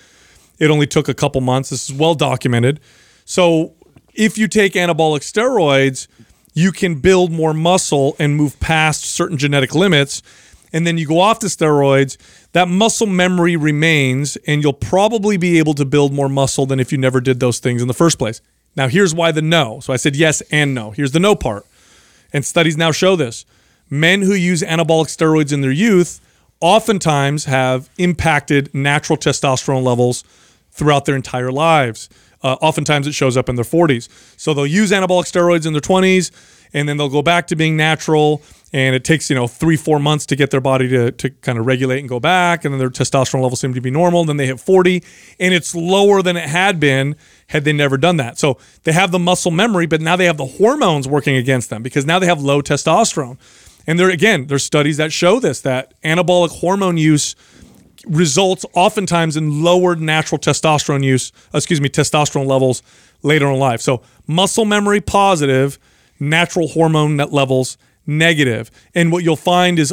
it 0.58 0.70
only 0.70 0.86
took 0.86 1.08
a 1.08 1.14
couple 1.14 1.40
months. 1.40 1.70
This 1.70 1.88
is 1.88 1.96
well 1.96 2.14
documented. 2.14 2.80
So 3.24 3.74
if 4.14 4.36
you 4.38 4.48
take 4.48 4.72
anabolic 4.72 5.20
steroids, 5.20 6.08
you 6.54 6.72
can 6.72 6.96
build 6.96 7.30
more 7.30 7.54
muscle 7.54 8.16
and 8.18 8.34
move 8.34 8.58
past 8.58 9.04
certain 9.04 9.38
genetic 9.38 9.74
limits. 9.74 10.22
And 10.72 10.86
then 10.86 10.98
you 10.98 11.06
go 11.06 11.20
off 11.20 11.40
the 11.40 11.46
steroids, 11.46 12.16
that 12.52 12.68
muscle 12.68 13.06
memory 13.06 13.56
remains, 13.56 14.36
and 14.46 14.62
you'll 14.62 14.72
probably 14.72 15.36
be 15.36 15.58
able 15.58 15.74
to 15.74 15.84
build 15.84 16.12
more 16.12 16.28
muscle 16.28 16.66
than 16.66 16.80
if 16.80 16.92
you 16.92 16.98
never 16.98 17.20
did 17.20 17.40
those 17.40 17.58
things 17.58 17.82
in 17.82 17.88
the 17.88 17.94
first 17.94 18.18
place. 18.18 18.40
Now, 18.76 18.88
here's 18.88 19.14
why 19.14 19.32
the 19.32 19.42
no. 19.42 19.80
So 19.80 19.92
I 19.92 19.96
said 19.96 20.16
yes 20.16 20.40
and 20.50 20.74
no. 20.74 20.92
Here's 20.92 21.12
the 21.12 21.20
no 21.20 21.34
part. 21.34 21.66
And 22.32 22.44
studies 22.44 22.76
now 22.76 22.92
show 22.92 23.16
this. 23.16 23.44
Men 23.90 24.22
who 24.22 24.34
use 24.34 24.62
anabolic 24.62 25.06
steroids 25.06 25.52
in 25.52 25.60
their 25.60 25.72
youth 25.72 26.20
oftentimes 26.60 27.44
have 27.46 27.88
impacted 27.98 28.74
natural 28.74 29.16
testosterone 29.16 29.82
levels 29.82 30.24
throughout 30.70 31.04
their 31.04 31.16
entire 31.16 31.52
lives. 31.52 32.08
Uh, 32.42 32.56
oftentimes 32.60 33.06
it 33.06 33.14
shows 33.14 33.36
up 33.36 33.48
in 33.48 33.56
their 33.56 33.64
40s. 33.64 34.08
So 34.38 34.54
they'll 34.54 34.66
use 34.66 34.90
anabolic 34.90 35.24
steroids 35.24 35.66
in 35.66 35.72
their 35.72 35.82
20s 35.82 36.30
and 36.72 36.88
then 36.88 36.96
they'll 36.96 37.08
go 37.08 37.22
back 37.22 37.46
to 37.48 37.56
being 37.56 37.76
natural. 37.76 38.42
And 38.70 38.94
it 38.94 39.02
takes, 39.02 39.30
you 39.30 39.36
know, 39.36 39.46
three, 39.46 39.76
four 39.76 39.98
months 39.98 40.26
to 40.26 40.36
get 40.36 40.50
their 40.50 40.60
body 40.60 40.88
to, 40.88 41.10
to 41.10 41.30
kind 41.30 41.58
of 41.58 41.64
regulate 41.64 42.00
and 42.00 42.08
go 42.08 42.20
back. 42.20 42.64
And 42.66 42.74
then 42.74 42.78
their 42.78 42.90
testosterone 42.90 43.40
levels 43.40 43.60
seem 43.60 43.72
to 43.72 43.80
be 43.80 43.90
normal. 43.90 44.26
Then 44.26 44.36
they 44.36 44.46
hit 44.46 44.60
40 44.60 45.02
and 45.40 45.54
it's 45.54 45.74
lower 45.74 46.20
than 46.20 46.36
it 46.36 46.48
had 46.48 46.78
been 46.78 47.16
had 47.46 47.64
they 47.64 47.72
never 47.72 47.96
done 47.96 48.18
that. 48.18 48.38
So 48.38 48.58
they 48.82 48.92
have 48.92 49.10
the 49.10 49.18
muscle 49.18 49.50
memory, 49.50 49.86
but 49.86 50.02
now 50.02 50.16
they 50.16 50.26
have 50.26 50.36
the 50.36 50.44
hormones 50.44 51.08
working 51.08 51.34
against 51.34 51.70
them 51.70 51.82
because 51.82 52.04
now 52.04 52.18
they 52.18 52.26
have 52.26 52.42
low 52.42 52.60
testosterone. 52.60 53.38
And 53.86 53.98
there 53.98 54.10
again, 54.10 54.48
there's 54.48 54.64
studies 54.64 54.98
that 54.98 55.14
show 55.14 55.40
this 55.40 55.62
that 55.62 55.94
anabolic 56.02 56.50
hormone 56.50 56.98
use 56.98 57.34
results 58.06 58.64
oftentimes 58.74 59.36
in 59.36 59.62
lowered 59.62 60.00
natural 60.00 60.38
testosterone 60.38 61.02
use, 61.02 61.32
excuse 61.54 61.80
me, 61.80 61.88
testosterone 61.88 62.46
levels 62.46 62.82
later 63.22 63.46
in 63.50 63.58
life. 63.58 63.80
So 63.80 64.02
muscle 64.26 64.64
memory 64.64 65.00
positive, 65.00 65.78
natural 66.20 66.68
hormone 66.68 67.16
net 67.16 67.32
levels 67.32 67.78
negative. 68.06 68.70
And 68.94 69.12
what 69.12 69.22
you'll 69.22 69.36
find 69.36 69.78
is 69.78 69.92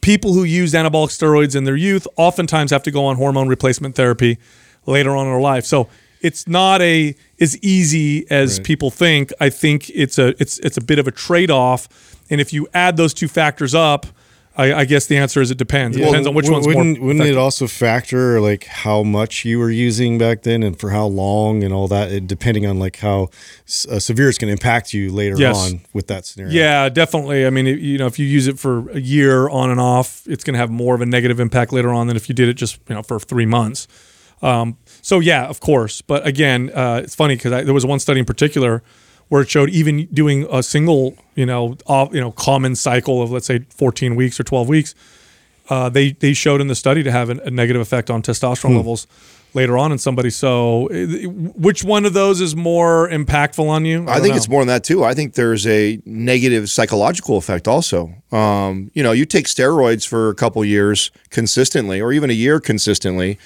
people 0.00 0.34
who 0.34 0.44
use 0.44 0.72
anabolic 0.72 1.08
steroids 1.08 1.56
in 1.56 1.64
their 1.64 1.76
youth 1.76 2.06
oftentimes 2.16 2.70
have 2.70 2.82
to 2.82 2.90
go 2.90 3.06
on 3.06 3.16
hormone 3.16 3.48
replacement 3.48 3.94
therapy 3.94 4.38
later 4.84 5.16
on 5.16 5.26
in 5.26 5.32
their 5.32 5.40
life. 5.40 5.64
So 5.64 5.88
it's 6.20 6.48
not 6.48 6.82
a 6.82 7.14
as 7.40 7.56
easy 7.58 8.28
as 8.30 8.58
people 8.60 8.90
think. 8.90 9.32
I 9.40 9.50
think 9.50 9.90
it's 9.90 10.18
a 10.18 10.28
it's 10.40 10.58
it's 10.58 10.76
a 10.76 10.80
bit 10.80 10.98
of 10.98 11.06
a 11.06 11.10
trade 11.10 11.50
off. 11.50 11.88
And 12.30 12.40
if 12.40 12.52
you 12.52 12.66
add 12.74 12.96
those 12.96 13.14
two 13.14 13.28
factors 13.28 13.74
up, 13.74 14.06
I, 14.58 14.72
I 14.74 14.84
guess 14.86 15.06
the 15.06 15.16
answer 15.18 15.40
is 15.42 15.50
it 15.50 15.58
depends. 15.58 15.96
It 15.96 16.00
depends 16.04 16.26
on 16.26 16.34
which 16.34 16.48
one's 16.48 16.66
wouldn't, 16.66 17.00
Wouldn't 17.00 17.24
it 17.26 17.36
also 17.36 17.66
factor 17.66 18.40
like 18.40 18.64
how 18.64 19.02
much 19.02 19.44
you 19.44 19.58
were 19.58 19.70
using 19.70 20.16
back 20.18 20.42
then 20.42 20.62
and 20.62 20.78
for 20.78 20.90
how 20.90 21.06
long 21.06 21.62
and 21.62 21.74
all 21.74 21.88
that, 21.88 22.26
depending 22.26 22.64
on 22.66 22.78
like 22.78 22.96
how 22.96 23.28
uh, 23.90 23.98
severe 23.98 24.28
it's 24.28 24.38
going 24.38 24.48
to 24.48 24.52
impact 24.52 24.94
you 24.94 25.12
later 25.12 25.36
Yes. 25.38 25.56
on 25.72 25.80
with 25.92 26.06
that 26.06 26.24
scenario? 26.24 26.54
Yeah, 26.54 26.88
definitely. 26.88 27.46
I 27.46 27.50
mean, 27.50 27.66
it- 27.66 27.80
you 27.80 27.98
know, 27.98 28.06
if 28.06 28.18
you 28.18 28.24
use 28.26 28.46
it 28.46 28.58
for 28.58 28.88
a 28.90 29.00
year 29.00 29.48
on 29.48 29.70
and 29.70 29.78
off, 29.78 30.22
it's 30.26 30.42
going 30.42 30.54
to 30.54 30.58
have 30.58 30.70
more 30.70 30.94
of 30.94 31.00
a 31.02 31.06
negative 31.06 31.38
impact 31.38 31.72
later 31.72 31.92
on 31.92 32.06
than 32.06 32.16
if 32.16 32.28
you 32.28 32.34
did 32.34 32.48
it 32.48 32.54
just 32.54 32.78
you 32.88 32.94
know 32.94 33.02
for 33.02 33.20
three 33.20 33.46
months. 33.46 33.86
Um, 34.42 34.76
so 35.02 35.20
yeah, 35.20 35.46
of 35.46 35.60
course. 35.60 36.00
But 36.02 36.26
again, 36.26 36.70
uh, 36.74 37.00
it's 37.04 37.14
funny 37.14 37.36
because 37.36 37.50
there 37.64 37.74
was 37.74 37.84
one 37.86 37.98
study 38.00 38.20
in 38.20 38.26
particular 38.26 38.82
where 39.28 39.42
it 39.42 39.50
showed 39.50 39.70
even 39.70 40.06
doing 40.06 40.46
a 40.52 40.62
single, 40.62 41.16
you 41.34 41.46
know, 41.46 41.76
off, 41.86 42.14
you 42.14 42.20
know, 42.20 42.30
common 42.32 42.74
cycle 42.76 43.22
of 43.22 43.30
let's 43.30 43.46
say 43.46 43.60
14 43.70 44.14
weeks 44.16 44.38
or 44.38 44.44
12 44.44 44.68
weeks, 44.68 44.94
uh, 45.68 45.88
they 45.88 46.12
they 46.12 46.32
showed 46.32 46.60
in 46.60 46.68
the 46.68 46.74
study 46.76 47.02
to 47.02 47.10
have 47.10 47.28
an, 47.30 47.40
a 47.44 47.50
negative 47.50 47.82
effect 47.82 48.08
on 48.10 48.22
testosterone 48.22 48.76
levels 48.76 49.06
later 49.52 49.76
on 49.78 49.90
in 49.90 49.98
somebody. 49.98 50.30
So, 50.30 50.86
uh, 50.90 51.28
which 51.56 51.82
one 51.82 52.04
of 52.04 52.12
those 52.12 52.40
is 52.40 52.54
more 52.54 53.08
impactful 53.08 53.66
on 53.66 53.84
you? 53.84 54.02
I 54.02 54.14
don't 54.14 54.22
think 54.22 54.32
know. 54.34 54.36
it's 54.36 54.48
more 54.48 54.60
than 54.60 54.68
that 54.68 54.84
too. 54.84 55.02
I 55.02 55.14
think 55.14 55.34
there's 55.34 55.66
a 55.66 56.00
negative 56.04 56.70
psychological 56.70 57.36
effect 57.36 57.66
also. 57.66 58.12
Um, 58.30 58.90
you 58.94 59.02
know, 59.02 59.10
you 59.12 59.24
take 59.24 59.46
steroids 59.46 60.06
for 60.06 60.28
a 60.28 60.34
couple 60.36 60.64
years 60.64 61.10
consistently, 61.30 62.00
or 62.00 62.12
even 62.12 62.30
a 62.30 62.34
year 62.34 62.60
consistently, 62.60 63.36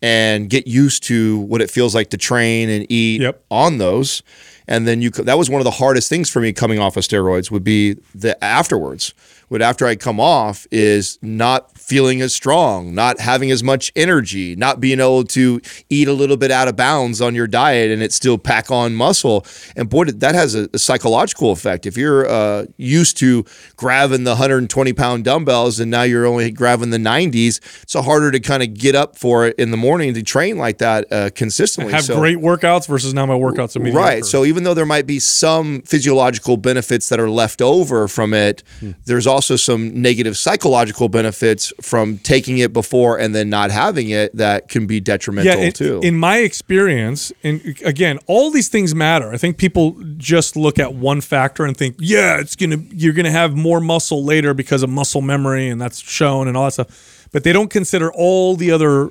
and 0.00 0.48
get 0.48 0.66
used 0.66 1.02
to 1.04 1.40
what 1.40 1.60
it 1.60 1.70
feels 1.70 1.94
like 1.94 2.08
to 2.10 2.16
train 2.16 2.70
and 2.70 2.86
eat 2.90 3.20
Yep. 3.20 3.44
on 3.50 3.78
those. 3.78 4.22
And 4.68 4.86
then 4.86 5.00
you 5.00 5.10
that 5.10 5.38
was 5.38 5.48
one 5.48 5.60
of 5.60 5.64
the 5.64 5.70
hardest 5.70 6.08
things 6.08 6.28
for 6.28 6.40
me 6.40 6.52
coming 6.52 6.78
off 6.78 6.96
of 6.96 7.04
steroids 7.04 7.50
would 7.50 7.64
be 7.64 7.94
the 8.14 8.42
afterwards. 8.42 9.14
Would 9.48 9.62
after 9.62 9.86
I 9.86 9.94
come 9.94 10.18
off 10.18 10.66
is 10.72 11.20
not 11.22 11.78
feeling 11.78 12.20
as 12.20 12.34
strong, 12.34 12.94
not 12.96 13.20
having 13.20 13.52
as 13.52 13.62
much 13.62 13.92
energy, 13.94 14.56
not 14.56 14.80
being 14.80 14.98
able 14.98 15.22
to 15.22 15.60
eat 15.88 16.08
a 16.08 16.12
little 16.12 16.36
bit 16.36 16.50
out 16.50 16.66
of 16.66 16.74
bounds 16.74 17.20
on 17.20 17.36
your 17.36 17.46
diet 17.46 17.92
and 17.92 18.02
it 18.02 18.12
still 18.12 18.38
pack 18.38 18.72
on 18.72 18.96
muscle. 18.96 19.46
And 19.76 19.88
boy, 19.88 20.06
that 20.06 20.34
has 20.34 20.56
a, 20.56 20.68
a 20.74 20.80
psychological 20.80 21.52
effect. 21.52 21.86
If 21.86 21.96
you're 21.96 22.28
uh, 22.28 22.66
used 22.76 23.18
to 23.18 23.44
grabbing 23.76 24.24
the 24.24 24.32
120 24.32 24.92
pound 24.94 25.24
dumbbells 25.24 25.78
and 25.78 25.92
now 25.92 26.02
you're 26.02 26.26
only 26.26 26.50
grabbing 26.50 26.90
the 26.90 26.98
90s, 26.98 27.60
it's 27.84 27.94
harder 27.94 28.32
to 28.32 28.40
kind 28.40 28.64
of 28.64 28.74
get 28.74 28.96
up 28.96 29.16
for 29.16 29.46
it 29.46 29.54
in 29.60 29.70
the 29.70 29.76
morning 29.76 30.12
to 30.14 30.24
train 30.24 30.58
like 30.58 30.78
that 30.78 31.06
uh, 31.12 31.30
consistently. 31.36 31.92
have 31.92 32.02
So- 32.04 32.18
great 32.18 32.38
workouts 32.38 32.88
versus 32.88 33.14
now 33.14 33.26
my 33.26 33.34
workouts 33.34 33.76
are 33.76 33.80
mediocre. 33.80 34.00
Right. 34.04 34.24
So 34.24 34.44
even 34.44 34.64
though 34.64 34.74
there 34.74 34.86
might 34.86 35.06
be 35.06 35.20
some 35.20 35.82
physiological 35.82 36.56
benefits 36.56 37.08
that 37.10 37.20
are 37.20 37.30
left 37.30 37.62
over 37.62 38.08
from 38.08 38.34
it, 38.34 38.64
Hmm. 38.80 38.90
there's 39.04 39.26
also 39.26 39.35
some 39.40 40.00
negative 40.00 40.36
psychological 40.36 41.08
benefits 41.08 41.72
from 41.80 42.18
taking 42.18 42.58
it 42.58 42.72
before 42.72 43.18
and 43.18 43.34
then 43.34 43.50
not 43.50 43.70
having 43.70 44.10
it 44.10 44.34
that 44.36 44.68
can 44.68 44.86
be 44.86 45.00
detrimental 45.00 45.60
in, 45.60 45.72
too. 45.72 46.00
in 46.02 46.16
my 46.16 46.38
experience, 46.38 47.32
and 47.42 47.60
again, 47.84 48.18
all 48.26 48.50
these 48.50 48.68
things 48.68 48.94
matter. 48.94 49.32
I 49.32 49.36
think 49.36 49.58
people 49.58 49.96
just 50.16 50.56
look 50.56 50.78
at 50.78 50.94
one 50.94 51.20
factor 51.20 51.64
and 51.64 51.76
think, 51.76 51.96
yeah, 51.98 52.38
it's 52.38 52.56
gonna 52.56 52.78
you're 52.90 53.12
gonna 53.12 53.30
have 53.30 53.56
more 53.56 53.80
muscle 53.80 54.24
later 54.24 54.54
because 54.54 54.82
of 54.82 54.90
muscle 54.90 55.22
memory, 55.22 55.68
and 55.68 55.80
that's 55.80 56.00
shown 56.00 56.48
and 56.48 56.56
all 56.56 56.64
that 56.64 56.72
stuff. 56.72 57.28
But 57.32 57.44
they 57.44 57.52
don't 57.52 57.70
consider 57.70 58.12
all 58.12 58.56
the 58.56 58.70
other 58.70 59.10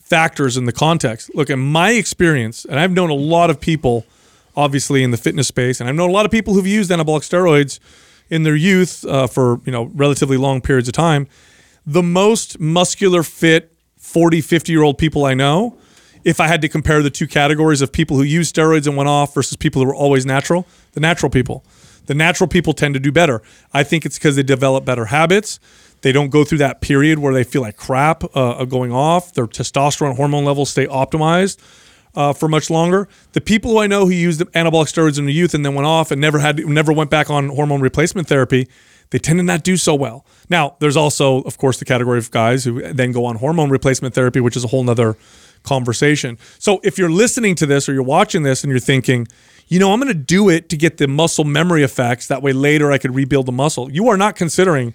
factors 0.00 0.56
in 0.56 0.64
the 0.64 0.72
context. 0.72 1.30
Look, 1.34 1.50
in 1.50 1.58
my 1.58 1.90
experience, 1.90 2.64
and 2.64 2.80
I've 2.80 2.92
known 2.92 3.10
a 3.10 3.14
lot 3.14 3.50
of 3.50 3.60
people, 3.60 4.06
obviously 4.56 5.02
in 5.02 5.10
the 5.10 5.16
fitness 5.16 5.48
space, 5.48 5.80
and 5.80 5.88
I've 5.88 5.94
known 5.94 6.08
a 6.08 6.12
lot 6.12 6.24
of 6.24 6.32
people 6.32 6.54
who've 6.54 6.66
used 6.66 6.90
anabolic 6.90 7.28
steroids 7.28 7.78
in 8.30 8.42
their 8.42 8.56
youth 8.56 9.04
uh, 9.04 9.26
for 9.26 9.60
you 9.64 9.72
know 9.72 9.84
relatively 9.94 10.36
long 10.36 10.60
periods 10.60 10.88
of 10.88 10.94
time. 10.94 11.26
The 11.86 12.02
most 12.02 12.60
muscular, 12.60 13.22
fit 13.22 13.72
40, 13.96 14.40
50 14.40 14.72
year 14.72 14.82
old 14.82 14.98
people 14.98 15.24
I 15.24 15.34
know, 15.34 15.78
if 16.24 16.40
I 16.40 16.46
had 16.46 16.60
to 16.62 16.68
compare 16.68 17.02
the 17.02 17.10
two 17.10 17.26
categories 17.26 17.80
of 17.80 17.92
people 17.92 18.16
who 18.16 18.22
use 18.22 18.52
steroids 18.52 18.86
and 18.86 18.96
went 18.96 19.08
off 19.08 19.34
versus 19.34 19.56
people 19.56 19.82
who 19.82 19.88
were 19.88 19.94
always 19.94 20.26
natural, 20.26 20.66
the 20.92 21.00
natural 21.00 21.30
people. 21.30 21.64
The 22.06 22.14
natural 22.14 22.48
people 22.48 22.72
tend 22.72 22.94
to 22.94 23.00
do 23.00 23.12
better. 23.12 23.42
I 23.74 23.82
think 23.82 24.06
it's 24.06 24.18
because 24.18 24.36
they 24.36 24.42
develop 24.42 24.86
better 24.86 25.06
habits. 25.06 25.60
They 26.00 26.10
don't 26.10 26.30
go 26.30 26.42
through 26.42 26.58
that 26.58 26.80
period 26.80 27.18
where 27.18 27.34
they 27.34 27.44
feel 27.44 27.60
like 27.60 27.76
crap 27.76 28.24
uh, 28.34 28.64
going 28.64 28.92
off. 28.92 29.34
Their 29.34 29.46
testosterone 29.46 30.16
hormone 30.16 30.44
levels 30.44 30.70
stay 30.70 30.86
optimized 30.86 31.58
uh, 32.18 32.32
for 32.32 32.48
much 32.48 32.68
longer. 32.68 33.08
The 33.32 33.40
people 33.40 33.70
who 33.70 33.78
I 33.78 33.86
know 33.86 34.04
who 34.04 34.10
used 34.10 34.40
anabolic 34.40 34.88
steroids 34.92 35.18
in 35.18 35.26
the 35.26 35.32
youth 35.32 35.54
and 35.54 35.64
then 35.64 35.74
went 35.74 35.86
off 35.86 36.10
and 36.10 36.20
never 36.20 36.40
had 36.40 36.58
never 36.66 36.92
went 36.92 37.10
back 37.10 37.30
on 37.30 37.48
hormone 37.48 37.80
replacement 37.80 38.26
therapy, 38.26 38.68
they 39.10 39.20
tend 39.20 39.38
to 39.38 39.44
not 39.44 39.62
do 39.62 39.76
so 39.76 39.94
well. 39.94 40.26
Now, 40.50 40.74
there's 40.80 40.96
also, 40.96 41.42
of 41.42 41.56
course, 41.58 41.78
the 41.78 41.84
category 41.84 42.18
of 42.18 42.30
guys 42.32 42.64
who 42.64 42.92
then 42.92 43.12
go 43.12 43.24
on 43.24 43.36
hormone 43.36 43.70
replacement 43.70 44.14
therapy, 44.14 44.40
which 44.40 44.56
is 44.56 44.64
a 44.64 44.66
whole 44.66 44.82
nother 44.82 45.16
conversation. 45.62 46.38
So 46.58 46.80
if 46.82 46.98
you're 46.98 47.10
listening 47.10 47.54
to 47.56 47.66
this 47.66 47.88
or 47.88 47.92
you're 47.92 48.02
watching 48.02 48.42
this 48.42 48.64
and 48.64 48.70
you're 48.70 48.80
thinking, 48.80 49.28
you 49.68 49.78
know, 49.78 49.92
I'm 49.92 50.00
going 50.00 50.12
to 50.12 50.14
do 50.18 50.48
it 50.48 50.68
to 50.70 50.76
get 50.76 50.96
the 50.96 51.06
muscle 51.06 51.44
memory 51.44 51.84
effects. 51.84 52.26
That 52.26 52.42
way 52.42 52.52
later 52.52 52.90
I 52.90 52.98
could 52.98 53.14
rebuild 53.14 53.46
the 53.46 53.52
muscle. 53.52 53.90
You 53.92 54.08
are 54.08 54.16
not 54.16 54.34
considering 54.34 54.92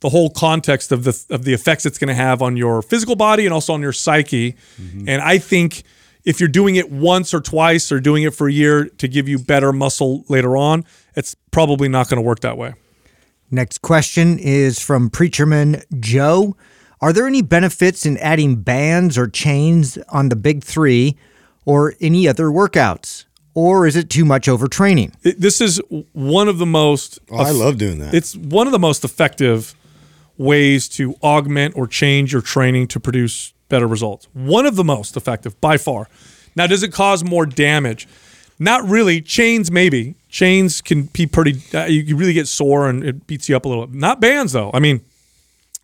the 0.00 0.10
whole 0.10 0.28
context 0.28 0.92
of 0.92 1.04
the 1.04 1.24
of 1.30 1.44
the 1.44 1.54
effects 1.54 1.86
it's 1.86 1.96
going 1.96 2.08
to 2.08 2.14
have 2.14 2.42
on 2.42 2.54
your 2.58 2.82
physical 2.82 3.16
body 3.16 3.46
and 3.46 3.54
also 3.54 3.72
on 3.72 3.80
your 3.80 3.94
psyche. 3.94 4.56
And 5.08 5.22
I 5.22 5.38
think 5.38 5.84
if 6.26 6.38
you're 6.40 6.48
doing 6.50 6.76
it 6.76 6.90
once 6.90 7.32
or 7.32 7.40
twice 7.40 7.90
or 7.90 8.00
doing 8.00 8.24
it 8.24 8.34
for 8.34 8.48
a 8.48 8.52
year 8.52 8.84
to 8.98 9.08
give 9.08 9.26
you 9.28 9.38
better 9.38 9.72
muscle 9.72 10.24
later 10.28 10.56
on, 10.56 10.84
it's 11.14 11.34
probably 11.52 11.88
not 11.88 12.08
going 12.10 12.16
to 12.18 12.22
work 12.26 12.40
that 12.40 12.58
way. 12.58 12.74
Next 13.50 13.78
question 13.80 14.38
is 14.38 14.78
from 14.80 15.08
Preacherman 15.08 15.82
Joe. 16.00 16.56
Are 17.00 17.12
there 17.12 17.26
any 17.26 17.42
benefits 17.42 18.04
in 18.04 18.18
adding 18.18 18.56
bands 18.56 19.16
or 19.16 19.28
chains 19.28 19.96
on 20.08 20.28
the 20.28 20.36
big 20.36 20.64
three 20.64 21.16
or 21.64 21.94
any 22.00 22.26
other 22.26 22.46
workouts? 22.46 23.24
Or 23.54 23.86
is 23.86 23.96
it 23.96 24.10
too 24.10 24.24
much 24.24 24.48
overtraining? 24.48 25.14
It- 25.22 25.40
this 25.40 25.60
is 25.60 25.80
one 26.12 26.48
of 26.48 26.58
the 26.58 26.66
most 26.66 27.18
Oh, 27.30 27.36
I 27.38 27.50
love 27.52 27.78
doing 27.78 28.00
that. 28.00 28.12
it's 28.14 28.34
one 28.36 28.66
of 28.66 28.72
the 28.72 28.78
most 28.78 29.04
effective 29.04 29.74
ways 30.36 30.88
to 30.88 31.14
augment 31.22 31.74
or 31.76 31.86
change 31.86 32.32
your 32.32 32.42
training 32.42 32.88
to 32.88 33.00
produce 33.00 33.54
better 33.68 33.86
results. 33.86 34.28
One 34.32 34.66
of 34.66 34.76
the 34.76 34.84
most 34.84 35.16
effective 35.16 35.60
by 35.60 35.76
far. 35.76 36.08
Now, 36.54 36.66
does 36.66 36.82
it 36.82 36.92
cause 36.92 37.24
more 37.24 37.46
damage? 37.46 38.08
Not 38.58 38.88
really. 38.88 39.20
Chains, 39.20 39.70
maybe. 39.70 40.14
Chains 40.28 40.80
can 40.80 41.04
be 41.04 41.26
pretty, 41.26 41.60
uh, 41.76 41.84
you, 41.84 42.00
you 42.02 42.16
really 42.16 42.32
get 42.32 42.48
sore 42.48 42.88
and 42.88 43.04
it 43.04 43.26
beats 43.26 43.48
you 43.48 43.56
up 43.56 43.64
a 43.64 43.68
little. 43.68 43.86
Not 43.88 44.20
bands, 44.20 44.52
though. 44.52 44.70
I 44.72 44.80
mean, 44.80 45.02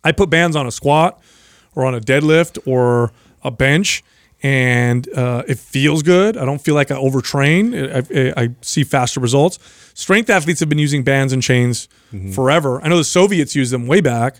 I 0.03 0.11
put 0.11 0.29
bands 0.29 0.55
on 0.55 0.65
a 0.65 0.71
squat 0.71 1.21
or 1.75 1.85
on 1.85 1.93
a 1.95 1.99
deadlift 1.99 2.57
or 2.65 3.11
a 3.43 3.51
bench, 3.51 4.03
and 4.41 5.07
uh, 5.15 5.43
it 5.47 5.57
feels 5.59 6.03
good. 6.03 6.35
I 6.35 6.45
don't 6.45 6.59
feel 6.59 6.75
like 6.75 6.91
I 6.91 6.95
overtrain. 6.95 7.73
I, 7.75 8.41
I, 8.41 8.45
I 8.45 8.49
see 8.61 8.83
faster 8.83 9.19
results. 9.19 9.59
Strength 9.93 10.29
athletes 10.29 10.59
have 10.59 10.69
been 10.69 10.79
using 10.79 11.03
bands 11.03 11.31
and 11.31 11.41
chains 11.41 11.87
forever. 12.33 12.81
I 12.83 12.89
know 12.89 12.97
the 12.97 13.03
Soviets 13.03 13.55
used 13.55 13.71
them 13.71 13.87
way 13.87 14.01
back, 14.01 14.37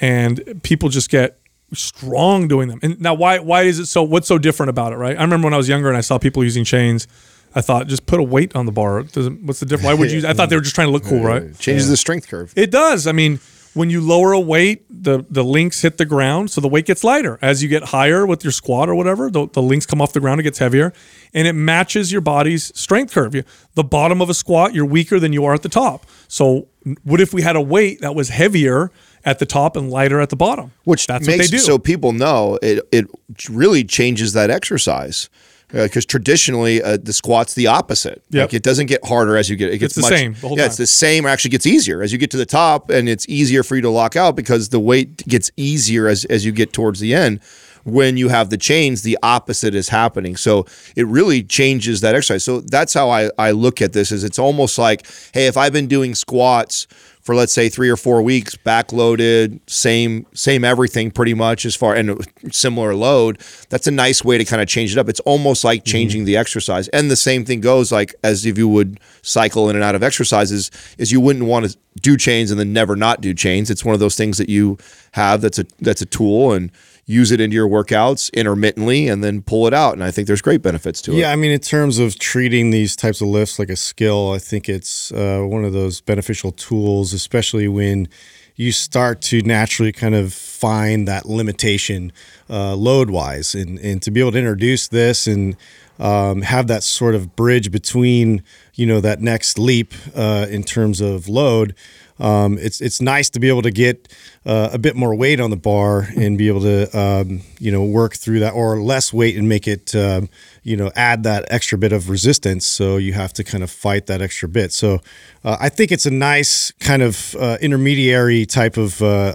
and 0.00 0.60
people 0.62 0.88
just 0.88 1.08
get 1.08 1.38
strong 1.72 2.48
doing 2.48 2.68
them. 2.68 2.78
And 2.82 3.00
now, 3.00 3.14
why 3.14 3.38
why 3.38 3.62
is 3.62 3.78
it 3.78 3.86
so? 3.86 4.02
What's 4.02 4.28
so 4.28 4.38
different 4.38 4.70
about 4.70 4.92
it? 4.92 4.96
Right? 4.96 5.16
I 5.16 5.22
remember 5.22 5.46
when 5.46 5.54
I 5.54 5.58
was 5.58 5.68
younger 5.68 5.88
and 5.88 5.96
I 5.96 6.02
saw 6.02 6.18
people 6.18 6.44
using 6.44 6.64
chains. 6.64 7.06
I 7.54 7.60
thought 7.60 7.86
just 7.86 8.06
put 8.06 8.20
a 8.20 8.22
weight 8.22 8.54
on 8.54 8.66
the 8.66 8.72
bar. 8.72 9.02
Doesn't 9.02 9.44
what's 9.44 9.60
the 9.60 9.66
difference? 9.66 9.86
Why 9.86 9.94
would 9.94 10.12
you? 10.12 10.26
I 10.26 10.32
thought 10.32 10.50
they 10.50 10.56
were 10.56 10.62
just 10.62 10.74
trying 10.74 10.88
to 10.88 10.92
look 10.92 11.04
cool, 11.04 11.22
right? 11.22 11.58
Changes 11.58 11.88
the 11.88 11.96
strength 11.96 12.28
curve. 12.28 12.52
It 12.56 12.70
does. 12.70 13.06
I 13.06 13.12
mean, 13.12 13.40
when 13.74 13.90
you 13.90 14.00
lower 14.00 14.32
a 14.32 14.40
weight, 14.40 14.84
the 14.90 15.24
the 15.30 15.44
links 15.44 15.82
hit 15.82 15.98
the 15.98 16.04
ground, 16.04 16.50
so 16.50 16.60
the 16.60 16.68
weight 16.68 16.84
gets 16.84 17.04
lighter. 17.04 17.38
As 17.40 17.62
you 17.62 17.68
get 17.68 17.84
higher 17.84 18.26
with 18.26 18.44
your 18.44 18.50
squat 18.50 18.88
or 18.88 18.94
whatever, 18.94 19.30
the, 19.30 19.48
the 19.48 19.62
links 19.62 19.86
come 19.86 20.00
off 20.00 20.12
the 20.12 20.20
ground, 20.20 20.40
it 20.40 20.44
gets 20.44 20.58
heavier, 20.58 20.92
and 21.32 21.46
it 21.46 21.52
matches 21.52 22.10
your 22.12 22.20
body's 22.20 22.76
strength 22.78 23.14
curve. 23.14 23.34
You, 23.34 23.44
the 23.74 23.84
bottom 23.84 24.20
of 24.20 24.28
a 24.28 24.34
squat, 24.34 24.74
you're 24.74 24.84
weaker 24.84 25.18
than 25.20 25.32
you 25.32 25.44
are 25.44 25.54
at 25.54 25.62
the 25.62 25.68
top. 25.68 26.06
So, 26.26 26.68
what 27.04 27.20
if 27.20 27.32
we 27.32 27.42
had 27.42 27.56
a 27.56 27.60
weight 27.60 28.00
that 28.00 28.14
was 28.14 28.30
heavier 28.30 28.90
at 29.24 29.38
the 29.38 29.46
top 29.46 29.76
and 29.76 29.90
lighter 29.90 30.20
at 30.20 30.30
the 30.30 30.36
bottom? 30.36 30.72
Which 30.84 31.06
that's 31.06 31.26
makes 31.26 31.38
what 31.38 31.50
they 31.50 31.56
do. 31.56 31.62
so 31.62 31.78
people 31.78 32.12
know 32.12 32.58
it. 32.62 32.86
It 32.92 33.06
really 33.50 33.84
changes 33.84 34.32
that 34.32 34.50
exercise 34.50 35.28
because 35.70 36.06
traditionally 36.06 36.82
uh, 36.82 36.96
the 36.96 37.12
squat's 37.12 37.54
the 37.54 37.66
opposite. 37.66 38.22
Yep. 38.30 38.42
Like 38.42 38.54
it 38.54 38.62
doesn't 38.62 38.86
get 38.86 39.04
harder 39.04 39.36
as 39.36 39.50
you 39.50 39.56
get. 39.56 39.72
It 39.72 39.78
gets 39.78 39.94
the 39.94 40.02
much, 40.02 40.10
same 40.10 40.34
the 40.34 40.48
yeah, 40.48 40.56
time. 40.56 40.66
it's 40.66 40.76
the 40.76 40.86
same. 40.86 41.26
Or 41.26 41.28
actually, 41.28 41.50
gets 41.50 41.66
easier 41.66 42.02
as 42.02 42.12
you 42.12 42.18
get 42.18 42.30
to 42.32 42.36
the 42.36 42.46
top, 42.46 42.90
and 42.90 43.08
it's 43.08 43.28
easier 43.28 43.62
for 43.62 43.76
you 43.76 43.82
to 43.82 43.90
lock 43.90 44.16
out 44.16 44.36
because 44.36 44.70
the 44.70 44.80
weight 44.80 45.26
gets 45.28 45.50
easier 45.56 46.08
as 46.08 46.24
as 46.26 46.44
you 46.44 46.52
get 46.52 46.72
towards 46.72 47.00
the 47.00 47.14
end. 47.14 47.40
When 47.84 48.18
you 48.18 48.28
have 48.28 48.50
the 48.50 48.58
chains, 48.58 49.00
the 49.00 49.16
opposite 49.22 49.74
is 49.74 49.88
happening. 49.88 50.36
So 50.36 50.66
it 50.94 51.06
really 51.06 51.42
changes 51.42 52.02
that 52.02 52.14
exercise. 52.14 52.44
So 52.44 52.60
that's 52.60 52.92
how 52.92 53.08
I, 53.08 53.30
I 53.38 53.52
look 53.52 53.80
at 53.80 53.92
this. 53.92 54.12
Is 54.12 54.24
it's 54.24 54.38
almost 54.38 54.78
like, 54.78 55.06
hey, 55.32 55.46
if 55.46 55.56
I've 55.56 55.72
been 55.72 55.86
doing 55.86 56.14
squats 56.14 56.86
for 57.28 57.34
let's 57.34 57.52
say 57.52 57.68
three 57.68 57.90
or 57.90 57.96
four 57.98 58.22
weeks, 58.22 58.56
backloaded, 58.56 59.60
same 59.68 60.24
same 60.32 60.64
everything 60.64 61.10
pretty 61.10 61.34
much 61.34 61.66
as 61.66 61.76
far 61.76 61.94
and 61.94 62.26
similar 62.50 62.94
load. 62.94 63.38
That's 63.68 63.86
a 63.86 63.90
nice 63.90 64.24
way 64.24 64.38
to 64.38 64.46
kind 64.46 64.62
of 64.62 64.66
change 64.66 64.92
it 64.92 64.98
up. 64.98 65.10
It's 65.10 65.20
almost 65.20 65.62
like 65.62 65.80
mm-hmm. 65.80 65.92
changing 65.92 66.24
the 66.24 66.38
exercise. 66.38 66.88
And 66.88 67.10
the 67.10 67.16
same 67.16 67.44
thing 67.44 67.60
goes 67.60 67.92
like 67.92 68.14
as 68.24 68.46
if 68.46 68.56
you 68.56 68.66
would 68.66 68.98
cycle 69.20 69.68
in 69.68 69.76
and 69.76 69.84
out 69.84 69.94
of 69.94 70.02
exercises, 70.02 70.70
is 70.96 71.12
you 71.12 71.20
wouldn't 71.20 71.44
want 71.44 71.70
to 71.70 71.76
do 72.00 72.16
chains 72.16 72.50
and 72.50 72.58
then 72.58 72.72
never 72.72 72.96
not 72.96 73.20
do 73.20 73.34
chains. 73.34 73.68
It's 73.68 73.84
one 73.84 73.92
of 73.92 74.00
those 74.00 74.16
things 74.16 74.38
that 74.38 74.48
you 74.48 74.78
have 75.12 75.42
that's 75.42 75.58
a 75.58 75.66
that's 75.80 76.00
a 76.00 76.06
tool 76.06 76.52
and 76.52 76.72
use 77.08 77.32
it 77.32 77.40
into 77.40 77.54
your 77.54 77.66
workouts 77.66 78.30
intermittently 78.34 79.08
and 79.08 79.24
then 79.24 79.40
pull 79.40 79.66
it 79.66 79.72
out. 79.72 79.94
And 79.94 80.04
I 80.04 80.10
think 80.10 80.28
there's 80.28 80.42
great 80.42 80.60
benefits 80.60 81.00
to 81.02 81.12
it. 81.12 81.16
Yeah, 81.16 81.32
I 81.32 81.36
mean, 81.36 81.50
in 81.50 81.58
terms 81.58 81.98
of 81.98 82.18
treating 82.18 82.70
these 82.70 82.94
types 82.94 83.22
of 83.22 83.28
lifts 83.28 83.58
like 83.58 83.70
a 83.70 83.76
skill, 83.76 84.32
I 84.32 84.38
think 84.38 84.68
it's 84.68 85.10
uh, 85.10 85.40
one 85.40 85.64
of 85.64 85.72
those 85.72 86.02
beneficial 86.02 86.52
tools, 86.52 87.14
especially 87.14 87.66
when 87.66 88.08
you 88.56 88.72
start 88.72 89.22
to 89.22 89.40
naturally 89.40 89.90
kind 89.90 90.14
of 90.14 90.34
find 90.34 91.08
that 91.08 91.24
limitation 91.24 92.12
uh, 92.50 92.74
load 92.74 93.08
wise. 93.08 93.54
And, 93.54 93.78
and 93.78 94.02
to 94.02 94.10
be 94.10 94.20
able 94.20 94.32
to 94.32 94.38
introduce 94.38 94.88
this 94.88 95.26
and 95.26 95.56
um, 95.98 96.42
have 96.42 96.66
that 96.66 96.82
sort 96.82 97.14
of 97.14 97.34
bridge 97.34 97.70
between, 97.70 98.42
you 98.74 98.84
know, 98.84 99.00
that 99.00 99.22
next 99.22 99.58
leap 99.58 99.94
uh, 100.14 100.46
in 100.50 100.62
terms 100.62 101.00
of 101.00 101.26
load. 101.26 101.74
Um, 102.20 102.58
it's 102.58 102.80
it's 102.80 103.00
nice 103.00 103.30
to 103.30 103.40
be 103.40 103.48
able 103.48 103.62
to 103.62 103.70
get 103.70 104.08
uh, 104.44 104.70
a 104.72 104.78
bit 104.78 104.96
more 104.96 105.14
weight 105.14 105.40
on 105.40 105.50
the 105.50 105.56
bar 105.56 106.08
and 106.16 106.36
be 106.36 106.48
able 106.48 106.62
to 106.62 106.98
um, 106.98 107.42
you 107.58 107.70
know 107.70 107.84
work 107.84 108.14
through 108.14 108.40
that 108.40 108.54
or 108.54 108.80
less 108.80 109.12
weight 109.12 109.36
and 109.36 109.48
make 109.48 109.68
it 109.68 109.94
um, 109.94 110.28
you 110.62 110.76
know 110.76 110.90
add 110.96 111.22
that 111.22 111.44
extra 111.48 111.78
bit 111.78 111.92
of 111.92 112.10
resistance. 112.10 112.66
So 112.66 112.96
you 112.96 113.12
have 113.12 113.32
to 113.34 113.44
kind 113.44 113.62
of 113.62 113.70
fight 113.70 114.06
that 114.06 114.20
extra 114.20 114.48
bit. 114.48 114.72
So 114.72 115.00
uh, 115.44 115.56
I 115.60 115.68
think 115.68 115.92
it's 115.92 116.06
a 116.06 116.10
nice 116.10 116.72
kind 116.80 117.02
of 117.02 117.34
uh, 117.36 117.58
intermediary 117.60 118.46
type 118.46 118.76
of. 118.76 119.00
Uh, 119.02 119.34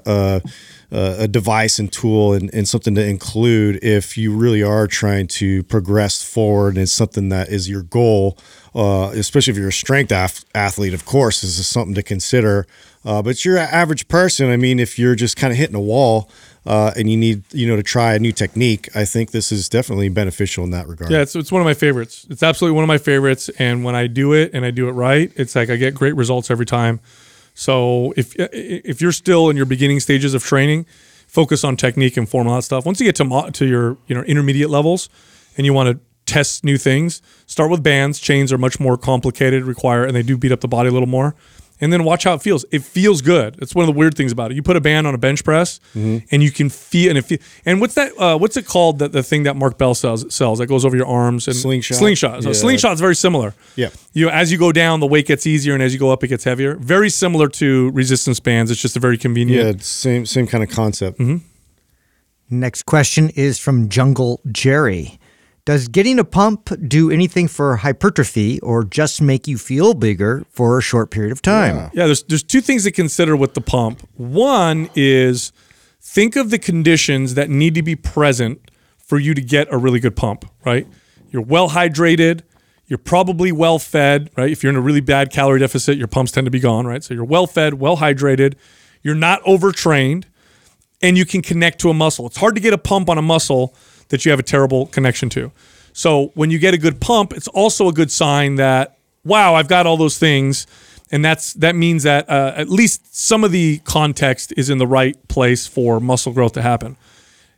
uh, 0.94 1.16
a 1.18 1.28
device 1.28 1.80
and 1.80 1.92
tool 1.92 2.34
and, 2.34 2.54
and 2.54 2.68
something 2.68 2.94
to 2.94 3.04
include 3.04 3.84
if 3.84 4.16
you 4.16 4.32
really 4.32 4.62
are 4.62 4.86
trying 4.86 5.26
to 5.26 5.64
progress 5.64 6.22
forward 6.22 6.78
and 6.78 6.88
something 6.88 7.30
that 7.30 7.50
is 7.50 7.68
your 7.68 7.82
goal 7.82 8.38
uh, 8.76 9.12
especially 9.14 9.52
if 9.52 9.58
you're 9.58 9.70
a 9.70 9.74
strength 9.74 10.12
af- 10.12 10.46
athlete, 10.56 10.94
of 10.94 11.06
course, 11.06 11.42
this 11.42 11.60
is 11.60 11.68
something 11.68 11.96
to 11.96 12.04
consider. 12.04 12.66
Uh, 13.06 13.22
but 13.22 13.44
you're 13.44 13.58
an 13.58 13.68
average 13.72 14.08
person. 14.08 14.50
I 14.50 14.58
mean, 14.58 14.80
if 14.80 14.98
you're 14.98 15.16
just 15.16 15.36
kind 15.36 15.52
of 15.52 15.58
hitting 15.58 15.76
a 15.76 15.82
wall 15.82 16.30
uh, 16.66 16.92
and 16.96 17.10
you 17.10 17.18
need, 17.18 17.44
you 17.52 17.68
know, 17.68 17.76
to 17.76 17.84
try 17.84 18.14
a 18.16 18.20
new 18.20 18.32
technique, 18.32 18.90
I 18.96 19.04
think 19.06 19.32
this 19.32 19.52
is 19.52 19.68
definitely 19.68 20.10
beneficial 20.10 20.64
in 20.64 20.72
that 20.72 20.88
regard. 20.88 21.12
Yeah, 21.12 21.22
it's, 21.22 21.36
it's 21.36 21.52
one 21.52 21.62
of 21.62 21.66
my 21.66 21.74
favorites. 21.74 22.26
It's 22.30 22.42
absolutely 22.42 22.76
one 22.76 22.84
of 22.84 22.88
my 22.88 22.98
favorites. 22.98 23.50
And 23.60 23.84
when 23.84 23.96
I 23.96 24.08
do 24.08 24.34
it 24.34 24.52
and 24.54 24.66
I 24.66 24.72
do 24.72 24.88
it 24.88 24.94
right, 24.94 25.32
it's 25.36 25.56
like 25.56 25.70
I 25.70 25.76
get 25.76 25.94
great 25.94 26.16
results 26.16 26.50
every 26.50 26.66
time. 26.66 27.02
So 27.54 28.14
if 28.18 28.36
if 28.38 29.02
you're 29.02 29.12
still 29.12 29.50
in 29.50 29.58
your 29.58 29.66
beginning 29.68 30.00
stages 30.00 30.34
of 30.34 30.44
training, 30.44 30.86
focus 31.28 31.64
on 31.64 31.78
technique 31.78 32.18
and 32.18 32.28
form 32.28 32.48
all 32.48 32.56
that 32.56 32.64
stuff. 32.64 32.86
Once 32.86 33.00
you 33.00 33.06
get 33.06 33.16
to 33.18 33.26
mo- 33.26 33.50
to 33.50 33.66
your 33.66 33.98
you 34.08 34.16
know 34.16 34.24
intermediate 34.24 34.70
levels, 34.70 35.10
and 35.58 35.66
you 35.66 35.74
want 35.74 35.90
to 35.90 36.00
test 36.26 36.64
new 36.64 36.78
things, 36.78 37.22
start 37.48 37.70
with 37.72 37.84
bands. 37.84 38.20
Chains 38.20 38.52
are 38.54 38.58
much 38.58 38.80
more 38.80 38.98
complicated, 38.98 39.64
require, 39.64 40.04
and 40.06 40.16
they 40.16 40.24
do 40.24 40.38
beat 40.38 40.52
up 40.52 40.62
the 40.62 40.68
body 40.68 40.90
a 40.90 40.92
little 40.92 41.08
more. 41.10 41.36
And 41.82 41.92
then 41.92 42.06
watch 42.06 42.24
how 42.24 42.34
it 42.36 42.42
feels. 42.42 42.64
It 42.72 42.82
feels 42.82 43.22
good. 43.22 43.58
It's 43.62 43.76
one 43.76 43.84
of 43.84 43.94
the 43.94 44.00
weird 44.00 44.16
things 44.16 44.32
about 44.32 44.52
it. 44.52 44.56
You 44.56 44.64
put 44.64 44.78
a 44.78 44.80
band 44.82 45.06
on 45.06 45.14
a 45.16 45.18
bench 45.18 45.44
press, 45.44 45.82
Mm-hmm. 45.96 46.26
and 46.32 46.42
you 46.42 46.50
can 46.50 46.70
feel 46.70 47.10
and 47.10 47.18
it 47.18 47.24
feel. 47.24 47.40
And 47.66 47.82
what's 47.82 47.96
that? 47.96 48.18
Uh, 48.18 48.38
what's 48.38 48.56
it 48.56 48.66
called? 48.66 49.00
That 49.00 49.12
the 49.12 49.22
thing 49.24 49.44
that 49.44 49.58
Mark 49.58 49.78
Bell 49.78 49.94
sells 49.94 50.34
sells 50.34 50.60
that 50.60 50.68
goes 50.68 50.86
over 50.86 50.96
your 50.96 51.08
arms 51.08 51.46
and 51.48 51.58
Slingshot. 51.58 51.98
Slingshot. 51.98 52.44
So 52.44 52.50
Yeah. 52.50 52.54
slingshot's 52.54 53.02
very 53.02 53.16
similar. 53.16 53.54
Yeah. 53.76 53.90
You 54.14 54.28
know, 54.28 54.32
as 54.32 54.50
you 54.50 54.58
go 54.58 54.72
down, 54.72 55.02
the 55.02 55.08
weight 55.08 55.28
gets 55.28 55.46
easier, 55.46 55.74
and 55.74 55.84
as 55.84 55.92
you 55.94 56.00
go 56.00 56.10
up, 56.12 56.24
it 56.24 56.30
gets 56.30 56.46
heavier. 56.46 56.76
Very 56.76 57.10
similar 57.10 57.50
to 57.50 57.90
resistance 57.92 58.40
bands. 58.40 58.72
It's 58.72 58.82
just 58.82 58.96
a 58.96 59.02
very 59.02 59.18
convenient. 59.18 59.76
it's 59.78 59.88
same 59.88 60.26
same 60.26 60.48
kind 60.48 60.64
of 60.64 60.70
concept. 60.70 61.20
Next 62.50 62.84
question 62.84 63.30
is 63.36 63.58
from 63.60 63.90
Jungle 63.90 64.40
Jerry. 64.52 65.20
Does 65.66 65.88
getting 65.88 66.20
a 66.20 66.26
pump 66.26 66.70
do 66.90 67.10
anything 67.10 67.48
for 67.48 67.78
hypertrophy 67.78 68.60
or 68.60 68.84
just 68.84 69.22
make 69.22 69.48
you 69.48 69.58
feel 69.58 69.94
bigger 69.94 70.46
for 70.50 70.78
a 70.78 70.82
short 70.82 71.10
period 71.10 71.32
of 71.32 71.42
time? 71.42 71.90
Yeah, 71.94 72.06
there's 72.06 72.24
there's 72.24 72.44
two 72.44 72.60
things 72.60 72.84
to 72.84 72.92
consider 72.92 73.36
with 73.38 73.54
the 73.54 73.62
pump. 73.62 74.06
One 74.16 74.90
is 74.94 75.54
think 76.02 76.36
of 76.36 76.50
the 76.50 76.60
conditions 76.60 77.36
that 77.36 77.50
need 77.50 77.76
to 77.76 77.82
be 77.82 77.96
present 77.96 78.72
for 78.98 79.18
you 79.18 79.34
to 79.34 79.42
get 79.42 79.72
a 79.72 79.78
really 79.78 80.02
good 80.02 80.18
pump, 80.18 80.44
right? 80.66 80.86
You're 81.30 81.42
well 81.42 81.70
hydrated, 81.70 82.42
you're 82.88 82.98
probably 82.98 83.54
well 83.54 83.80
fed, 83.80 84.32
right? 84.36 84.52
If 84.52 84.64
you're 84.64 84.70
in 84.70 84.76
a 84.76 84.82
really 84.82 85.02
bad 85.02 85.32
calorie 85.32 85.60
deficit, 85.60 85.98
your 85.98 86.08
pumps 86.08 86.34
tend 86.34 86.46
to 86.46 86.52
be 86.52 86.60
gone, 86.60 86.86
right? 86.86 87.02
So 87.02 87.14
you're 87.14 87.24
well 87.24 87.48
fed, 87.48 87.76
well 87.76 87.98
hydrated, 87.98 88.56
you're 89.02 89.16
not 89.16 89.42
overtrained, 89.46 90.28
and 91.02 91.18
you 91.18 91.26
can 91.26 91.42
connect 91.42 91.80
to 91.82 91.90
a 91.90 91.94
muscle. 91.94 92.26
It's 92.28 92.38
hard 92.38 92.56
to 92.56 92.62
get 92.62 92.74
a 92.74 92.78
pump 92.78 93.10
on 93.10 93.18
a 93.18 93.22
muscle 93.22 93.74
that 94.14 94.26
you 94.26 94.30
have 94.30 94.40
a 94.40 94.44
terrible 94.44 94.86
connection 94.86 95.28
to. 95.28 95.52
So 95.92 96.32
when 96.36 96.52
you 96.52 96.60
get 96.60 96.76
a 96.76 96.78
good 96.78 97.02
pump, 97.02 97.34
it's 97.34 97.48
also 97.48 97.88
a 97.88 97.92
good 97.92 98.12
sign 98.12 98.56
that 98.56 99.00
wow, 99.24 99.56
I've 99.56 99.68
got 99.68 99.88
all 99.88 99.98
those 99.98 100.20
things, 100.20 100.68
and 101.12 101.26
that's 101.26 101.54
that 101.54 101.76
means 101.76 102.04
that 102.04 102.30
uh, 102.30 102.54
at 102.56 102.70
least 102.70 103.16
some 103.16 103.44
of 103.44 103.52
the 103.52 103.80
context 103.86 104.54
is 104.56 104.70
in 104.70 104.78
the 104.78 104.86
right 104.86 105.18
place 105.30 105.66
for 105.66 106.00
muscle 106.00 106.32
growth 106.32 106.54
to 106.54 106.62
happen. 106.62 106.96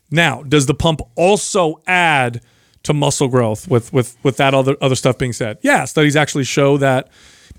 Now, 0.09 0.43
does 0.43 0.65
the 0.65 0.73
pump 0.73 1.01
also 1.15 1.81
add 1.87 2.39
to 2.83 2.93
muscle 2.93 3.27
growth 3.27 3.67
with 3.67 3.91
with 3.91 4.15
with 4.23 4.37
that 4.37 4.53
other 4.53 4.77
other 4.79 4.95
stuff 4.95 5.17
being 5.17 5.33
said? 5.33 5.57
Yeah, 5.61 5.83
studies 5.83 6.15
actually 6.15 6.45
show 6.45 6.77
that 6.77 7.09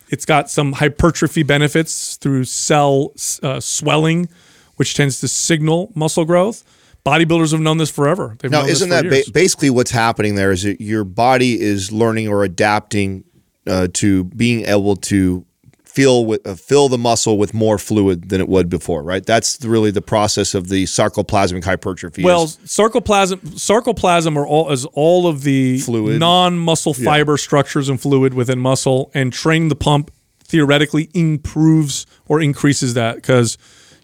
it's 0.09 0.25
got 0.25 0.49
some 0.49 0.73
hypertrophy 0.73 1.43
benefits 1.43 2.17
through 2.17 2.45
cell 2.45 3.13
uh, 3.43 3.61
swelling, 3.61 4.31
which 4.77 4.95
tends 4.95 5.21
to 5.21 5.29
signal 5.29 5.93
muscle 5.95 6.25
growth. 6.25 6.65
Bodybuilders 7.07 7.53
have 7.53 7.61
known 7.61 7.79
this 7.79 7.91
forever. 7.91 8.37
They've 8.41 8.51
Now, 8.51 8.67
isn't 8.67 8.89
that 8.89 9.09
ba- 9.09 9.23
basically 9.33 9.71
what's 9.71 9.93
happening 9.93 10.35
there? 10.35 10.51
Is 10.51 10.65
that 10.65 10.81
your 10.81 11.05
body 11.05 11.61
is 11.61 11.93
learning 11.93 12.27
or 12.27 12.43
adapting 12.43 13.23
uh, 13.67 13.87
to 13.95 14.25
being 14.25 14.65
able 14.67 14.97
to 14.97 15.47
fill 15.85 16.27
with 16.27 16.47
uh, 16.47 16.55
fill 16.57 16.89
the 16.89 16.99
muscle 16.99 17.39
with 17.39 17.55
more 17.55 17.79
fluid 17.79 18.29
than 18.29 18.41
it 18.41 18.49
would 18.49 18.69
before, 18.69 19.03
right? 19.05 19.25
That's 19.25 19.65
really 19.65 19.93
the 19.93 20.03
process 20.03 20.55
of 20.55 20.69
the 20.69 20.85
sarcoplasmic 20.85 21.65
hypertrophy. 21.65 22.25
Well, 22.25 22.45
is- 22.45 22.59
sarcoplasm 22.65 23.39
sarcoplasm 23.55 24.37
are 24.37 24.47
all 24.47 24.71
is 24.73 24.85
all 24.87 25.29
of 25.29 25.43
the 25.45 25.79
Fluid. 25.79 26.19
non-muscle 26.19 26.93
fiber 26.95 27.37
structures 27.37 27.89
and 27.89 28.01
fluid 28.01 28.35
within 28.35 28.59
muscle, 28.59 29.13
and 29.15 29.33
training 29.33 29.69
the 29.69 29.77
pump 29.77 30.11
theoretically 30.45 31.09
improves 31.15 32.05
or 32.29 32.41
increases 32.41 32.95
that 32.95 33.17
because 33.17 33.57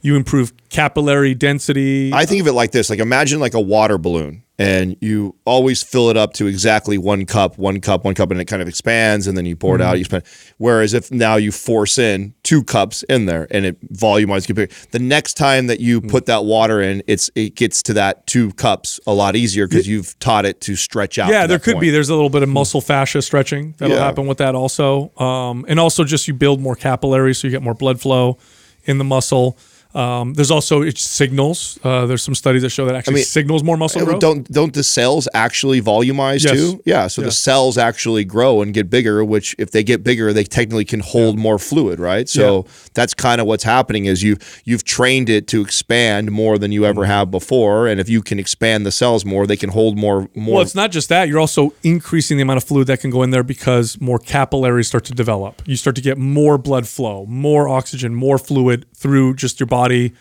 you 0.03 0.17
improve 0.17 0.53
capillary 0.69 1.35
density. 1.35 2.13
I 2.13 2.27
think 2.27 2.41
of 2.41 2.49
it 2.49 2.53
like 2.53 2.73
this: 2.73 2.91
like 2.91 2.99
imagine 2.99 3.41
like 3.41 3.55
a 3.55 3.61
water 3.61 3.99
balloon, 3.99 4.43
and 4.59 4.97
you 5.01 5.37
always 5.45 5.83
fill 5.83 6.11
it 6.11 6.17
up 6.17 6.35
to 6.35 6.47
exactly 6.47 6.99
one 6.99 7.25
cup, 7.25 7.57
one 7.57 7.81
cup, 7.81 8.05
one 8.05 8.15
cup, 8.15 8.31
and 8.33 8.41
it 8.41 8.47
kind 8.47 8.61
of 8.61 8.69
expands, 8.69 9.29
and 9.29 9.39
then 9.39 9.47
you 9.47 9.55
pour 9.57 9.77
it 9.77 9.81
out. 9.81 9.93
Mm-hmm. 9.93 9.99
You 9.99 10.05
spend. 10.05 10.25
Whereas 10.59 10.93
if 10.93 11.11
now 11.13 11.37
you 11.37 11.53
force 11.53 11.99
in 11.99 12.35
two 12.43 12.65
cups 12.65 13.05
in 13.05 13.27
there, 13.27 13.47
and 13.51 13.65
it 13.65 13.93
volumizes, 13.95 14.91
the 14.91 14.99
next 14.99 15.35
time 15.35 15.69
that 15.69 15.79
you 15.79 16.01
mm. 16.01 16.11
put 16.11 16.27
that 16.27 16.45
water 16.45 16.83
in, 16.83 17.03
it's 17.07 17.31
it 17.37 17.55
gets 17.55 17.81
to 17.85 17.95
that 17.95 18.27
two 18.27 18.53
cups 18.55 18.99
a 19.07 19.15
lot 19.15 19.37
easier 19.37 19.69
because 19.69 19.87
you've 19.87 20.19
taught 20.19 20.45
it 20.45 20.61
to 20.63 20.75
stretch 20.75 21.19
out. 21.19 21.31
yeah, 21.31 21.47
there 21.47 21.61
could 21.61 21.79
be. 21.79 21.91
There's 21.91 22.09
a 22.09 22.15
little 22.15 22.31
bit 22.31 22.43
of 22.43 22.49
hmm. 22.49 22.55
muscle 22.55 22.81
fascia 22.81 23.23
stretching 23.23 23.75
that'll 23.79 23.97
Yeah. 23.97 24.05
happen 24.05 24.27
with 24.27 24.39
that 24.39 24.57
also, 24.57 25.17
um, 25.19 25.65
and 25.69 25.79
also 25.79 26.03
just 26.03 26.27
you 26.27 26.35
build 26.35 26.61
more 26.61 26.75
capillaries, 26.75 27.39
so 27.39 27.47
you 27.47 27.53
get 27.53 27.63
more 27.63 27.75
blood 27.75 28.01
flow 28.01 28.39
in 28.85 28.99
the 28.99 29.05
muscle. 29.05 29.57
Um, 29.95 30.35
there's 30.35 30.51
also 30.51 30.83
it 30.83 30.99
signals. 30.99 31.79
Uh, 31.85 32.07
there's 32.07 32.23
some 32.23 32.35
studies 32.35 32.63
that 32.63 32.71
show 32.71 32.87
that 32.87 32.95
actually 32.95 33.15
mean, 33.17 33.25
signals 33.25 33.63
more 33.63 33.77
muscle 33.77 34.03
Uh, 34.03 34.05
growth. 34.05 34.21
Don't 34.21 34.51
don't 34.51 34.73
the 34.75 34.83
cells 34.83 35.29
actually 35.35 35.81
volumize 35.83 36.45
Yes. 36.45 36.53
too? 36.55 36.81
Yeah. 36.85 37.07
So 37.09 37.23
the 37.23 37.31
cells 37.31 37.77
actually 37.79 38.25
grow 38.25 38.63
and 38.63 38.73
get 38.75 38.89
bigger. 38.91 39.25
Which 39.25 39.55
if 39.59 39.71
they 39.71 39.83
get 39.85 40.03
bigger, 40.03 40.33
they 40.33 40.45
technically 40.45 40.85
can 40.85 41.01
hold 41.01 41.39
more 41.39 41.59
fluid, 41.59 42.01
right? 42.01 42.29
So 42.29 42.67
that's 42.95 43.15
kind 43.15 43.41
of 43.41 43.47
what's 43.47 43.65
happening. 43.65 44.07
Is 44.07 44.23
you 44.23 44.37
you've 44.65 44.85
trained 44.85 45.29
it 45.29 45.47
to 45.49 45.61
expand 45.61 46.31
more 46.31 46.59
than 46.59 46.71
you 46.73 46.83
Mm-hmm. 46.83 46.89
ever 46.99 47.05
have 47.05 47.31
before, 47.31 47.87
and 47.87 48.01
if 48.01 48.09
you 48.09 48.23
can 48.23 48.39
expand 48.41 48.85
the 48.85 48.91
cells 48.91 49.25
more, 49.25 49.47
they 49.47 49.57
can 49.57 49.71
hold 49.71 49.97
more 49.97 50.29
more. 50.35 50.55
Well, 50.55 50.63
it's 50.63 50.75
not 50.75 50.91
just 50.91 51.09
that. 51.11 51.29
You're 51.29 51.39
also 51.39 51.73
increasing 51.85 52.37
the 52.39 52.43
amount 52.43 52.57
of 52.57 52.65
fluid 52.65 52.87
that 52.89 53.01
can 53.01 53.11
go 53.11 53.23
in 53.23 53.31
there 53.31 53.45
because 53.45 54.01
more 54.01 54.19
capillaries 54.19 54.89
start 54.89 55.05
to 55.05 55.13
develop. 55.15 55.63
You 55.65 55.77
start 55.77 55.95
to 55.97 56.03
get 56.03 56.19
more 56.19 56.59
blood 56.59 56.89
flow, 56.89 57.25
more 57.27 57.69
oxygen, 57.69 58.15
more 58.15 58.37
fluid 58.39 58.85
through 59.03 59.35
just 59.35 59.59
your 59.61 59.67
body, 59.67 60.13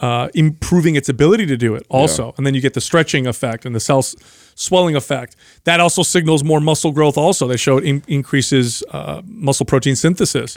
uh, 0.00 0.28
improving 0.34 0.96
its 0.96 1.08
ability 1.08 1.46
to 1.46 1.56
do 1.56 1.74
it 1.76 1.84
also. 1.88 2.34
And 2.36 2.44
then 2.46 2.54
you 2.54 2.60
get 2.60 2.74
the 2.74 2.80
stretching 2.80 3.26
effect 3.26 3.64
and 3.66 3.74
the 3.74 3.80
cell 3.80 3.98
s- 3.98 4.16
swelling 4.54 4.96
effect. 4.96 5.36
That 5.64 5.78
also 5.80 6.02
signals 6.02 6.42
more 6.42 6.60
muscle 6.60 6.92
growth. 6.92 7.16
Also, 7.16 7.46
they 7.46 7.56
show 7.58 7.76
it 7.78 7.84
in- 7.84 8.02
increases 8.08 8.82
uh, 8.90 9.22
muscle 9.26 9.66
protein 9.66 9.94
synthesis. 9.96 10.56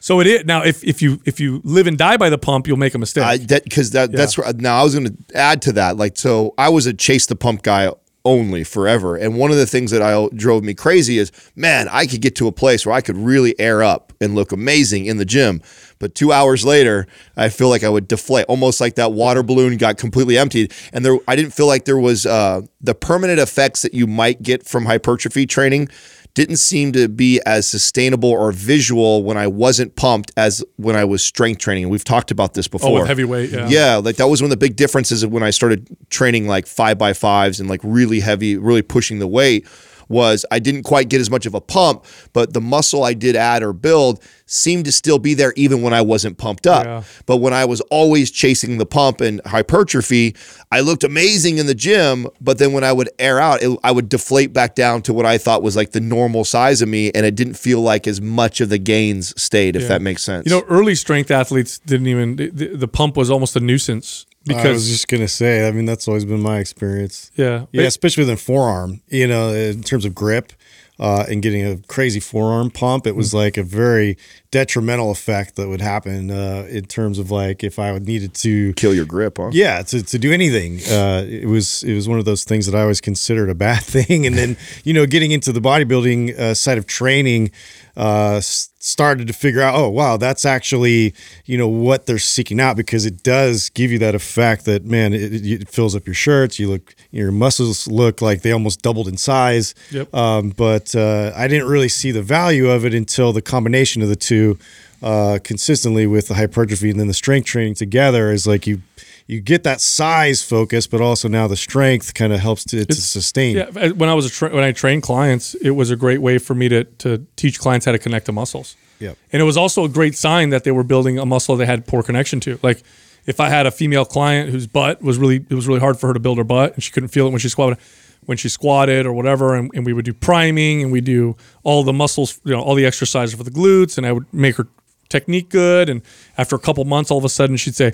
So 0.00 0.20
it 0.20 0.26
is 0.26 0.44
now. 0.44 0.62
If, 0.62 0.84
if 0.84 1.00
you 1.00 1.18
if 1.24 1.40
you 1.40 1.60
live 1.64 1.86
and 1.86 1.96
die 1.96 2.18
by 2.18 2.28
the 2.28 2.36
pump, 2.38 2.66
you'll 2.68 2.76
make 2.86 2.94
a 2.94 2.98
mistake. 2.98 3.24
I, 3.24 3.36
that 3.38 3.64
because 3.64 3.90
that 3.92 4.12
that's 4.12 4.36
where- 4.36 4.52
now 4.52 4.78
I 4.80 4.84
was 4.84 4.94
going 4.94 5.06
to 5.08 5.36
add 5.36 5.62
to 5.62 5.72
that. 5.72 5.96
Like, 5.96 6.18
so 6.18 6.52
I 6.58 6.68
was 6.68 6.84
a 6.86 6.92
chase 6.92 7.24
the 7.26 7.36
pump 7.36 7.62
guy 7.62 7.90
only 8.26 8.64
forever, 8.64 9.16
and 9.16 9.36
one 9.38 9.50
of 9.50 9.56
the 9.58 9.66
things 9.66 9.90
that 9.90 10.00
I 10.02 10.28
drove 10.34 10.62
me 10.64 10.72
crazy 10.74 11.18
is, 11.18 11.30
man, 11.56 11.88
I 11.90 12.06
could 12.06 12.22
get 12.22 12.34
to 12.36 12.46
a 12.46 12.52
place 12.52 12.86
where 12.86 12.94
I 12.94 13.02
could 13.02 13.16
really 13.18 13.54
air 13.60 13.82
up 13.82 14.13
and 14.24 14.34
look 14.34 14.50
amazing 14.50 15.06
in 15.06 15.18
the 15.18 15.24
gym. 15.24 15.62
But 15.98 16.14
two 16.14 16.32
hours 16.32 16.64
later, 16.64 17.06
I 17.36 17.48
feel 17.48 17.68
like 17.68 17.84
I 17.84 17.88
would 17.88 18.08
deflate, 18.08 18.46
almost 18.46 18.80
like 18.80 18.96
that 18.96 19.12
water 19.12 19.42
balloon 19.42 19.76
got 19.76 19.96
completely 19.98 20.36
emptied. 20.36 20.72
And 20.92 21.04
there, 21.04 21.18
I 21.28 21.36
didn't 21.36 21.52
feel 21.52 21.66
like 21.66 21.84
there 21.84 21.98
was 21.98 22.26
uh, 22.26 22.62
the 22.80 22.94
permanent 22.94 23.38
effects 23.38 23.82
that 23.82 23.94
you 23.94 24.06
might 24.06 24.42
get 24.42 24.66
from 24.66 24.86
hypertrophy 24.86 25.46
training 25.46 25.88
didn't 26.34 26.56
seem 26.56 26.92
to 26.92 27.08
be 27.08 27.40
as 27.46 27.66
sustainable 27.66 28.30
or 28.30 28.50
visual 28.50 29.22
when 29.22 29.36
I 29.36 29.46
wasn't 29.46 29.94
pumped 29.94 30.32
as 30.36 30.64
when 30.76 30.96
I 30.96 31.04
was 31.04 31.22
strength 31.22 31.60
training. 31.60 31.88
We've 31.88 32.04
talked 32.04 32.32
about 32.32 32.54
this 32.54 32.66
before. 32.66 32.90
Oh, 32.90 32.94
with 32.94 33.06
heavyweight, 33.06 33.50
yeah. 33.50 33.68
Yeah, 33.68 33.96
like 33.96 34.16
that 34.16 34.26
was 34.26 34.42
one 34.42 34.46
of 34.46 34.50
the 34.50 34.56
big 34.56 34.74
differences 34.74 35.22
of 35.22 35.30
when 35.30 35.44
I 35.44 35.50
started 35.50 35.96
training 36.10 36.48
like 36.48 36.66
five 36.66 36.98
by 36.98 37.12
fives 37.12 37.60
and 37.60 37.70
like 37.70 37.80
really 37.84 38.18
heavy, 38.18 38.56
really 38.56 38.82
pushing 38.82 39.20
the 39.20 39.28
weight 39.28 39.66
was 40.08 40.44
I 40.50 40.58
didn't 40.58 40.82
quite 40.84 41.08
get 41.08 41.20
as 41.20 41.30
much 41.30 41.46
of 41.46 41.54
a 41.54 41.60
pump, 41.60 42.04
but 42.32 42.52
the 42.52 42.60
muscle 42.60 43.04
I 43.04 43.14
did 43.14 43.36
add 43.36 43.62
or 43.62 43.72
build 43.72 44.22
seemed 44.46 44.84
to 44.84 44.92
still 44.92 45.18
be 45.18 45.32
there 45.34 45.52
even 45.56 45.80
when 45.80 45.94
I 45.94 46.02
wasn't 46.02 46.36
pumped 46.36 46.66
up. 46.66 46.84
Yeah. 46.84 47.02
But 47.26 47.38
when 47.38 47.54
I 47.54 47.64
was 47.64 47.80
always 47.90 48.30
chasing 48.30 48.76
the 48.78 48.84
pump 48.86 49.20
and 49.22 49.40
hypertrophy, 49.46 50.36
I 50.70 50.80
looked 50.80 51.02
amazing 51.04 51.58
in 51.58 51.66
the 51.66 51.74
gym, 51.74 52.26
but 52.40 52.58
then 52.58 52.72
when 52.72 52.84
I 52.84 52.92
would 52.92 53.08
air 53.18 53.40
out, 53.40 53.62
it, 53.62 53.78
I 53.82 53.90
would 53.90 54.08
deflate 54.08 54.52
back 54.52 54.74
down 54.74 55.02
to 55.02 55.12
what 55.14 55.24
I 55.26 55.38
thought 55.38 55.62
was 55.62 55.76
like 55.76 55.92
the 55.92 56.00
normal 56.00 56.44
size 56.44 56.82
of 56.82 56.88
me 56.88 57.10
and 57.14 57.24
it 57.24 57.34
didn't 57.34 57.54
feel 57.54 57.80
like 57.80 58.06
as 58.06 58.20
much 58.20 58.60
of 58.60 58.68
the 58.68 58.78
gains 58.78 59.32
stayed 59.40 59.76
if 59.76 59.82
Yeah. 59.82 59.88
that 59.88 60.02
makes 60.02 60.22
sense. 60.22 60.46
You 60.46 60.52
know, 60.56 60.64
early 60.68 60.94
strength 60.94 61.30
athletes 61.30 61.78
didn't 61.78 62.06
even 62.08 62.36
the, 62.36 62.48
the 62.50 62.88
pump 62.88 63.16
was 63.16 63.30
almost 63.30 63.56
a 63.56 63.60
nuisance 63.60 64.26
I 64.50 64.68
was 64.70 64.88
just 64.88 65.08
gonna 65.08 65.28
say. 65.28 65.66
I 65.66 65.70
mean, 65.70 65.84
that's 65.86 66.06
always 66.08 66.24
been 66.24 66.40
my 66.40 66.58
experience. 66.58 67.30
yeah, 67.36 67.66
Yeah, 67.72 67.82
especially 67.82 68.22
within 68.22 68.36
forearm. 68.36 69.00
You 69.08 69.26
know, 69.26 69.48
in 69.54 69.82
terms 69.82 70.04
of 70.04 70.14
grip 70.14 70.52
uh, 71.00 71.24
and 71.28 71.42
getting 71.42 71.64
a 71.66 71.78
crazy 71.88 72.20
forearm 72.20 72.70
pump, 72.70 73.06
it 73.06 73.16
was 73.16 73.30
Mm. 73.30 73.34
like 73.34 73.56
a 73.56 73.62
very 73.62 74.16
detrimental 74.50 75.10
effect 75.10 75.56
that 75.56 75.68
would 75.68 75.80
happen 75.80 76.30
uh, 76.30 76.66
in 76.70 76.84
terms 76.84 77.18
of 77.18 77.30
like 77.30 77.64
if 77.64 77.78
I 77.78 77.90
would 77.92 78.06
needed 78.06 78.34
to. 78.34 78.72
kill 78.74 78.94
your 78.94 79.04
grip, 79.06 79.38
huh? 79.38 79.50
Yeah, 79.52 79.82
to, 79.82 80.02
to 80.02 80.18
do 80.18 80.30
anything, 80.32 80.78
uh, 80.90 81.24
it 81.28 81.46
was 81.48 81.82
it 81.82 81.94
was 81.94 82.06
one 82.08 82.18
of 82.18 82.24
those 82.24 82.44
things 82.44 82.66
that 82.66 82.74
I 82.78 82.82
always 82.82 83.00
considered 83.00 83.48
a 83.50 83.54
bad 83.54 83.82
thing, 83.94 84.26
and 84.26 84.36
then 84.36 84.56
you 84.84 84.92
know 84.92 85.06
getting 85.06 85.30
into 85.32 85.52
the 85.52 85.60
bodybuilding 85.60 86.38
uh, 86.38 86.54
side 86.54 86.78
of 86.78 86.86
training, 86.86 87.50
uh, 87.96 88.40
started 88.40 89.26
to 89.26 89.32
figure 89.32 89.60
out, 89.60 89.74
oh 89.74 89.88
wow, 89.88 90.16
that's 90.16 90.44
actually 90.44 91.14
you 91.44 91.56
know 91.56 91.68
what 91.68 92.06
they're 92.06 92.18
seeking 92.18 92.60
out 92.60 92.76
because 92.76 93.06
it 93.06 93.22
does 93.22 93.70
give 93.70 93.90
you 93.90 93.98
that 93.98 94.14
effect 94.14 94.64
that 94.64 94.84
man, 94.84 95.12
it, 95.12 95.46
it 95.46 95.68
fills 95.68 95.94
up 95.94 96.06
your 96.06 96.14
shirts, 96.14 96.58
you 96.58 96.68
look 96.68 96.94
your 97.10 97.30
muscles 97.30 97.86
look 97.86 98.20
like 98.20 98.42
they 98.42 98.52
almost 98.52 98.82
doubled 98.82 99.08
in 99.08 99.16
size. 99.16 99.74
Yep. 99.90 100.14
Um, 100.14 100.50
but 100.50 100.94
uh, 100.94 101.32
I 101.36 101.48
didn't 101.48 101.68
really 101.68 101.88
see 101.88 102.10
the 102.10 102.22
value 102.22 102.68
of 102.68 102.84
it 102.84 102.94
until 102.94 103.32
the 103.32 103.42
combination 103.42 104.02
of 104.02 104.08
the 104.08 104.16
two 104.16 104.58
uh, 105.02 105.38
consistently 105.44 106.06
with 106.06 106.28
the 106.28 106.34
hypertrophy 106.34 106.90
and 106.90 106.98
then 106.98 107.08
the 107.08 107.14
strength 107.14 107.46
training 107.46 107.74
together 107.74 108.30
is 108.30 108.46
like 108.46 108.66
you 108.66 108.80
you 109.26 109.40
get 109.40 109.62
that 109.64 109.80
size 109.80 110.42
focus, 110.42 110.86
but 110.86 111.00
also 111.00 111.28
now 111.28 111.46
the 111.46 111.56
strength 111.56 112.12
kind 112.12 112.32
of 112.32 112.40
helps 112.40 112.64
to, 112.64 112.84
to 112.84 112.94
sustain. 112.94 113.56
Yeah, 113.56 113.70
uh, 113.74 113.88
when 113.90 114.08
I 114.08 114.14
was 114.14 114.26
a 114.26 114.30
tra- 114.30 114.54
when 114.54 114.64
I 114.64 114.72
trained 114.72 115.02
clients, 115.02 115.54
it 115.54 115.70
was 115.70 115.90
a 115.90 115.96
great 115.96 116.20
way 116.20 116.38
for 116.38 116.54
me 116.54 116.68
to 116.68 116.84
to 116.84 117.26
teach 117.36 117.58
clients 117.58 117.86
how 117.86 117.92
to 117.92 117.98
connect 117.98 118.26
to 118.26 118.32
muscles. 118.32 118.76
Yep. 119.00 119.16
And 119.32 119.42
it 119.42 119.44
was 119.44 119.56
also 119.56 119.84
a 119.84 119.88
great 119.88 120.14
sign 120.14 120.50
that 120.50 120.64
they 120.64 120.70
were 120.70 120.84
building 120.84 121.18
a 121.18 121.26
muscle 121.26 121.56
they 121.56 121.66
had 121.66 121.86
poor 121.86 122.02
connection 122.02 122.40
to. 122.40 122.58
Like 122.62 122.82
if 123.26 123.40
I 123.40 123.48
had 123.48 123.66
a 123.66 123.70
female 123.70 124.04
client 124.04 124.50
whose 124.50 124.66
butt 124.66 125.02
was 125.02 125.18
really 125.18 125.36
it 125.36 125.54
was 125.54 125.66
really 125.66 125.80
hard 125.80 125.98
for 125.98 126.08
her 126.08 126.14
to 126.14 126.20
build 126.20 126.38
her 126.38 126.44
butt 126.44 126.74
and 126.74 126.82
she 126.82 126.92
couldn't 126.92 127.08
feel 127.08 127.26
it 127.26 127.30
when 127.30 127.40
she 127.40 127.48
squatted 127.48 127.78
when 128.26 128.38
she 128.38 128.48
squatted 128.48 129.04
or 129.04 129.12
whatever 129.12 129.54
and, 129.54 129.70
and 129.74 129.84
we 129.84 129.92
would 129.92 130.04
do 130.04 130.14
priming 130.14 130.82
and 130.82 130.92
we 130.92 131.00
do 131.00 131.36
all 131.62 131.82
the 131.82 131.92
muscles 131.92 132.40
you 132.44 132.52
know 132.52 132.60
all 132.60 132.74
the 132.74 132.86
exercises 132.86 133.34
for 133.34 133.42
the 133.42 133.50
glutes 133.50 133.96
and 133.96 134.06
I 134.06 134.12
would 134.12 134.32
make 134.32 134.56
her 134.56 134.68
technique 135.08 135.48
good 135.48 135.88
and 135.88 136.02
after 136.36 136.56
a 136.56 136.58
couple 136.58 136.84
months 136.84 137.10
all 137.10 137.18
of 137.18 137.24
a 137.24 137.28
sudden 137.28 137.56
she'd 137.56 137.74
say 137.74 137.92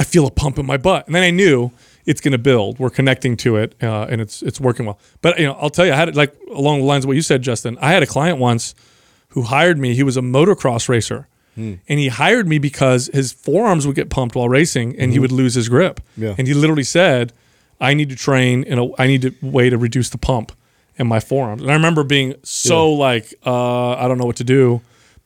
I 0.00 0.04
feel 0.04 0.26
a 0.26 0.30
pump 0.30 0.58
in 0.58 0.66
my 0.66 0.78
butt 0.78 1.06
and 1.06 1.14
then 1.14 1.22
I 1.22 1.30
knew 1.30 1.70
it's 2.06 2.20
going 2.20 2.32
to 2.32 2.38
build 2.38 2.78
we're 2.80 2.90
connecting 2.90 3.36
to 3.38 3.56
it 3.56 3.76
uh, 3.82 4.06
and 4.10 4.20
it's 4.20 4.42
it's 4.42 4.58
working 4.58 4.86
well 4.86 4.98
but 5.20 5.38
you 5.38 5.46
know 5.46 5.52
I'll 5.60 5.70
tell 5.70 5.86
you 5.86 5.92
I 5.92 5.96
had 5.96 6.08
it 6.08 6.16
like 6.16 6.34
along 6.50 6.80
the 6.80 6.86
lines 6.86 7.04
of 7.04 7.08
what 7.08 7.16
you 7.16 7.22
said 7.22 7.42
Justin 7.42 7.78
I 7.80 7.92
had 7.92 8.02
a 8.02 8.06
client 8.06 8.38
once 8.38 8.74
who 9.30 9.42
hired 9.42 9.78
me. 9.78 9.94
He 9.94 10.02
was 10.02 10.16
a 10.16 10.20
motocross 10.20 10.88
racer. 10.88 11.26
Hmm. 11.54 11.74
And 11.88 11.98
he 11.98 12.08
hired 12.08 12.46
me 12.46 12.58
because 12.58 13.10
his 13.12 13.32
forearms 13.32 13.86
would 13.86 13.96
get 13.96 14.10
pumped 14.10 14.36
while 14.36 14.48
racing 14.48 14.96
and 14.98 15.12
he 15.12 15.18
would 15.18 15.32
lose 15.32 15.54
his 15.54 15.68
grip. 15.68 16.00
Mm-hmm. 16.12 16.22
Yeah. 16.22 16.34
And 16.38 16.46
he 16.46 16.54
literally 16.54 16.84
said, 16.84 17.32
I 17.80 17.94
need 17.94 18.10
to 18.10 18.16
train 18.16 18.62
in 18.64 18.78
a 18.78 19.00
I 19.00 19.06
need 19.06 19.24
a 19.24 19.34
way 19.42 19.70
to 19.70 19.78
reduce 19.78 20.10
the 20.10 20.18
pump 20.18 20.52
in 20.96 21.06
my 21.06 21.18
forearms. 21.18 21.62
And 21.62 21.70
I 21.70 21.74
remember 21.74 22.04
being 22.04 22.34
so 22.42 22.92
like, 22.92 23.34
uh, 23.44 23.92
I 23.92 24.06
don't 24.06 24.18
know 24.18 24.26
what 24.26 24.36
to 24.36 24.44
do 24.44 24.80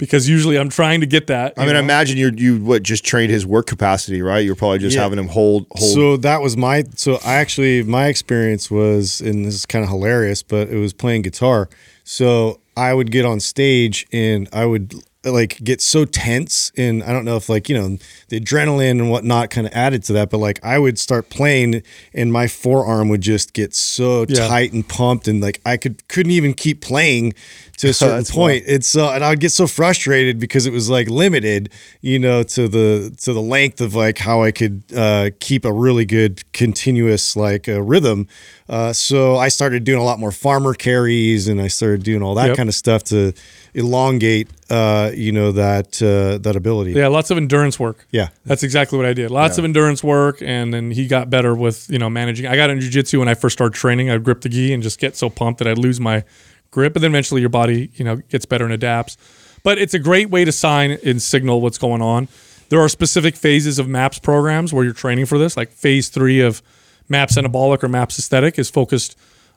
because 0.05 0.28
usually 0.28 0.57
I'm 0.59 0.68
trying 0.68 1.00
to 1.00 1.07
get 1.07 1.26
that. 1.28 1.55
I 1.57 1.61
mean, 1.62 1.70
I 1.70 1.72
know? 1.74 1.78
imagine 1.80 2.16
you 2.16 2.30
you 2.36 2.59
what 2.64 2.82
just 2.82 3.05
trained 3.05 3.30
his 3.30 3.44
work 3.46 3.66
capacity, 3.66 4.22
right? 4.22 4.38
You're 4.44 4.55
probably 4.55 4.78
just 4.78 4.96
Yeah. 4.96 5.02
having 5.02 5.18
him 5.18 5.28
hold 5.28 5.66
hold. 5.72 5.92
So 5.92 6.16
that 6.18 6.40
was 6.42 6.57
my 6.57 6.84
so 6.96 7.18
I 7.24 7.34
actually 7.34 7.82
my 7.82 8.07
experience 8.07 8.70
was 8.70 9.20
and 9.20 9.44
this 9.44 9.55
is 9.55 9.66
kind 9.66 9.84
of 9.84 9.90
hilarious, 9.90 10.42
but 10.42 10.68
it 10.68 10.76
was 10.78 10.92
playing 10.92 11.22
guitar. 11.22 11.68
So 12.05 12.61
I 12.76 12.92
would 12.94 13.11
get 13.11 13.24
on 13.24 13.40
stage 13.40 14.07
and 14.12 14.48
I 14.52 14.66
would 14.66 14.94
like 15.25 15.62
get 15.64 15.81
so 15.81 16.05
tense 16.05 16.70
and 16.77 17.03
I 17.03 17.12
don't 17.12 17.25
know 17.25 17.37
if 17.37 17.49
like 17.49 17.68
you 17.68 17.75
know 17.77 17.99
the 18.29 18.41
adrenaline 18.41 18.93
and 19.01 19.11
whatnot 19.11 19.51
kind 19.51 19.66
of 19.66 19.72
added 19.72 20.05
to 20.05 20.12
that, 20.14 20.31
but 20.31 20.39
like 20.39 20.59
I 20.64 20.79
would 20.79 20.99
start 20.99 21.31
playing 21.31 21.83
and 22.12 22.33
my 22.33 22.47
forearm 22.49 23.09
would 23.09 23.20
just 23.22 23.53
get 23.53 23.75
so 23.75 24.27
Yeah. 24.29 24.47
tight 24.49 24.72
and 24.72 24.87
pumped 24.89 25.29
and 25.29 25.41
like 25.41 25.61
I 25.66 25.77
could 25.77 26.07
couldn't 26.09 26.33
even 26.33 26.55
keep 26.55 26.81
playing 26.81 27.35
to 27.79 27.89
a 27.89 27.93
certain 28.05 28.25
point. 28.25 28.64
It's 28.66 28.97
uh, 28.97 29.12
and 29.12 29.25
I 29.25 29.31
would 29.31 29.41
get 29.41 29.51
so 29.53 29.66
frustrated 29.66 30.39
because 30.39 30.66
it 30.66 30.72
was 30.72 30.89
like 30.91 31.09
limited, 31.09 31.70
you 32.01 32.18
know, 32.18 32.43
to 32.43 32.68
the 32.68 33.14
to 33.22 33.33
the 33.33 33.43
length 33.43 33.81
of 33.81 33.95
like 33.95 34.18
how 34.18 34.43
I 34.43 34.53
could 34.53 34.83
uh, 34.97 35.31
keep 35.41 35.64
a 35.64 35.72
really 35.72 36.05
good 36.05 36.43
continuous 36.53 37.37
like 37.37 37.68
uh, 37.68 37.83
rhythm. 37.83 38.29
Uh, 38.68 38.93
so 38.93 39.37
I 39.37 39.49
started 39.49 39.85
doing 39.85 39.99
a 40.01 40.05
lot 40.05 40.18
more 40.18 40.33
farmer 40.33 40.72
carries, 40.75 41.49
and 41.49 41.61
I 41.61 41.68
started 41.68 42.03
doing 42.03 42.22
all 42.22 42.35
that 42.37 42.49
Yep. 42.49 42.57
kind 42.57 42.68
of 42.68 42.75
stuff 42.75 43.03
to 43.05 43.33
elongate, 43.75 44.49
uh, 44.70 45.11
you 45.14 45.33
know, 45.33 45.53
that 45.53 46.01
uh, 46.01 46.39
that 46.39 46.57
ability. 46.57 46.93
Yeah, 46.93 47.09
lots 47.09 47.31
of 47.31 47.37
endurance 47.37 47.79
work. 47.79 48.07
Yeah. 48.11 48.29
That's 48.47 48.62
exactly 48.62 48.97
what 48.97 49.07
I 49.07 49.12
did. 49.12 49.31
Lots 49.31 49.59
of 49.59 49.64
endurance 49.64 50.03
work, 50.03 50.41
and 50.41 50.72
then 50.72 50.91
he 50.91 51.07
got 51.07 51.29
better 51.29 51.55
with 51.55 51.91
you 51.91 51.99
know 51.99 52.09
managing. 52.09 52.47
I 52.47 52.57
got 52.57 52.70
into 52.70 52.87
jujitsu 52.87 53.18
when 53.18 53.29
I 53.29 53.35
first 53.35 53.55
started 53.55 53.77
training. 53.77 54.11
I'd 54.11 54.25
grip 54.25 54.41
the 54.41 54.49
gi 54.49 54.72
and 54.72 54.83
just 54.83 54.99
get 54.99 55.16
so 55.16 55.29
pumped 55.29 55.59
that 55.59 55.68
I'd 55.68 55.79
lose 55.79 56.01
my 56.01 56.25
grip, 56.70 56.95
and 56.97 57.03
then 57.03 57.11
eventually 57.11 57.41
your 57.41 57.51
body 57.51 57.91
you 57.95 58.05
know 58.05 58.16
gets 58.16 58.47
better 58.47 58.64
and 58.64 58.72
adapts. 58.72 59.16
But 59.62 59.79
it's 59.79 59.95
a 59.95 59.99
great 59.99 60.31
way 60.31 60.45
to 60.45 60.53
sign 60.53 60.99
and 61.05 61.20
signal 61.20 61.61
what's 61.61 61.79
going 61.79 62.03
on. 62.03 62.29
There 62.68 62.81
are 62.81 62.89
specific 62.89 63.37
phases 63.37 63.79
of 63.79 63.89
MAPS 63.89 64.18
programs 64.18 64.72
where 64.72 64.85
you're 64.85 64.93
training 64.93 65.27
for 65.27 65.39
this. 65.39 65.57
Like 65.57 65.70
phase 65.70 66.09
three 66.09 66.41
of 66.41 66.62
MAPS 67.09 67.37
Anabolic 67.37 67.83
or 67.83 67.89
MAPS 67.89 68.18
Aesthetic 68.18 68.59
is 68.59 68.70
focused 68.70 69.16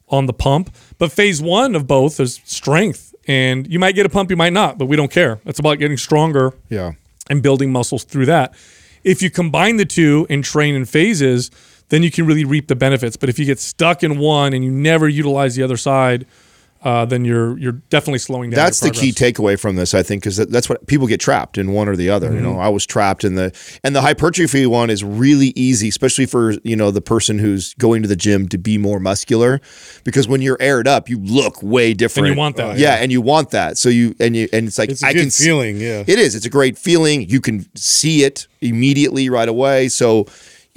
on 0.09 0.25
the 0.25 0.33
pump. 0.33 0.73
But 0.97 1.11
phase 1.11 1.41
one 1.41 1.75
of 1.75 1.87
both 1.87 2.19
is 2.19 2.41
strength. 2.45 3.13
And 3.27 3.67
you 3.67 3.77
might 3.77 3.93
get 3.93 4.05
a 4.05 4.09
pump, 4.09 4.29
you 4.29 4.37
might 4.37 4.53
not, 4.53 4.77
but 4.77 4.85
we 4.85 4.95
don't 4.95 5.11
care. 5.11 5.39
It's 5.45 5.59
about 5.59 5.79
getting 5.79 5.97
stronger 5.97 6.53
yeah. 6.69 6.93
and 7.29 7.43
building 7.43 7.71
muscles 7.71 8.05
through 8.05 8.25
that. 8.27 8.53
If 9.03 9.21
you 9.21 9.29
combine 9.29 9.77
the 9.77 9.85
two 9.85 10.25
and 10.29 10.43
train 10.43 10.75
in 10.75 10.85
phases, 10.85 11.51
then 11.89 12.03
you 12.03 12.11
can 12.11 12.25
really 12.25 12.45
reap 12.45 12.67
the 12.67 12.75
benefits. 12.75 13.17
But 13.17 13.29
if 13.29 13.37
you 13.37 13.45
get 13.45 13.59
stuck 13.59 14.03
in 14.03 14.17
one 14.17 14.53
and 14.53 14.63
you 14.63 14.71
never 14.71 15.07
utilize 15.07 15.55
the 15.55 15.63
other 15.63 15.77
side, 15.77 16.25
uh, 16.87 17.03
then 17.05 17.25
you're 17.25 17.57
you're 17.59 17.79
definitely 17.89 18.19
slowing 18.19 18.49
down. 18.49 18.55
That's 18.57 18.79
the 18.79 18.91
key 18.91 19.11
takeaway 19.11 19.59
from 19.59 19.75
this, 19.75 19.93
I 19.93 20.03
think, 20.03 20.23
because 20.23 20.37
that, 20.37 20.49
that's 20.51 20.69
what 20.69 20.87
people 20.87 21.05
get 21.07 21.19
trapped 21.19 21.57
in 21.57 21.73
one 21.73 21.89
or 21.89 21.95
the 21.97 22.09
other. 22.09 22.27
You 22.27 22.35
Mm-hmm. 22.39 22.43
know, 22.53 22.59
I 22.59 22.69
was 22.69 22.85
trapped 22.85 23.23
in 23.23 23.35
the 23.35 23.51
and 23.83 23.95
the 23.95 24.01
hypertrophy 24.01 24.65
one 24.67 24.89
is 24.89 25.03
really 25.03 25.51
easy, 25.55 25.89
especially 25.89 26.25
for 26.25 26.53
you 26.63 26.75
know 26.75 26.89
the 26.91 27.01
person 27.01 27.39
who's 27.39 27.73
going 27.75 28.01
to 28.03 28.07
the 28.07 28.15
gym 28.15 28.47
to 28.49 28.57
be 28.57 28.77
more 28.77 28.99
muscular, 28.99 29.59
because 30.05 30.27
when 30.27 30.41
you're 30.41 30.57
aired 30.61 30.87
up, 30.87 31.09
you 31.09 31.17
look 31.19 31.61
way 31.61 31.93
different. 31.93 32.27
And 32.27 32.35
you 32.35 32.39
want 32.39 32.55
that. 32.57 32.77
yeah, 32.77 32.95
and 32.95 33.11
you 33.11 33.21
want 33.21 33.49
that. 33.51 33.77
So 33.77 33.89
you 33.89 34.15
and 34.19 34.35
you 34.35 34.47
and 34.53 34.67
it's 34.67 34.77
like 34.77 34.89
It's 34.91 35.03
a 35.03 35.07
I 35.07 35.13
good 35.13 35.21
can 35.23 35.29
feeling, 35.31 35.77
yeah. 35.81 36.03
it 36.07 36.17
is. 36.19 36.35
It's 36.35 36.45
a 36.45 36.49
great 36.49 36.77
feeling. 36.77 37.27
You 37.29 37.41
can 37.41 37.65
see 37.75 38.23
it 38.23 38.47
immediately 38.61 39.29
right 39.29 39.49
away. 39.49 39.89
So, 39.89 40.25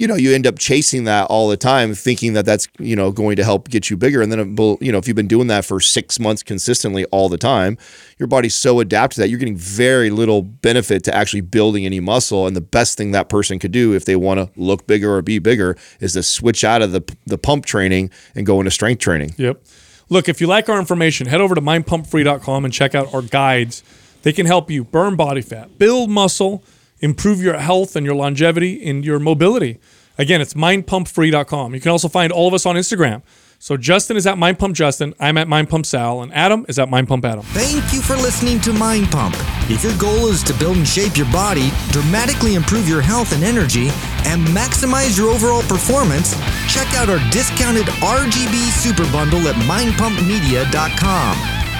you 0.01 0.07
know, 0.07 0.15
you 0.15 0.33
end 0.33 0.47
up 0.47 0.57
chasing 0.57 1.03
that 1.03 1.27
all 1.27 1.47
the 1.47 1.55
time, 1.55 1.93
thinking 1.93 2.33
that 2.33 2.43
that's, 2.43 2.67
you 2.79 2.95
know, 2.95 3.11
going 3.11 3.35
to 3.35 3.43
help 3.43 3.69
get 3.69 3.91
you 3.91 3.95
bigger. 3.95 4.23
And 4.23 4.31
then, 4.31 4.39
uh, 4.39 4.45
it 4.45 4.59
will, 4.59 4.79
you 4.81 4.91
know, 4.91 4.97
if 4.97 5.07
you've 5.07 5.15
been 5.15 5.27
doing 5.27 5.45
that 5.45 5.63
for 5.63 5.79
six 5.79 6.19
months 6.19 6.41
consistently 6.41 7.05
all 7.05 7.29
the 7.29 7.37
time, 7.37 7.77
your 8.17 8.25
body's 8.25 8.55
so 8.55 8.79
adapted 8.79 9.15
to 9.15 9.21
that 9.21 9.29
you're 9.29 9.37
getting 9.37 9.55
very 9.55 10.09
little 10.09 10.41
benefit 10.41 11.03
to 11.03 11.15
actually 11.15 11.41
building 11.41 11.85
any 11.85 11.99
muscle. 11.99 12.47
And 12.47 12.55
the 12.55 12.61
best 12.61 12.97
thing 12.97 13.11
that 13.11 13.29
person 13.29 13.59
could 13.59 13.71
do 13.71 13.93
if 13.93 14.05
they 14.05 14.15
want 14.15 14.39
to 14.39 14.49
look 14.59 14.87
bigger 14.87 15.15
or 15.15 15.21
be 15.21 15.37
bigger 15.37 15.77
is 15.99 16.13
to 16.13 16.23
switch 16.23 16.63
out 16.63 16.81
of 16.81 16.93
the, 16.93 17.03
the 17.27 17.37
pump 17.37 17.67
training 17.67 18.09
and 18.33 18.43
go 18.43 18.59
into 18.59 18.71
strength 18.71 19.01
training. 19.01 19.35
Yep. 19.37 19.63
Look, 20.09 20.27
if 20.27 20.41
you 20.41 20.47
like 20.47 20.67
our 20.67 20.79
information, 20.79 21.27
head 21.27 21.41
over 21.41 21.53
to 21.53 21.61
mindpumpfree.com 21.61 22.65
and 22.65 22.73
check 22.73 22.95
out 22.95 23.13
our 23.13 23.21
guides. 23.21 23.83
They 24.23 24.33
can 24.33 24.47
help 24.47 24.71
you 24.71 24.83
burn 24.83 25.15
body 25.15 25.41
fat, 25.41 25.77
build 25.77 26.09
muscle, 26.09 26.63
improve 27.01 27.41
your 27.41 27.57
health 27.57 27.95
and 27.95 28.05
your 28.05 28.15
longevity 28.15 28.87
and 28.87 29.03
your 29.03 29.19
mobility. 29.19 29.79
Again, 30.17 30.41
it's 30.41 30.53
mindpumpfree.com. 30.53 31.73
You 31.73 31.81
can 31.81 31.91
also 31.91 32.07
find 32.07 32.31
all 32.31 32.47
of 32.47 32.53
us 32.53 32.65
on 32.65 32.75
Instagram. 32.75 33.23
So 33.61 33.77
Justin 33.77 34.17
is 34.17 34.25
at 34.25 34.39
Mind 34.39 34.57
Pump 34.57 34.75
Justin. 34.75 35.13
I'm 35.19 35.37
at 35.37 35.47
Mind 35.47 35.69
Pump 35.69 35.85
Sal, 35.85 36.23
and 36.23 36.33
Adam 36.33 36.65
is 36.67 36.79
at 36.79 36.89
Mind 36.89 37.07
Pump 37.07 37.23
Adam. 37.23 37.43
Thank 37.43 37.93
you 37.93 38.01
for 38.01 38.15
listening 38.15 38.59
to 38.61 38.73
Mind 38.73 39.11
Pump. 39.11 39.35
If 39.69 39.83
your 39.83 39.95
goal 39.99 40.29
is 40.29 40.41
to 40.45 40.53
build 40.55 40.77
and 40.77 40.87
shape 40.87 41.15
your 41.15 41.31
body, 41.31 41.69
dramatically 41.91 42.55
improve 42.55 42.89
your 42.89 43.01
health 43.01 43.33
and 43.33 43.43
energy, 43.43 43.89
and 44.25 44.41
maximize 44.47 45.15
your 45.15 45.29
overall 45.29 45.61
performance, 45.61 46.33
check 46.73 46.87
out 46.95 47.07
our 47.07 47.19
discounted 47.29 47.85
RGB 48.01 48.71
Super 48.71 49.05
Bundle 49.11 49.47
at 49.47 49.55
mindpumpmedia.com. 49.69 51.60